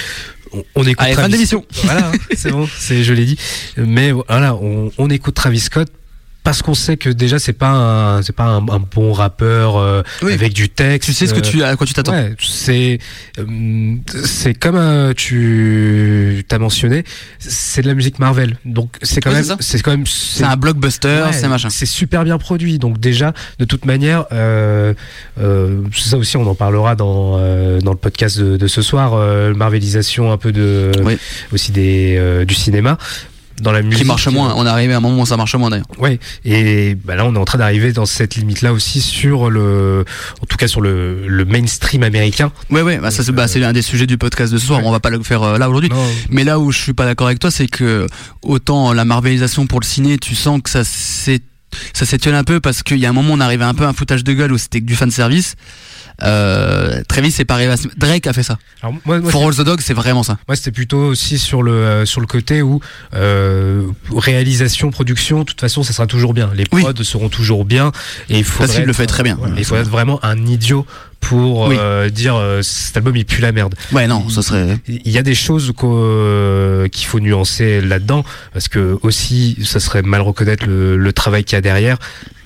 On, 0.54 0.64
on 0.76 0.84
écoute 0.84 1.06
Allez, 1.06 1.14
fin 1.14 1.22
Travis- 1.24 1.34
d'émission. 1.34 1.66
Voilà, 1.84 2.12
c'est 2.36 2.52
bon, 2.52 2.68
c'est 2.80 3.04
je 3.04 3.14
l'ai 3.14 3.26
dit. 3.26 3.38
Mais 3.78 4.12
voilà, 4.12 4.56
on, 4.56 4.92
on 4.98 5.10
écoute 5.10 5.36
Travis 5.36 5.60
Scott 5.60 5.90
parce 6.48 6.62
qu'on 6.62 6.76
sait 6.76 6.96
que 6.96 7.10
déjà 7.10 7.40
c'est 7.40 7.52
pas 7.52 7.72
un 7.72 8.22
c'est 8.22 8.32
pas 8.34 8.46
un, 8.46 8.60
un 8.70 8.80
bon 8.80 9.12
rappeur 9.12 9.76
euh, 9.76 10.02
Oui. 10.22 10.32
avec 10.32 10.54
du 10.54 10.70
texte. 10.70 11.06
Tu 11.10 11.14
sais 11.14 11.28
ce 11.28 11.34
que 11.34 11.40
euh, 11.40 11.42
tu, 11.42 11.62
à 11.62 11.76
quoi 11.76 11.86
tu 11.86 11.94
t'attends. 11.94 12.14
Ouais, 12.14 12.36
c'est 12.40 13.00
euh, 13.38 13.96
c'est 14.24 14.54
comme 14.54 14.78
euh, 14.78 15.12
tu 15.14 16.46
t'as 16.48 16.58
mentionné, 16.58 17.04
c'est 17.38 17.82
de 17.82 17.88
la 17.88 17.96
musique 17.96 18.18
Marvel. 18.20 18.56
Donc 18.64 18.96
c'est 19.02 19.20
quand 19.20 19.32
Oui, 19.32 19.46
même 19.46 19.58
c'est 19.60 19.82
quand 19.82 19.92
même 19.92 20.06
C'est 20.06 20.46
un 20.46 20.56
blockbuster, 20.56 21.24
Ouais, 21.26 21.34
c'est 21.34 21.50
machin. 21.50 21.70
C'est 21.70 21.86
super 21.86 22.24
bien 22.24 22.38
produit. 22.38 22.80
Donc 22.80 22.98
déjà, 22.98 23.34
de 23.60 23.66
toute 23.66 23.84
manière, 23.84 24.24
euh, 24.32 24.94
euh, 25.42 25.82
ça 25.94 26.18
aussi, 26.18 26.38
on 26.38 26.48
en 26.48 26.56
parlera 26.56 26.96
dans 26.96 27.36
euh, 27.40 27.82
dans 27.82 27.92
le 27.92 27.98
podcast 27.98 28.40
de, 28.40 28.56
de 28.56 28.68
ce 28.68 28.82
soir, 28.82 29.16
euh, 29.16 29.54
marvelisation 29.54 30.32
un 30.32 30.38
peu 30.38 30.54
de 30.54 30.94
Oui. 31.04 31.18
aussi 31.52 31.74
des 31.74 32.16
euh, 32.18 32.46
du 32.46 32.56
cinéma. 32.56 32.98
Dans 33.62 33.72
la 33.72 33.82
musique, 33.82 34.00
Qui 34.00 34.06
marche 34.06 34.28
moins. 34.28 34.54
On 34.56 34.66
est 34.66 34.70
arrivé 34.70 34.94
à 34.94 34.98
un 34.98 35.00
moment 35.00 35.24
où 35.24 35.26
ça 35.26 35.36
marche 35.36 35.56
moins 35.56 35.70
d'ailleurs. 35.72 35.88
Ouais, 35.98 36.20
et 36.46 36.96
bah 36.96 37.16
là 37.16 37.26
on 37.26 37.34
est 37.34 37.40
en 37.40 37.46
train 37.46 37.58
d'arriver 37.58 37.92
dans 37.92 38.06
cette 38.06 38.36
limite-là 38.36 38.72
aussi 38.72 39.02
sur 39.02 39.50
le, 39.50 40.06
en 40.42 40.46
tout 40.46 40.58
cas 40.58 40.68
sur 40.68 40.80
le, 40.80 41.28
le 41.28 41.46
mainstream 41.46 42.04
américain. 42.04 42.52
Ouais, 42.70 42.84
ouais, 42.84 42.98
bah 43.00 43.10
ça 43.10 43.24
c'est 43.24 43.32
bah, 43.32 43.48
c'est 43.48 43.64
un 43.64 43.74
des 43.74 43.82
sujets 43.82 44.06
du 44.06 44.18
podcast 44.18 44.54
de 44.54 44.58
ce 44.60 44.68
soir. 44.68 44.82
On 44.84 44.92
va 44.92 45.00
pas 45.00 45.10
le 45.10 45.22
faire 45.24 45.42
euh, 45.42 45.58
là 45.58 45.70
aujourd'hui. 45.70 45.90
Non, 45.90 46.06
Mais 46.30 46.44
là 46.44 46.60
où 46.60 46.72
je 46.72 46.78
suis 46.80 46.94
pas 46.94 47.06
d'accord 47.06 47.28
avec 47.28 47.40
toi, 47.40 47.50
c'est 47.50 47.68
que 47.68 48.06
autant 48.44 48.94
la 48.94 49.06
marvelisation 49.06 49.66
pour 49.66 49.80
le 49.80 49.86
ciné, 49.86 50.18
tu 50.20 50.36
sens 50.36 50.62
que 50.62 50.70
ça 50.70 50.84
s'est 50.84 51.42
ça 51.94 52.06
s'étiole 52.06 52.36
un 52.36 52.44
peu 52.44 52.60
parce 52.60 52.84
qu'il 52.84 52.98
y 52.98 53.06
a 53.06 53.10
un 53.10 53.14
moment 53.14 53.34
on 53.34 53.40
arrivait 53.40 53.66
un 53.66 53.74
peu 53.74 53.86
à 53.86 53.90
un 53.90 53.94
foutage 53.94 54.24
de 54.24 54.34
gueule 54.34 54.54
où 54.54 54.58
c'était 54.58 54.82
que 54.82 54.86
du 54.86 54.96
fan 54.96 55.12
service. 55.12 55.56
Euh, 56.24 57.02
Travis 57.08 57.32
c'est 57.32 57.46
pas 57.46 57.54
arrivé 57.56 57.72
à... 57.74 57.78
ce- 57.78 57.88
Drake 57.96 58.26
a 58.26 58.34
fait 58.34 58.42
ça. 58.44 58.58
alors 58.82 58.96
moi, 59.06 59.20
moi, 59.20 59.32
For 59.32 59.48
All 59.48 59.54
the 59.56 59.62
Dog 59.62 59.82
c'est 59.82 59.94
vraiment 59.94 60.24
ça. 60.24 60.38
Moi, 60.48 60.56
c'était 60.56 60.72
plutôt 60.72 60.98
aussi 61.00 61.38
sur 61.38 61.62
le 61.62 61.72
euh, 61.72 62.06
sur 62.06 62.22
le 62.22 62.28
côté 62.28 62.62
où 62.64 62.80
euh, 63.14 63.84
réalisation, 64.16 64.90
production, 64.90 65.40
de 65.40 65.44
toute 65.46 65.62
façon, 65.62 65.84
ça 65.84 65.94
sera 65.94 66.08
toujours 66.08 66.34
bien. 66.34 66.50
Les 66.56 66.66
Oui. 66.72 66.82
prods 66.82 67.04
seront 67.04 67.30
toujours 67.30 67.66
bien 67.66 67.92
et 68.30 68.40
il 68.40 68.46
il 68.78 68.84
le 68.84 68.94
fait 68.94 69.06
très 69.08 69.24
bien. 69.24 69.38
il 69.58 69.64
faut 69.66 69.76
être 69.76 69.90
vraiment 69.90 70.20
un 70.24 70.46
idiot 70.46 70.86
pour 71.20 71.68
Oui. 71.70 71.76
euh, 71.80 72.10
dire 72.10 72.36
euh, 72.36 72.62
cet 72.62 72.98
album 72.98 73.16
il 73.16 73.26
pue 73.26 73.42
la 73.42 73.52
merde. 73.52 73.76
Ouais 73.92 74.08
non, 74.08 74.28
ça 74.30 74.42
serait 74.42 74.78
Il 74.88 75.12
y 75.12 75.18
a 75.18 75.24
des 75.24 75.36
choses 75.36 75.72
euh, 75.84 76.88
qu'il 76.88 77.08
faut 77.08 77.20
nuancer 77.20 77.82
là-dedans 77.82 78.24
parce 78.54 78.68
que 78.68 78.98
aussi, 79.04 79.58
ça 79.64 79.80
serait 79.80 80.02
mal 80.04 80.22
reconnaître 80.22 80.66
le, 80.68 80.98
le 80.98 81.14
travail 81.14 81.44
qu'il 81.44 81.56
y 81.56 81.58
a 81.58 81.62
derrière. 81.62 81.98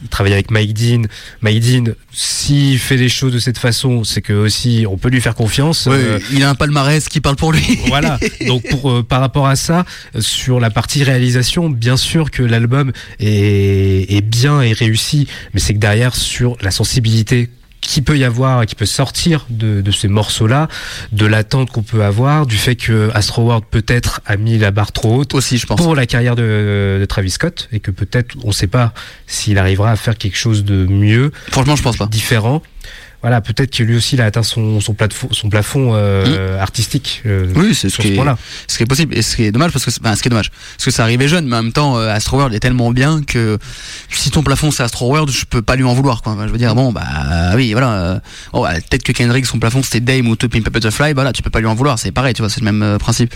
Il 0.01 0.09
travaille 0.09 0.33
avec 0.33 0.51
Mike 0.51 0.73
Dean. 0.73 1.03
Mike 1.41 1.59
Dean, 1.61 1.93
s'il 2.11 2.79
fait 2.79 2.97
les 2.97 3.09
choses 3.09 3.33
de 3.33 3.39
cette 3.39 3.57
façon, 3.57 4.03
c'est 4.03 4.21
que 4.21 4.33
aussi 4.33 4.85
on 4.89 4.97
peut 4.97 5.09
lui 5.09 5.21
faire 5.21 5.35
confiance. 5.35 5.85
Ouais, 5.85 5.95
Euh, 5.95 6.19
il 6.31 6.43
a 6.43 6.49
un 6.49 6.55
palmarès 6.55 7.07
qui 7.07 7.21
parle 7.21 7.35
pour 7.35 7.51
lui. 7.51 7.79
voilà. 7.87 8.19
Donc 8.47 8.67
pour 8.69 8.91
euh, 8.91 9.03
par 9.03 9.21
rapport 9.21 9.47
à 9.47 9.55
ça, 9.55 9.85
euh, 10.15 10.21
sur 10.21 10.59
la 10.59 10.69
partie 10.69 11.03
réalisation, 11.03 11.69
bien 11.69 11.97
sûr 11.97 12.31
que 12.31 12.43
l'album 12.43 12.91
est, 13.19 14.11
est 14.11 14.21
bien 14.21 14.61
et 14.61 14.73
réussi, 14.73 15.27
mais 15.53 15.59
c'est 15.59 15.73
que 15.73 15.79
derrière 15.79 16.15
sur 16.15 16.57
la 16.61 16.71
sensibilité 16.71 17.49
qui 17.81 18.01
peut 18.01 18.17
y 18.17 18.23
avoir 18.23 18.61
et 18.63 18.65
qui 18.67 18.75
peut 18.75 18.85
sortir 18.85 19.45
de, 19.49 19.81
de 19.81 19.91
ces 19.91 20.07
morceaux-là, 20.07 20.67
de 21.11 21.25
l'attente 21.25 21.71
qu'on 21.71 21.81
peut 21.83 22.03
avoir, 22.03 22.45
du 22.45 22.55
fait 22.57 22.75
que 22.75 23.09
Astro 23.13 23.43
World 23.43 23.65
peut-être 23.69 24.21
a 24.25 24.37
mis 24.37 24.57
la 24.57 24.71
barre 24.71 24.91
trop 24.91 25.15
haute 25.17 25.33
aussi, 25.33 25.57
je 25.57 25.65
pense. 25.65 25.81
pour 25.81 25.95
la 25.95 26.05
carrière 26.05 26.35
de, 26.35 26.97
de 26.99 27.05
Travis 27.05 27.31
Scott 27.31 27.67
et 27.71 27.79
que 27.79 27.91
peut-être 27.91 28.35
on 28.43 28.49
ne 28.49 28.53
sait 28.53 28.67
pas 28.67 28.93
s'il 29.27 29.57
arrivera 29.57 29.91
à 29.91 29.95
faire 29.95 30.17
quelque 30.17 30.37
chose 30.37 30.63
de 30.63 30.85
mieux, 30.85 31.31
Franchement, 31.51 31.75
je 31.75 31.81
pense 31.83 31.97
pas. 31.97 32.05
différent. 32.05 32.61
Voilà, 33.21 33.39
peut-être 33.41 33.75
que 33.75 33.83
lui 33.83 33.95
aussi 33.95 34.15
il 34.15 34.21
a 34.21 34.25
atteint 34.25 34.41
son, 34.43 34.79
son 34.79 34.93
plafond, 34.93 35.27
son 35.31 35.49
plafond 35.49 35.91
euh, 35.93 36.59
artistique 36.59 37.21
euh, 37.25 37.45
Mm. 37.53 37.57
Oui, 37.59 37.75
c'est 37.75 37.89
ce 37.89 38.01
ce 38.01 38.07
est, 38.07 38.11
point-là. 38.15 38.37
ce 38.67 38.77
qui 38.77 38.83
est 38.83 38.85
possible 38.87 39.15
et 39.17 39.21
ce 39.21 39.35
qui 39.35 39.43
est 39.43 39.51
dommage 39.51 39.71
parce 39.71 39.85
que 39.85 39.91
c'est- 39.91 39.99
enfin, 40.03 40.15
ce 40.15 40.21
qui 40.21 40.27
est 40.27 40.31
dommage 40.31 40.49
parce 40.77 40.85
que 40.85 40.91
ça 40.91 41.03
arrivait 41.03 41.27
jeune 41.27 41.45
mais 41.47 41.55
en 41.57 41.63
même 41.63 41.71
temps 41.71 41.97
euh, 41.97 42.09
Astro 42.09 42.37
World 42.37 42.55
est 42.55 42.59
tellement 42.59 42.91
bien 42.91 43.21
que 43.23 43.57
si 44.09 44.31
ton 44.31 44.41
plafond 44.43 44.71
c'est 44.71 44.83
Astro 44.83 45.07
World 45.09 45.29
je 45.31 45.45
peux 45.45 45.61
pas 45.61 45.75
lui 45.75 45.83
en 45.83 45.93
vouloir 45.93 46.21
quoi 46.21 46.33
Enfin, 46.33 46.47
je 46.47 46.51
veux 46.51 46.57
dire 46.57 46.73
bon 46.75 46.91
bah 46.91 47.03
oui 47.55 47.71
voilà 47.73 48.21
oh, 48.53 48.63
bah, 48.63 48.73
peut-être 48.73 49.03
que 49.03 49.11
Kendrick 49.11 49.45
son 49.45 49.59
plafond 49.59 49.83
c'était 49.83 49.99
Dame 49.99 50.27
ou 50.27 50.35
To 50.35 50.47
Pimp 50.49 50.65
a 50.67 50.69
Butterfly 50.69 51.13
bah 51.13 51.23
là 51.23 51.33
tu 51.33 51.41
peux 51.43 51.49
pas 51.49 51.59
lui 51.59 51.67
en 51.67 51.75
vouloir 51.75 51.99
c'est 51.99 52.11
pareil 52.11 52.33
tu 52.33 52.41
vois 52.41 52.49
c'est 52.49 52.61
le 52.61 52.71
même 52.71 52.97
principe 52.99 53.33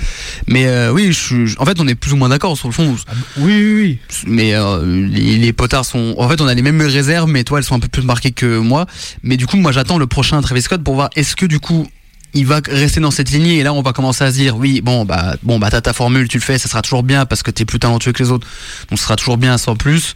mais 0.48 0.66
euh, 0.68 0.92
oui 0.92 1.12
je, 1.14 1.46
je- 1.46 1.56
en 1.60 1.66
fait 1.66 1.80
on 1.80 1.88
est 1.88 1.96
plus 1.96 2.14
ou 2.14 2.16
moins 2.18 2.30
d'accord 2.30 2.58
sur 2.58 2.68
le 2.68 2.74
fond 2.74 2.96
Oui, 3.38 3.54
oui, 3.54 3.74
oui. 3.82 4.00
mais 4.28 4.54
les, 4.86 5.38
les 5.38 5.54
potards 5.54 5.86
sont 5.86 6.16
en 6.18 6.28
fait 6.30 6.42
on 6.42 6.48
a 6.48 6.54
les 6.54 6.62
mêmes 6.62 6.82
réserves 6.82 7.30
mais 7.30 7.44
toi 7.44 7.60
elles 7.60 7.66
sont 7.66 7.76
un 7.76 7.80
peu 7.80 7.88
plus 7.88 8.02
marquées 8.04 8.32
que 8.32 8.58
moi 8.58 8.86
mais 9.24 9.38
du 9.38 9.46
coup 9.48 9.58
moi 9.58 9.72
j'attends 9.76 9.98
le 9.98 10.08
prochain 10.08 10.42
Travis 10.42 10.62
Scott 10.62 10.84
pour 10.84 10.96
voir 10.96 11.10
est-ce 11.16 11.36
que 11.36 11.46
du 11.46 11.60
coup 11.60 11.88
il 12.34 12.46
va 12.46 12.60
rester 12.68 13.00
dans 13.00 13.12
cette 13.12 13.30
lignée. 13.30 13.60
Et 13.60 13.64
là 13.64 13.74
on 13.74 13.82
va 13.82 13.94
commencer 13.94 14.24
à 14.24 14.32
se 14.32 14.38
dire 14.38 14.58
oui 14.58 14.82
bon 14.82 15.06
bah 15.06 15.36
bon 15.44 15.60
bah 15.60 15.70
t'as 15.70 15.82
ta 15.82 15.94
formule 15.94 16.28
tu 16.28 16.38
le 16.38 16.44
fais 16.44 16.58
ça 16.58 16.68
sera 16.68 16.82
toujours 16.82 17.04
bien 17.04 17.26
parce 17.26 17.44
que 17.44 17.52
t'es 17.52 17.66
plus 17.66 17.80
talentueux 17.80 18.14
que 18.14 18.24
les 18.24 18.32
autres. 18.32 18.48
Donc 18.90 18.98
ce 18.98 19.04
sera 19.04 19.16
toujours 19.16 19.38
bien 19.38 19.58
sans 19.58 19.76
plus. 19.76 20.16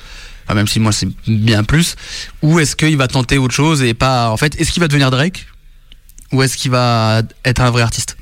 Même 0.53 0.68
si 0.68 0.80
moi 0.80 0.91
c'est 0.91 1.07
bien 1.28 1.64
plus. 1.64 1.95
Ou 2.41 2.60
est-ce 2.60 2.76
qu'il 2.76 2.97
va 2.97 3.07
tenter 3.07 3.38
autre 3.38 3.53
chose 3.53 3.84
et 3.84 3.93
pas 3.93 4.32
en 4.32 4.38
fait 4.38 4.60
est-ce 4.60 4.72
qu'il 4.72 4.82
va 4.82 4.88
devenir 4.88 5.12
Drake? 5.12 5.45
Ou 6.32 6.41
est-ce 6.41 6.57
qu'il 6.57 6.72
va 6.72 7.22
être 7.45 7.62
un 7.62 7.70
vrai 7.70 7.82
artiste? 7.84 8.18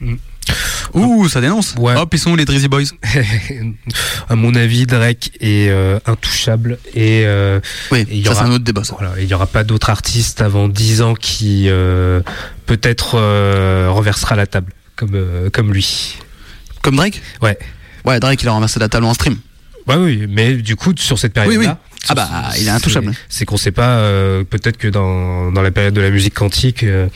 Ouh, 0.93 1.27
ça 1.29 1.41
dénonce. 1.41 1.75
Ouais. 1.77 1.95
Hop, 1.95 2.09
ils 2.13 2.19
sont 2.19 2.31
où 2.31 2.35
les 2.35 2.45
Drizzy 2.45 2.67
Boys 2.67 2.83
à 4.29 4.35
mon 4.35 4.55
avis, 4.55 4.85
Drake 4.85 5.31
est 5.39 5.69
euh, 5.69 5.99
intouchable 6.05 6.77
et 6.93 7.23
euh, 7.25 7.59
Oui, 7.91 8.05
et 8.09 8.17
y 8.17 8.23
ça 8.23 8.31
aura- 8.31 8.41
c'est 8.41 8.47
un 8.47 8.51
autre 8.53 8.63
débat. 8.63 8.83
Ça. 8.83 8.95
voilà, 8.97 9.13
il 9.19 9.25
y 9.27 9.33
aura 9.33 9.47
pas 9.47 9.63
d'autre 9.63 9.89
artiste 9.89 10.41
avant 10.41 10.67
10 10.67 11.01
ans 11.01 11.13
qui 11.15 11.65
euh, 11.67 12.21
peut-être 12.65 13.15
euh, 13.15 13.87
renversera 13.89 14.35
la 14.35 14.47
table 14.47 14.73
comme 14.95 15.11
euh, 15.15 15.49
comme 15.49 15.71
lui. 15.73 16.17
Comme 16.81 16.95
Drake? 16.95 17.21
Ouais. 17.41 17.57
Ouais, 18.05 18.19
Drake 18.19 18.41
il 18.41 18.47
a 18.47 18.53
ramassé 18.53 18.79
la 18.79 18.87
table 18.89 19.05
en 19.05 19.13
stream. 19.13 19.37
Ouais, 19.87 19.95
oui, 19.95 20.27
mais 20.29 20.53
du 20.53 20.75
coup 20.75 20.93
sur 20.97 21.17
cette 21.17 21.33
période-là. 21.33 21.59
Oui, 21.59 21.67
oui. 21.67 21.73
Ah 22.09 22.15
bah, 22.15 22.29
il 22.59 22.67
est 22.67 22.71
intouchable. 22.71 23.11
C'est 23.29 23.45
qu'on 23.45 23.57
sait 23.57 23.71
pas. 23.71 23.97
euh, 23.97 24.43
peut-être 24.43 24.77
que 24.77 24.87
dans 24.87 25.51
dans 25.51 25.61
la 25.61 25.71
période 25.71 25.93
de 25.93 26.01
la 26.01 26.09
musique 26.09 26.33
quantique, 26.33 26.83
euh, 26.83 27.07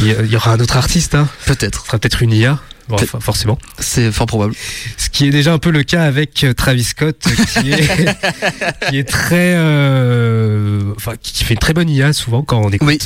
il 0.00 0.30
y, 0.30 0.36
aura 0.36 0.52
un 0.52 0.60
autre 0.60 0.76
artiste. 0.76 1.14
Hein. 1.14 1.28
Peut-être. 1.46 1.80
Ce 1.80 1.86
sera 1.86 1.98
peut-être 1.98 2.22
une 2.22 2.32
IA. 2.32 2.58
Bon, 2.90 3.20
forcément. 3.20 3.58
C'est 3.78 4.10
fort 4.12 4.26
probable. 4.26 4.54
Ce 4.96 5.08
qui 5.08 5.26
est 5.26 5.30
déjà 5.30 5.52
un 5.52 5.58
peu 5.58 5.70
le 5.70 5.82
cas 5.82 6.04
avec 6.04 6.44
euh, 6.44 6.54
Travis 6.54 6.84
Scott, 6.84 7.24
euh, 7.26 7.60
qui 7.60 7.72
est, 7.72 8.88
qui 8.90 8.98
est 8.98 9.08
très, 9.08 9.54
euh, 9.56 10.92
enfin, 10.96 11.12
qui 11.20 11.44
fait 11.44 11.54
une 11.54 11.60
très 11.60 11.72
bonne 11.72 11.88
IA 11.88 12.12
souvent 12.12 12.42
quand 12.42 12.60
on 12.60 12.70
écoute. 12.70 12.88
Oui. 12.88 12.98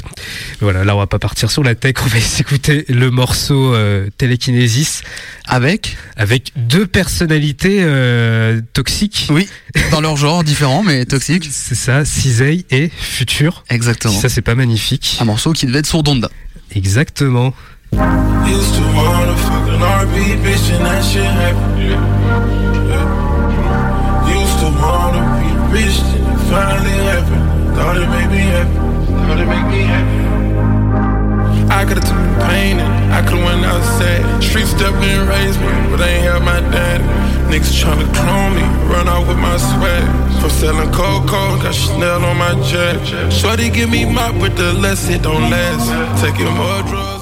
Voilà, 0.61 0.85
là 0.85 0.95
on 0.97 0.99
va 0.99 1.07
pas 1.07 1.19
partir 1.19 1.51
sur 1.51 1.63
la 1.63 1.75
tech, 1.75 1.95
on 2.03 2.07
va 2.07 2.21
s'écouter 2.21 2.85
le 2.89 3.11
morceau 3.11 3.75
euh, 3.75 4.09
Télékinésis 4.19 5.03
Avec 5.47 5.97
avec 6.17 6.53
deux 6.57 6.87
personnalités 6.87 7.79
euh, 7.83 8.61
toxiques. 8.73 9.29
Oui, 9.31 9.49
dans 9.91 10.01
leur 10.01 10.17
genre 10.17 10.45
différent 10.45 10.83
mais 10.83 11.05
toxique. 11.05 11.49
C'est 11.51 11.75
ça, 11.75 12.05
Cisei 12.05 12.65
et 12.71 12.89
Future. 12.89 13.65
Exactement. 13.71 14.19
Ça 14.19 14.29
c'est 14.29 14.43
pas 14.43 14.55
magnifique. 14.55 15.19
Un 15.21 15.25
morceau 15.25 15.53
qui 15.53 15.67
devait 15.67 15.81
être 15.81 15.87
sur 15.87 16.03
Donda. 16.03 16.31
Exactement. 16.75 17.55
Used 17.93 18.75
to 18.75 18.83
wanna 18.97 19.37
fuck 19.37 19.69
an 19.69 19.81
RB 19.81 20.17
bitch 20.43 20.71
and 20.75 20.85
that 20.87 21.03
shit 21.05 21.25
happened. 21.25 21.79
Yeah. 21.83 22.01
Used 24.41 24.59
to 24.61 24.69
wanna 24.81 25.23
be 25.39 25.51
rich 25.73 25.99
and 26.17 26.27
it 26.33 26.41
finally 26.51 26.99
happened. 27.11 27.47
Thought 27.77 27.97
it 27.97 28.09
made 28.09 28.31
me 28.31 28.43
happy. 28.55 28.79
Thought 29.27 29.41
it 29.41 29.47
made 29.47 29.69
me 29.75 29.83
happy. 29.83 30.25
I 31.71 31.85
could've 31.85 32.05
took 32.05 32.17
the 32.17 32.45
pain 32.47 32.79
and 32.81 33.13
I 33.13 33.23
could've 33.23 33.45
went 33.45 33.65
outside. 33.65 34.43
Street 34.43 34.67
stepped 34.67 34.97
and 34.97 35.29
raised 35.29 35.61
me, 35.61 35.73
but 35.91 35.99
they 35.99 36.17
ain't 36.17 36.25
have 36.25 36.43
my 36.43 36.61
daddy. 36.71 37.05
Niggas 37.51 37.75
tryna 37.81 38.09
clone 38.15 38.55
me, 38.57 38.65
run 38.93 39.09
out 39.09 39.27
with 39.29 39.39
my 39.39 39.57
swag. 39.57 40.05
From 40.41 40.51
selling 40.51 40.93
cold, 40.93 41.27
got 41.29 41.75
Chanel 41.75 42.25
on 42.25 42.37
my 42.39 42.55
jet. 42.69 42.97
Shorty 43.33 43.71
give 43.71 43.91
me 43.91 44.05
mop, 44.05 44.35
but 44.41 44.57
the 44.57 44.73
less 44.73 45.09
it 45.09 45.23
don't 45.23 45.51
last. 45.51 45.87
Taking 46.21 46.53
more 46.55 46.83
drugs. 46.83 47.14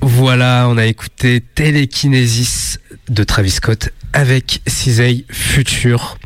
Voilà, 0.00 0.66
on 0.68 0.76
a 0.76 0.84
écouté 0.86 1.42
Télékinésis 1.54 2.78
de 3.08 3.24
Travis 3.24 3.50
Scott 3.52 3.90
avec 4.12 4.60
Cisei 4.66 5.24
Future, 5.30 6.18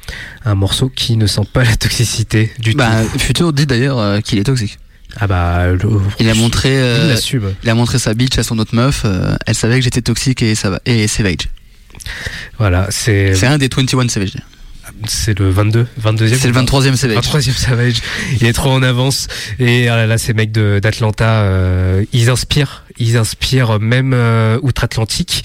un 0.44 0.54
morceau 0.56 0.88
qui 0.88 1.16
ne 1.16 1.26
sent 1.26 1.42
pas 1.52 1.64
la 1.64 1.76
toxicité 1.76 2.52
du 2.58 2.72
Bah, 2.74 3.02
tout. 3.12 3.18
Future 3.18 3.52
dit 3.52 3.66
d'ailleurs 3.66 3.98
euh, 3.98 4.20
qu'il 4.20 4.38
est 4.38 4.44
toxique. 4.44 4.78
Ah 5.16 5.26
bah, 5.26 5.68
le- 5.68 5.78
Il 6.20 6.28
a 6.28 6.34
montré, 6.34 6.70
euh, 6.76 7.16
il 7.62 7.70
a 7.70 7.74
montré 7.74 7.98
sa 7.98 8.14
bitch 8.14 8.36
à 8.38 8.42
son 8.42 8.58
autre 8.58 8.74
meuf. 8.74 9.02
euh, 9.04 9.34
elle 9.46 9.54
savait 9.54 9.76
que 9.78 9.82
j'étais 9.84 10.02
toxique 10.02 10.42
et 10.42 10.54
ça 10.54 10.70
va 10.70 10.80
et 10.84 11.06
Savage. 11.08 11.48
Voilà, 12.58 12.88
c'est 12.90 13.34
C'est 13.34 13.46
un 13.46 13.58
des 13.58 13.68
21 13.68 14.08
Savage. 14.08 14.32
C'est 15.06 15.38
le 15.38 15.50
22, 15.50 15.86
22e. 16.02 16.34
C'est 16.34 16.48
le 16.48 16.54
23e 16.54 16.96
Savage. 16.96 17.18
23e 17.18 17.56
Savage. 17.56 18.02
Il 18.40 18.46
est 18.46 18.52
trop 18.52 18.70
en 18.70 18.82
avance. 18.82 19.28
Et 19.58 19.90
euh, 19.90 20.06
là, 20.06 20.18
ces 20.18 20.34
mecs 20.34 20.52
d'Atlanta, 20.52 21.42
euh, 21.42 22.04
ils 22.12 22.30
inspirent. 22.30 22.84
Ils 22.98 23.16
inspirent 23.16 23.78
même 23.80 24.12
euh, 24.14 24.58
outre-Atlantique. 24.62 25.44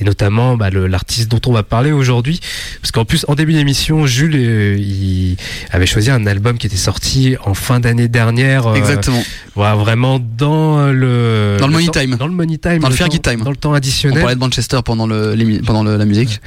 Et 0.00 0.04
notamment 0.04 0.56
bah, 0.56 0.70
l'artiste 0.70 1.30
dont 1.30 1.40
on 1.46 1.52
va 1.52 1.62
parler 1.62 1.92
aujourd'hui. 1.92 2.40
Parce 2.80 2.90
qu'en 2.92 3.04
plus, 3.04 3.24
en 3.28 3.34
début 3.34 3.52
d'émission, 3.52 4.06
Jules, 4.06 4.34
euh, 4.36 4.76
il 4.78 5.36
avait 5.70 5.86
choisi 5.86 6.10
un 6.10 6.26
album 6.26 6.58
qui 6.58 6.66
était 6.66 6.76
sorti 6.76 7.36
en 7.44 7.54
fin 7.54 7.78
d'année 7.80 8.08
dernière. 8.08 8.66
euh, 8.66 8.74
Exactement. 8.74 9.22
voilà, 9.54 9.74
vraiment 9.76 10.18
dans 10.20 10.86
le... 10.92 11.56
Dans 11.60 11.66
le 11.68 11.72
money 11.72 11.86
temps- 11.86 11.92
time. 12.00 12.16
Dans 12.16 12.26
le 12.26 12.32
money 12.34 12.58
time. 12.58 12.78
Dans 12.80 12.88
le 12.88 12.94
Fergie 12.94 13.20
temps- 13.20 13.30
time. 13.30 13.42
Dans 13.44 13.50
le 13.50 13.56
temps 13.56 13.70
On 13.70 13.74
additionnel. 13.74 14.20
parlait 14.20 14.34
de 14.34 14.40
Manchester 14.40 14.78
pendant 14.84 15.06
le 15.06 15.36
pendant 15.64 15.82
le- 15.84 15.96
la 15.96 16.04
musique. 16.04 16.40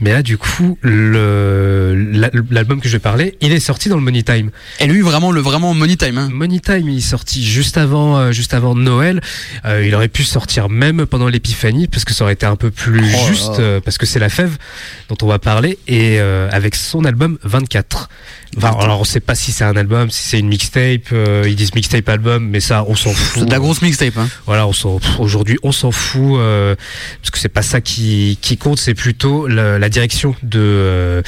Mais 0.00 0.12
là, 0.12 0.22
du 0.22 0.38
coup, 0.38 0.78
l'album 2.50 2.80
que 2.80 2.88
je 2.88 2.92
vais 2.94 2.98
parler, 3.00 3.36
il 3.40 3.52
est 3.52 3.60
sorti 3.60 3.88
dans 3.88 3.96
le 3.96 4.02
money 4.02 4.22
time. 4.22 4.50
Et 4.80 4.86
lui 4.86 5.00
vraiment 5.00 5.30
le 5.32 5.40
vraiment 5.40 5.74
money 5.74 5.96
time. 5.96 6.18
Hein. 6.18 6.28
Money 6.32 6.60
Time, 6.60 6.88
il 6.88 6.98
est 6.98 7.00
sorti 7.00 7.44
juste 7.44 7.76
avant, 7.76 8.32
juste 8.32 8.54
avant 8.54 8.74
Noël. 8.74 9.20
Il 9.92 9.94
aurait 9.96 10.08
pu 10.08 10.24
sortir 10.24 10.70
même 10.70 11.04
pendant 11.04 11.28
l'épiphanie, 11.28 11.86
parce 11.86 12.06
que 12.06 12.14
ça 12.14 12.24
aurait 12.24 12.32
été 12.32 12.46
un 12.46 12.56
peu 12.56 12.70
plus 12.70 13.02
Oh 13.14 13.26
juste, 13.28 13.58
euh, 13.58 13.78
parce 13.78 13.98
que 13.98 14.06
c'est 14.06 14.18
la 14.18 14.30
fève 14.30 14.56
dont 15.10 15.18
on 15.20 15.26
va 15.26 15.38
parler, 15.38 15.78
et 15.86 16.18
euh, 16.18 16.48
avec 16.50 16.76
son 16.76 17.04
album 17.04 17.36
24. 17.44 18.08
Enfin, 18.56 18.74
alors 18.80 19.02
on 19.02 19.04
sait 19.04 19.20
pas 19.20 19.34
si 19.34 19.52
c'est 19.52 19.64
un 19.64 19.76
album, 19.76 20.10
si 20.10 20.22
c'est 20.22 20.38
une 20.38 20.48
mixtape. 20.48 21.12
euh, 21.12 21.44
ils 21.46 21.56
disent 21.56 21.74
mixtape 21.74 22.08
album, 22.08 22.48
mais 22.48 22.60
ça, 22.60 22.86
on 22.88 22.94
s'en 22.96 23.12
fout. 23.12 23.40
C'est 23.40 23.44
de 23.44 23.50
la 23.50 23.58
grosse 23.58 23.82
mixtape. 23.82 24.16
Hein. 24.16 24.30
Voilà, 24.46 24.66
on 24.66 24.72
s'en 24.72 24.98
pff, 24.98 25.20
aujourd'hui, 25.20 25.58
on 25.62 25.72
s'en 25.72 25.90
fout 25.90 26.40
parce 26.40 27.30
que 27.30 27.38
c'est 27.38 27.50
pas 27.50 27.60
ça 27.60 27.82
qui, 27.82 28.38
qui 28.40 28.56
compte, 28.56 28.78
c'est 28.78 28.94
plutôt 28.94 29.46
la, 29.46 29.78
la 29.78 29.88
direction 29.90 30.34
de, 30.42 31.22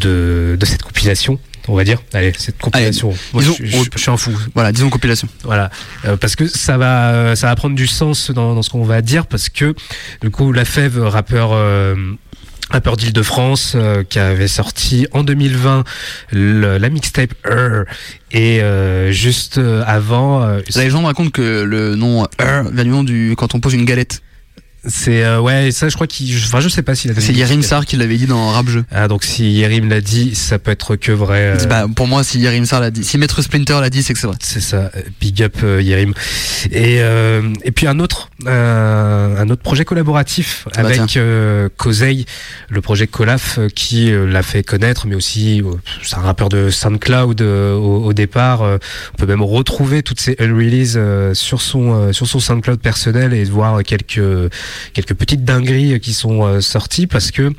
de 0.00 0.56
de 0.58 0.66
cette 0.66 0.82
compilation. 0.82 1.38
On 1.68 1.74
va 1.74 1.84
dire, 1.84 2.02
allez, 2.12 2.32
cette 2.36 2.58
compilation. 2.58 3.14
Moi, 3.32 3.42
disons- 3.42 3.56
je, 3.58 3.64
je- 3.64 3.84
je 3.94 3.98
suis 3.98 4.10
un 4.10 4.16
fou. 4.16 4.32
Voilà, 4.54 4.70
disons 4.72 4.90
compilation. 4.90 5.28
Voilà, 5.44 5.70
Euh, 6.04 6.16
parce 6.16 6.36
que 6.36 6.46
ça 6.46 6.76
va, 6.76 7.34
ça 7.36 7.46
va 7.46 7.56
prendre 7.56 7.74
du 7.74 7.86
sens 7.86 8.30
dans, 8.30 8.54
dans 8.54 8.62
ce 8.62 8.68
qu'on 8.70 8.84
va 8.84 9.00
dire, 9.00 9.26
parce 9.26 9.48
que 9.48 9.74
du 10.20 10.30
coup, 10.30 10.52
la 10.52 10.64
Fève, 10.64 10.98
rappeur. 11.02 11.50
Euh, 11.52 11.94
rappeur 12.70 12.96
d'Île-de-France 12.96 13.74
euh, 13.76 14.04
qui 14.04 14.18
avait 14.18 14.48
sorti 14.48 15.06
en 15.12 15.22
2020 15.22 15.84
le- 16.32 16.78
la 16.78 16.88
mixtape 16.88 17.34
Her 17.44 17.84
et 18.32 18.62
euh, 18.62 19.12
juste 19.12 19.58
euh, 19.58 19.84
avant 19.86 20.42
euh, 20.42 20.60
La 20.74 20.84
légende 20.84 21.04
raconte 21.04 21.30
que 21.30 21.62
le 21.62 21.94
nom 21.94 22.26
Her 22.40 22.64
vient 22.72 22.84
du 22.84 22.90
nom 22.90 23.04
du 23.04 23.34
quand 23.36 23.54
on 23.54 23.60
pose 23.60 23.74
une 23.74 23.84
galette. 23.84 24.22
C'est 24.86 25.24
euh, 25.24 25.40
ouais, 25.40 25.70
ça 25.70 25.88
je 25.88 25.94
crois 25.94 26.06
qu'il, 26.06 26.34
enfin 26.36 26.60
je 26.60 26.68
sais 26.68 26.82
pas 26.82 26.94
s'il 26.94 27.14
C'est 27.20 27.32
Yerim. 27.32 27.62
Sar 27.62 27.86
qui 27.86 27.96
l'avait 27.96 28.16
dit 28.16 28.26
dans 28.26 28.50
Rap 28.50 28.68
Jeu. 28.68 28.84
Ah 28.90 29.08
donc 29.08 29.24
si 29.24 29.50
Yerim 29.52 29.88
l'a 29.88 30.00
dit, 30.00 30.34
ça 30.34 30.58
peut 30.58 30.70
être 30.70 30.96
que 30.96 31.12
vrai. 31.12 31.54
euh, 31.56 31.66
Bah, 31.66 31.86
pour 31.94 32.06
moi, 32.06 32.22
si 32.24 32.38
Yerim 32.38 32.66
Sar 32.66 32.80
l'a 32.80 32.90
dit, 32.90 33.02
si 33.04 33.16
Maître 33.18 33.40
Splinter 33.42 33.78
l'a 33.80 33.90
dit, 33.90 34.02
c'est 34.02 34.12
que 34.12 34.18
c'est 34.18 34.26
vrai. 34.26 34.36
C'est 34.42 34.60
ça, 34.60 34.90
big 35.20 35.42
up 35.42 35.56
euh, 35.62 35.80
Yerim. 35.80 36.12
Et 36.70 36.98
euh, 37.00 37.42
et 37.64 37.70
puis 37.72 37.86
un 37.86 37.98
autre 37.98 38.30
euh, 38.46 39.40
un 39.40 39.48
autre 39.50 39.62
projet 39.62 39.84
collaboratif 39.84 40.66
Ah 40.76 40.82
bah 40.82 40.88
avec 40.90 41.16
euh, 41.16 41.68
Kosei, 41.76 42.24
le 42.68 42.80
projet 42.80 43.06
Colaf 43.06 43.58
qui 43.74 44.10
l'a 44.12 44.42
fait 44.42 44.62
connaître, 44.62 45.06
mais 45.06 45.14
aussi 45.14 45.62
c'est 46.02 46.16
un 46.16 46.20
rappeur 46.20 46.48
de 46.48 46.70
SoundCloud 46.70 47.40
au, 47.42 48.04
au 48.04 48.12
départ. 48.12 48.60
on 48.62 49.16
peut 49.16 49.26
même 49.26 49.42
retrouver 49.42 50.02
toutes 50.02 50.20
ces 50.20 50.36
unrelease 50.40 50.94
euh, 50.96 51.32
sur 51.34 51.60
son 51.60 51.94
euh, 51.94 52.12
sur 52.12 52.26
son 52.26 52.40
SoundCloud 52.40 52.80
personnel 52.80 53.32
et 53.34 53.44
voir 53.44 53.82
quelques 53.82 54.20
quelques 54.92 55.14
petites 55.14 55.44
dingueries 55.44 56.00
qui 56.00 56.12
sont 56.12 56.44
euh, 56.44 56.60
sorties 56.60 57.06
parce 57.06 57.30
que 57.30 57.52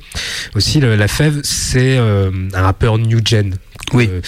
aussi 0.56 0.80
la 0.80 1.08
Fève 1.08 1.42
c'est 1.44 1.98
euh, 1.98 2.32
un 2.54 2.62
rappeur 2.62 2.98
new 2.98 3.20
gen. 3.24 3.56
Oui. 3.94 4.10
Euh, 4.12 4.22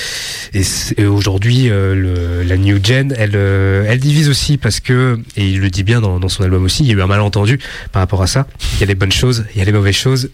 et, 0.98 1.06
aujourd'hui, 1.06 1.70
euh, 1.70 1.96
le- 1.96 2.44
la 2.44 2.58
new 2.58 2.80
gen, 2.84 3.14
elle, 3.18 3.32
euh, 3.36 3.86
elle 3.88 4.00
divise 4.00 4.30
aussi 4.30 4.58
parce 4.58 4.80
que, 4.80 5.20
et 5.36 5.48
il 5.48 5.60
le 5.60 5.70
dit 5.70 5.84
bien 5.84 6.00
dans, 6.02 6.20
dans 6.20 6.30
son 6.30 6.44
album 6.44 6.64
aussi, 6.64 6.84
il 6.84 6.88
y 6.88 6.92
a 6.92 6.94
eu 6.96 7.02
un 7.02 7.08
malentendu 7.08 7.60
par 7.92 8.02
rapport 8.02 8.22
à 8.22 8.28
ça. 8.28 8.48
Il 8.76 8.80
y 8.82 8.84
a 8.84 8.86
les 8.86 8.96
bonnes 8.96 9.12
choses, 9.12 9.46
il 9.56 9.60
y 9.60 9.62
a 9.62 9.66
les 9.66 9.72
mauvaises 9.72 9.96
choses. 9.96 10.30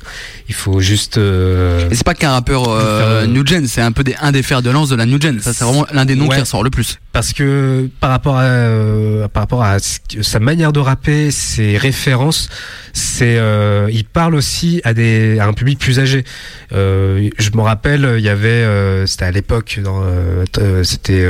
Il 0.49 0.55
faut 0.55 0.79
juste. 0.81 1.17
euh, 1.17 1.89
Et 1.89 1.95
c'est 1.95 2.03
pas 2.05 2.13
qu'un 2.15 2.31
rappeur 2.31 2.67
euh, 2.69 2.99
Faire, 2.99 3.07
euh, 3.07 3.27
New 3.27 3.45
Gen, 3.45 3.67
c'est 3.67 3.81
un 3.81 3.91
peu 3.91 4.03
des, 4.03 4.15
un 4.21 4.31
des 4.31 4.43
fers 4.43 4.61
de 4.61 4.69
lance 4.69 4.89
de 4.89 4.95
la 4.95 5.05
New 5.05 5.19
Gen. 5.21 5.39
Ça, 5.39 5.53
c'est 5.53 5.63
vraiment 5.63 5.85
l'un 5.93 6.05
des 6.05 6.15
noms 6.15 6.27
Ouais. 6.27 6.35
qui 6.35 6.41
ressort 6.41 6.63
le 6.63 6.69
plus. 6.69 6.99
parce 7.11 7.33
que 7.33 7.89
par 7.99 8.09
rapport 8.09 8.37
à 8.37 8.43
euh, 8.43 9.27
par 9.27 9.43
rapport 9.43 9.63
à 9.63 9.77
sa 9.79 10.39
manière 10.39 10.73
de 10.73 10.79
rapper, 10.79 11.31
ses 11.31 11.77
références, 11.77 12.49
c'est 12.93 13.37
euh, 13.37 13.89
il 13.91 14.05
parle 14.05 14.35
aussi 14.35 14.79
à 14.83 14.93
des 14.93 15.39
à 15.39 15.47
un 15.47 15.53
public 15.53 15.79
plus 15.79 15.99
âgé. 15.99 16.23
Euh, 16.71 17.29
je 17.39 17.49
me 17.55 17.61
rappelle, 17.61 18.15
il 18.17 18.23
y 18.23 18.29
avait 18.29 18.47
euh, 18.47 19.07
c'était 19.07 19.25
à 19.25 19.31
l'époque 19.31 19.79
euh, 19.83 20.45
euh, 20.59 20.83
c'était 20.83 21.25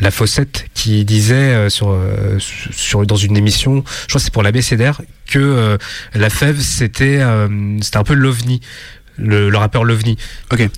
la 0.00 0.10
Fossette 0.10 0.66
qui 0.74 1.04
disait 1.04 1.68
sur 1.68 1.96
sur 2.38 3.06
dans 3.06 3.16
une 3.16 3.36
émission, 3.36 3.84
je 4.02 4.08
crois 4.08 4.18
que 4.18 4.24
c'est 4.24 4.32
pour 4.32 4.42
la 4.42 4.52
BCDR 4.52 5.02
que 5.26 5.78
la 6.14 6.30
Fève 6.30 6.60
c'était 6.60 7.20
c'était 7.82 7.98
un 7.98 8.04
peu 8.04 8.14
l'ovni. 8.14 8.60
Le, 9.16 9.48
le 9.48 9.56
rappeur 9.58 9.84
Lovni. 9.84 10.16
Ok. 10.52 10.68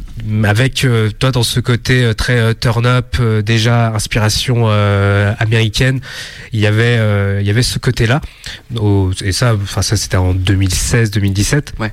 Avec 0.45 0.85
euh, 0.85 1.11
toi 1.19 1.31
dans 1.33 1.43
ce 1.43 1.61
côté 1.61 2.05
euh, 2.05 2.15
très 2.15 2.39
euh, 2.39 2.53
turn 2.53 2.85
up, 2.87 3.17
euh, 3.21 3.41
déjà 3.43 3.95
inspiration 3.95 4.65
euh, 4.67 5.33
américaine, 5.39 6.01
il 6.53 6.61
y 6.61 6.67
avait 6.67 6.99
euh, 6.99 7.39
il 7.41 7.47
y 7.47 7.51
avait 7.51 7.63
ce 7.63 7.79
côté-là. 7.79 8.21
Et 9.25 9.33
ça, 9.33 9.55
enfin 9.55 9.83
ça 9.83 9.97
c'était 9.97 10.17
en 10.19 10.35
2016-2017. 10.35 11.79
Ouais. 11.79 11.93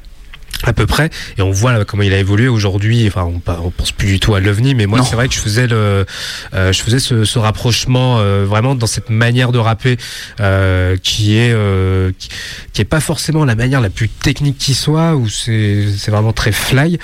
À 0.65 0.71
peu 0.73 0.85
près, 0.85 1.09
et 1.37 1.41
on 1.41 1.51
voit 1.51 1.73
là, 1.73 1.83
comment 1.85 2.03
il 2.03 2.13
a 2.13 2.17
évolué 2.19 2.47
aujourd'hui. 2.47 3.05
Enfin, 3.07 3.23
on, 3.23 3.41
on 3.63 3.69
pense 3.71 3.91
plus 3.91 4.07
du 4.07 4.19
tout 4.19 4.33
à 4.33 4.39
l'OVNI, 4.39 4.75
mais 4.75 4.85
moi 4.85 4.99
c'est 5.03 5.15
vrai 5.15 5.27
que 5.27 5.33
je 5.33 5.39
faisais 5.39 5.67
le, 5.67 6.05
euh, 6.53 6.71
je 6.71 6.81
faisais 6.81 6.99
ce, 6.99 7.25
ce 7.25 7.37
rapprochement 7.39 8.19
euh, 8.19 8.45
vraiment 8.47 8.73
dans 8.73 8.87
cette 8.87 9.09
manière 9.09 9.51
de 9.51 9.59
rapper 9.59 9.97
euh, 10.39 10.95
qui 11.03 11.35
est 11.37 11.51
euh, 11.51 12.11
qui, 12.17 12.29
qui 12.71 12.81
est 12.81 12.85
pas 12.85 13.01
forcément 13.01 13.43
la 13.45 13.55
manière 13.55 13.81
la 13.81 13.89
plus 13.89 14.07
technique 14.07 14.57
qui 14.57 14.73
soit, 14.73 15.15
où 15.15 15.27
c'est 15.27 15.85
c'est 15.97 16.11
vraiment 16.11 16.31
très 16.33 16.51
fly. 16.53 16.97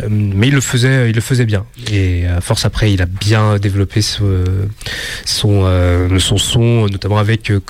Euh, 0.00 0.06
mais 0.10 0.48
il 0.48 0.54
le 0.54 0.60
faisait, 0.60 1.08
il 1.10 1.14
le 1.14 1.20
faisait 1.20 1.46
bien. 1.46 1.64
Et 1.92 2.26
à 2.26 2.40
force 2.40 2.64
après, 2.64 2.92
il 2.92 3.00
a 3.02 3.06
bien 3.06 3.56
développé 3.58 4.02
ce- 4.02 4.44
son 5.24 5.62
euh, 5.64 6.18
son 6.18 6.38
son, 6.38 6.86
notamment 6.86 7.18
avec 7.18 7.50
euh, 7.50 7.60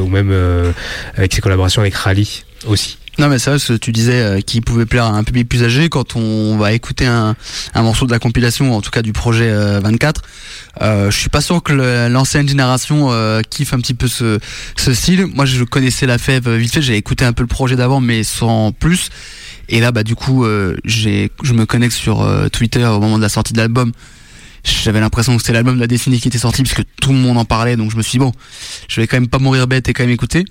ou 0.00 0.08
même 0.08 0.30
euh, 0.32 0.72
avec 1.16 1.32
ses 1.34 1.40
collaborations 1.40 1.82
avec 1.82 1.94
Rally 1.94 2.44
aussi. 2.66 2.98
Non 3.18 3.28
mais 3.28 3.38
c'est 3.38 3.50
vrai, 3.50 3.58
ce 3.60 3.74
que 3.74 3.78
tu 3.78 3.92
disais 3.92 4.20
euh, 4.20 4.40
qu'il 4.40 4.62
pouvait 4.62 4.86
plaire 4.86 5.04
à 5.04 5.10
un 5.10 5.22
public 5.22 5.48
plus 5.48 5.62
âgé 5.62 5.88
quand 5.88 6.16
on 6.16 6.56
va 6.56 6.72
écouter 6.72 7.06
un, 7.06 7.36
morceau 7.76 8.06
de 8.06 8.10
la 8.10 8.18
compilation, 8.18 8.74
en 8.76 8.80
tout 8.80 8.90
cas 8.90 9.02
du 9.02 9.12
projet 9.12 9.50
euh, 9.50 9.78
24. 9.80 10.22
Euh, 10.82 11.10
je 11.10 11.16
suis 11.16 11.30
pas 11.30 11.40
sûr 11.40 11.62
que 11.62 11.72
l'ancienne 12.08 12.48
génération 12.48 13.12
euh, 13.12 13.40
kiffe 13.48 13.72
un 13.72 13.78
petit 13.78 13.94
peu 13.94 14.08
ce, 14.08 14.40
style. 14.76 15.26
Moi 15.26 15.44
je 15.44 15.62
connaissais 15.62 16.06
la 16.06 16.18
fève 16.18 16.48
euh, 16.48 16.56
vite 16.56 16.72
fait, 16.72 16.82
j'ai 16.82 16.96
écouté 16.96 17.24
un 17.24 17.32
peu 17.32 17.42
le 17.42 17.48
projet 17.48 17.76
d'avant 17.76 18.00
mais 18.00 18.24
sans 18.24 18.72
plus. 18.72 19.10
Et 19.68 19.80
là 19.80 19.92
bah 19.92 20.02
du 20.02 20.16
coup 20.16 20.44
euh, 20.44 20.76
j'ai 20.84 21.30
je 21.42 21.52
me 21.54 21.66
connecte 21.66 21.94
sur 21.94 22.22
euh, 22.22 22.48
Twitter 22.48 22.84
au 22.84 23.00
moment 23.00 23.16
de 23.16 23.22
la 23.22 23.28
sortie 23.28 23.52
de 23.52 23.58
l'album. 23.58 23.92
J'avais 24.64 25.00
l'impression 25.00 25.36
que 25.36 25.42
c'était 25.42 25.52
l'album 25.52 25.76
de 25.76 25.80
la 25.80 25.86
décennie 25.86 26.20
qui 26.20 26.28
était 26.28 26.38
sorti 26.38 26.62
puisque 26.62 26.82
tout 27.00 27.12
le 27.12 27.18
monde 27.18 27.36
en 27.36 27.44
parlait 27.44 27.76
donc 27.76 27.90
je 27.90 27.96
me 27.96 28.02
suis 28.02 28.12
dit 28.12 28.18
bon, 28.18 28.32
je 28.88 29.00
vais 29.00 29.06
quand 29.06 29.18
même 29.18 29.28
pas 29.28 29.38
mourir 29.38 29.66
bête 29.66 29.88
et 29.88 29.92
quand 29.92 30.02
même 30.02 30.12
écouter 30.12 30.44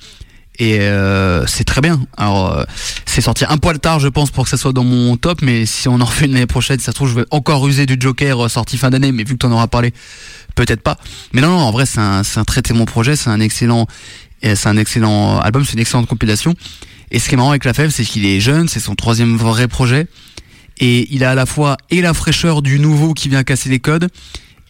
et 0.60 0.82
euh, 0.82 1.46
c'est 1.48 1.64
très 1.64 1.82
bien. 1.82 2.06
Alors 2.18 2.58
euh, 2.58 2.64
c'est 3.06 3.22
sorti 3.22 3.46
un 3.48 3.58
poil 3.58 3.80
tard 3.80 4.00
je 4.00 4.08
pense 4.08 4.32
pour 4.32 4.44
que 4.44 4.50
ça 4.50 4.58
soit 4.58 4.74
dans 4.74 4.84
mon 4.84 5.18
top 5.18 5.42
mais 5.42 5.66
si 5.66 5.88
on 5.88 6.00
en 6.00 6.06
refait 6.06 6.26
une 6.26 6.34
l'année 6.34 6.46
prochaine 6.46 6.80
ça 6.80 6.92
se 6.92 6.96
trouve 6.96 7.10
je 7.10 7.16
vais 7.16 7.26
encore 7.32 7.68
user 7.68 7.86
du 7.86 7.98
Joker 8.00 8.46
euh, 8.46 8.50
sorti 8.50 8.78
fin 8.78 8.90
d'année 8.90 9.12
mais 9.12 9.24
vu 9.24 9.34
que 9.34 9.40
t'en 9.40 9.52
auras 9.52 9.68
parlé 9.68 9.94
peut-être 10.56 10.82
pas. 10.82 10.98
Mais 11.34 11.42
non 11.42 11.50
non 11.50 11.60
en 11.60 11.72
vrai 11.72 11.86
c'est 11.86 12.00
un, 12.00 12.24
c'est 12.24 12.40
un 12.40 12.44
très 12.44 12.62
très 12.62 12.74
bon 12.74 12.86
projet, 12.86 13.16
c'est 13.16 13.30
un 13.30 13.40
excellent 13.40 13.88
c'est 14.42 14.68
un 14.68 14.76
excellent 14.76 15.40
album, 15.40 15.64
c'est 15.64 15.74
une 15.74 15.80
excellente 15.80 16.06
compilation. 16.06 16.54
Et 17.12 17.20
ce 17.20 17.30
qui 17.30 17.36
est 17.36 17.38
marrant 17.38 17.52
avec 17.52 17.64
La 17.64 17.74
Fève 17.74 17.92
c'est 17.92 18.04
qu'il 18.04 18.26
est 18.26 18.42
jeune, 18.42 18.68
c'est 18.68 18.82
son 18.82 18.96
troisième 18.96 19.38
vrai 19.38 19.68
projet 19.68 20.08
et 20.80 21.08
il 21.14 21.24
a 21.24 21.32
à 21.32 21.36
la 21.36 21.46
fois 21.46 21.78
et 21.90 22.02
la 22.02 22.14
fraîcheur 22.14 22.62
du 22.62 22.80
nouveau 22.80 23.14
qui 23.14 23.30
vient 23.30 23.44
casser 23.44 23.70
les 23.70 23.80
codes 23.80 24.10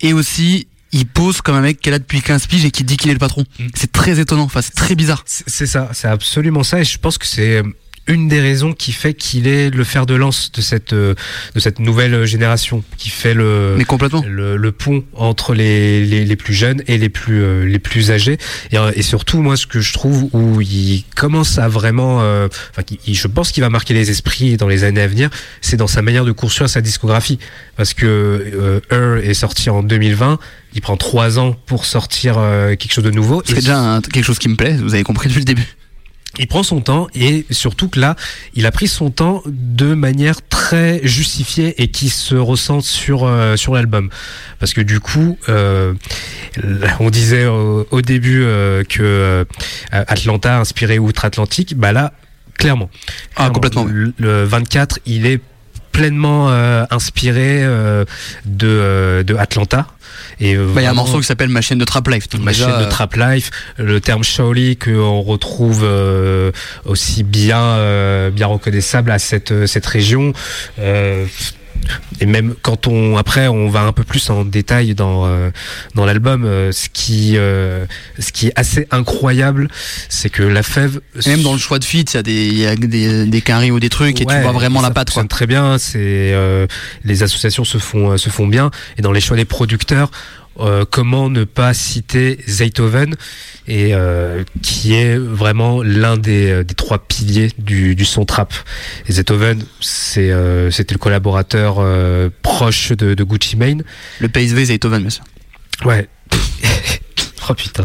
et 0.01 0.13
aussi 0.13 0.67
il 0.93 1.07
pose 1.07 1.41
comme 1.41 1.55
un 1.55 1.61
mec 1.61 1.81
qui 1.81 1.89
est 1.89 1.91
là 1.91 1.99
depuis 1.99 2.21
15 2.21 2.47
piges 2.47 2.65
et 2.65 2.71
qui 2.71 2.83
dit 2.83 2.97
qu'il 2.97 3.09
est 3.09 3.13
le 3.13 3.19
patron. 3.19 3.43
Mm. 3.59 3.67
C'est 3.75 3.91
très 3.91 4.19
étonnant, 4.19 4.43
enfin 4.43 4.61
c'est 4.61 4.75
très 4.75 4.95
bizarre. 4.95 5.23
C'est 5.25 5.49
c'est 5.49 5.65
ça, 5.65 5.89
c'est 5.93 6.07
absolument 6.07 6.63
ça, 6.63 6.79
et 6.79 6.83
je 6.83 6.97
pense 6.97 7.17
que 7.17 7.25
c'est 7.25 7.57
euh, 7.57 7.63
une 8.07 8.27
des 8.27 8.41
raisons 8.41 8.73
qui 8.73 8.91
fait 8.91 9.13
qu'il 9.13 9.47
est 9.47 9.69
le 9.69 9.83
fer 9.85 10.05
de 10.05 10.13
lance 10.13 10.51
de 10.51 10.61
cette 10.61 10.91
euh, 10.93 11.15
de 11.55 11.59
cette 11.61 11.79
nouvelle 11.79 12.25
génération, 12.25 12.83
qui 12.97 13.09
fait 13.09 13.33
le 13.33 13.75
Mais 13.77 13.85
complètement. 13.85 14.23
le, 14.27 14.57
le 14.57 14.71
pont 14.73 15.03
entre 15.13 15.53
les, 15.53 16.03
les, 16.05 16.25
les 16.25 16.35
plus 16.35 16.53
jeunes 16.53 16.83
et 16.87 16.97
les 16.97 17.07
plus 17.09 17.41
euh, 17.41 17.65
les 17.65 17.79
plus 17.79 18.11
âgés 18.11 18.37
et, 18.71 18.77
euh, 18.77 18.91
et 18.95 19.01
surtout 19.03 19.41
moi 19.41 19.55
ce 19.55 19.67
que 19.67 19.79
je 19.79 19.93
trouve 19.93 20.27
où 20.33 20.59
il 20.61 21.03
commence 21.15 21.57
à 21.59 21.67
vraiment 21.69 22.19
euh, 22.21 22.47
enfin 22.71 22.83
il- 23.07 23.15
je 23.15 23.27
pense 23.27 23.51
qu'il 23.51 23.61
va 23.63 23.69
marquer 23.69 23.93
les 23.93 24.09
esprits 24.11 24.57
dans 24.57 24.67
les 24.67 24.83
années 24.83 25.01
à 25.01 25.07
venir 25.07 25.29
c'est 25.61 25.77
dans 25.77 25.87
sa 25.87 26.01
manière 26.01 26.25
de 26.25 26.31
construire 26.33 26.69
sa 26.69 26.81
discographie 26.81 27.39
parce 27.77 27.93
que 27.93 28.05
euh, 28.05 28.79
Her 28.91 29.23
est 29.27 29.33
sorti 29.33 29.69
en 29.69 29.81
2020 29.81 30.39
il 30.75 30.81
prend 30.81 30.97
trois 30.97 31.39
ans 31.39 31.55
pour 31.67 31.85
sortir 31.85 32.33
quelque 32.79 32.91
chose 32.93 33.03
de 33.03 33.11
nouveau 33.11 33.41
C'est 33.45 33.55
déjà 33.55 33.77
un- 33.77 34.01
quelque 34.01 34.23
chose 34.25 34.39
qui 34.39 34.49
me 34.49 34.55
plaît, 34.55 34.73
vous 34.75 34.93
avez 34.95 35.03
compris 35.03 35.29
depuis 35.29 35.39
le 35.41 35.45
début. 35.45 35.67
Il 36.39 36.47
prend 36.47 36.63
son 36.63 36.81
temps 36.81 37.07
et 37.13 37.45
surtout 37.51 37.89
que 37.89 37.99
là, 37.99 38.15
il 38.55 38.65
a 38.65 38.71
pris 38.71 38.87
son 38.87 39.11
temps 39.11 39.43
de 39.45 39.93
manière 39.93 40.37
très 40.47 40.99
justifiée 41.03 41.81
et 41.81 41.89
qui 41.89 42.09
se 42.09 42.35
ressent 42.35 42.81
sur 42.81 43.23
euh, 43.25 43.55
sur 43.55 43.75
l'album. 43.75 44.09
Parce 44.59 44.73
que 44.73 44.81
du 44.81 44.99
coup, 44.99 45.37
euh, 45.49 45.93
on 46.99 47.09
disait 47.11 47.45
au, 47.45 47.87
au 47.91 48.01
début 48.01 48.43
euh, 48.43 48.83
que 48.83 49.01
euh, 49.03 49.45
Atlanta 49.91 50.59
inspiré 50.59 50.97
outre-Atlantique, 50.97 51.77
bah 51.77 51.91
là, 51.91 52.13
clairement. 52.57 52.89
Ah, 52.91 53.35
Clairement, 53.35 53.53
complètement. 53.53 53.85
Le, 53.85 54.13
le 54.17 54.43
24, 54.43 54.99
il 55.05 55.27
est 55.27 55.39
pleinement 55.91 56.49
euh, 56.49 56.85
inspiré 56.89 57.63
euh, 57.63 58.05
de 58.45 59.21
de, 59.23 59.33
de 59.33 59.35
Atlanta. 59.35 59.87
Et 60.39 60.55
euh, 60.55 60.67
Bah, 60.73 60.81
il 60.81 60.83
y 60.83 60.87
a 60.87 60.91
un 60.91 60.95
morceau 60.95 61.19
qui 61.19 61.25
s'appelle 61.25 61.49
Ma 61.49 61.61
chaîne 61.61 61.77
de 61.77 61.85
Trap 61.85 62.07
Life. 62.07 62.27
ma 62.39 62.51
déjà, 62.51 62.67
chaîne 62.67 62.79
de 62.79 62.85
euh, 62.85 62.89
Trap 62.89 63.15
Life, 63.15 63.51
le 63.77 63.99
terme 63.99 64.23
Shaoli 64.23 64.77
que 64.77 64.91
on 64.91 65.21
retrouve 65.21 65.81
euh, 65.83 66.51
aussi 66.85 67.23
bien 67.23 67.61
euh, 67.61 68.29
bien 68.29 68.47
reconnaissable 68.47 69.11
à 69.11 69.19
cette 69.19 69.65
cette 69.67 69.85
région. 69.85 70.33
Et 72.19 72.25
même 72.25 72.55
quand 72.61 72.87
on 72.87 73.17
après 73.17 73.47
on 73.47 73.69
va 73.69 73.81
un 73.81 73.91
peu 73.91 74.03
plus 74.03 74.29
en 74.29 74.45
détail 74.45 74.95
dans 74.95 75.25
euh, 75.25 75.49
dans 75.95 76.05
l'album, 76.05 76.45
euh, 76.45 76.71
ce 76.71 76.89
qui 76.89 77.33
euh, 77.35 77.85
ce 78.19 78.31
qui 78.31 78.47
est 78.47 78.53
assez 78.55 78.87
incroyable, 78.91 79.69
c'est 80.09 80.29
que 80.29 80.43
la 80.43 80.63
fève 80.63 81.01
et 81.25 81.29
Même 81.29 81.43
dans 81.43 81.53
le 81.53 81.59
choix 81.59 81.79
de 81.79 81.83
feat, 81.83 82.13
il 82.13 82.17
y 82.17 82.19
a 82.19 82.23
des, 82.23 82.47
il 82.47 82.57
y 82.57 82.65
a 82.65 82.75
des, 82.75 83.25
des 83.25 83.41
carrés 83.41 83.71
ou 83.71 83.79
des 83.79 83.89
trucs 83.89 84.21
et 84.21 84.25
tu 84.25 84.35
vois 84.39 84.51
vraiment 84.51 84.81
la 84.81 84.91
patte. 84.91 85.11
Quoi. 85.11 85.23
très 85.25 85.47
bien. 85.47 85.77
C'est 85.77 85.99
euh, 86.33 86.67
les 87.03 87.23
associations 87.23 87.63
se 87.63 87.77
font 87.77 88.17
se 88.17 88.29
font 88.29 88.47
bien 88.47 88.71
et 88.97 89.01
dans 89.01 89.11
les 89.11 89.21
choix 89.21 89.37
des 89.37 89.45
producteurs. 89.45 90.11
Euh, 90.59 90.85
comment 90.89 91.29
ne 91.29 91.43
pas 91.43 91.73
citer 91.73 92.39
Zaytoven 92.47 93.15
et 93.67 93.93
euh, 93.93 94.43
qui 94.61 94.93
est 94.93 95.17
vraiment 95.17 95.81
l'un 95.81 96.17
des, 96.17 96.49
euh, 96.51 96.63
des 96.63 96.75
trois 96.75 96.99
piliers 96.99 97.49
du, 97.57 97.95
du 97.95 98.05
son 98.05 98.25
trap. 98.25 98.53
Et 99.07 99.13
c'est 99.13 100.31
euh, 100.31 100.69
c'était 100.71 100.93
le 100.93 100.99
collaborateur 100.99 101.77
euh, 101.79 102.29
proche 102.41 102.91
de, 102.91 103.13
de 103.13 103.23
Gucci 103.23 103.57
Mane. 103.57 103.83
Le 104.19 104.27
PSV, 104.29 104.65
Zaytoven, 104.65 105.01
bien 105.01 105.09
sûr. 105.09 105.23
Ouais. 105.85 106.07
oh 107.49 107.53
putain. 107.53 107.83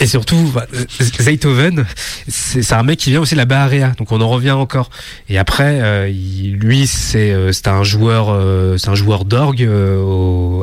Et 0.00 0.06
surtout, 0.06 0.50
bah, 0.54 0.66
Zaytoven, 1.00 1.86
c'est 2.28 2.72
un 2.72 2.82
mec 2.82 2.98
qui 2.98 3.10
vient 3.10 3.20
aussi 3.20 3.34
de 3.34 3.38
la 3.38 3.44
Baharea, 3.44 3.94
donc 3.98 4.12
on 4.12 4.20
en 4.20 4.28
revient 4.28 4.52
encore. 4.52 4.90
Et 5.28 5.38
après, 5.38 5.80
euh, 5.82 6.08
lui, 6.08 6.86
c'est 6.86 7.30
euh, 7.30 7.52
c'est 7.52 7.68
un 7.68 7.82
joueur, 7.82 8.28
euh, 8.30 8.76
c'est 8.76 8.88
un 8.88 8.94
joueur 8.94 9.24
d'orgue 9.24 9.68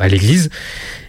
à 0.01 0.07
l'église. 0.07 0.49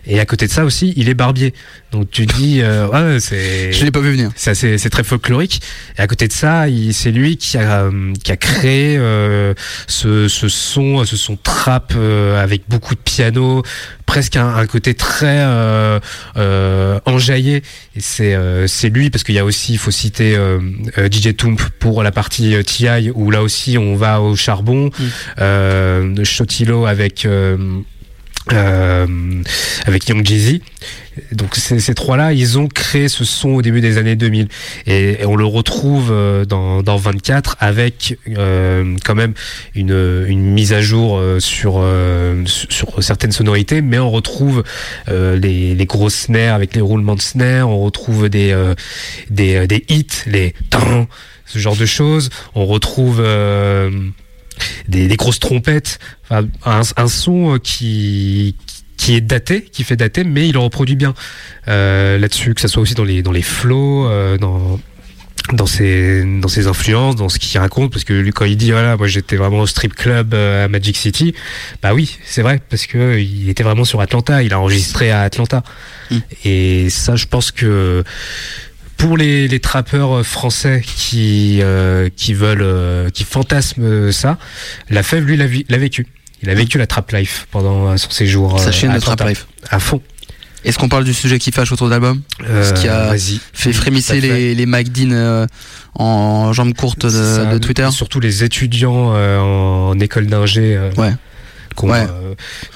Et 0.06 0.20
à 0.20 0.26
côté 0.26 0.46
de 0.46 0.50
ça 0.50 0.64
aussi, 0.64 0.92
il 0.96 1.08
est 1.08 1.14
barbier. 1.14 1.54
Donc 1.92 2.10
tu 2.10 2.26
dis, 2.26 2.60
euh, 2.60 2.86
ouais, 3.14 3.20
c'est. 3.20 3.72
Je 3.72 3.84
l'ai 3.84 3.90
pas 3.90 4.00
vu 4.00 4.10
venir. 4.12 4.30
C'est 4.36 4.90
très 4.90 5.04
folklorique. 5.04 5.60
Et 5.98 6.02
à 6.02 6.06
côté 6.06 6.28
de 6.28 6.32
ça, 6.32 6.64
c'est 6.92 7.10
lui 7.10 7.36
qui 7.36 7.56
a, 7.56 7.82
euh, 7.84 8.12
qui 8.22 8.32
a 8.32 8.36
créé 8.36 8.96
euh, 8.98 9.54
ce, 9.86 10.28
ce 10.28 10.48
son, 10.48 11.04
ce 11.04 11.16
son 11.16 11.36
trap 11.36 11.92
euh, 11.96 12.42
avec 12.42 12.62
beaucoup 12.68 12.94
de 12.94 13.00
piano, 13.00 13.62
presque 14.06 14.36
un, 14.36 14.54
un 14.56 14.66
côté 14.66 14.94
très 14.94 15.40
euh, 15.40 16.00
euh, 16.36 17.00
enjaillé. 17.06 17.62
Et 17.96 18.00
c'est 18.00 18.34
euh, 18.34 18.66
lui 18.92 19.08
parce 19.10 19.24
qu'il 19.24 19.34
y 19.34 19.38
a 19.38 19.44
aussi, 19.44 19.72
il 19.72 19.78
faut 19.78 19.90
citer 19.90 20.36
DJ 21.10 21.34
Toomp 21.36 21.58
pour 21.78 22.02
la 22.02 22.12
partie 22.12 22.54
TI 22.64 23.10
où 23.14 23.30
là 23.30 23.42
aussi 23.42 23.78
on 23.78 23.96
va 23.96 24.20
au 24.20 24.36
charbon. 24.36 24.90
Euh, 25.40 26.22
Shotilo 26.24 26.86
avec 26.86 27.26
euh, 28.52 29.06
avec 29.86 30.08
Young 30.08 30.26
Jeezy. 30.26 30.62
Donc 31.32 31.54
ces, 31.54 31.94
trois-là, 31.94 32.32
ils 32.32 32.58
ont 32.58 32.66
créé 32.66 33.08
ce 33.08 33.24
son 33.24 33.50
au 33.50 33.62
début 33.62 33.80
des 33.80 33.98
années 33.98 34.16
2000 34.16 34.48
et, 34.86 35.18
on 35.26 35.36
le 35.36 35.44
retrouve 35.44 36.10
euh, 36.10 36.44
dans, 36.44 36.82
dans 36.82 36.96
24 36.96 37.56
avec 37.60 38.18
euh, 38.36 38.96
quand 39.04 39.14
même 39.14 39.34
une, 39.74 39.94
mise 40.28 40.72
à 40.72 40.80
jour 40.80 41.16
euh, 41.16 41.38
sur 41.40 41.84
sur 42.44 43.02
certaines 43.02 43.32
sonorités, 43.32 43.80
mais 43.80 43.98
on 43.98 44.10
retrouve 44.10 44.64
les, 45.08 45.74
les 45.74 45.86
grosses 45.86 46.14
snares 46.14 46.54
avec 46.54 46.74
les 46.74 46.80
roulements 46.80 47.14
de 47.14 47.22
snares, 47.22 47.68
on 47.68 47.80
retrouve 47.80 48.28
des 48.28 48.54
des, 49.30 49.84
hits, 49.88 50.06
les 50.26 50.54
ce 51.46 51.58
genre 51.58 51.76
de 51.76 51.86
choses. 51.86 52.30
On 52.54 52.66
retrouve 52.66 53.22
des 54.88 55.16
grosses 55.16 55.40
trompettes, 55.40 55.98
enfin, 56.28 56.46
un, 56.64 56.82
un 56.96 57.08
son 57.08 57.54
euh, 57.54 57.58
qui 57.58 58.56
qui 58.96 59.14
est 59.14 59.20
daté, 59.20 59.62
qui 59.62 59.84
fait 59.84 59.96
dater, 59.96 60.24
mais 60.24 60.48
il 60.48 60.52
le 60.52 60.60
reproduit 60.60 60.96
bien. 60.96 61.14
Euh, 61.68 62.16
là-dessus, 62.18 62.54
que 62.54 62.60
ça 62.60 62.68
soit 62.68 62.82
aussi 62.82 62.94
dans 62.94 63.04
les 63.04 63.22
dans 63.22 63.32
les 63.32 63.42
flows, 63.42 64.06
euh, 64.06 64.38
dans 64.38 64.78
dans 65.52 65.66
ses 65.66 66.24
dans 66.40 66.48
ses 66.48 66.68
influences, 66.68 67.16
dans 67.16 67.28
ce 67.28 67.38
qu'il 67.38 67.60
raconte, 67.60 67.92
parce 67.92 68.04
que 68.04 68.14
lui 68.14 68.32
quand 68.32 68.46
il 68.46 68.56
dit 68.56 68.70
voilà 68.70 68.96
moi 68.96 69.06
j'étais 69.06 69.36
vraiment 69.36 69.60
au 69.60 69.66
strip 69.66 69.94
club 69.94 70.32
à 70.32 70.68
Magic 70.68 70.96
City, 70.96 71.34
bah 71.82 71.92
oui 71.92 72.18
c'est 72.24 72.40
vrai 72.40 72.62
parce 72.70 72.86
que 72.86 73.18
il 73.18 73.50
était 73.50 73.62
vraiment 73.62 73.84
sur 73.84 74.00
Atlanta, 74.00 74.42
il 74.42 74.54
a 74.54 74.60
enregistré 74.60 75.10
à 75.10 75.22
Atlanta. 75.22 75.62
Et 76.44 76.88
ça 76.88 77.16
je 77.16 77.26
pense 77.26 77.50
que 77.50 78.04
pour 78.96 79.16
les, 79.16 79.48
les 79.48 79.60
trappeurs 79.60 80.18
euh, 80.18 80.22
français 80.22 80.82
qui 80.84 81.58
euh, 81.62 82.08
qui 82.16 82.34
veulent 82.34 82.62
euh, 82.62 83.10
qui 83.10 83.24
fantasment 83.24 84.12
ça, 84.12 84.38
la 84.90 85.02
fève 85.02 85.24
lui 85.24 85.36
l'a 85.36 85.78
vécu. 85.78 86.06
Il 86.42 86.50
a 86.50 86.54
vécu 86.54 86.76
la 86.78 86.86
trap 86.86 87.10
life 87.12 87.46
pendant 87.50 87.88
euh, 87.88 87.96
son 87.96 88.10
séjour. 88.10 88.58
Sa 88.60 88.68
euh, 88.68 88.72
chaîne 88.72 88.90
à 88.90 88.96
de 88.96 89.00
Trap. 89.00 89.26
Life. 89.28 89.46
À 89.70 89.78
fond. 89.78 90.02
Est-ce 90.64 90.78
qu'on 90.78 90.88
parle 90.88 91.04
du 91.04 91.12
sujet 91.14 91.38
qui 91.38 91.52
fâche 91.52 91.72
autour 91.72 91.86
de 91.88 91.92
l'album? 91.92 92.22
Euh, 92.48 92.64
Ce 92.64 92.72
qui 92.80 92.88
a 92.88 93.14
fait 93.52 93.72
frémisser 93.72 94.20
les, 94.20 94.54
les 94.54 94.66
Mike 94.66 94.92
Dean 94.92 95.10
euh, 95.12 95.46
en 95.94 96.52
jambes 96.54 96.72
courtes 96.74 97.04
de, 97.04 97.10
Ça, 97.10 97.44
de 97.46 97.58
Twitter 97.58 97.86
Surtout 97.92 98.18
les 98.20 98.44
étudiants 98.44 99.12
euh, 99.14 99.38
en 99.38 99.98
école 100.00 100.26
d'ingé. 100.26 100.74
euh, 100.76 100.90
Ouais. 100.96 101.12
Qu'on 101.74 101.90
Ouais. 101.90 102.06
euh, 102.08 102.34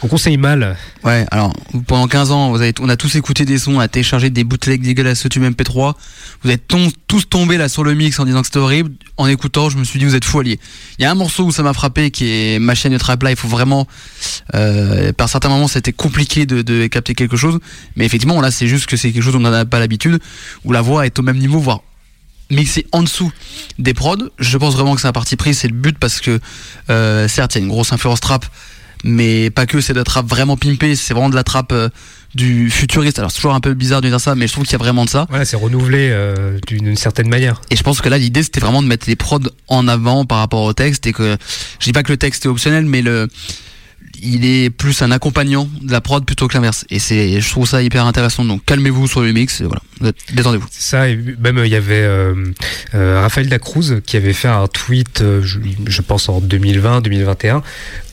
conseille 0.09 0.37
mal. 0.37 0.77
Ouais, 1.05 1.25
alors 1.31 1.53
pendant 1.87 2.09
15 2.09 2.31
ans, 2.33 2.51
vous 2.51 2.61
avez, 2.61 2.73
on 2.81 2.89
a 2.89 2.97
tous 2.97 3.15
écouté 3.15 3.45
des 3.45 3.59
sons, 3.59 3.77
on 3.77 3.81
a 3.81 3.89
téléchargé 3.89 4.31
des 4.31 4.45
bootlegs 4.45 4.83
dégueulasses 4.83 5.20
sur 5.20 5.29
tube 5.29 5.45
MP3. 5.45 5.95
Vous 6.43 6.51
êtes 6.51 6.66
tous 7.07 7.29
tombés 7.29 7.57
là 7.57 7.69
sur 7.69 7.85
le 7.85 7.95
mix 7.95 8.19
en 8.19 8.25
disant 8.25 8.41
que 8.41 8.47
c'était 8.47 8.59
horrible. 8.59 8.91
En 9.16 9.27
écoutant, 9.27 9.70
je 9.70 9.79
me 9.79 9.85
suis 9.85 9.99
dit 9.99 10.05
vous 10.05 10.15
êtes 10.15 10.25
fous 10.25 10.41
alliés. 10.41 10.59
Il 10.99 11.03
y 11.03 11.05
a 11.05 11.11
un 11.11 11.15
morceau 11.15 11.45
où 11.45 11.53
ça 11.53 11.62
m'a 11.62 11.73
frappé 11.73 12.11
qui 12.11 12.29
est 12.29 12.59
ma 12.59 12.75
chaîne 12.75 12.93
de 12.93 12.99
Trap 12.99 13.23
Life. 13.23 13.31
Il 13.33 13.37
faut 13.37 13.49
vraiment, 13.49 13.87
euh, 14.55 15.12
par 15.12 15.29
certains 15.29 15.49
moments, 15.49 15.69
c'était 15.69 15.93
compliqué 15.93 16.47
de, 16.47 16.62
de 16.62 16.87
capter 16.87 17.15
quelque 17.15 17.37
chose. 17.37 17.59
Mais 17.97 18.05
effectivement, 18.05 18.41
là, 18.41 18.51
c'est 18.51 18.66
juste 18.69 18.87
que 18.87 18.97
c'est 18.97 19.12
quelque 19.12 19.23
chose 19.23 19.33
dont 19.35 19.45
on 19.45 19.51
n'a 19.51 19.65
pas 19.65 19.79
l'habitude, 19.81 20.19
où 20.65 20.73
la 20.73 20.81
voix 20.81 21.07
est 21.07 21.19
au 21.19 21.23
même 21.23 21.39
niveau, 21.39 21.59
voire 21.61 21.83
mixé 22.51 22.87
en 22.93 23.03
dessous 23.03 23.31
des 23.79 23.93
prods. 23.93 24.16
Je 24.39 24.57
pense 24.57 24.75
vraiment 24.75 24.95
que 24.95 25.03
c'est 25.03 25.07
un 25.09 25.12
parti 25.12 25.37
pris, 25.37 25.55
c'est 25.55 25.69
le 25.69 25.75
but 25.75 25.99
parce 25.99 26.20
que 26.23 26.41
euh, 26.89 27.29
certes 27.29 27.55
il 27.55 27.59
y 27.59 27.61
a 27.61 27.65
une 27.65 27.69
grosse 27.70 27.93
influence 27.93 28.20
trap, 28.20 28.47
mais 29.05 29.51
pas 29.51 29.66
que 29.66 29.81
c'est 29.81 29.93
de 29.93 29.99
la 29.99 30.05
trap 30.05 30.27
vraiment 30.27 30.57
pimpée, 30.57 30.97
c'est 30.97 31.15
vraiment 31.15 31.31
de 31.31 31.35
la 31.35 31.45
trap 31.45 31.73
euh, 31.73 31.89
du 32.35 32.70
futuriste. 32.70 33.19
Alors 33.19 33.31
c'est 33.31 33.37
toujours 33.37 33.55
un 33.55 33.61
peu 33.61 33.75
bizarre 33.75 34.01
de 34.01 34.09
dire 34.09 34.20
ça, 34.20 34.35
mais 34.35 34.47
je 34.47 34.53
trouve 34.53 34.65
qu'il 34.65 34.73
y 34.73 34.77
a 34.77 34.79
vraiment 34.79 35.05
de 35.05 35.11
ça. 35.11 35.27
Voilà, 35.29 35.45
c'est 35.45 35.57
renouvelé 35.57 36.09
euh, 36.11 36.59
d'une 36.66 36.85
d'une 36.85 36.97
certaine 36.97 37.29
manière. 37.29 37.61
Et 37.70 37.77
je 37.77 37.83
pense 37.83 38.01
que 38.01 38.09
là 38.09 38.19
l'idée 38.19 38.43
c'était 38.43 38.61
vraiment 38.61 38.83
de 38.83 38.89
mettre 38.89 39.09
les 39.09 39.16
prods 39.16 39.41
en 39.69 39.89
avant 39.89 40.25
par 40.25 40.39
rapport 40.39 40.62
au 40.62 40.73
texte 40.73 41.07
et 41.07 41.12
que 41.12 41.37
je 41.81 41.85
dis 41.85 41.93
pas 41.93 42.03
que 42.03 42.12
le 42.12 42.19
texte 42.19 42.45
est 42.45 42.49
optionnel, 42.49 42.85
mais 42.85 43.03
le 43.03 43.29
il 44.23 44.45
est 44.45 44.70
plus 44.70 45.03
un 45.03 45.11
accompagnant 45.11 45.69
de 45.82 45.93
la 45.93 46.01
prod 46.01 46.24
plutôt 46.24 46.49
que 46.49 46.55
l'inverse. 46.55 46.85
Et 46.90 46.99
c'est, 46.99 47.40
je 47.40 47.51
trouve 47.51 47.66
ça 47.66 47.82
hyper 47.82 48.07
intéressant. 48.07 48.45
Donc 48.45 48.65
calmez-vous 48.65 49.07
sur 49.07 49.20
le 49.20 49.32
mix, 49.32 49.62
voilà, 49.62 50.12
détendez-vous. 50.32 50.66
Ça, 50.70 51.07
même 51.07 51.61
il 51.65 51.70
y 51.70 51.77
avait 51.77 52.03
euh, 52.03 52.35
euh, 52.95 53.20
Raphaël 53.20 53.49
Dacruz 53.49 54.01
qui 54.05 54.16
avait 54.16 54.32
fait 54.32 54.49
un 54.49 54.66
tweet, 54.66 55.23
euh, 55.23 55.43
je, 55.43 56.03
pense 56.03 56.28
en 56.28 56.40
2020-2021, 56.40 57.62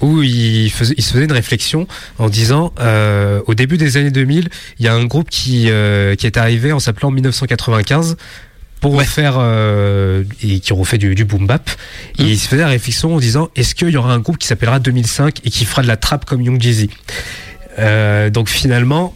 où 0.01 0.21
il, 0.21 0.69
faisait, 0.71 0.93
il 0.97 1.03
se 1.03 1.13
faisait 1.13 1.25
une 1.25 1.31
réflexion 1.31 1.87
en 2.17 2.29
disant, 2.29 2.73
euh, 2.79 3.41
au 3.47 3.53
début 3.53 3.77
des 3.77 3.97
années 3.97 4.11
2000, 4.11 4.49
il 4.79 4.85
y 4.85 4.87
a 4.87 4.93
un 4.93 5.05
groupe 5.05 5.29
qui, 5.29 5.69
qui 6.17 6.27
est 6.27 6.37
arrivé 6.37 6.71
en 6.71 6.79
s'appelant 6.79 7.11
1995 7.11 8.17
pour 8.91 9.01
faire 9.01 9.37
euh, 9.39 10.23
et 10.43 10.59
qui 10.59 10.71
ont 10.71 10.83
fait 10.83 10.99
du, 10.99 11.15
du 11.15 11.25
boom 11.25 11.47
bap 11.47 11.71
et 12.19 12.23
il 12.23 12.37
se 12.37 12.47
faisait 12.47 12.61
la 12.61 12.67
réflexion 12.67 13.15
en 13.15 13.19
disant 13.19 13.49
est-ce 13.55 13.73
qu'il 13.73 13.89
y 13.89 13.97
aura 13.97 14.13
un 14.13 14.19
groupe 14.19 14.37
qui 14.37 14.45
s'appellera 14.45 14.77
2005 14.77 15.39
et 15.43 15.49
qui 15.49 15.65
fera 15.65 15.81
de 15.81 15.87
la 15.87 15.97
trap 15.97 16.25
comme 16.25 16.41
Young 16.41 16.61
Jeezy 16.61 16.91
Euh, 17.79 18.29
donc 18.29 18.47
finalement 18.47 19.13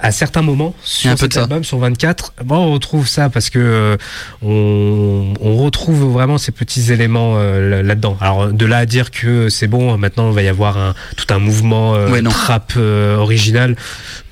à 0.00 0.10
certains 0.12 0.42
moments 0.42 0.74
sur 0.82 1.16
cet 1.18 1.36
album 1.36 1.62
sur 1.64 1.78
24 1.78 2.34
bon, 2.44 2.56
on 2.56 2.72
retrouve 2.72 3.06
ça 3.06 3.30
parce 3.30 3.48
que 3.50 3.58
euh, 3.58 3.96
on, 4.42 5.34
on 5.40 5.56
retrouve 5.56 6.12
vraiment 6.12 6.36
ces 6.38 6.52
petits 6.52 6.92
éléments 6.92 7.34
euh, 7.36 7.70
là- 7.70 7.82
là-dedans 7.82 8.16
alors 8.20 8.52
de 8.52 8.66
là 8.66 8.78
à 8.78 8.86
dire 8.86 9.10
que 9.10 9.48
c'est 9.48 9.66
bon 9.68 9.96
maintenant 9.98 10.30
il 10.30 10.34
va 10.34 10.42
y 10.42 10.48
avoir 10.48 10.78
un, 10.78 10.94
tout 11.16 11.32
un 11.32 11.38
mouvement 11.38 11.94
euh, 11.94 12.10
Ouais, 12.10 12.22
trap 12.22 12.72
euh, 12.76 13.16
original 13.16 13.76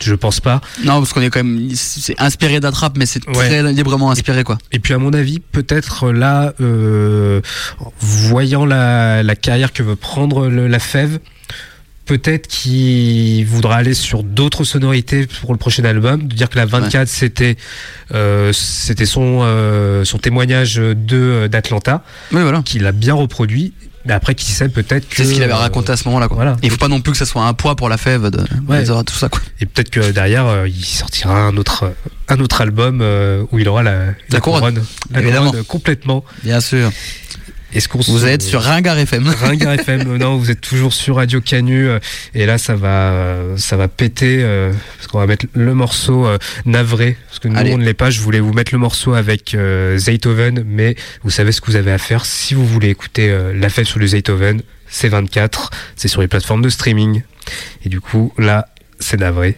je 0.01 0.15
pense 0.15 0.41
pas 0.41 0.61
Non, 0.85 0.99
parce 1.01 1.13
qu'on 1.13 1.23
est 1.23 1.31
quand 1.31 1.43
même, 1.43 1.71
c'est 1.75 2.15
inspiré 2.21 2.61
d'un 2.61 2.71
trap, 2.71 2.97
mais 2.97 3.05
c'est 3.07 3.27
Ouais. 3.29 3.35
très 3.35 3.73
librement 3.73 4.11
inspiré, 4.13 4.45
quoi. 4.45 4.57
Et 4.71 4.79
puis 4.79 4.95
à 4.95 4.99
mon 4.99 5.13
avis, 5.13 5.41
peut-être 5.41 6.13
là, 6.13 6.53
voyant 8.01 8.65
la, 8.65 9.23
la 9.23 9.37
carrière 9.37 9.73
que 9.73 9.83
veut 9.83 9.97
prendre 9.97 10.47
le- 10.49 10.69
la 10.69 10.79
Fève, 10.79 11.19
peut-être 12.09 12.47
qu'il 12.49 13.47
voudra 13.47 13.77
aller 13.77 13.95
sur 13.95 14.23
d'autres 14.25 14.65
sonorités 14.65 15.27
pour 15.41 15.53
le 15.53 15.59
prochain 15.59 15.85
album. 15.85 16.27
De 16.27 16.35
dire 16.35 16.49
que 16.49 16.57
la 16.57 16.67
24 16.67 17.07
c'était 17.07 17.57
euh, 18.15 18.53
c'était 18.53 19.07
son 19.07 19.41
euh, 19.43 20.05
son 20.05 20.19
témoignage 20.19 20.77
de 20.77 21.49
d'Atlanta, 21.53 22.03
oui, 22.33 22.41
voilà. 22.43 22.63
qu'il 22.63 22.85
a 22.87 22.93
bien 22.93 23.15
reproduit. 23.15 23.73
Mais 24.07 24.15
après, 24.15 24.35
qui 24.35 24.51
sait 24.53 24.71
peut-être 24.71 25.07
que 25.07 25.17
C'est 25.17 25.25
ce 25.25 25.35
qu'il 25.35 25.43
avait 25.43 25.53
raconté 25.53 25.93
à 25.93 25.97
ce 25.99 26.05
moment-là, 26.09 26.29
quoi. 26.29 26.37
Voilà. 26.37 26.57
Il 26.63 26.71
faut 26.71 26.79
pas 26.79 26.89
non 26.89 27.01
plus 27.03 27.13
que 27.13 27.19
ça 27.19 27.27
soit 27.27 27.45
un 27.45 27.53
poids 27.53 27.77
pour 27.77 27.91
la 27.91 27.99
fève 27.99 28.31
de, 28.31 28.39
Ouais. 28.67 28.83
de 28.85 29.03
tout 29.03 29.13
ça, 29.15 29.29
quoi. 29.29 29.41
Et 29.61 29.67
peut-être 29.67 29.91
que 29.91 30.13
derrière, 30.13 30.47
euh, 30.47 30.67
il 30.67 30.83
sortira 30.85 31.37
un 31.39 31.55
autre, 31.59 31.93
un 32.29 32.41
autre 32.41 32.63
album 32.63 33.01
euh, 33.03 33.45
où 33.53 33.59
il 33.59 33.69
aura 33.69 33.83
la, 33.83 34.07
La 34.31 34.41
couronne. 34.41 34.83
La 35.11 35.21
couronne 35.21 35.63
complètement. 35.65 36.25
Bien 36.43 36.61
sûr. 36.63 36.91
Est-ce 37.75 37.89
qu'on 37.89 37.99
Vous 37.99 38.25
êtes 38.27 38.43
sur 38.43 38.63
Ringard 38.63 38.99
FM. 38.99 39.29
Ringard 39.41 39.75
FM, 39.75 40.17
non, 40.17 40.37
vous 40.39 40.51
êtes 40.51 40.61
toujours 40.63 40.93
sur 40.95 41.17
Radio 41.17 41.41
Canu 41.43 41.87
euh, 41.87 41.99
et 42.35 42.47
là 42.47 42.57
ça 42.57 42.75
va, 42.75 43.13
euh, 43.13 43.57
ça 43.59 43.77
va 43.77 43.89
péter 43.89 44.39
euh, 44.41 44.73
parce 44.97 45.07
qu'on 45.07 45.19
va 45.19 45.27
mettre 45.27 45.45
le 45.53 45.75
morceau 45.75 46.27
euh, 46.27 46.39
navré 46.65 47.17
parce 47.29 47.39
que 47.41 47.49
nous 47.49 47.59
Allez. 47.59 47.75
on 47.75 47.79
ne 47.79 47.85
l'est 47.85 47.93
pas. 47.95 48.09
Je 48.11 48.21
voulais 48.21 48.41
vous 48.41 48.53
mettre 48.55 48.73
le 48.73 48.79
morceau 48.79 49.13
avec 49.13 49.55
euh, 49.55 49.99
Zaytoven, 49.99 50.65
mais 50.67 50.97
vous 51.23 51.31
savez 51.31 51.53
ce 51.53 51.61
que 51.61 51.67
vous 51.71 51.77
avez 51.77 51.93
à 51.93 51.99
faire 51.99 52.25
si 52.25 52.55
vous 52.55 52.67
voulez 52.67 52.89
écouter 52.89 53.29
euh, 53.31 53.53
la 53.55 53.69
fête 53.69 53.87
sur 53.87 53.99
le 53.99 54.07
Zaytoven. 54.07 54.63
C'est 54.89 55.09
24, 55.09 55.71
c'est 55.95 56.09
sur 56.09 56.23
les 56.23 56.29
plateformes 56.29 56.63
de 56.63 56.71
streaming 56.71 57.23
et 57.85 57.91
du 57.91 58.01
coup 58.01 58.33
là 58.39 58.67
c'est 58.99 59.21
navré. 59.21 59.57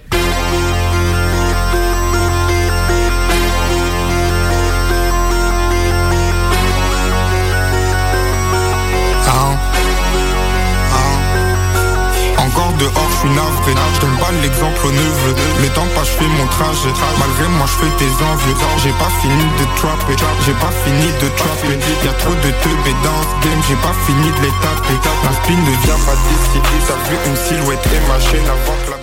Encore 12.41 12.73
dehors, 12.81 13.11
je 13.13 13.19
suis 13.21 13.35
navré. 13.37 13.73
Je 13.95 14.01
donne 14.01 14.17
pas 14.17 14.33
l'exemple 14.43 14.81
au 14.87 14.93
neveu. 14.93 15.33
Le 15.63 15.69
temps 15.77 15.87
passe, 15.95 16.09
je 16.09 16.17
fais 16.25 16.31
mon 16.39 16.47
trajet. 16.49 16.93
Malgré 17.21 17.47
moi, 17.57 17.67
je 17.69 17.77
fais 17.85 17.93
tes 18.01 18.13
envieux. 18.25 18.57
J'ai 18.83 18.97
pas 18.97 19.13
fini 19.21 19.45
de 19.61 19.65
trapper. 19.77 20.17
J'ai 20.47 20.57
pas 20.57 20.75
fini 20.85 21.09
de 21.21 21.29
trapper. 21.37 21.77
Y'a 22.05 22.15
trop 22.15 22.35
de 22.35 22.51
teubés 22.65 22.99
dans 23.05 23.21
ce 23.29 23.35
game. 23.45 23.61
J'ai 23.69 23.81
pas 23.85 23.97
fini 24.07 24.29
de 24.37 24.41
les 24.45 24.55
taper. 24.65 24.97
La 25.25 25.33
spin 25.37 25.61
ne 25.61 25.75
vient 25.85 26.01
pas 26.09 26.17
d'ici. 26.25 26.59
T'as 26.89 27.01
vu 27.09 27.17
une 27.29 27.37
silhouette 27.37 27.87
et 27.93 28.03
ma 28.09 28.19
chaîne 28.21 28.49
avant 28.49 28.77
que 28.85 28.91
la. 28.91 28.97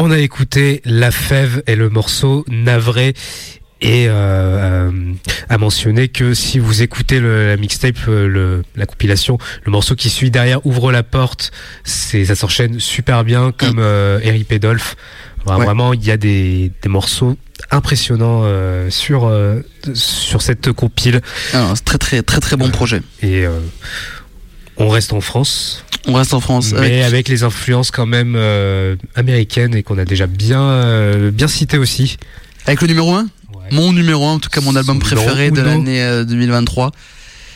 On 0.00 0.10
a 0.12 0.18
écouté 0.18 0.80
La 0.84 1.10
Fève 1.10 1.62
et 1.66 1.74
le 1.74 1.88
morceau 1.90 2.44
Navré. 2.48 3.14
Et 3.80 4.08
euh, 4.08 4.12
euh, 4.12 4.90
à 5.48 5.56
mentionner 5.56 6.08
que 6.08 6.34
si 6.34 6.58
vous 6.58 6.82
écoutez 6.82 7.20
le, 7.20 7.46
la 7.46 7.56
mixtape, 7.56 7.96
euh, 8.08 8.26
le, 8.26 8.62
la 8.74 8.86
compilation, 8.86 9.38
le 9.64 9.70
morceau 9.70 9.94
qui 9.94 10.10
suit 10.10 10.32
derrière 10.32 10.64
ouvre 10.66 10.90
la 10.90 11.04
porte, 11.04 11.52
c'est 11.84 12.24
ça 12.24 12.34
s'enchaîne 12.34 12.80
super 12.80 13.22
bien 13.24 13.52
comme 13.56 13.78
euh. 13.78 14.18
Enfin, 15.44 15.56
Ouais. 15.58 15.64
Vraiment, 15.64 15.94
il 15.94 16.04
y 16.04 16.10
a 16.10 16.16
des, 16.16 16.72
des 16.82 16.88
morceaux 16.88 17.36
impressionnants 17.70 18.42
euh, 18.44 18.90
sur 18.90 19.24
euh, 19.26 19.60
sur 19.94 20.42
cette 20.42 20.72
compile 20.72 21.20
Alors, 21.54 21.74
c'est 21.76 21.84
très 21.84 21.96
très 21.98 22.22
très 22.22 22.40
très 22.40 22.56
bon 22.56 22.68
projet. 22.70 23.00
et 23.22 23.46
euh, 23.46 23.60
on 24.76 24.88
reste 24.88 25.12
en 25.12 25.20
France, 25.20 25.84
On 26.06 26.12
reste 26.14 26.34
en 26.34 26.40
France. 26.40 26.72
mais 26.72 26.78
avec- 26.80 27.04
avec 27.04 27.28
les 27.28 27.44
influences 27.44 27.90
quand 27.92 28.04
même 28.06 28.34
euh, 28.36 28.96
américaines 29.14 29.74
et 29.74 29.82
qu'on 29.82 29.96
a 29.98 30.04
déjà 30.04 30.26
bien 30.26 30.60
euh, 30.62 31.30
bien 31.30 31.48
cité 31.48 31.78
aussi. 31.78 32.16
Avec 32.66 32.82
le 32.82 32.88
numéro 32.88 33.14
1 33.14 33.22
Ouais. 33.22 33.28
Mon 33.70 33.92
numéro 33.92 34.26
1, 34.26 34.32
en 34.34 34.38
tout 34.38 34.48
cas 34.48 34.60
mon 34.60 34.76
album 34.76 34.98
préféré 34.98 35.50
de 35.50 35.60
l'année 35.60 36.02
euh, 36.02 36.24
2023. 36.24 36.92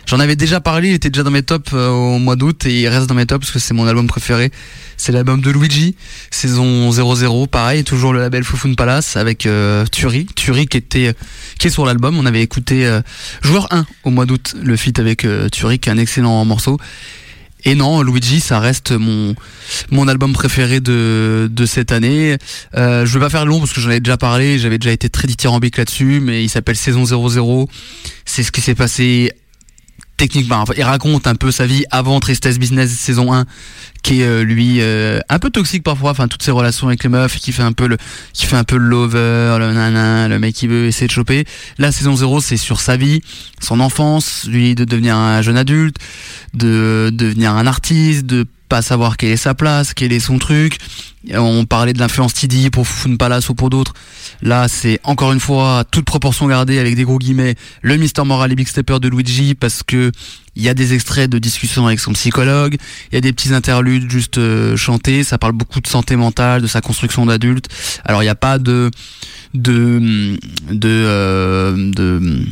J'en 0.06 0.20
avais 0.20 0.36
déjà 0.36 0.60
parlé, 0.60 0.88
il 0.88 0.94
était 0.94 1.10
déjà 1.10 1.22
dans 1.22 1.30
mes 1.30 1.42
tops 1.42 1.72
euh, 1.72 1.88
au 1.88 2.18
mois 2.18 2.36
d'août 2.36 2.66
et 2.66 2.82
il 2.82 2.88
reste 2.88 3.06
dans 3.06 3.14
mes 3.14 3.24
tops 3.24 3.40
parce 3.40 3.52
que 3.52 3.58
c'est 3.58 3.72
mon 3.72 3.86
album 3.86 4.06
préféré. 4.06 4.50
C'est 4.96 5.12
l'album 5.12 5.40
de 5.40 5.50
Luigi, 5.50 5.96
saison 6.30 6.90
00, 6.90 7.46
pareil, 7.46 7.82
toujours 7.84 8.12
le 8.12 8.20
label 8.20 8.44
Fufun 8.44 8.74
Palace 8.74 9.16
avec 9.16 9.46
euh, 9.46 9.84
Turi, 9.86 10.26
Turi 10.26 10.66
qui 10.66 10.76
était 10.76 11.14
qui 11.58 11.68
est 11.68 11.70
sur 11.70 11.86
l'album. 11.86 12.18
On 12.18 12.26
avait 12.26 12.42
écouté 12.42 12.86
euh, 12.86 13.00
Joueur 13.42 13.68
1 13.70 13.86
au 14.04 14.10
mois 14.10 14.26
d'août, 14.26 14.54
le 14.60 14.76
feat 14.76 14.98
avec 14.98 15.24
euh, 15.24 15.48
Turi 15.48 15.78
qui 15.78 15.88
est 15.88 15.92
un 15.92 15.98
excellent 15.98 16.44
morceau. 16.44 16.78
Et 17.64 17.74
non, 17.74 18.02
Luigi, 18.02 18.40
ça 18.40 18.60
reste 18.60 18.92
mon 18.92 19.34
mon 19.90 20.08
album 20.08 20.32
préféré 20.32 20.80
de 20.80 21.48
de 21.50 21.66
cette 21.66 21.92
année. 21.92 22.36
Euh, 22.76 23.06
je 23.06 23.18
vais 23.18 23.24
pas 23.24 23.30
faire 23.30 23.46
long 23.46 23.58
parce 23.58 23.72
que 23.72 23.80
j'en 23.80 23.90
ai 23.90 24.00
déjà 24.00 24.16
parlé, 24.16 24.58
j'avais 24.58 24.78
déjà 24.78 24.92
été 24.92 25.08
très 25.08 25.28
dithyrambique 25.28 25.76
là-dessus, 25.76 26.20
mais 26.20 26.42
il 26.42 26.48
s'appelle 26.48 26.76
Saison 26.76 27.04
00. 27.04 27.68
C'est 28.24 28.42
ce 28.42 28.52
qui 28.52 28.60
s'est 28.60 28.74
passé 28.74 29.32
techniquement. 30.22 30.60
Enfin, 30.60 30.74
il 30.76 30.84
raconte 30.84 31.26
un 31.26 31.34
peu 31.34 31.50
sa 31.50 31.66
vie 31.66 31.84
avant 31.90 32.20
Tristesse 32.20 32.60
Business 32.60 32.92
saison 32.92 33.34
1, 33.34 33.44
qui 34.04 34.20
est 34.20 34.24
euh, 34.24 34.44
lui 34.44 34.76
euh, 34.78 35.18
un 35.28 35.40
peu 35.40 35.50
toxique 35.50 35.82
parfois, 35.82 36.12
enfin 36.12 36.28
toutes 36.28 36.44
ses 36.44 36.52
relations 36.52 36.86
avec 36.86 37.02
les 37.02 37.08
meufs, 37.08 37.38
qui 37.38 37.50
fait 37.50 37.64
un 37.64 37.72
peu 37.72 37.88
le, 37.88 37.96
qui 38.32 38.46
fait 38.46 38.54
un 38.54 38.62
peu 38.62 38.76
le 38.76 38.86
lover, 38.86 39.56
le 39.58 39.72
nana, 39.72 40.28
le 40.28 40.38
mec 40.38 40.54
qui 40.54 40.68
veut 40.68 40.86
essayer 40.86 41.08
de 41.08 41.12
choper. 41.12 41.44
La 41.76 41.90
saison 41.90 42.14
0, 42.14 42.40
c'est 42.40 42.56
sur 42.56 42.80
sa 42.80 42.96
vie, 42.96 43.20
son 43.60 43.80
enfance, 43.80 44.46
lui 44.46 44.76
de 44.76 44.84
devenir 44.84 45.16
un 45.16 45.42
jeune 45.42 45.56
adulte, 45.56 45.96
de 46.54 47.10
devenir 47.12 47.56
un 47.56 47.66
artiste, 47.66 48.24
de 48.24 48.46
pas 48.68 48.80
savoir 48.80 49.16
quelle 49.16 49.32
est 49.32 49.36
sa 49.36 49.54
place, 49.54 49.92
quel 49.92 50.12
est 50.12 50.20
son 50.20 50.38
truc. 50.38 50.78
On 51.34 51.64
parlait 51.64 51.92
de 51.92 51.98
l'influence 51.98 52.34
TD 52.34 52.70
pour 52.70 52.86
Fun 52.86 53.16
Palace 53.16 53.48
ou 53.48 53.54
pour 53.54 53.70
d'autres. 53.70 53.94
Là, 54.42 54.66
c'est 54.68 54.98
encore 55.04 55.32
une 55.32 55.40
fois 55.40 55.84
toute 55.90 56.04
proportion 56.04 56.48
gardée 56.48 56.78
avec 56.78 56.96
des 56.96 57.04
gros 57.04 57.18
guillemets 57.18 57.54
le 57.80 57.96
Mister 57.96 58.24
Moral 58.24 58.52
et 58.52 58.56
Big 58.56 58.68
Stepper 58.68 58.98
de 59.00 59.08
Luigi 59.08 59.54
parce 59.54 59.82
que 59.82 60.10
il 60.54 60.62
y 60.62 60.68
a 60.68 60.74
des 60.74 60.92
extraits 60.92 61.30
de 61.30 61.38
discussions 61.38 61.86
avec 61.86 61.98
son 61.98 62.12
psychologue, 62.12 62.76
il 63.10 63.14
y 63.14 63.18
a 63.18 63.20
des 63.20 63.32
petits 63.32 63.54
interludes 63.54 64.10
juste 64.10 64.36
euh, 64.36 64.76
chantés, 64.76 65.24
ça 65.24 65.38
parle 65.38 65.52
beaucoup 65.52 65.80
de 65.80 65.86
santé 65.86 66.14
mentale, 66.14 66.60
de 66.60 66.66
sa 66.66 66.82
construction 66.82 67.24
d'adulte. 67.24 67.68
Alors 68.04 68.22
il 68.22 68.26
n'y 68.26 68.30
a 68.30 68.34
pas 68.34 68.58
de 68.58 68.90
de 69.54 70.38
de 70.70 70.88
euh, 70.88 71.92
de 71.92 72.44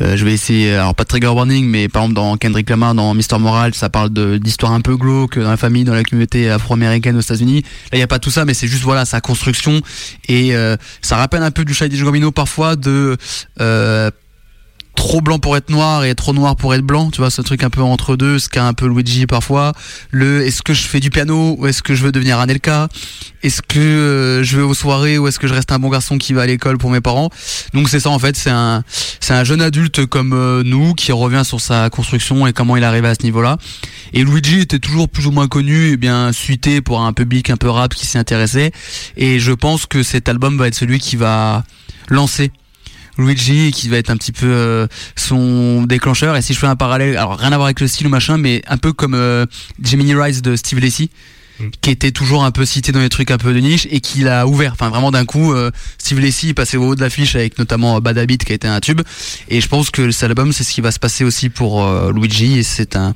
euh, 0.00 0.16
je 0.16 0.24
vais 0.24 0.32
essayer 0.32 0.74
alors 0.74 0.94
pas 0.94 1.04
de 1.04 1.08
trigger 1.08 1.28
warning 1.28 1.66
mais 1.66 1.88
par 1.88 2.02
exemple 2.02 2.14
dans 2.14 2.36
Kendrick 2.38 2.70
Lamar 2.70 2.94
dans 2.94 3.12
Mister 3.12 3.38
Moral 3.38 3.74
ça 3.74 3.90
parle 3.90 4.08
de 4.10 4.38
d'histoires 4.38 4.72
un 4.72 4.80
peu 4.80 4.96
glauques 4.96 5.38
dans 5.38 5.50
la 5.50 5.58
famille 5.58 5.84
dans 5.84 5.92
la 5.92 6.02
communauté 6.02 6.48
afro-américaine 6.48 7.14
aux 7.16 7.20
États-Unis 7.20 7.62
là 7.92 7.98
il 7.98 8.02
a 8.02 8.06
tout 8.18 8.30
ça 8.30 8.44
mais 8.44 8.54
c'est 8.54 8.68
juste 8.68 8.82
voilà 8.82 9.04
sa 9.04 9.20
construction. 9.20 9.80
Et 10.28 10.54
euh, 10.54 10.76
ça 11.02 11.16
rappelle 11.16 11.42
un 11.42 11.50
peu 11.50 11.64
du 11.64 11.74
Childish 11.74 12.02
Gambino 12.02 12.30
parfois 12.30 12.76
de 12.76 13.16
euh, 13.60 14.10
trop 14.96 15.20
blanc 15.20 15.38
pour 15.38 15.56
être 15.56 15.70
noir 15.70 16.04
et 16.04 16.14
trop 16.16 16.32
noir 16.32 16.56
pour 16.56 16.74
être 16.74 16.82
blanc, 16.82 17.10
tu 17.10 17.20
vois, 17.20 17.30
ce 17.30 17.42
truc 17.42 17.62
un 17.62 17.70
peu 17.70 17.82
entre 17.82 18.16
deux, 18.16 18.40
ce 18.40 18.48
qu'a 18.48 18.66
un 18.66 18.72
peu 18.72 18.88
Luigi 18.88 19.26
parfois. 19.26 19.72
Le 20.10 20.44
est-ce 20.44 20.62
que 20.62 20.74
je 20.74 20.82
fais 20.82 20.98
du 20.98 21.10
piano 21.10 21.54
ou 21.58 21.66
est-ce 21.68 21.82
que 21.82 21.94
je 21.94 22.02
veux 22.02 22.10
devenir 22.10 22.40
un 22.40 22.48
Elka 22.48 22.88
Est-ce 23.44 23.62
que 23.62 23.78
euh, 23.78 24.42
je 24.42 24.56
vais 24.56 24.62
aux 24.62 24.74
soirées 24.74 25.18
ou 25.18 25.28
est-ce 25.28 25.38
que 25.38 25.46
je 25.46 25.54
reste 25.54 25.70
un 25.70 25.78
bon 25.78 25.90
garçon 25.90 26.18
qui 26.18 26.32
va 26.32 26.42
à 26.42 26.46
l'école 26.46 26.78
pour 26.78 26.90
mes 26.90 27.00
parents? 27.00 27.30
Donc 27.74 27.88
c'est 27.88 28.00
ça 28.00 28.10
en 28.10 28.18
fait, 28.18 28.36
c'est 28.36 28.50
un 28.50 28.82
c'est 29.20 29.34
un 29.34 29.44
jeune 29.44 29.60
adulte 29.60 30.06
comme 30.06 30.32
euh, 30.32 30.62
nous 30.64 30.94
qui 30.94 31.12
revient 31.12 31.42
sur 31.44 31.60
sa 31.60 31.88
construction 31.90 32.46
et 32.46 32.52
comment 32.52 32.76
il 32.76 32.82
est 32.82 32.86
arrivé 32.86 33.06
à 33.06 33.14
ce 33.14 33.22
niveau-là. 33.22 33.58
Et 34.12 34.24
Luigi 34.24 34.60
était 34.60 34.78
toujours 34.78 35.08
plus 35.08 35.26
ou 35.26 35.30
moins 35.30 35.46
connu 35.46 35.90
et 35.90 35.96
bien 35.96 36.32
suité 36.32 36.80
pour 36.80 37.02
un 37.02 37.12
public 37.12 37.50
un 37.50 37.56
peu 37.56 37.68
rap 37.68 37.94
qui 37.94 38.06
s'y 38.06 38.18
intéressait 38.18 38.72
et 39.16 39.38
je 39.38 39.52
pense 39.52 39.86
que 39.86 40.02
cet 40.02 40.28
album 40.28 40.56
va 40.56 40.68
être 40.68 40.74
celui 40.74 40.98
qui 40.98 41.16
va 41.16 41.64
lancer 42.08 42.50
Luigi 43.18 43.70
qui 43.72 43.88
va 43.88 43.96
être 43.96 44.10
un 44.10 44.16
petit 44.16 44.32
peu 44.32 44.46
euh, 44.46 44.86
son 45.16 45.82
déclencheur. 45.82 46.36
Et 46.36 46.42
si 46.42 46.54
je 46.54 46.58
fais 46.58 46.66
un 46.66 46.76
parallèle 46.76 47.16
alors 47.16 47.38
rien 47.38 47.52
à 47.52 47.56
voir 47.56 47.66
avec 47.66 47.80
le 47.80 47.88
style 47.88 48.06
ou 48.06 48.10
machin 48.10 48.38
mais 48.38 48.62
un 48.68 48.78
peu 48.78 48.92
comme 48.92 49.14
euh, 49.14 49.46
Gemini 49.82 50.14
Rise 50.14 50.42
de 50.42 50.56
Steve 50.56 50.80
Lacy 50.80 51.10
Mm. 51.58 51.68
qui 51.80 51.90
était 51.90 52.10
toujours 52.10 52.44
un 52.44 52.50
peu 52.50 52.66
cité 52.66 52.92
dans 52.92 53.00
les 53.00 53.08
trucs 53.08 53.30
un 53.30 53.38
peu 53.38 53.54
de 53.54 53.60
niche 53.60 53.88
et 53.90 54.00
qui 54.00 54.20
l'a 54.20 54.46
ouvert. 54.46 54.72
Enfin 54.72 54.90
vraiment 54.90 55.10
d'un 55.10 55.24
coup 55.24 55.52
euh, 55.52 55.70
Steve 55.98 56.20
Lacy 56.20 56.52
passé 56.52 56.76
au 56.76 56.88
haut 56.88 56.94
de 56.94 57.00
l'affiche 57.00 57.34
avec 57.34 57.58
notamment 57.58 57.96
euh, 57.96 58.00
Bad 58.00 58.18
Habit 58.18 58.38
qui 58.38 58.52
a 58.52 58.54
été 58.54 58.68
un 58.68 58.80
tube. 58.80 59.00
Et 59.48 59.60
je 59.60 59.68
pense 59.68 59.90
que 59.90 60.10
cet 60.10 60.24
album 60.24 60.52
c'est 60.52 60.64
ce 60.64 60.72
qui 60.72 60.80
va 60.80 60.90
se 60.90 60.98
passer 60.98 61.24
aussi 61.24 61.48
pour 61.48 61.84
euh, 61.84 62.12
Luigi. 62.12 62.58
Et 62.58 62.62
c'est 62.62 62.96
un 62.96 63.14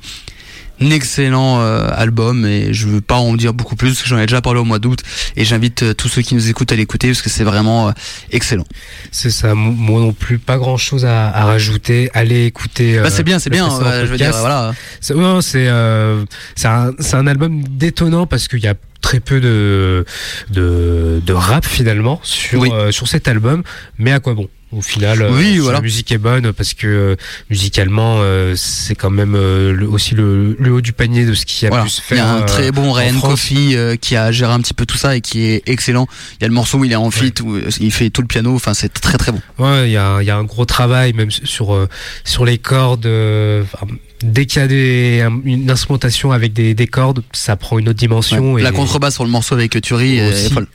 excellent 0.89 1.59
euh, 1.61 1.87
album 1.95 2.45
et 2.45 2.73
je 2.73 2.87
veux 2.87 3.01
pas 3.01 3.15
en 3.17 3.33
dire 3.35 3.53
beaucoup 3.53 3.75
plus 3.75 3.89
parce 3.89 4.01
que 4.01 4.07
j'en 4.09 4.17
ai 4.17 4.25
déjà 4.25 4.41
parlé 4.41 4.59
au 4.59 4.63
mois 4.63 4.79
d'août 4.79 4.99
et 5.35 5.45
j'invite 5.45 5.83
euh, 5.83 5.93
tous 5.93 6.07
ceux 6.07 6.21
qui 6.21 6.33
nous 6.33 6.49
écoutent 6.49 6.71
à 6.71 6.75
l'écouter 6.75 7.09
parce 7.09 7.21
que 7.21 7.29
c'est 7.29 7.43
vraiment 7.43 7.89
euh, 7.89 7.91
excellent. 8.31 8.65
C'est 9.11 9.29
ça, 9.29 9.53
mo- 9.53 9.71
moi 9.71 10.01
non 10.01 10.13
plus, 10.13 10.39
pas 10.39 10.57
grand 10.57 10.77
chose 10.77 11.05
à, 11.05 11.27
à 11.29 11.45
rajouter. 11.45 12.09
Allez 12.13 12.45
écouter. 12.45 12.97
Bah 12.97 13.05
euh, 13.05 13.09
c'est 13.11 13.23
bien, 13.23 13.37
c'est 13.39 13.49
bien. 13.49 13.69
euh, 13.81 14.05
je 14.05 14.11
veux 14.11 14.17
dire, 14.17 14.31
voilà. 14.39 14.73
C'est 15.01 15.13
ouais, 15.13 15.39
c'est 15.41 15.67
euh, 15.67 16.23
un, 16.63 16.91
un 17.13 17.27
album 17.27 17.61
détonnant 17.63 18.25
parce 18.25 18.47
qu'il 18.47 18.59
y 18.59 18.67
a 18.67 18.73
très 19.01 19.19
peu 19.19 19.39
de 19.41 20.05
de, 20.51 21.21
de 21.25 21.33
rap 21.33 21.65
finalement 21.65 22.19
sur 22.23 22.59
Oui. 22.61 22.69
euh, 22.71 22.91
sur 22.91 23.07
cet 23.07 23.27
album, 23.27 23.63
mais 23.97 24.11
à 24.11 24.19
quoi 24.19 24.33
bon? 24.33 24.47
Au 24.71 24.81
final, 24.81 25.21
euh, 25.21 25.31
Oui, 25.33 25.51
si 25.53 25.57
voilà. 25.59 25.79
la 25.79 25.81
musique 25.81 26.11
est 26.11 26.17
bonne 26.17 26.53
parce 26.53 26.73
que 26.73 26.87
euh, 26.87 27.15
musicalement, 27.49 28.17
euh, 28.19 28.53
c'est 28.55 28.95
quand 28.95 29.09
même 29.09 29.35
euh, 29.35 29.73
le- 29.73 29.87
aussi 29.87 30.15
le, 30.15 30.55
le 30.59 30.71
haut 30.71 30.81
du 30.81 30.93
panier 30.93 31.25
de 31.25 31.33
ce 31.33 31.45
qui 31.45 31.65
a 31.65 31.69
Voilà. 31.69 31.83
pu 31.83 31.89
se 31.89 32.01
Il 32.09 32.13
y 32.13 32.17
faire. 32.17 32.25
a 32.27 32.31
un 32.37 32.41
très 32.43 32.71
bon 32.71 32.91
Ryan. 32.91 33.19
Coffey 33.19 33.75
euh, 33.75 33.95
qui 33.97 34.15
a 34.15 34.31
géré 34.31 34.53
un 34.53 34.59
petit 34.61 34.73
peu 34.73 34.85
tout 34.85 34.97
ça 34.97 35.15
et 35.15 35.21
qui 35.21 35.43
est 35.45 35.63
excellent. 35.65 36.07
Il 36.39 36.43
y 36.43 36.45
a 36.45 36.47
le 36.47 36.53
morceau 36.53 36.77
où 36.79 36.85
il 36.85 36.91
est 36.91 36.95
en 36.95 37.11
feat 37.11 37.41
où 37.41 37.57
il 37.79 37.91
fait 37.91 38.09
tout 38.09 38.21
le 38.21 38.27
piano. 38.27 38.55
Enfin, 38.55 38.73
c'est 38.73 38.89
très 38.93 39.17
très 39.17 39.31
bon. 39.31 39.41
Ouais, 39.59 39.89
il 39.89 39.91
y 39.91 39.97
a, 39.97 40.19
il 40.21 40.25
y 40.25 40.31
a 40.31 40.37
un 40.37 40.43
gros 40.45 40.65
travail 40.65 41.13
même 41.13 41.31
sur 41.31 41.73
euh, 41.73 41.87
sur 42.23 42.45
les 42.45 42.57
cordes. 42.57 43.05
euh, 43.05 43.63
enfin, 43.63 43.87
dès 44.23 44.45
qu'il 44.45 44.61
y 44.61 44.65
a 44.65 44.67
des, 44.67 45.21
un- 45.21 45.41
une 45.45 45.69
instrumentation 45.69 46.31
avec 46.31 46.53
des, 46.53 46.73
des 46.73 46.87
cordes, 46.87 47.23
ça 47.33 47.55
prend 47.55 47.79
une 47.79 47.89
autre 47.89 47.99
dimension. 47.99 48.53
Ouais. 48.53 48.61
et 48.61 48.63
La 48.63 48.71
contrebasse 48.71 49.15
sur 49.15 49.23
le 49.23 49.29
morceau 49.29 49.55
avec 49.55 49.79
Turi 49.81 50.17
est, 50.17 50.53
folle. 50.53 50.67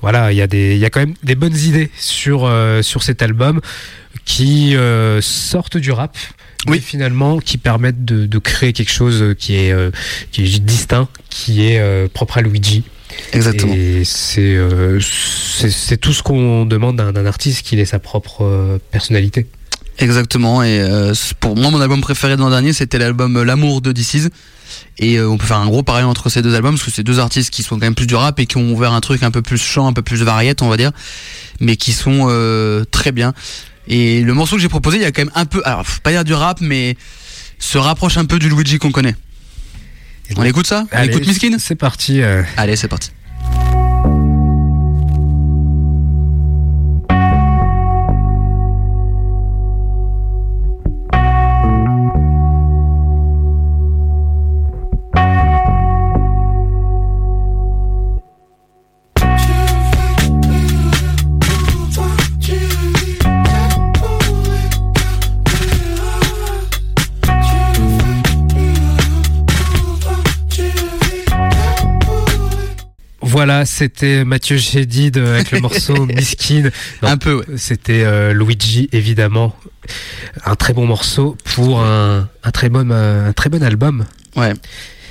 Voilà, 0.00 0.32
il 0.32 0.36
y 0.36 0.42
a 0.42 0.46
des, 0.46 0.72
il 0.74 0.78
y 0.78 0.84
a 0.84 0.90
quand 0.90 1.00
même 1.00 1.14
des 1.22 1.34
bonnes 1.34 1.56
idées 1.56 1.90
sur 1.98 2.44
euh, 2.44 2.82
sur 2.82 3.02
cet 3.02 3.22
album 3.22 3.60
qui 4.24 4.76
euh, 4.76 5.20
sortent 5.20 5.76
du 5.76 5.90
rap. 5.92 6.16
Oui. 6.66 6.76
Mais 6.76 6.78
finalement, 6.80 7.38
qui 7.40 7.58
permettent 7.58 8.04
de, 8.04 8.26
de 8.26 8.38
créer 8.38 8.72
quelque 8.72 8.92
chose 8.92 9.34
qui 9.36 9.56
est, 9.56 9.72
euh, 9.72 9.90
qui 10.30 10.44
est 10.44 10.58
distinct, 10.60 11.08
qui 11.28 11.66
est 11.66 11.80
euh, 11.80 12.06
propre 12.12 12.38
à 12.38 12.42
Luigi. 12.42 12.84
Exactement. 13.32 13.74
Et 13.74 14.02
c'est 14.04 14.54
euh, 14.54 15.00
tout 16.00 16.12
ce 16.12 16.22
qu'on 16.22 16.64
demande 16.64 16.96
d'un 16.96 17.12
d'un 17.12 17.26
artiste 17.26 17.66
qu'il 17.66 17.78
ait 17.80 17.84
sa 17.84 17.98
propre 17.98 18.44
euh, 18.44 18.78
personnalité. 18.92 19.46
Exactement. 19.98 20.62
Et 20.62 20.80
euh, 20.80 21.12
pour 21.40 21.56
moi, 21.56 21.70
mon 21.70 21.80
album 21.80 22.00
préféré 22.00 22.36
de 22.36 22.40
l'an 22.40 22.50
dernier, 22.50 22.72
c'était 22.72 22.98
l'album 22.98 23.36
euh, 23.36 23.44
L'amour 23.44 23.80
de 23.82 23.92
DC's. 23.92 24.28
Et 24.98 25.16
euh, 25.18 25.28
on 25.28 25.36
peut 25.36 25.46
faire 25.46 25.58
un 25.58 25.66
gros 25.66 25.82
parallèle 25.82 26.06
entre 26.08 26.28
ces 26.30 26.40
deux 26.42 26.54
albums 26.54 26.74
parce 26.74 26.84
que 26.84 26.90
c'est 26.90 27.02
deux 27.02 27.18
artistes 27.18 27.50
qui 27.50 27.62
sont 27.62 27.76
quand 27.76 27.84
même 27.86 27.94
plus 27.94 28.06
du 28.06 28.14
rap 28.14 28.38
et 28.40 28.46
qui 28.46 28.56
ont 28.56 28.72
ouvert 28.72 28.92
un 28.92 29.00
truc 29.00 29.22
un 29.22 29.30
peu 29.30 29.42
plus 29.42 29.58
chant, 29.58 29.86
un 29.86 29.92
peu 29.92 30.02
plus 30.02 30.22
variette, 30.22 30.62
on 30.62 30.68
va 30.68 30.76
dire, 30.76 30.92
mais 31.60 31.76
qui 31.76 31.92
sont 31.92 32.26
euh, 32.28 32.84
très 32.90 33.12
bien. 33.12 33.34
Et 33.86 34.22
le 34.22 34.32
morceau 34.32 34.56
que 34.56 34.62
j'ai 34.62 34.68
proposé, 34.68 34.96
il 34.96 35.02
y 35.02 35.06
a 35.06 35.12
quand 35.12 35.22
même 35.22 35.32
un 35.34 35.44
peu, 35.44 35.60
alors 35.64 35.86
faut 35.86 36.00
pas 36.02 36.10
dire 36.10 36.24
du 36.24 36.34
rap, 36.34 36.60
mais 36.60 36.96
se 37.58 37.78
rapproche 37.78 38.16
un 38.16 38.24
peu 38.24 38.38
du 38.38 38.48
Luigi 38.48 38.78
qu'on 38.78 38.92
connaît. 38.92 39.14
Et 40.30 40.32
On 40.32 40.36
donc, 40.36 40.46
écoute 40.46 40.66
ça? 40.66 40.84
On 40.92 41.02
écoute 41.02 41.26
Miskin? 41.26 41.56
C'est 41.58 41.74
parti. 41.74 42.22
euh. 42.22 42.42
Allez, 42.56 42.76
c'est 42.76 42.88
parti. 42.88 43.10
Voilà, 73.62 73.66
c'était 73.66 74.24
Mathieu 74.24 74.58
Chédid 74.58 75.18
euh, 75.18 75.34
avec 75.36 75.52
le 75.52 75.60
morceau 75.60 76.04
Miskin. 76.06 76.70
Un 77.00 77.16
peu, 77.16 77.34
ouais. 77.34 77.44
C'était 77.56 78.02
euh, 78.04 78.32
Luigi, 78.32 78.88
évidemment. 78.90 79.54
Un 80.44 80.56
très 80.56 80.72
bon 80.72 80.84
morceau 80.84 81.36
pour 81.54 81.80
un, 81.80 82.28
un 82.42 82.50
très 82.50 82.68
bon, 82.70 82.90
euh, 82.90 83.28
un 83.28 83.32
très 83.32 83.50
bon 83.50 83.62
album. 83.62 84.04
Ouais. 84.34 84.52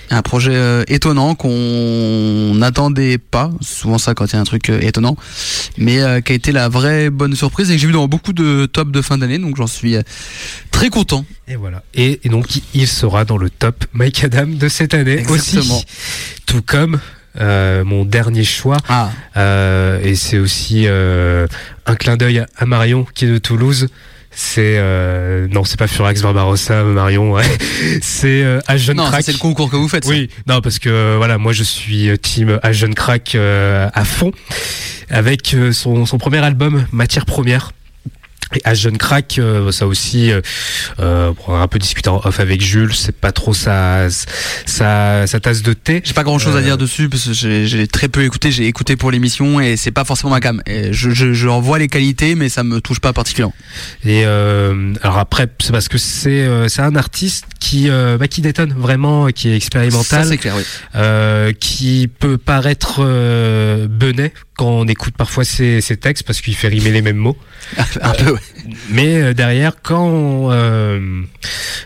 Un 0.09 0.21
projet 0.21 0.51
euh, 0.53 0.83
étonnant 0.89 1.35
qu'on 1.35 2.51
n'attendait 2.55 3.17
pas, 3.17 3.51
souvent 3.61 3.97
ça 3.97 4.13
quand 4.15 4.25
il 4.25 4.33
y 4.33 4.35
a 4.35 4.41
un 4.41 4.43
truc 4.43 4.69
euh, 4.69 4.81
étonnant, 4.81 5.15
mais 5.77 6.01
euh, 6.01 6.19
qui 6.19 6.33
a 6.33 6.35
été 6.35 6.51
la 6.51 6.67
vraie 6.67 7.09
bonne 7.09 7.33
surprise 7.33 7.71
et 7.71 7.75
que 7.75 7.79
j'ai 7.79 7.87
vu 7.87 7.93
dans 7.93 8.09
beaucoup 8.09 8.33
de 8.33 8.65
tops 8.65 8.91
de 8.91 9.01
fin 9.01 9.17
d'année, 9.17 9.39
donc 9.39 9.55
j'en 9.55 9.67
suis 9.67 9.95
très 10.71 10.89
content. 10.89 11.23
Et 11.47 11.55
voilà. 11.55 11.83
Et, 11.93 12.19
et 12.25 12.29
donc, 12.29 12.47
il 12.73 12.87
sera 12.89 13.23
dans 13.23 13.37
le 13.37 13.49
top 13.49 13.85
Mike 13.93 14.25
Adam 14.25 14.47
de 14.47 14.67
cette 14.67 14.93
année 14.93 15.19
Exactement. 15.19 15.77
aussi. 15.77 15.85
Tout 16.45 16.61
comme 16.61 16.99
euh, 17.39 17.83
mon 17.83 18.03
dernier 18.05 18.43
choix. 18.43 18.77
Ah, 18.89 19.09
Euh, 19.37 19.99
et 20.03 20.15
c'est 20.15 20.37
aussi 20.39 20.83
euh, 20.87 21.47
un 21.85 21.95
clin 21.95 22.17
d'œil 22.17 22.43
à 22.57 22.65
Marion 22.65 23.05
qui 23.13 23.25
est 23.25 23.29
de 23.29 23.37
Toulouse. 23.37 23.87
C'est 24.33 24.75
euh, 24.77 25.47
non, 25.51 25.65
c'est 25.65 25.77
pas 25.77 25.87
Furax 25.87 26.21
Barbarossa, 26.21 26.83
Marion. 26.83 27.33
ouais. 27.33 27.43
c'est 28.01 28.43
euh, 28.43 28.59
à 28.67 28.77
Jeune 28.77 28.97
non, 28.97 29.05
Crack. 29.07 29.23
c'est 29.25 29.33
le 29.33 29.37
concours 29.37 29.69
que 29.69 29.75
vous 29.75 29.89
faites. 29.89 30.05
ça. 30.05 30.09
Oui, 30.09 30.29
non 30.47 30.61
parce 30.61 30.79
que 30.79 31.15
voilà, 31.17 31.37
moi 31.37 31.51
je 31.51 31.63
suis 31.63 32.17
team 32.19 32.57
à 32.63 32.71
Jeune 32.71 32.93
Crack 32.95 33.35
euh, 33.35 33.89
à 33.93 34.05
fond 34.05 34.31
avec 35.09 35.53
euh, 35.53 35.73
son, 35.73 36.05
son 36.05 36.17
premier 36.17 36.37
album 36.37 36.85
Matière 36.93 37.25
première. 37.25 37.71
Et 38.53 38.61
à 38.65 38.73
Jeune 38.73 38.97
Crack, 38.97 39.37
euh, 39.39 39.71
ça 39.71 39.87
aussi, 39.87 40.29
euh, 40.31 40.41
euh, 40.99 41.31
pour 41.31 41.55
un 41.55 41.67
peu 41.67 41.79
discuter 41.79 42.09
en 42.09 42.19
off 42.25 42.39
avec 42.41 42.61
Jules, 42.61 42.93
c'est 42.93 43.15
pas 43.15 43.31
trop 43.31 43.53
sa, 43.53 44.07
sa, 44.65 45.25
sa 45.25 45.39
tasse 45.39 45.61
de 45.61 45.71
thé. 45.73 46.01
J'ai 46.03 46.13
pas 46.13 46.23
grand 46.23 46.37
chose 46.37 46.55
à 46.55 46.59
Euh, 46.59 46.61
dire 46.63 46.77
dessus 46.77 47.07
parce 47.07 47.25
que 47.27 47.33
j'ai 47.33 47.87
très 47.87 48.09
peu 48.09 48.23
écouté. 48.23 48.51
J'ai 48.51 48.67
écouté 48.67 48.95
pour 48.97 49.09
l'émission 49.09 49.61
et 49.61 49.77
c'est 49.77 49.91
pas 49.91 50.03
forcément 50.03 50.31
ma 50.31 50.41
cam. 50.41 50.61
Et 50.65 50.91
je, 50.91 51.11
je, 51.11 51.31
je 51.33 51.47
en 51.47 51.61
vois 51.61 51.79
les 51.79 51.87
qualités, 51.87 52.35
mais 52.35 52.49
ça 52.49 52.63
me 52.63 52.81
touche 52.81 52.99
pas 52.99 53.13
particulièrement. 53.13 53.55
Et 54.03 54.23
euh, 54.25 54.93
alors 55.01 55.17
après, 55.17 55.47
c'est 55.61 55.71
parce 55.71 55.87
que 55.87 55.97
c'est 55.97 56.41
euh, 56.41 56.67
c'est 56.67 56.81
un 56.81 56.95
artiste 56.97 57.45
qui 57.59 57.89
euh, 57.89 58.17
bah, 58.17 58.27
qui 58.27 58.41
détonne 58.41 58.73
vraiment, 58.73 59.27
qui 59.27 59.47
est 59.47 59.51
Ça 59.51 59.55
expérimental, 59.55 60.27
c'est 60.27 60.37
clair. 60.37 60.55
Oui. 60.57 60.63
euh, 60.95 61.53
qui 61.53 62.09
peut 62.19 62.37
paraître 62.37 62.97
euh, 62.99 63.87
benet 63.87 64.33
quand 64.61 64.69
on 64.69 64.85
écoute 64.85 65.15
parfois 65.17 65.43
ses, 65.43 65.81
ses 65.81 65.97
textes 65.97 66.23
parce 66.23 66.39
qu'il 66.39 66.55
fait 66.55 66.67
rimer 66.67 66.91
les 66.91 67.01
mêmes 67.01 67.17
mots. 67.17 67.35
un 68.01 68.11
peu. 68.11 68.33
Ouais. 68.33 68.39
Mais 68.91 69.15
euh, 69.19 69.33
derrière, 69.33 69.73
quand 69.81 70.05
on, 70.05 70.51
euh, 70.51 71.23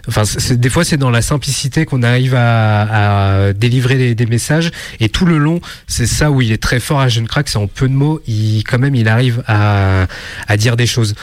enfin, 0.10 0.23
des 0.52 0.69
fois 0.69 0.84
c'est 0.84 0.97
dans 0.97 1.10
la 1.10 1.22
simplicité 1.22 1.85
qu'on 1.85 2.03
arrive 2.03 2.35
à, 2.35 3.45
à 3.45 3.53
délivrer 3.53 3.95
des, 3.95 4.14
des 4.14 4.26
messages. 4.26 4.72
Et 4.99 5.07
tout 5.07 5.26
le 5.26 5.38
long, 5.38 5.61
c'est 5.88 6.06
ça 6.06 6.31
où 6.31 6.41
il 6.41 6.52
est 6.52 6.61
très 6.61 6.81
fort 6.81 6.99
à 6.99 7.07
Jeune 7.07 7.30
Crack, 7.30 7.47
c'est 7.47 7.57
en 7.57 7.68
peu 7.68 7.88
de 7.88 7.93
mots, 7.93 8.22
il 8.27 8.64
quand 8.64 8.77
même 8.80 8.95
il 8.95 9.07
arrive 9.07 9.41
à, 9.47 10.07
à 10.49 10.57
dire 10.57 10.76
des 10.76 10.88
choses. 10.88 11.15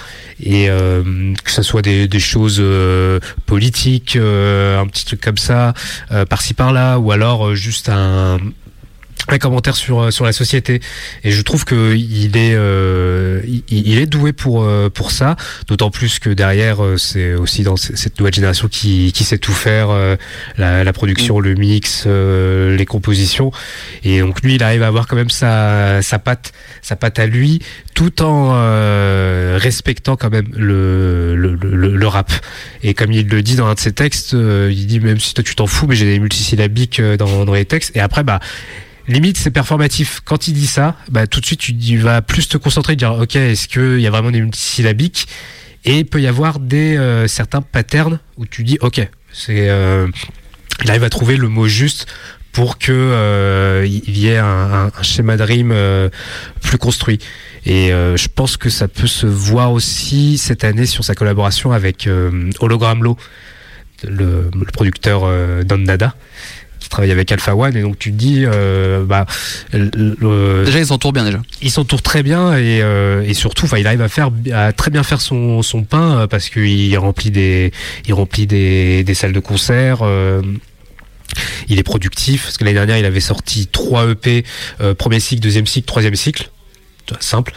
Et 0.42 0.70
euh, 0.70 1.34
que 1.44 1.50
ce 1.50 1.62
soit 1.62 1.82
des, 1.82 2.08
des 2.08 2.18
choses 2.18 2.60
euh, 2.60 3.20
politiques, 3.44 4.16
euh, 4.16 4.80
un 4.80 4.86
petit 4.86 5.04
truc 5.04 5.20
comme 5.20 5.36
ça, 5.36 5.74
euh, 6.12 6.24
par-ci 6.24 6.54
par-là, 6.54 6.98
ou 6.98 7.12
alors 7.12 7.48
euh, 7.48 7.54
juste 7.54 7.90
un 7.90 8.38
un 9.28 9.38
commentaire 9.38 9.76
sur 9.76 10.00
euh, 10.00 10.10
sur 10.10 10.24
la 10.24 10.32
société. 10.32 10.80
Et 11.22 11.30
je 11.30 11.42
trouve 11.42 11.64
que 11.64 11.94
il 11.94 12.36
est 12.36 12.54
euh, 12.54 13.40
il, 13.46 13.62
il 13.70 13.98
est 13.98 14.06
doué 14.06 14.32
pour 14.32 14.62
euh, 14.64 14.90
pour 14.90 15.10
ça. 15.10 15.36
D'autant 15.68 15.90
plus 15.90 16.18
que 16.18 16.30
derrière 16.30 16.82
euh, 16.82 16.96
c'est 16.98 17.34
aussi 17.34 17.62
dans 17.62 17.76
cette 17.76 18.18
nouvelle 18.18 18.34
génération 18.34 18.68
qui 18.68 19.12
qui 19.12 19.24
sait 19.24 19.38
tout 19.38 19.52
faire 19.52 19.90
euh, 19.90 20.16
la, 20.58 20.82
la 20.82 20.92
production 20.92 21.38
le 21.40 21.54
mix 21.54 22.04
euh, 22.06 22.76
les 22.76 22.84
compositions. 22.84 23.52
Et 24.02 24.20
donc 24.20 24.42
lui 24.42 24.56
il 24.56 24.62
arrive 24.62 24.82
à 24.82 24.88
avoir 24.88 25.06
quand 25.06 25.16
même 25.16 25.30
sa 25.30 26.02
sa 26.02 26.18
patte 26.18 26.52
sa 26.82 26.96
patte 26.96 27.18
à 27.18 27.26
lui 27.26 27.60
tout 27.94 28.22
en 28.22 28.52
euh, 28.54 29.56
respectant 29.60 30.16
quand 30.16 30.30
même 30.30 30.48
le, 30.56 31.36
le, 31.36 31.54
le, 31.54 31.96
le 31.96 32.06
rap. 32.08 32.32
Et 32.82 32.92
comme 32.94 33.12
il 33.12 33.28
le 33.28 33.42
dit 33.42 33.54
dans 33.54 33.66
un 33.66 33.74
de 33.74 33.80
ses 33.80 33.92
textes 33.92 34.34
euh, 34.34 34.68
il 34.72 34.86
dit 34.86 34.98
même 34.98 35.20
si 35.20 35.32
toi 35.32 35.44
tu 35.44 35.54
t'en 35.54 35.68
fous 35.68 35.86
mais 35.86 35.94
j'ai 35.94 36.06
des 36.06 36.18
multisyllabiques 36.18 37.00
dans 37.00 37.44
dans 37.44 37.54
les 37.54 37.66
textes. 37.66 37.96
Et 37.96 38.00
après 38.00 38.24
bah 38.24 38.40
limite 39.08 39.36
c'est 39.36 39.50
performatif. 39.50 40.20
Quand 40.24 40.48
il 40.48 40.54
dit 40.54 40.66
ça, 40.66 40.96
bah 41.10 41.26
tout 41.26 41.40
de 41.40 41.46
suite 41.46 41.60
tu 41.60 41.76
tu 41.76 41.98
vas 41.98 42.22
plus 42.22 42.48
te 42.48 42.56
concentrer, 42.56 42.96
dire 42.96 43.12
ok 43.14 43.36
est-ce 43.36 43.68
qu'il 43.68 44.00
y 44.00 44.06
a 44.06 44.10
vraiment 44.10 44.30
des 44.30 44.40
multisyllabiques? 44.40 45.26
Et 45.84 45.98
il 45.98 46.06
peut 46.06 46.20
y 46.20 46.26
avoir 46.28 46.60
des 46.60 46.96
euh, 46.96 47.26
certains 47.26 47.62
patterns 47.62 48.20
où 48.36 48.46
tu 48.46 48.62
dis 48.64 48.78
ok 48.80 49.08
c'est 49.32 49.68
euh, 49.70 50.06
il 50.84 50.90
arrive 50.90 51.04
à 51.04 51.10
trouver 51.10 51.36
le 51.36 51.48
mot 51.48 51.66
juste 51.66 52.06
pour 52.52 52.78
que 52.78 52.92
euh, 52.92 53.86
il 53.88 54.18
y 54.18 54.28
ait 54.28 54.36
un, 54.38 54.92
un- 54.96 55.02
schéma 55.02 55.36
de 55.38 55.42
rime 55.42 55.72
euh, 55.72 56.10
plus 56.60 56.76
construit. 56.78 57.18
Et 57.64 57.90
je 57.90 58.26
pense 58.28 58.56
que 58.56 58.68
ça 58.70 58.88
peut 58.88 59.06
se 59.06 59.24
voir 59.26 59.72
aussi 59.72 60.36
cette 60.36 60.64
année 60.64 60.84
sur 60.84 61.04
sa 61.04 61.14
collaboration 61.14 61.70
avec 61.72 62.08
Hologram 62.58 63.02
Low, 63.04 63.16
le, 64.02 64.50
le 64.52 64.64
producteur 64.72 65.22
euh, 65.24 65.62
Travaille 66.92 67.10
avec 67.10 67.32
Alpha 67.32 67.56
One. 67.56 67.74
Et 67.74 67.80
donc 67.80 67.98
tu 67.98 68.12
te 68.12 68.16
dis, 68.16 68.44
euh, 68.44 69.02
bah, 69.04 69.24
le- 69.72 70.62
Déjà 70.66 70.78
ils 70.78 70.86
s'entourent 70.86 71.14
bien 71.14 71.24
déjà. 71.24 71.40
il 71.62 71.70
s'entoure 71.70 72.02
très 72.02 72.22
bien 72.22 72.54
et, 72.56 72.82
euh, 72.82 73.22
et 73.26 73.32
surtout, 73.32 73.64
enfin, 73.64 73.78
il 73.78 73.86
arrive 73.86 74.02
à 74.02 74.08
faire 74.10 74.28
à 74.52 74.72
très 74.74 74.90
bien 74.90 75.02
faire 75.02 75.22
son, 75.22 75.62
son 75.62 75.84
pain 75.84 76.18
euh, 76.20 76.26
parce 76.26 76.50
qu'il 76.50 76.96
remplit 76.98 77.30
des 77.30 77.72
il 78.06 78.12
remplit 78.12 78.46
des, 78.46 79.04
des 79.04 79.14
salles 79.14 79.32
de 79.32 79.40
concert. 79.40 80.00
euh, 80.02 80.42
il 81.68 81.78
est 81.78 81.82
productif 81.82 82.42
parce 82.44 82.58
que 82.58 82.64
l'année 82.64 82.74
dernière, 82.74 82.98
il 82.98 83.06
avait 83.06 83.20
sorti 83.20 83.66
trois 83.66 84.06
EP, 84.10 84.44
euh, 84.82 84.92
premier 84.94 85.18
cycle, 85.18 85.40
deuxième 85.40 85.66
cycle, 85.66 85.86
troisième 85.86 86.14
cycle. 86.14 86.50
Simple. 87.20 87.52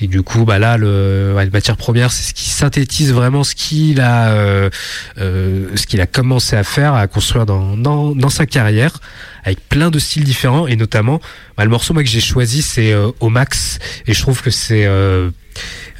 Et 0.00 0.06
du 0.06 0.22
coup, 0.22 0.44
bah 0.44 0.58
là, 0.58 0.76
le, 0.76 1.32
ouais, 1.36 1.48
matière 1.50 1.76
première, 1.76 2.12
c'est 2.12 2.28
ce 2.28 2.34
qui 2.34 2.48
synthétise 2.48 3.12
vraiment 3.12 3.44
ce 3.44 3.54
qu'il 3.54 4.00
a, 4.00 4.30
euh, 4.30 4.70
euh, 5.18 5.68
ce 5.74 5.86
qu'il 5.86 6.00
a 6.00 6.06
commencé 6.06 6.56
à 6.56 6.64
faire, 6.64 6.94
à 6.94 7.06
construire 7.06 7.46
dans, 7.46 7.76
dans, 7.76 8.14
dans 8.14 8.28
sa 8.28 8.46
carrière, 8.46 8.98
avec 9.44 9.68
plein 9.68 9.90
de 9.90 9.98
styles 9.98 10.24
différents, 10.24 10.66
et 10.66 10.76
notamment, 10.76 11.20
bah, 11.56 11.64
le 11.64 11.70
morceau 11.70 11.92
moi, 11.94 12.02
que 12.02 12.08
j'ai 12.08 12.20
choisi, 12.20 12.62
c'est 12.62 12.92
euh, 12.92 13.10
Au 13.20 13.28
Max, 13.28 13.78
et 14.06 14.14
je 14.14 14.20
trouve 14.20 14.42
que 14.42 14.50
c'est, 14.50 14.86
euh, 14.86 15.30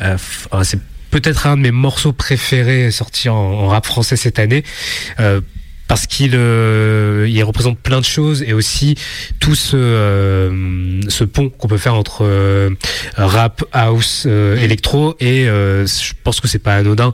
euh, 0.00 0.16
c'est 0.62 0.80
peut-être 1.10 1.46
un 1.46 1.56
de 1.56 1.62
mes 1.62 1.72
morceaux 1.72 2.12
préférés 2.12 2.90
sortis 2.90 3.28
en, 3.28 3.36
en 3.36 3.68
rap 3.68 3.84
français 3.86 4.16
cette 4.16 4.38
année. 4.38 4.64
Parce 5.90 6.06
qu'il 6.06 6.36
euh, 6.36 7.26
il 7.28 7.42
représente 7.42 7.76
plein 7.80 7.98
de 7.98 8.04
choses 8.04 8.44
et 8.44 8.52
aussi 8.52 8.94
tout 9.40 9.56
ce, 9.56 9.76
euh, 9.76 11.00
ce 11.08 11.24
pont 11.24 11.48
qu'on 11.50 11.66
peut 11.66 11.78
faire 11.78 11.94
entre 11.96 12.20
euh, 12.24 12.70
rap, 13.16 13.64
house, 13.72 14.22
euh, 14.28 14.56
électro 14.58 15.16
et 15.18 15.48
euh, 15.48 15.84
je 15.88 16.12
pense 16.22 16.38
que 16.40 16.46
c'est 16.46 16.60
pas 16.60 16.76
anodin 16.76 17.12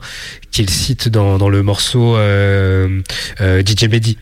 qu'il 0.51 0.69
cite 0.69 1.09
dans, 1.09 1.39
dans 1.39 1.49
le 1.49 1.63
morceau 1.63 2.17
euh, 2.17 3.01
euh, 3.41 3.63
DJ 3.65 3.85
Mehdi 3.89 4.19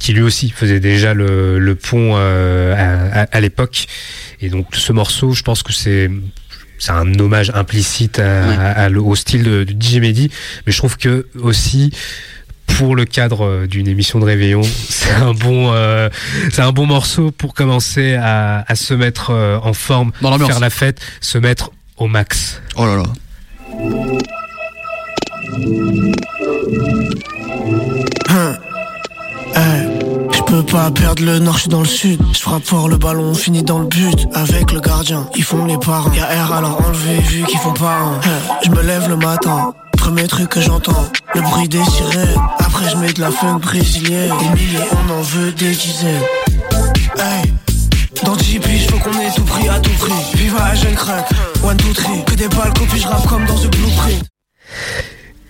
qui 0.00 0.14
lui 0.14 0.22
aussi 0.22 0.48
faisait 0.48 0.80
déjà 0.80 1.12
le, 1.12 1.58
le 1.58 1.74
pont 1.74 2.12
euh, 2.16 2.74
à, 2.74 3.20
à- 3.20 3.28
à 3.30 3.40
l'époque. 3.40 3.84
Et 4.40 4.48
donc 4.48 4.68
ce 4.74 4.92
morceau 4.94 5.32
je 5.32 5.42
pense 5.42 5.62
que 5.62 5.74
c'est 5.74 6.10
c'est 6.78 6.92
un 6.92 7.18
hommage 7.18 7.50
implicite 7.54 8.20
à, 8.20 8.70
à- 8.70 8.90
au 8.90 9.14
style 9.14 9.42
de, 9.42 9.64
de 9.64 9.72
DJ 9.78 9.96
Mehdi 10.00 10.30
mais 10.66 10.72
je 10.72 10.78
trouve 10.78 10.96
que 10.96 11.26
aussi 11.40 11.90
pour 12.66 12.96
le 12.96 13.04
cadre 13.04 13.44
euh, 13.44 13.66
d'une 13.66 13.88
émission 13.88 14.18
de 14.18 14.24
réveillon, 14.24 14.62
c'est 14.88 15.12
un 15.12 15.32
bon, 15.32 15.72
euh, 15.72 16.08
c'est 16.52 16.62
un 16.62 16.72
bon 16.72 16.86
morceau 16.86 17.30
pour 17.30 17.54
commencer 17.54 18.14
à, 18.14 18.64
à 18.66 18.74
se 18.74 18.94
mettre 18.94 19.30
euh, 19.30 19.58
en 19.62 19.72
forme, 19.72 20.12
Dans 20.20 20.38
faire 20.38 20.60
la 20.60 20.70
fête, 20.70 21.00
se 21.20 21.38
mettre 21.38 21.70
au 21.96 22.06
max. 22.06 22.60
Oh 22.76 22.86
là 22.86 22.96
là. 22.96 23.04
Je 30.32 30.42
peux 30.42 30.62
pas 30.62 30.90
perdre 30.90 31.24
le 31.24 31.40
nord, 31.40 31.54
je 31.54 31.60
suis 31.62 31.68
dans 31.68 31.80
le 31.80 31.86
sud. 31.86 32.20
Je 32.32 32.38
frappe 32.38 32.64
fort 32.64 32.88
le 32.88 32.96
ballon, 32.96 33.24
on 33.24 33.34
finit 33.34 33.64
dans 33.64 33.80
le 33.80 33.86
but. 33.86 34.26
Avec 34.34 34.70
le 34.70 34.80
gardien, 34.80 35.28
ils 35.34 35.42
font 35.42 35.64
les 35.64 35.78
parents. 35.78 36.12
Y'a 36.12 36.26
R 36.44 36.52
alors 36.52 36.80
enlevé 36.86 37.18
vu 37.20 37.44
qu'ils 37.44 37.58
font 37.58 37.72
pas 37.72 37.98
un. 37.98 38.20
Je 38.64 38.70
me 38.70 38.82
lève 38.82 39.08
le 39.08 39.16
matin. 39.16 39.74
Premier 40.04 40.28
truc 40.28 40.50
que 40.50 40.60
j'entends, 40.60 41.10
le 41.34 41.40
bruit 41.40 41.66
des 41.66 41.82
sirènes. 41.82 42.38
Après 42.58 42.90
je 42.90 42.96
mets 42.98 43.14
de 43.14 43.22
la 43.22 43.30
funk 43.30 43.58
brésilienne. 43.60 44.30
Des 44.38 44.48
milliers, 44.50 44.84
on 44.92 45.10
en 45.10 45.22
veut 45.22 45.50
des 45.52 45.70
dizaines. 45.70 46.20
Hey, 47.16 47.54
dans 48.22 48.36
JP, 48.36 48.66
faut 48.90 48.98
qu'on 48.98 49.18
ait 49.18 49.32
tout 49.34 49.44
pris 49.44 49.66
à 49.66 49.80
tout 49.80 49.90
prix. 49.92 50.12
Viva 50.34 50.62
à 50.62 50.74
jeune 50.74 50.94
crack, 50.94 51.26
one, 51.62 51.78
two, 51.78 51.94
three. 51.94 52.22
Que 52.26 52.34
des 52.34 52.48
balles, 52.48 52.74
copie, 52.74 53.00
je 53.00 53.08
rappe 53.08 53.26
comme 53.26 53.46
dans 53.46 53.58
The 53.58 53.74
Blueprint. 53.74 54.24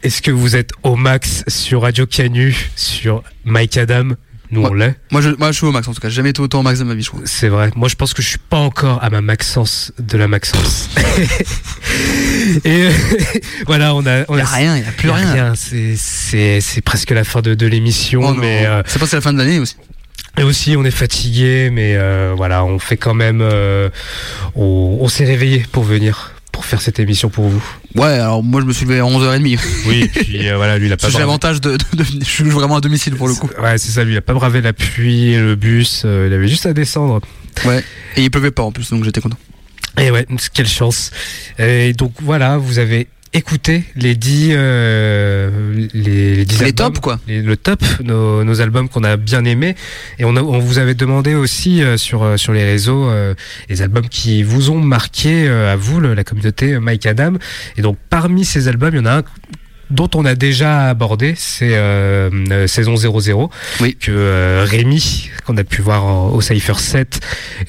Est-ce 0.05 0.23
que 0.23 0.31
vous 0.31 0.55
êtes 0.55 0.71
au 0.85 0.95
max 0.95 1.43
sur 1.49 1.83
Radio 1.83 2.07
Canu, 2.07 2.71
sur 2.77 3.25
Mike 3.45 3.77
Adam? 3.77 4.11
Nous 4.55 4.63
on 4.63 4.73
l'est. 4.75 4.95
Moi 5.11 5.21
je, 5.21 5.31
moi 5.31 5.51
je 5.53 5.57
suis 5.57 5.67
au 5.67 5.73
max 5.73 5.89
en 5.89 5.95
tout 5.95 6.01
cas. 6.01 6.09
J'ai 6.09 6.17
jamais 6.17 6.31
été 6.31 6.41
autant 6.41 6.61
au 6.61 6.63
max 6.63 6.79
de 6.79 6.85
ma 6.85 6.95
vie 6.95 7.03
je 7.03 7.09
trouve. 7.09 7.23
C'est 7.25 7.49
vrai. 7.49 7.71
Moi, 7.77 7.89
je 7.89 7.97
pense 7.97 8.15
que 8.15 8.23
je 8.23 8.29
suis 8.29 8.39
pas 8.39 8.59
encore 8.59 9.03
à 9.03 9.11
ma 9.11 9.21
maxence 9.21 9.93
de 9.99 10.17
la 10.17 10.29
maxence. 10.29 10.89
Et 12.65 12.83
euh, 12.87 12.91
voilà, 13.67 13.95
on 13.95 14.07
a, 14.07 14.25
on 14.29 14.37
Y 14.37 14.41
a 14.41 14.45
rien, 14.45 14.77
y 14.79 14.83
a 14.83 14.93
plus 14.93 15.09
y 15.09 15.13
a 15.13 15.15
rien. 15.15 15.53
C'est, 15.57 15.97
c'est, 16.61 16.81
presque 16.83 17.11
la 17.11 17.25
fin 17.25 17.41
de, 17.41 17.55
de 17.55 17.67
l'émission, 17.67 18.21
Oh 18.25 18.35
mais 18.35 18.67
euh, 18.67 18.83
C'est 18.87 19.01
la 19.13 19.21
fin 19.21 19.33
de 19.33 19.39
l'année 19.39 19.59
aussi. 19.59 19.77
Et 20.39 20.43
aussi, 20.43 20.77
on 20.77 20.85
est 20.85 20.91
fatigué, 20.91 21.71
mais 21.73 21.95
euh, 21.97 22.35
voilà, 22.37 22.65
on 22.65 22.79
fait 22.79 22.97
quand 22.97 23.15
même. 23.15 23.41
euh, 23.41 23.89
on 24.57 24.99
on 25.01 25.09
s'est 25.09 25.25
réveillé 25.25 25.65
pour 25.71 25.85
venir, 25.85 26.33
pour 26.55 26.65
faire 26.65 26.81
cette 26.81 27.01
émission 27.01 27.29
pour 27.29 27.49
vous 27.49 27.63
Ouais, 27.97 28.05
alors 28.07 28.43
moi 28.45 28.61
je 28.61 28.67
me 28.67 28.73
suis 28.73 28.87
levé 28.87 29.01
à 29.01 29.03
11h30. 29.03 29.59
Oui, 29.89 30.09
puis 30.09 30.49
euh, 30.49 30.57
voilà, 30.57 30.79
lui 30.79 30.87
il 30.87 30.93
a 30.93 30.97
pas 30.97 31.09
J'ai 31.09 31.13
bravé. 31.15 31.27
l'avantage 31.27 31.61
de, 31.61 31.73
de, 31.73 31.77
de- 31.97 32.05
Je 32.21 32.25
suis 32.25 32.45
vraiment 32.45 32.77
à 32.77 32.81
domicile 32.81 33.17
pour 33.17 33.27
le 33.29 33.35
coup. 33.35 33.51
Ouais, 33.61 33.77
c'est 33.77 33.91
ça, 33.91 34.05
lui 34.05 34.15
il 34.15 34.17
a 34.17 34.23
pas 34.23 34.33
bravé 34.35 34.61
la 34.61 34.73
pluie, 34.73 35.35
le 35.37 35.57
bus, 35.57 36.03
euh, 36.05 36.29
il 36.31 36.33
avait 36.33 36.47
juste 36.49 36.65
à 36.67 36.73
descendre. 36.73 37.21
Ouais. 37.67 37.83
Et 38.17 38.23
il 38.23 38.31
pleuvait 38.31 38.53
pas 38.53 38.63
en 38.63 38.71
plus, 38.73 38.89
donc 38.91 39.05
j'étais 39.05 39.21
content. 39.21 39.37
Et 40.01 40.11
ouais, 40.11 40.27
quelle 40.53 40.67
chance. 40.69 41.11
Et 41.59 41.93
donc 41.93 42.13
voilà, 42.23 42.57
vous 42.57 42.79
avez 42.79 43.09
écouté 43.35 43.85
les 43.97 44.15
10 44.15 44.51
euh, 44.55 45.87
les, 45.93 46.37
les, 46.37 46.45
10 46.45 46.59
Les 46.61 46.65
albums, 46.67 46.75
tops, 46.93 47.01
quoi. 47.01 47.21
les- 47.27 47.43
le 47.43 47.57
top 47.57 47.81
nos, 48.03 48.45
nos 48.45 48.61
albums 48.61 48.89
qu'on 48.89 49.05
a 49.05 49.17
bien 49.17 49.45
aimés 49.45 49.75
et 50.19 50.25
on, 50.25 50.37
a- 50.37 50.43
on 50.43 50.59
vous 50.61 50.79
avait 50.79 50.95
demandé 50.95 51.35
aussi 51.35 51.83
euh, 51.83 51.97
sur 51.97 52.23
euh, 52.23 52.37
sur 52.37 52.53
les 52.53 52.65
réseaux 52.65 53.09
euh, 53.09 53.35
les 53.69 53.83
albums 53.83 54.09
qui 54.09 54.43
vous 54.43 54.71
ont 54.71 54.81
marqué 54.81 55.49
euh, 55.49 55.73
à 55.73 55.77
vous 55.77 56.01
le- 56.01 56.15
la 56.15 56.25
communauté 56.25 56.79
Mike 56.79 57.07
Adam 57.07 57.35
et 57.77 57.83
donc 57.83 57.99
parmi 58.09 58.45
ces 58.45 58.69
albums 58.69 58.95
il 58.95 58.99
y 58.99 59.01
en 59.01 59.07
a 59.07 59.17
un 59.19 59.23
dont 59.91 60.09
on 60.15 60.25
a 60.25 60.35
déjà 60.35 60.89
abordé, 60.89 61.35
c'est 61.37 61.71
euh, 61.75 62.31
euh, 62.51 62.67
saison 62.67 62.97
00 62.97 63.51
Oui. 63.81 63.97
que 64.01 64.11
euh, 64.11 64.65
Rémi 64.69 65.31
qu'on 65.47 65.57
a 65.57 65.65
pu 65.65 65.83
voir 65.83 66.33
au 66.35 66.41
Cypher 66.41 66.79
7 66.79 67.21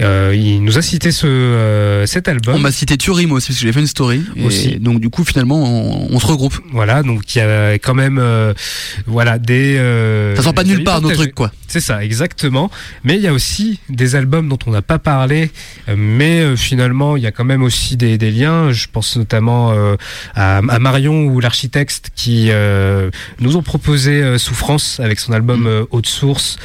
euh, 0.01 0.33
il 0.35 0.63
nous 0.63 0.77
a 0.77 0.81
cité 0.81 1.11
ce 1.11 1.27
euh, 1.27 2.05
cet 2.05 2.27
album 2.27 2.55
On 2.55 2.59
m'a 2.59 2.71
cité 2.71 2.97
Turim 2.97 3.31
aussi, 3.31 3.47
parce 3.49 3.59
que 3.59 3.65
j'ai 3.67 3.73
fait 3.73 3.79
une 3.79 3.87
story. 3.87 4.23
Et 4.35 4.45
Aussi. 4.45 4.77
Donc 4.79 4.99
du 4.99 5.09
coup, 5.09 5.23
finalement, 5.23 5.63
on, 5.63 6.07
on 6.15 6.19
se 6.19 6.25
regroupe. 6.27 6.55
Voilà, 6.71 7.03
donc 7.03 7.35
il 7.35 7.39
y 7.39 7.41
a 7.41 7.73
quand 7.73 7.93
même, 7.95 8.17
euh, 8.19 8.53
voilà, 9.05 9.37
des. 9.39 9.75
euh, 9.77 10.35
Ça 10.35 10.43
sort 10.43 10.53
pas 10.53 10.63
nulle 10.63 10.83
part, 10.83 11.01
nos 11.01 11.11
trucs, 11.11 11.33
quoi. 11.35 11.51
C'est 11.67 11.79
ça, 11.81 12.03
exactement. 12.03 12.69
Mais 13.03 13.15
il 13.15 13.21
y 13.21 13.27
a 13.27 13.33
aussi 13.33 13.79
des 13.89 14.15
albums 14.15 14.47
dont 14.49 14.59
on 14.67 14.71
n'a 14.71 14.81
pas 14.81 14.99
parlé, 14.99 15.51
mais 15.95 16.41
euh, 16.41 16.55
finalement 16.55 17.17
il 17.17 17.23
y 17.23 17.27
a 17.27 17.31
quand 17.31 17.43
même 17.45 17.63
aussi 17.63 17.97
des, 17.97 18.17
des 18.17 18.31
liens. 18.31 18.71
Je 18.71 18.87
pense 18.91 19.17
notamment 19.17 19.71
euh, 19.73 19.95
à, 20.35 20.57
à 20.57 20.79
Marion 20.79 21.25
ou 21.25 21.39
l'architecte 21.39 22.04
qui 22.15 22.47
euh, 22.49 23.09
nous 23.39 23.57
ont 23.57 23.61
proposé 23.61 24.21
euh, 24.21 24.37
Souffrance 24.37 24.99
avec 24.99 25.19
son 25.19 25.33
album 25.33 25.67
euh, 25.67 25.85
Haute 25.91 26.07
Source. 26.07 26.57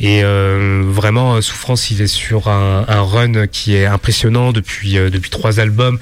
Et 0.00 0.22
vraiment, 0.22 1.42
Souffrance, 1.42 1.90
il 1.90 2.00
est 2.00 2.06
sur 2.06 2.48
un, 2.48 2.86
un 2.88 3.02
run 3.02 3.46
qui 3.46 3.74
est 3.74 3.84
impressionnant 3.84 4.50
depuis 4.50 4.94
depuis 4.94 5.28
trois 5.28 5.60
albums. 5.60 5.98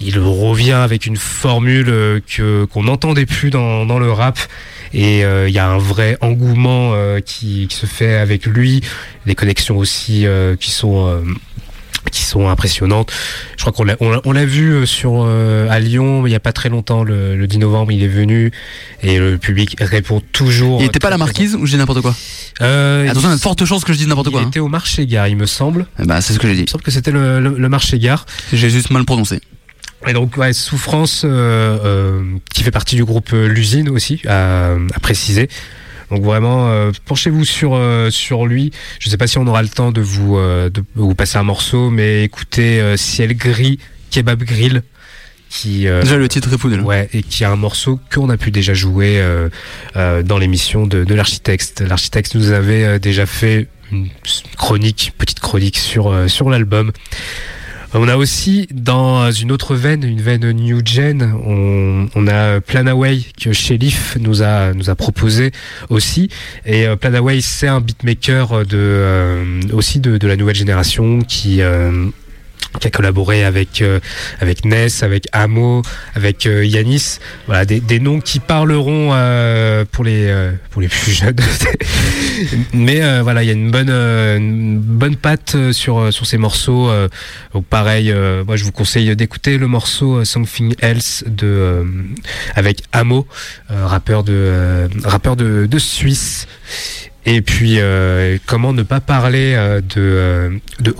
Il 0.00 0.18
revient 0.18 0.72
avec 0.72 1.04
une 1.04 1.18
formule 1.18 2.22
que 2.26 2.64
qu'on 2.64 2.84
n'entendait 2.84 3.26
plus 3.26 3.50
dans, 3.50 3.84
dans 3.84 3.98
le 3.98 4.10
rap. 4.10 4.38
Et 4.94 5.24
euh, 5.24 5.48
il 5.48 5.54
y 5.54 5.58
a 5.58 5.68
un 5.68 5.78
vrai 5.78 6.18
engouement 6.20 6.92
euh, 6.94 7.20
qui, 7.20 7.66
qui 7.68 7.76
se 7.76 7.86
fait 7.86 8.14
avec 8.14 8.46
lui, 8.46 8.82
des 9.26 9.34
connexions 9.34 9.78
aussi 9.78 10.26
euh, 10.26 10.56
qui 10.56 10.70
sont 10.70 11.22
qui 12.12 12.22
sont 12.22 12.48
impressionnantes. 12.48 13.10
Je 13.56 13.62
crois 13.62 13.72
qu'on 13.72 13.82
l'a 13.84 13.96
on 14.00 14.32
vu 14.44 14.70
euh, 14.72 14.86
sur 14.86 15.24
euh, 15.26 15.66
à 15.68 15.80
Lyon 15.80 16.24
il 16.26 16.30
y 16.30 16.34
a 16.36 16.40
pas 16.40 16.52
très 16.52 16.68
longtemps 16.68 17.02
le, 17.02 17.36
le 17.36 17.46
10 17.48 17.58
novembre, 17.58 17.90
il 17.90 18.02
est 18.04 18.08
venu 18.08 18.52
et 19.02 19.18
le 19.18 19.38
public 19.38 19.76
répond 19.80 20.22
toujours. 20.32 20.80
Il 20.80 20.86
était 20.86 20.98
pas 21.00 21.08
à 21.08 21.10
la 21.10 21.18
marquise 21.18 21.56
ou 21.56 21.66
je 21.66 21.72
dis 21.72 21.78
n'importe 21.78 22.02
quoi 22.02 22.14
Euh, 22.60 23.08
Attention, 23.08 23.28
il 23.28 23.32
y 23.32 23.34
a 23.34 23.36
de 23.36 23.40
fortes 23.40 23.64
chances 23.64 23.84
que 23.84 23.92
je 23.92 23.98
dise 23.98 24.06
n'importe 24.06 24.28
il 24.28 24.32
quoi. 24.32 24.42
hein. 24.42 24.48
était 24.48 24.60
au 24.60 24.68
marché 24.68 25.06
gare, 25.06 25.26
il 25.26 25.36
me 25.36 25.46
semble. 25.46 25.86
Eh 25.98 26.04
ben, 26.06 26.20
c'est 26.20 26.32
ce 26.34 26.38
que 26.38 26.46
j'ai 26.46 26.54
dit. 26.54 26.60
Il 26.60 26.64
me 26.64 26.70
semble 26.70 26.84
que 26.84 26.90
c'était 26.92 27.10
le, 27.10 27.40
le, 27.40 27.56
le 27.58 27.68
marché 27.68 27.98
gare. 27.98 28.26
J'ai 28.52 28.70
juste 28.70 28.90
mal 28.90 29.04
prononcé. 29.04 29.40
Et 30.06 30.12
donc, 30.12 30.36
ouais, 30.36 30.52
Souffrance, 30.52 31.22
euh, 31.24 31.78
euh, 31.84 32.22
qui 32.52 32.64
fait 32.64 32.72
partie 32.72 32.96
du 32.96 33.04
groupe 33.04 33.30
L'usine 33.32 33.88
aussi, 33.88 34.20
à, 34.28 34.72
à 34.94 35.00
préciser. 35.00 35.48
Donc 36.10 36.22
vraiment, 36.22 36.68
euh, 36.68 36.92
penchez-vous 37.06 37.44
sur 37.44 37.74
euh, 37.74 38.10
sur 38.10 38.46
lui. 38.46 38.70
Je 38.98 39.08
sais 39.08 39.16
pas 39.16 39.26
si 39.26 39.38
on 39.38 39.46
aura 39.46 39.62
le 39.62 39.68
temps 39.68 39.92
de 39.92 40.00
vous 40.00 40.36
euh, 40.36 40.70
de 40.70 40.82
vous 40.94 41.14
passer 41.14 41.38
un 41.38 41.42
morceau, 41.42 41.90
mais 41.90 42.24
écoutez 42.24 42.96
Ciel 42.96 43.36
gris, 43.36 43.78
Kebab 44.10 44.42
Grill, 44.42 44.82
qui 45.48 45.80
Déjà, 45.80 46.16
le 46.16 46.28
titre 46.28 46.50
est 46.52 46.80
ouais 46.80 47.08
et 47.12 47.22
qui 47.22 47.44
a 47.44 47.50
un 47.50 47.56
morceau 47.56 48.00
qu'on 48.12 48.30
a 48.30 48.36
pu 48.36 48.50
déjà 48.50 48.74
jouer 48.74 49.22
dans 49.94 50.38
l'émission 50.38 50.86
de, 50.86 51.04
de 51.04 51.14
l'architecte. 51.14 51.80
L'architecte 51.80 52.34
nous 52.34 52.50
avait 52.50 52.98
déjà 52.98 53.26
fait 53.26 53.68
une 53.90 54.08
chronique, 54.56 55.12
petite 55.18 55.40
chronique 55.40 55.78
sur 55.78 56.14
sur 56.28 56.50
l'album. 56.50 56.92
On 57.94 58.08
a 58.08 58.16
aussi 58.16 58.68
dans 58.72 59.30
une 59.30 59.52
autre 59.52 59.74
veine, 59.74 60.02
une 60.02 60.22
veine 60.22 60.50
new 60.52 60.80
gen, 60.82 61.34
on, 61.44 62.08
on 62.14 62.26
a 62.26 62.62
Planaway 62.62 63.18
que 63.38 63.52
Shelif 63.52 64.16
nous 64.18 64.42
a 64.42 64.72
nous 64.72 64.88
a 64.88 64.94
proposé 64.94 65.52
aussi. 65.90 66.30
Et 66.64 66.86
euh, 66.86 66.96
Planaway 66.96 67.42
c'est 67.42 67.68
un 67.68 67.82
beatmaker 67.82 68.64
de 68.64 68.78
euh, 68.78 69.60
aussi 69.74 70.00
de, 70.00 70.16
de 70.16 70.26
la 70.26 70.36
nouvelle 70.36 70.54
génération 70.54 71.20
qui 71.20 71.60
euh, 71.60 72.08
qui 72.80 72.86
a 72.86 72.90
collaboré 72.90 73.44
avec 73.44 73.82
euh, 73.82 74.00
avec 74.40 74.64
Ness, 74.64 75.02
avec 75.02 75.28
Amo, 75.32 75.82
avec 76.14 76.46
euh, 76.46 76.64
Yanis. 76.64 77.18
Voilà 77.46 77.64
des, 77.64 77.80
des 77.80 78.00
noms 78.00 78.20
qui 78.20 78.40
parleront 78.40 79.10
euh, 79.12 79.84
pour 79.90 80.04
les 80.04 80.26
euh, 80.28 80.52
pour 80.70 80.80
les 80.80 80.88
plus 80.88 81.12
jeunes. 81.12 81.36
Mais 82.74 83.02
euh, 83.02 83.22
voilà, 83.22 83.42
il 83.42 83.46
y 83.46 83.50
a 83.50 83.52
une 83.52 83.70
bonne 83.70 83.90
une 83.90 84.78
bonne 84.78 85.16
patte 85.16 85.56
sur 85.72 86.12
sur 86.12 86.26
ces 86.26 86.38
morceaux. 86.38 86.90
pareil, 87.70 88.12
moi 88.46 88.56
je 88.56 88.64
vous 88.64 88.72
conseille 88.72 89.14
d'écouter 89.16 89.58
le 89.58 89.66
morceau 89.66 90.24
Something 90.24 90.74
Else 90.80 91.24
de 91.26 91.84
avec 92.54 92.82
Amo, 92.92 93.26
rappeur 93.68 94.24
de 94.24 94.88
rappeur 95.04 95.36
de, 95.36 95.66
de 95.66 95.78
Suisse. 95.78 96.46
Et 97.24 97.40
puis 97.40 97.76
euh, 97.78 98.36
comment 98.46 98.72
ne 98.72 98.82
pas 98.82 99.00
parler 99.00 99.54
euh, 99.54 99.80
de 99.80 99.94
euh, 99.98 100.50
de 100.80 100.92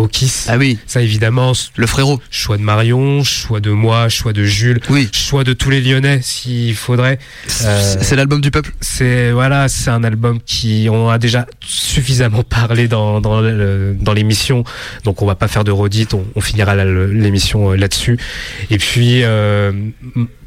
Ah 0.49 0.57
oui, 0.57 0.79
Ça 0.87 1.03
évidemment, 1.03 1.53
le 1.77 1.87
frérot. 1.89 2.21
choix 2.31 2.57
de 2.59 2.63
Marion, 2.63 3.25
choix 3.25 3.59
de 3.59 3.71
moi, 3.73 4.09
choix 4.09 4.33
de 4.33 4.45
Jules, 4.45 4.79
Oui. 4.89 5.09
choix 5.13 5.43
de 5.43 5.53
tous 5.53 5.69
les 5.71 5.81
Lyonnais 5.81 6.21
s'il 6.23 6.77
faudrait. 6.77 7.19
Euh, 7.65 7.97
C'est 8.01 8.15
l'album 8.15 8.41
du 8.41 8.53
peuple. 8.53 8.73
c'est 8.81 9.33
voilà, 9.33 9.69
c'est 9.69 9.91
un 9.91 10.05
album 10.05 10.39
qui 10.47 10.87
on 10.91 11.09
a 11.09 11.19
déjà 11.19 11.47
suffisamment 11.61 12.43
parlé 12.49 12.87
dans 12.87 13.21
dans 13.21 13.43
dans 13.43 14.13
l'émission, 14.13 14.63
donc 15.05 15.23
on 15.23 15.27
va 15.27 15.35
pas 15.35 15.49
faire 15.49 15.65
de 15.65 15.73
redite, 15.73 16.15
on, 16.15 16.25
on 16.37 16.41
finira 16.41 16.77
l'émission 16.85 17.73
euh, 17.73 17.77
là-dessus. 17.77 18.17
Et 18.71 18.79
puis 18.79 19.25
euh, 19.25 19.73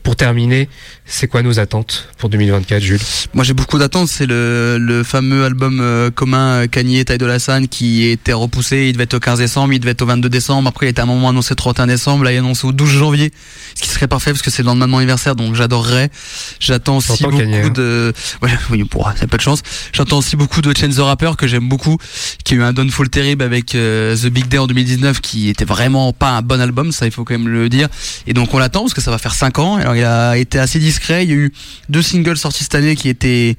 pour 0.06 0.16
terminer, 0.16 0.70
c'est 1.06 1.28
quoi 1.28 1.42
nos 1.42 1.60
attentes 1.60 2.08
pour 2.20 2.30
2024, 2.30 2.82
Jules? 2.82 3.00
Moi 3.34 3.44
j'ai 3.44 3.54
beaucoup 3.54 3.80
d'attentes, 3.80 4.08
c'est 4.08 4.28
le, 4.28 4.78
le 4.80 5.04
fameux 5.04 5.44
album 5.44 5.80
euh, 5.82 6.12
commun 6.12 6.62
euh, 6.62 6.68
Kanye 6.68 7.00
et 7.00 7.06
Ty 7.06 7.18
Dolla 7.18 7.40
Sign 7.40 7.68
qui 7.68 8.06
était 8.06 8.32
repoussé, 8.32 8.86
il 8.86 8.94
devait 8.94 9.06
être 9.06 9.16
au 9.16 9.20
15 9.20 9.40
décembre, 9.40 9.74
il 9.74 9.80
devait 9.80 9.92
être 9.92 10.04
au 10.04 10.06
22 10.06 10.30
décembre, 10.30 10.70
après 10.70 10.86
il 10.86 10.90
était 10.90 11.02
à 11.02 11.06
un 11.06 11.08
moment 11.08 11.30
annoncé 11.30 11.50
le 11.54 11.56
31 11.56 11.88
décembre, 11.88 12.24
là 12.24 12.32
il 12.32 12.36
est 12.36 12.38
annoncé 12.38 12.68
au 12.68 12.72
12 12.72 12.88
janvier, 12.88 13.34
ce 13.74 13.82
qui 13.82 13.90
serait 13.90 14.08
parfait 14.08 14.32
parce 14.32 14.44
que 14.44 14.52
c'est 14.52 14.62
le 14.62 14.68
lendemain 14.68 14.86
de 14.86 14.92
mon 14.92 15.00
anniversaire 15.00 15.36
donc 15.36 15.56
j'adorerais. 15.56 16.12
J'attends 16.60 16.98
aussi 16.98 17.24
beaucoup 17.24 17.40
Kanye, 17.40 17.62
hein. 17.62 17.70
de... 17.70 18.14
Ouais, 18.44 18.52
oui, 18.70 18.84
bon, 18.84 19.04
ça 19.16 19.26
pas 19.26 19.38
de 19.38 19.42
chance. 19.42 19.64
J'attends 19.92 20.20
aussi 20.20 20.36
beaucoup 20.36 20.62
de 20.62 20.72
Chance 20.78 20.98
the 20.98 21.00
Rapper 21.00 21.32
que 21.36 21.48
j'aime 21.48 21.68
beaucoup, 21.68 21.98
qui 22.44 22.54
a 22.54 22.58
eu 22.58 22.62
un 22.62 22.74
downfall 22.74 23.10
terrible 23.10 23.44
avec 23.44 23.74
euh, 23.74 24.16
The 24.16 24.28
Big 24.28 24.48
Day 24.50 24.60
en 24.60 24.68
2019 24.68 25.20
qui 25.20 25.50
était 25.50 25.66
vraiment 25.66 26.14
pas 26.14 26.30
un 26.30 26.44
bon 26.44 26.62
album, 26.62 26.92
ça 26.92 27.08
il 27.08 27.12
faut 27.12 27.24
quand 27.24 27.34
même 27.34 27.48
le 27.48 27.70
dire. 27.70 27.88
Et 28.28 28.34
donc 28.34 28.54
on 28.54 28.60
l'attend 28.60 28.82
parce 28.82 28.94
que 28.94 29.02
ça 29.02 29.10
va 29.10 29.18
faire 29.18 29.34
5 29.34 29.58
ans. 29.58 29.76
Alors 29.78 29.95
il 29.96 30.04
a 30.04 30.38
été 30.38 30.60
assez 30.60 30.80
discret, 30.80 31.24
il 31.24 31.30
y 31.30 31.34
a 31.34 31.36
eu 31.36 31.54
deux 31.90 32.02
singles 32.02 32.38
sortis 32.38 32.64
cette 32.64 32.76
année 32.76 32.96
qui 32.96 33.10
étaient 33.10 33.58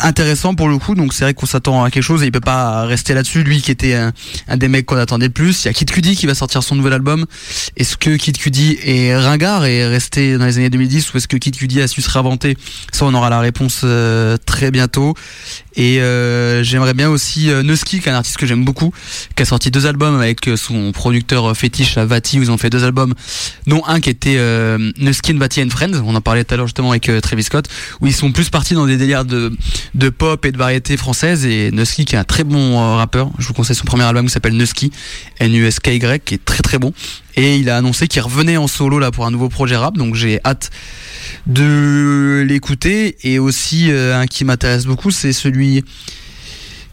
intéressants 0.00 0.54
pour 0.54 0.68
le 0.68 0.78
coup. 0.78 0.94
Donc 0.94 1.12
c'est 1.12 1.24
vrai 1.24 1.34
qu'on 1.34 1.46
s'attend 1.46 1.84
à 1.84 1.90
quelque 1.90 2.02
chose 2.02 2.22
et 2.22 2.26
il 2.26 2.32
peut 2.32 2.40
pas 2.40 2.84
rester 2.84 3.14
là-dessus. 3.14 3.42
Lui 3.42 3.62
qui 3.62 3.70
était 3.70 3.94
un, 3.94 4.56
des 4.56 4.68
mecs 4.68 4.86
qu'on 4.86 4.96
attendait 4.96 5.26
le 5.26 5.32
plus. 5.32 5.64
Il 5.64 5.68
y 5.68 5.70
a 5.70 5.72
Kid 5.72 5.90
Cudi 5.90 6.16
qui 6.16 6.26
va 6.26 6.34
sortir 6.34 6.62
son 6.62 6.74
nouvel 6.76 6.92
album. 6.92 7.26
Est-ce 7.76 7.96
que 7.96 8.16
Kid 8.16 8.38
Cudi 8.38 8.78
est 8.84 9.16
ringard 9.16 9.64
et 9.64 9.78
est 9.78 9.88
resté 9.88 10.38
dans 10.38 10.46
les 10.46 10.58
années 10.58 10.70
2010 10.70 11.12
ou 11.12 11.16
est-ce 11.18 11.28
que 11.28 11.36
Kid 11.36 11.56
Cudi 11.56 11.80
a 11.80 11.88
su 11.88 12.02
se 12.02 12.10
réinventer? 12.10 12.56
Ça 12.92 13.04
on 13.04 13.14
aura 13.14 13.30
la 13.30 13.40
réponse 13.40 13.80
euh, 13.84 14.36
très 14.44 14.70
bientôt 14.70 15.14
et 15.78 16.00
euh, 16.00 16.64
j'aimerais 16.64 16.92
bien 16.92 17.08
aussi 17.08 17.50
euh, 17.50 17.62
Nuski, 17.62 18.00
qui 18.00 18.08
est 18.08 18.12
un 18.12 18.16
artiste 18.16 18.36
que 18.36 18.46
j'aime 18.46 18.64
beaucoup, 18.64 18.92
qui 19.36 19.42
a 19.42 19.46
sorti 19.46 19.70
deux 19.70 19.86
albums 19.86 20.16
avec 20.16 20.48
euh, 20.48 20.56
son 20.56 20.90
producteur 20.90 21.50
euh, 21.50 21.54
fétiche 21.54 21.96
Vati, 21.96 22.40
où 22.40 22.42
ils 22.42 22.50
ont 22.50 22.58
fait 22.58 22.68
deux 22.68 22.82
albums, 22.82 23.14
dont 23.68 23.84
un 23.86 24.00
qui 24.00 24.10
était 24.10 24.38
euh, 24.38 24.90
Nuski 24.98 25.32
and 25.32 25.38
Vati 25.38 25.62
and 25.62 25.70
Friends, 25.70 26.02
on 26.04 26.16
en 26.16 26.20
parlait 26.20 26.42
tout 26.42 26.52
à 26.52 26.56
l'heure 26.56 26.66
justement 26.66 26.90
avec 26.90 27.08
Travis 27.22 27.44
Scott, 27.44 27.68
où 28.00 28.08
ils 28.08 28.12
sont 28.12 28.32
plus 28.32 28.50
partis 28.50 28.74
dans 28.74 28.86
des 28.86 28.96
délires 28.96 29.24
de, 29.24 29.52
de 29.94 30.08
pop 30.08 30.44
et 30.44 30.50
de 30.50 30.58
variété 30.58 30.96
française, 30.96 31.46
et 31.46 31.70
Nuski 31.70 32.04
qui 32.04 32.16
est 32.16 32.18
un 32.18 32.24
très 32.24 32.42
bon 32.42 32.96
rappeur, 32.96 33.30
je 33.38 33.46
vous 33.46 33.54
conseille 33.54 33.76
son 33.76 33.84
premier 33.84 34.02
album 34.02 34.26
qui 34.26 34.32
s'appelle 34.32 34.56
Nuski, 34.56 34.90
N-U-S-K-Y, 35.38 36.24
qui 36.24 36.34
est 36.34 36.44
très 36.44 36.64
très 36.64 36.78
bon, 36.78 36.92
et 37.38 37.56
il 37.56 37.70
a 37.70 37.76
annoncé 37.76 38.08
qu'il 38.08 38.20
revenait 38.20 38.56
en 38.56 38.66
solo 38.66 38.98
là 38.98 39.12
pour 39.12 39.24
un 39.24 39.30
nouveau 39.30 39.48
projet 39.48 39.76
rap, 39.76 39.96
donc 39.96 40.16
j'ai 40.16 40.40
hâte 40.44 40.70
de 41.46 42.44
l'écouter. 42.46 43.16
Et 43.22 43.38
aussi 43.38 43.90
euh, 43.90 44.18
un 44.18 44.26
qui 44.26 44.44
m'intéresse 44.44 44.86
beaucoup 44.86 45.12
c'est 45.12 45.32
celui 45.32 45.84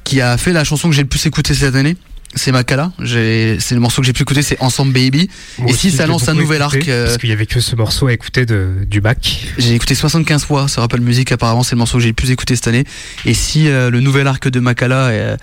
qui 0.04 0.22
a 0.22 0.38
fait 0.38 0.54
la 0.54 0.64
chanson 0.64 0.88
que 0.88 0.96
j'ai 0.96 1.02
le 1.02 1.08
plus 1.08 1.26
écouté 1.26 1.56
cette 1.56 1.76
année 1.76 1.98
c'est 2.36 2.52
Makala 2.52 2.92
c'est 3.00 3.72
le 3.72 3.80
morceau 3.80 4.02
que 4.02 4.06
j'ai 4.08 4.14
pu 4.14 4.22
écouter 4.24 4.42
c'est 4.42 4.62
Ensemble 4.62 4.94
Baby 4.94 5.30
Moi 5.58 5.72
et 5.72 5.74
si 5.74 5.90
ça 5.92 6.06
lance 6.06 6.28
un 6.28 6.34
nouvel 6.34 6.62
écouté, 6.62 6.78
arc 6.80 6.88
euh, 6.90 7.06
parce 7.06 7.18
qu'il 7.18 7.30
y 7.30 7.34
avait 7.34 7.46
que 7.46 7.60
ce 7.60 7.76
morceau 7.76 8.08
à 8.08 8.14
écouter 8.14 8.46
de, 8.46 8.70
du 8.86 9.02
bac. 9.02 9.46
j'ai 9.58 9.74
écouté 9.76 9.96
75 9.96 10.44
fois 10.46 10.68
sur 10.68 10.84
Apple 10.84 11.00
Music 11.00 11.32
apparemment 11.32 11.64
c'est 11.64 11.76
le 11.76 11.80
morceau 11.80 11.98
que 11.98 12.04
j'ai 12.04 12.10
le 12.10 12.14
plus 12.14 12.32
écouté 12.32 12.56
cette 12.56 12.68
année 12.68 12.84
et 13.26 13.34
si 13.34 13.68
euh, 13.70 13.90
le 13.90 14.00
nouvel 14.02 14.28
arc 14.28 14.48
de 14.48 14.60
Makala 14.60 15.08
euh, 15.08 15.38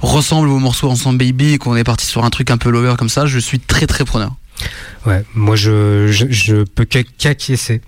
ressemble 0.00 0.48
au 0.48 0.58
morceau 0.58 0.88
Ensemble 0.90 1.18
Baby 1.18 1.54
et 1.54 1.58
qu'on 1.58 1.76
est 1.76 1.84
parti 1.84 2.06
sur 2.06 2.24
un 2.24 2.30
truc 2.30 2.50
un 2.50 2.56
peu 2.58 2.70
lover 2.70 2.94
comme 2.98 3.08
ça 3.08 3.26
je 3.26 3.38
suis 3.38 3.58
très 3.60 3.86
très 3.86 4.04
preneur 4.04 4.32
Ouais, 5.06 5.22
moi 5.34 5.54
je, 5.54 6.08
je, 6.10 6.26
je 6.30 6.56
peux 6.64 6.84
qu'ac- 6.84 7.06
qu'acquiescer. 7.16 7.80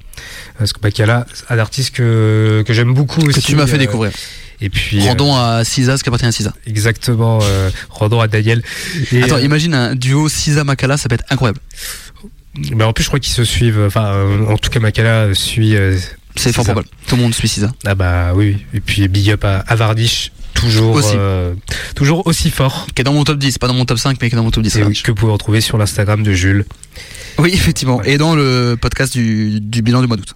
Parce 0.56 0.72
que 0.72 0.78
Makala, 0.85 1.27
un 1.48 1.59
artiste 1.59 1.93
que, 1.93 2.62
que 2.64 2.72
j'aime 2.72 2.94
beaucoup 2.94 3.20
aussi. 3.22 3.40
Que 3.40 3.44
tu 3.44 3.56
m'as 3.56 3.66
fait 3.66 3.77
découvrir. 3.77 4.12
Et 4.61 4.69
puis. 4.70 5.01
Rendons 5.09 5.35
à 5.37 5.65
Cisa 5.65 5.97
ce 5.97 6.03
qui 6.03 6.09
appartient 6.11 6.27
à 6.27 6.32
Cisa. 6.32 6.51
euh, 6.57 6.70
exactement, 6.70 7.39
euh, 7.43 7.70
rendons 7.89 8.20
à 8.20 8.28
Daniel. 8.28 8.62
Et, 9.12 9.23
Attends, 9.23 9.37
euh, 9.37 9.41
imagine 9.43 9.74
un 9.74 9.95
duo 9.95 10.28
Cisa 10.28 10.65
Makala, 10.65 10.97
ça 10.97 11.09
peut 11.09 11.15
être 11.15 11.24
incroyable. 11.31 11.61
mais 12.74 12.85
en 12.85 12.93
plus, 12.93 13.05
je 13.05 13.09
crois 13.09 13.20
qu'ils 13.20 13.32
se 13.32 13.45
suivent. 13.45 13.81
Enfin, 13.87 14.07
euh, 14.07 14.47
en 14.47 14.59
tout 14.59 14.70
cas, 14.70 14.81
Makala 14.81 15.35
suit. 15.35 15.77
euh, 15.77 15.97
C'est 16.37 16.53
fort 16.53 16.65
probable. 16.65 16.89
Tout 17.07 17.16
le 17.16 17.23
monde 17.23 17.35
suit 17.35 17.49
Cisa. 17.49 17.73
Ah 17.87 17.95
bah 17.95 18.32
oui. 18.35 18.59
Et 18.74 18.81
puis 18.81 19.09
big 19.09 19.31
up 19.31 19.45
à, 19.45 19.61
à 19.61 19.74
Vardish, 19.77 20.31
toujours, 20.55 20.95
Aussi. 20.97 21.15
euh, 21.16 21.55
toujours 21.97 22.27
aussi 22.27 22.51
fort. 22.51 22.87
Qui 22.95 23.01
est 23.01 23.05
dans 23.05 23.12
mon 23.15 23.24
top 23.24 23.39
10, 23.39 23.57
pas 23.59 23.66
dans 23.66 23.74
mon 23.74 23.85
top 23.87 23.99
5, 23.99 24.19
mais 24.20 24.28
qui 24.28 24.35
est 24.35 24.37
dans 24.37 24.45
mon 24.45 24.51
top 24.51 24.62
10. 24.62 24.77
Et 24.77 24.82
oui, 24.85 25.01
que 25.03 25.11
vous 25.11 25.15
pouvez 25.15 25.32
retrouver 25.32 25.61
sur 25.62 25.78
l'Instagram 25.78 26.23
de 26.23 26.32
Jules. 26.32 26.66
Oui, 27.39 27.51
effectivement. 27.55 28.03
Et 28.03 28.19
dans 28.19 28.35
le 28.35 28.77
podcast 28.81 29.12
du, 29.15 29.61
du 29.61 29.81
bilan 29.81 30.03
du 30.03 30.07
mois 30.07 30.16
d'août. 30.19 30.35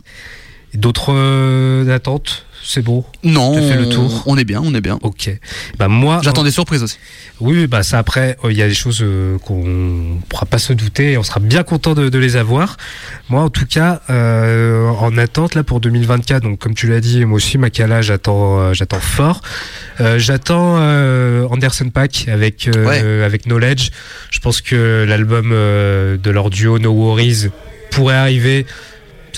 D'autres 0.72 1.12
euh, 1.14 1.94
attentes? 1.94 2.46
C'est 2.66 2.82
bon 2.82 3.04
Non, 3.22 3.54
T'as 3.54 3.60
fait 3.60 3.76
le 3.76 3.88
tour 3.88 4.22
on 4.26 4.38
est 4.38 4.44
bien, 4.44 4.60
on 4.64 4.74
est 4.74 4.80
bien. 4.80 4.98
Ok. 5.02 5.30
Bah 5.78 5.88
moi. 5.88 6.20
J'attends 6.22 6.44
des 6.44 6.50
surprises 6.50 6.82
aussi. 6.82 6.98
Oui, 7.40 7.66
bah 7.66 7.82
ça 7.82 7.98
après, 7.98 8.36
euh, 8.44 8.50
il 8.52 8.56
y 8.56 8.62
a 8.62 8.68
des 8.68 8.74
choses 8.74 9.00
euh, 9.02 9.38
qu'on 9.38 10.18
pourra 10.28 10.46
pas 10.46 10.58
se 10.58 10.72
douter 10.72 11.12
et 11.12 11.18
on 11.18 11.22
sera 11.22 11.40
bien 11.40 11.62
content 11.62 11.94
de, 11.94 12.08
de 12.08 12.18
les 12.18 12.36
avoir. 12.36 12.76
Moi, 13.28 13.42
en 13.42 13.50
tout 13.50 13.66
cas, 13.66 14.00
euh, 14.08 14.88
en 14.88 15.16
attente 15.18 15.54
là 15.54 15.62
pour 15.62 15.80
2024. 15.80 16.42
Donc, 16.42 16.58
comme 16.58 16.74
tu 16.74 16.88
l'as 16.88 17.00
dit, 17.00 17.24
moi 17.24 17.36
aussi, 17.36 17.58
Makala, 17.58 18.02
j'attends, 18.02 18.60
euh, 18.60 18.72
j'attends 18.72 19.00
fort. 19.00 19.42
Euh, 20.00 20.18
j'attends 20.18 20.76
euh, 20.78 21.46
Anderson 21.50 21.90
Pack 21.90 22.26
avec 22.28 22.68
euh, 22.68 23.26
avec 23.26 23.44
Knowledge. 23.44 23.90
Je 24.30 24.38
pense 24.40 24.60
que 24.62 25.04
l'album 25.06 25.50
euh, 25.52 26.16
de 26.16 26.30
leur 26.30 26.50
duo 26.50 26.78
No 26.78 26.92
Worries 26.92 27.48
pourrait 27.90 28.16
arriver. 28.16 28.66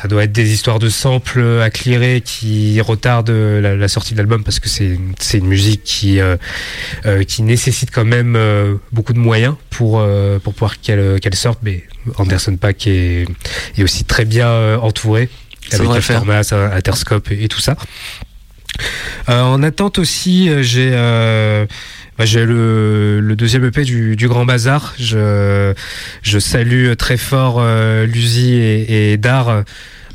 Ça 0.01 0.09
doit 0.09 0.25
être 0.25 0.33
des 0.33 0.53
histoires 0.53 0.79
de 0.79 0.91
samples 0.91 1.61
à 1.63 1.71
clearer 1.71 2.21
qui 2.21 2.81
retardent 2.83 3.31
la, 3.31 3.75
la 3.75 3.89
sortie 3.89 4.13
de 4.13 4.19
l'album 4.19 4.45
parce 4.45 4.61
que 4.61 4.69
c'est 4.69 4.99
c'est 5.19 5.39
une 5.39 5.47
musique 5.47 5.83
qui 5.85 6.21
euh, 6.21 6.37
euh, 7.07 7.25
qui 7.25 7.43
nécessite 7.43 7.91
quand 7.91 8.05
même 8.05 8.37
euh, 8.37 8.75
beaucoup 8.93 9.15
de 9.15 9.19
moyens 9.19 9.55
pour 9.71 9.99
euh, 9.99 10.39
pour 10.39 10.53
pouvoir 10.53 10.81
qu'elle 10.81 11.19
qu'elle 11.21 11.35
sorte. 11.35 11.61
Mais 11.63 11.85
Anderson 12.19 12.57
Paak 12.57 12.87
est, 12.87 13.27
est 13.79 13.83
aussi 13.83 14.05
très 14.05 14.27
bien 14.27 14.49
euh, 14.49 14.77
entouré 14.79 15.31
Ça 15.71 15.79
avec 15.79 16.03
faire. 16.03 16.19
Aftermath, 16.19 16.53
Interscope 16.53 17.31
et, 17.33 17.45
et 17.45 17.49
tout 17.49 17.61
ça. 17.61 17.77
Euh, 19.29 19.41
en 19.41 19.63
attente 19.63 19.99
aussi, 19.99 20.49
euh, 20.51 20.63
j'ai 20.63 20.91
euh, 20.93 21.67
bah, 22.19 22.25
j'ai 22.25 22.45
le, 22.45 23.21
le 23.21 23.37
deuxième 23.37 23.65
EP 23.65 23.83
du, 23.83 24.17
du 24.17 24.29
Grand 24.29 24.45
Bazar. 24.47 24.95
Je, 24.99 25.75
je 26.23 26.39
salue 26.39 26.93
très 26.95 27.17
fort 27.17 27.57
euh, 27.61 28.07
Luzi 28.07 28.53
et, 28.55 29.13
et 29.13 29.17
Dar. 29.17 29.65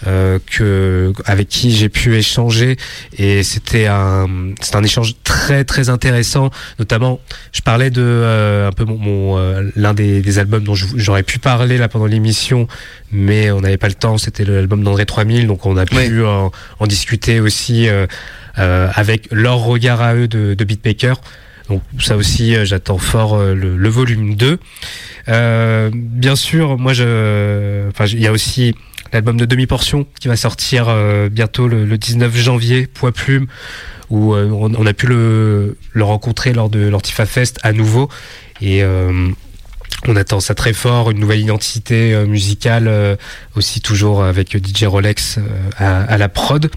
euh, 0.07 0.40
que 0.48 1.14
avec 1.26 1.48
qui 1.48 1.72
j'ai 1.76 1.88
pu 1.90 2.15
échanger 2.15 2.76
et 3.19 3.44
c'était 3.44 3.86
un 3.86 4.26
c'est 4.60 4.76
un 4.76 4.84
échange 4.84 5.14
très 5.23 5.64
très 5.64 5.90
intéressant 5.90 6.49
notamment 6.80 7.19
je 7.52 7.61
parlais 7.61 7.91
de 7.91 8.02
euh, 8.02 8.68
un 8.68 8.72
peu 8.72 8.84
mon, 8.84 8.98
mon, 8.98 9.38
euh, 9.38 9.69
l'un 9.76 9.94
des, 9.94 10.22
des 10.22 10.40
albums 10.40 10.64
dont 10.64 10.73
j'aurais 10.73 11.22
pu 11.22 11.38
parler 11.38 11.78
là 11.78 11.88
pendant 11.88 12.07
l'émission 12.07 12.68
mais 13.11 13.52
on 13.52 13.61
n'avait 13.61 13.78
pas 13.78 13.90
le 13.90 13.94
temps 13.94 14.18
c'était 14.18 14.44
l'album 14.44 14.84
d'André 14.84 15.06
3000 15.06 15.45
donc 15.45 15.68
on 15.68 15.78
a 15.78 15.86
pu 15.86 16.23
en, 16.26 16.52
en 16.80 16.88
discuter 16.88 17.40
aussi 17.40 17.88
euh, 17.88 18.07
euh, 18.57 18.90
avec 18.95 19.28
leur 19.32 19.57
regard 19.60 20.02
à 20.02 20.15
eux 20.15 20.28
de, 20.28 20.56
de 20.56 20.64
beatmaker 20.65 21.22
donc 21.72 21.84
ça 22.02 22.18
aussi, 22.18 22.56
euh, 22.56 22.65
j'attends 22.65 22.98
fort 22.98 23.35
euh, 23.35 23.53
le, 23.53 23.89
volume 23.89 24.35
2. 24.35 24.60
Euh, 25.30 25.89
bien 25.93 26.35
sûr, 26.35 26.77
moi, 26.77 26.91
je, 26.91 27.89
il 28.07 28.19
y 28.19 28.27
a 28.27 28.31
aussi 28.31 28.76
l'album 29.14 29.38
de 29.38 29.45
demi-portion 29.45 30.06
qui 30.19 30.27
va 30.27 30.35
sortir 30.35 30.93
bientôt 31.30 31.68
le, 31.68 31.85
le 31.85 31.98
19 31.98 32.35
janvier, 32.35 32.88
Poids 32.88 33.11
Plume, 33.11 33.48
où 34.10 34.35
on, 34.35 34.85
a 34.85 34.93
pu 34.93 35.07
le, 35.07 35.77
rencontrer 35.99 36.53
lors 36.53 36.69
de 36.69 36.88
l'Ortifa 36.88 37.26
Fest 37.26 37.60
à 37.64 37.73
nouveau. 37.73 38.10
Et 38.61 38.84
on 38.85 40.15
attend 40.15 40.39
ça 40.39 40.56
très 40.56 40.72
fort, 40.72 41.11
une 41.11 41.19
nouvelle 41.19 41.41
identité 41.41 42.15
musicale, 42.26 43.18
aussi 43.56 43.81
toujours 43.81 44.23
avec 44.23 44.56
DJ 44.56 44.85
Rolex 44.85 45.39
à 45.77 46.18
la 46.18 46.30
prod. 46.30 46.72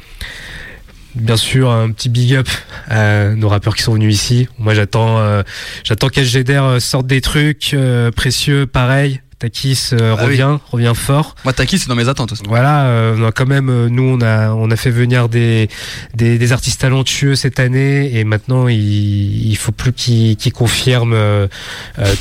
Bien 1.15 1.37
sûr, 1.37 1.71
un 1.71 1.91
petit 1.93 2.09
big 2.09 2.35
up 2.35 2.49
à 2.89 3.29
nos 3.31 3.49
rappeurs 3.49 3.77
qui 3.77 3.83
sont 3.83 3.95
venus 3.95 4.15
ici. 4.15 4.49
Moi, 4.59 4.75
j'attends, 4.75 5.19
euh, 5.19 5.43
j'attends 5.85 6.09
qu'SGDR 6.09 6.63
euh, 6.65 6.81
sorte 6.81 7.07
des 7.07 7.21
trucs 7.21 7.73
euh, 7.73 8.11
précieux, 8.11 8.67
pareil. 8.67 9.21
Takis 9.39 9.91
euh, 9.93 10.15
Ah 10.19 10.23
oui. 10.23 10.31
revient, 10.41 10.59
revient 10.73 10.93
fort. 10.95 11.35
Moi, 11.45 11.53
Taki, 11.53 11.79
c'est 11.79 11.89
dans 11.89 11.95
mes 11.95 12.09
attentes 12.09 12.33
aussi. 12.33 12.43
Voilà, 12.49 12.87
euh, 12.87 13.17
on 13.19 13.25
a 13.27 13.33
quand 13.33 13.47
même, 13.47 13.69
euh, 13.69 13.89
nous, 13.89 14.03
on 14.03 14.21
a, 14.23 14.51
on 14.51 14.71
a 14.71 14.77
fait 14.77 14.91
venir 14.91 15.29
des, 15.29 15.69
des, 16.15 16.39
des 16.39 16.53
artistes 16.53 16.81
talentueux 16.81 17.35
cette 17.37 17.61
année, 17.61 18.17
et 18.19 18.25
maintenant, 18.25 18.67
il, 18.69 19.49
il 19.51 19.57
faut 19.57 19.73
plus 19.73 19.93
qu'ils 19.93 20.53
confirment 20.53 21.17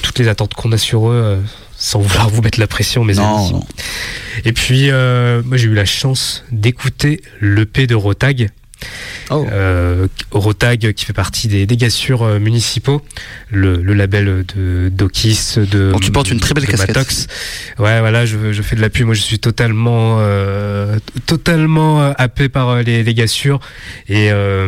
toutes 0.03 0.20
les 0.20 0.28
attentes 0.28 0.53
qu'on 0.53 0.72
a 0.72 0.78
sur 0.78 1.10
eux, 1.10 1.14
euh, 1.24 1.41
sans 1.78 1.99
vouloir 1.99 2.30
vous 2.30 2.41
mettre 2.41 2.60
la 2.60 2.68
pression, 2.68 3.03
mes 3.03 3.14
Non, 3.15 3.38
amis. 3.38 3.53
non. 3.53 3.65
Et 4.45 4.53
puis, 4.53 4.90
euh, 4.91 5.41
moi, 5.45 5.57
j'ai 5.57 5.68
eu 5.68 5.74
la 5.74 5.86
chance 5.86 6.44
d'écouter 6.52 7.22
l'EP 7.41 7.88
de 7.88 7.95
Rotag. 7.95 8.49
Oh. 9.30 9.45
Euh, 9.51 10.07
Rotag 10.31 10.93
qui 10.93 11.05
fait 11.05 11.14
partie 11.14 11.47
des 11.47 11.65
dégassures 11.65 12.23
euh, 12.23 12.39
municipaux, 12.39 13.01
le, 13.49 13.77
le 13.77 13.93
label 13.93 14.45
de 14.55 14.89
Dokis, 14.89 15.55
de. 15.57 15.91
Donc, 15.91 16.01
tu 16.01 16.11
portes 16.11 16.30
une 16.30 16.39
très 16.39 16.53
belle 16.53 16.68
casquette. 16.68 16.95
Matox. 16.95 17.27
Ouais, 17.80 17.99
voilà, 17.99 18.26
je, 18.26 18.51
je 18.51 18.61
fais 18.61 18.76
de 18.76 18.81
l'appui. 18.81 19.03
Moi, 19.03 19.14
je 19.14 19.22
suis 19.22 19.39
totalement, 19.39 20.18
euh, 20.19 20.99
totalement 21.26 22.01
euh, 22.01 22.11
happé 22.18 22.49
par 22.49 22.69
euh, 22.69 22.81
les, 22.81 23.03
les 23.03 23.14
gassures. 23.14 23.60
Et 24.07 24.31
euh, 24.31 24.68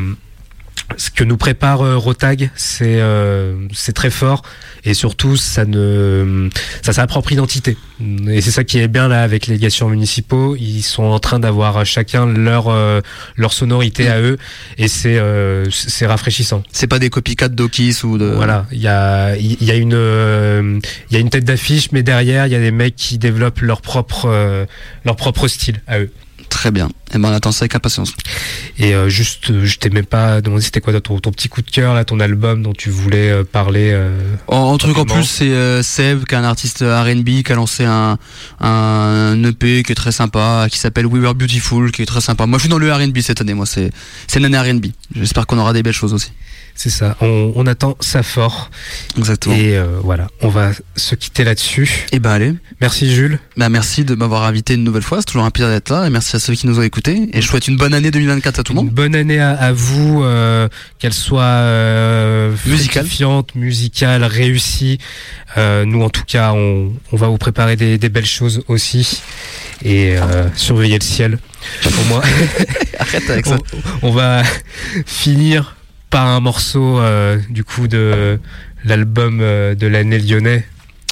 ce 0.97 1.09
que 1.09 1.23
nous 1.23 1.37
prépare 1.37 1.81
euh, 1.81 1.97
Rotag, 1.97 2.51
c'est 2.55 3.01
euh, 3.01 3.55
c'est 3.73 3.93
très 3.93 4.09
fort. 4.09 4.43
Et 4.83 4.93
surtout, 4.93 5.35
ça 5.35 5.65
ne, 5.65 6.49
ça 6.83 6.93
sa 6.93 7.07
propre 7.07 7.31
identité. 7.31 7.75
Et 8.27 8.41
c'est 8.41 8.51
ça 8.51 8.63
qui 8.63 8.77
est 8.79 8.87
bien 8.87 9.07
là 9.07 9.23
avec 9.23 9.47
les 9.47 9.57
gassures 9.57 9.89
municipaux. 9.89 10.55
Ils 10.55 10.83
sont 10.83 11.03
en 11.03 11.19
train 11.19 11.39
d'avoir 11.39 11.85
chacun 11.85 12.25
leur 12.25 12.67
euh, 12.67 13.01
leur 13.35 13.53
sonorité 13.53 14.09
à 14.09 14.21
eux, 14.21 14.37
et 14.77 14.87
c'est 14.87 15.17
euh, 15.17 15.69
c'est 15.71 16.05
rafraîchissant. 16.05 16.61
C'est 16.71 16.87
pas 16.87 16.99
des 16.99 17.09
copycats 17.09 17.47
d'Okis 17.47 18.01
ou 18.03 18.17
de. 18.17 18.25
Voilà, 18.25 18.65
il 18.71 18.81
y 18.81 18.87
a, 18.87 19.35
il 19.37 19.63
y 19.63 19.71
a 19.71 19.75
une, 19.75 19.93
euh, 19.93 20.79
il 21.09 21.13
y 21.13 21.17
a 21.17 21.19
une 21.19 21.29
tête 21.29 21.45
d'affiche, 21.45 21.91
mais 21.91 22.03
derrière, 22.03 22.47
il 22.47 22.53
y 22.53 22.55
a 22.55 22.59
des 22.59 22.71
mecs 22.71 22.95
qui 22.95 23.17
développent 23.17 23.61
leur 23.61 23.81
propre, 23.81 24.25
euh, 24.27 24.65
leur 25.05 25.15
propre 25.15 25.47
style 25.47 25.81
à 25.87 25.99
eux. 25.99 26.11
Très 26.55 26.71
bien. 26.71 26.87
Et 27.13 27.17
ben, 27.17 27.29
on 27.29 27.33
attend 27.33 27.51
ça 27.51 27.63
avec 27.63 27.75
impatience. 27.75 28.13
Et 28.77 28.95
euh, 28.95 29.09
juste, 29.09 29.51
euh, 29.51 29.65
je 29.65 29.77
t'ai 29.77 29.89
même 29.89 30.05
pas 30.05 30.39
demandé 30.39 30.61
c'était 30.63 30.79
quoi 30.79 30.97
ton, 31.01 31.19
ton 31.19 31.31
petit 31.31 31.49
coup 31.49 31.61
de 31.61 31.69
cœur 31.69 31.93
là, 31.93 32.05
ton 32.05 32.21
album 32.21 32.63
dont 32.63 32.71
tu 32.71 32.89
voulais 32.89 33.29
euh, 33.29 33.43
parler. 33.43 33.91
euh, 33.93 34.17
En, 34.47 34.77
truc 34.77 34.97
en 34.97 35.03
plus, 35.03 35.25
c'est 35.25 35.49
euh, 35.49 35.83
Seb, 35.83 36.23
qui 36.23 36.33
est 36.33 36.37
un 36.37 36.45
artiste 36.45 36.79
R&B, 36.79 37.43
qui 37.43 37.51
a 37.51 37.55
lancé 37.55 37.83
un, 37.83 38.17
un 38.61 39.43
EP 39.43 39.83
qui 39.83 39.91
est 39.91 39.95
très 39.95 40.13
sympa, 40.13 40.67
qui 40.71 40.79
s'appelle 40.79 41.05
We 41.07 41.21
Were 41.21 41.35
Beautiful, 41.35 41.91
qui 41.91 42.01
est 42.03 42.05
très 42.05 42.21
sympa. 42.21 42.45
Moi, 42.45 42.57
je 42.57 42.61
suis 42.63 42.69
dans 42.69 42.77
le 42.79 42.91
R&B 42.91 43.19
cette 43.19 43.41
année. 43.41 43.53
Moi, 43.53 43.65
c'est 43.65 43.91
c'est 44.27 44.39
l'année 44.39 44.57
R&B. 44.57 44.85
J'espère 45.13 45.45
qu'on 45.47 45.57
aura 45.59 45.73
des 45.73 45.83
belles 45.83 45.93
choses 45.93 46.13
aussi. 46.13 46.31
C'est 46.77 46.89
ça. 46.89 47.15
On, 47.21 47.53
on 47.55 47.65
attend 47.67 47.95
ça 48.01 48.21
fort. 48.21 48.69
Exactement. 49.17 49.55
Et 49.55 49.77
euh, 49.77 49.85
voilà, 50.03 50.27
on 50.41 50.49
va 50.49 50.71
se 50.97 51.15
quitter 51.15 51.45
là-dessus. 51.45 52.05
Et 52.11 52.19
ben 52.19 52.31
allez. 52.31 52.53
Merci 52.81 53.13
Jules. 53.15 53.39
Bah 53.55 53.69
merci 53.69 54.03
de 54.03 54.13
m'avoir 54.13 54.43
invité 54.43 54.73
une 54.73 54.83
nouvelle 54.83 55.01
fois. 55.01 55.19
C'est 55.19 55.25
toujours 55.25 55.45
un 55.45 55.51
plaisir 55.51 55.69
d'être 55.71 55.89
là. 55.89 56.05
Et 56.05 56.09
merci 56.09 56.35
à 56.35 56.39
ceux 56.39 56.53
qui 56.53 56.67
nous 56.67 56.77
ont 56.77 56.81
écoutés. 56.83 57.29
Et 57.31 57.41
je 57.41 57.47
souhaite 57.47 57.69
une 57.69 57.77
bonne 57.77 57.93
année 57.93 58.11
2024 58.11 58.59
à 58.59 58.63
tout 58.63 58.73
le 58.73 58.79
Une 58.79 58.85
monde. 58.87 58.93
bonne 58.93 59.15
année 59.15 59.39
à, 59.39 59.51
à 59.51 59.71
vous, 59.71 60.21
euh, 60.23 60.67
qu'elle 60.99 61.13
soit 61.13 61.43
euh, 61.43 62.53
Musicale. 62.65 63.05
musicale, 63.55 64.23
réussie. 64.25 64.97
Euh, 65.57 65.85
nous, 65.85 66.01
en 66.03 66.09
tout 66.09 66.25
cas, 66.27 66.51
on, 66.51 66.91
on 67.13 67.15
va 67.15 67.27
vous 67.29 67.37
préparer 67.37 67.77
des, 67.77 67.97
des 67.97 68.09
belles 68.09 68.25
choses 68.25 68.63
aussi 68.67 69.21
et 69.81 70.17
euh, 70.17 70.49
surveiller 70.57 70.99
le 70.99 71.05
ciel. 71.05 71.39
Au 71.85 72.03
moins, 72.09 72.21
Arrête 72.99 73.29
avec 73.29 73.45
ça. 73.45 73.57
on, 74.01 74.09
on 74.09 74.11
va 74.11 74.43
finir 75.05 75.77
par 76.15 76.27
un 76.27 76.39
morceau 76.39 77.01
euh, 77.01 77.37
du 77.49 77.65
coup 77.65 77.89
de 77.89 78.39
l'album 78.85 79.39
euh, 79.41 79.75
de 79.75 79.85
l'année 79.85 80.17
lyonnais. 80.17 80.65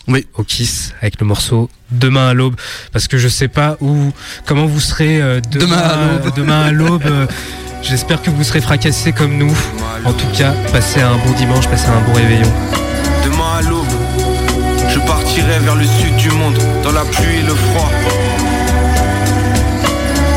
Oui. 0.08 0.26
Au 0.36 0.46
Kiss 0.46 0.94
avec 1.02 1.20
le 1.20 1.26
morceau 1.26 1.70
Demain 1.92 2.30
à 2.30 2.34
l'aube 2.34 2.56
parce 2.94 3.10
que 3.10 3.18
je 3.18 3.28
sais 3.28 3.50
pas 3.50 3.76
où 3.82 4.14
comment 4.46 4.66
vous 4.66 4.80
serez 4.80 5.22
euh, 5.22 5.42
demain, 5.52 5.66
Demain 5.66 5.82
à 5.82 5.98
l'aube. 5.98 6.36
demain 6.38 6.62
à 6.62 6.72
l'aube 6.72 7.28
j'espère 7.82 8.22
que 8.22 8.30
vous 8.30 8.46
serez 8.46 8.62
fracassés 8.62 9.12
comme 9.12 9.38
nous 9.38 9.54
en 10.06 10.14
tout 10.14 10.28
cas 10.38 10.54
passez 10.72 11.02
un 11.02 11.18
bon 11.18 11.34
dimanche 11.34 11.68
passez 11.68 11.90
un 11.90 12.00
bon 12.08 12.14
réveillon 12.14 12.54
Demain 13.26 13.58
à 13.58 13.62
l'aube, 13.62 13.86
je 14.88 15.00
partirai 15.00 15.60
vers 15.60 15.76
le 15.76 15.84
sud 15.84 16.16
du 16.16 16.30
monde, 16.32 16.58
dans 16.82 16.94
la 16.94 17.04
pluie 17.04 17.40
et 17.40 17.44
le 17.44 17.56
froid. 17.56 17.92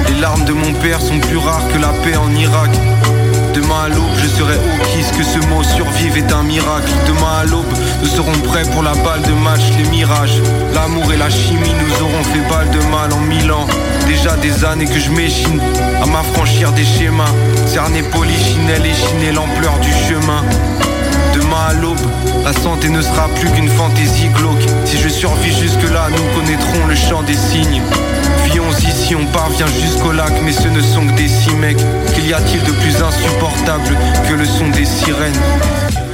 Les 0.09 0.21
larmes 0.21 0.45
de 0.45 0.53
mon 0.53 0.73
père 0.75 1.01
sont 1.01 1.21
plus 1.21 1.37
rares 1.37 1.69
que 1.73 1.79
la 1.79 1.93
paix 2.03 2.17
en 2.17 2.35
Irak. 2.35 2.71
Je 3.93 4.27
serai 4.27 4.57
au 4.57 4.85
kiss, 4.87 5.11
que 5.17 5.23
ce 5.23 5.39
mot 5.47 5.63
survive 5.63 6.17
est 6.17 6.33
un 6.33 6.43
miracle. 6.43 6.91
Demain 7.07 7.39
à 7.41 7.45
l'aube, 7.45 7.73
nous 8.03 8.09
serons 8.09 8.33
prêts 8.45 8.65
pour 8.73 8.83
la 8.83 8.95
balle 8.95 9.23
de 9.23 9.33
match, 9.33 9.61
les 9.79 9.89
mirages. 9.89 10.41
L'amour 10.75 11.13
et 11.13 11.17
la 11.17 11.31
chimie 11.31 11.73
nous 11.81 12.05
auront 12.05 12.25
fait 12.25 12.41
balle 12.51 12.69
de 12.71 12.85
mal 12.91 13.13
en 13.13 13.21
mille 13.21 13.51
ans. 13.53 13.67
Déjà 14.09 14.37
des 14.37 14.65
années 14.65 14.87
que 14.87 14.99
je 14.99 15.11
m'échine 15.11 15.61
à 16.03 16.07
m'affranchir 16.07 16.73
des 16.73 16.85
schémas. 16.85 17.33
Cerner 17.67 18.03
polichinelle 18.03 18.85
et 18.85 18.95
chiner 18.95 19.33
l'ampleur 19.33 19.79
du 19.79 19.93
chemin. 19.93 20.43
Demain 21.35 21.67
à 21.69 21.73
l'aube, 21.75 21.97
la 22.45 22.53
santé 22.53 22.89
ne 22.89 23.01
sera 23.01 23.29
plus 23.41 23.51
qu'une 23.51 23.69
fantaisie 23.69 24.29
glauque. 24.29 24.67
Si 24.85 24.99
je 24.99 25.09
survis 25.09 25.55
jusque-là, 25.55 26.09
nous 26.11 26.41
connaîtrons 26.41 26.87
le 26.89 26.97
chant 26.97 27.23
des 27.23 27.35
signes. 27.35 27.83
Ici, 29.07 29.15
on 29.15 29.27
parvient 29.27 29.69
jusqu'au 29.69 30.11
lac, 30.11 30.33
mais 30.45 30.51
ce 30.51 30.67
ne 30.67 30.81
sont 30.81 31.07
que 31.07 31.13
des 31.15 31.29
six 31.29 31.55
mecs. 31.55 31.79
Qu'y 32.13 32.35
a-t-il 32.35 32.61
de 32.65 32.73
plus 32.73 33.01
insupportable 33.01 33.97
que 34.29 34.35
le 34.35 34.45
son 34.45 34.69
des 34.71 34.85
sirènes? 34.85 36.06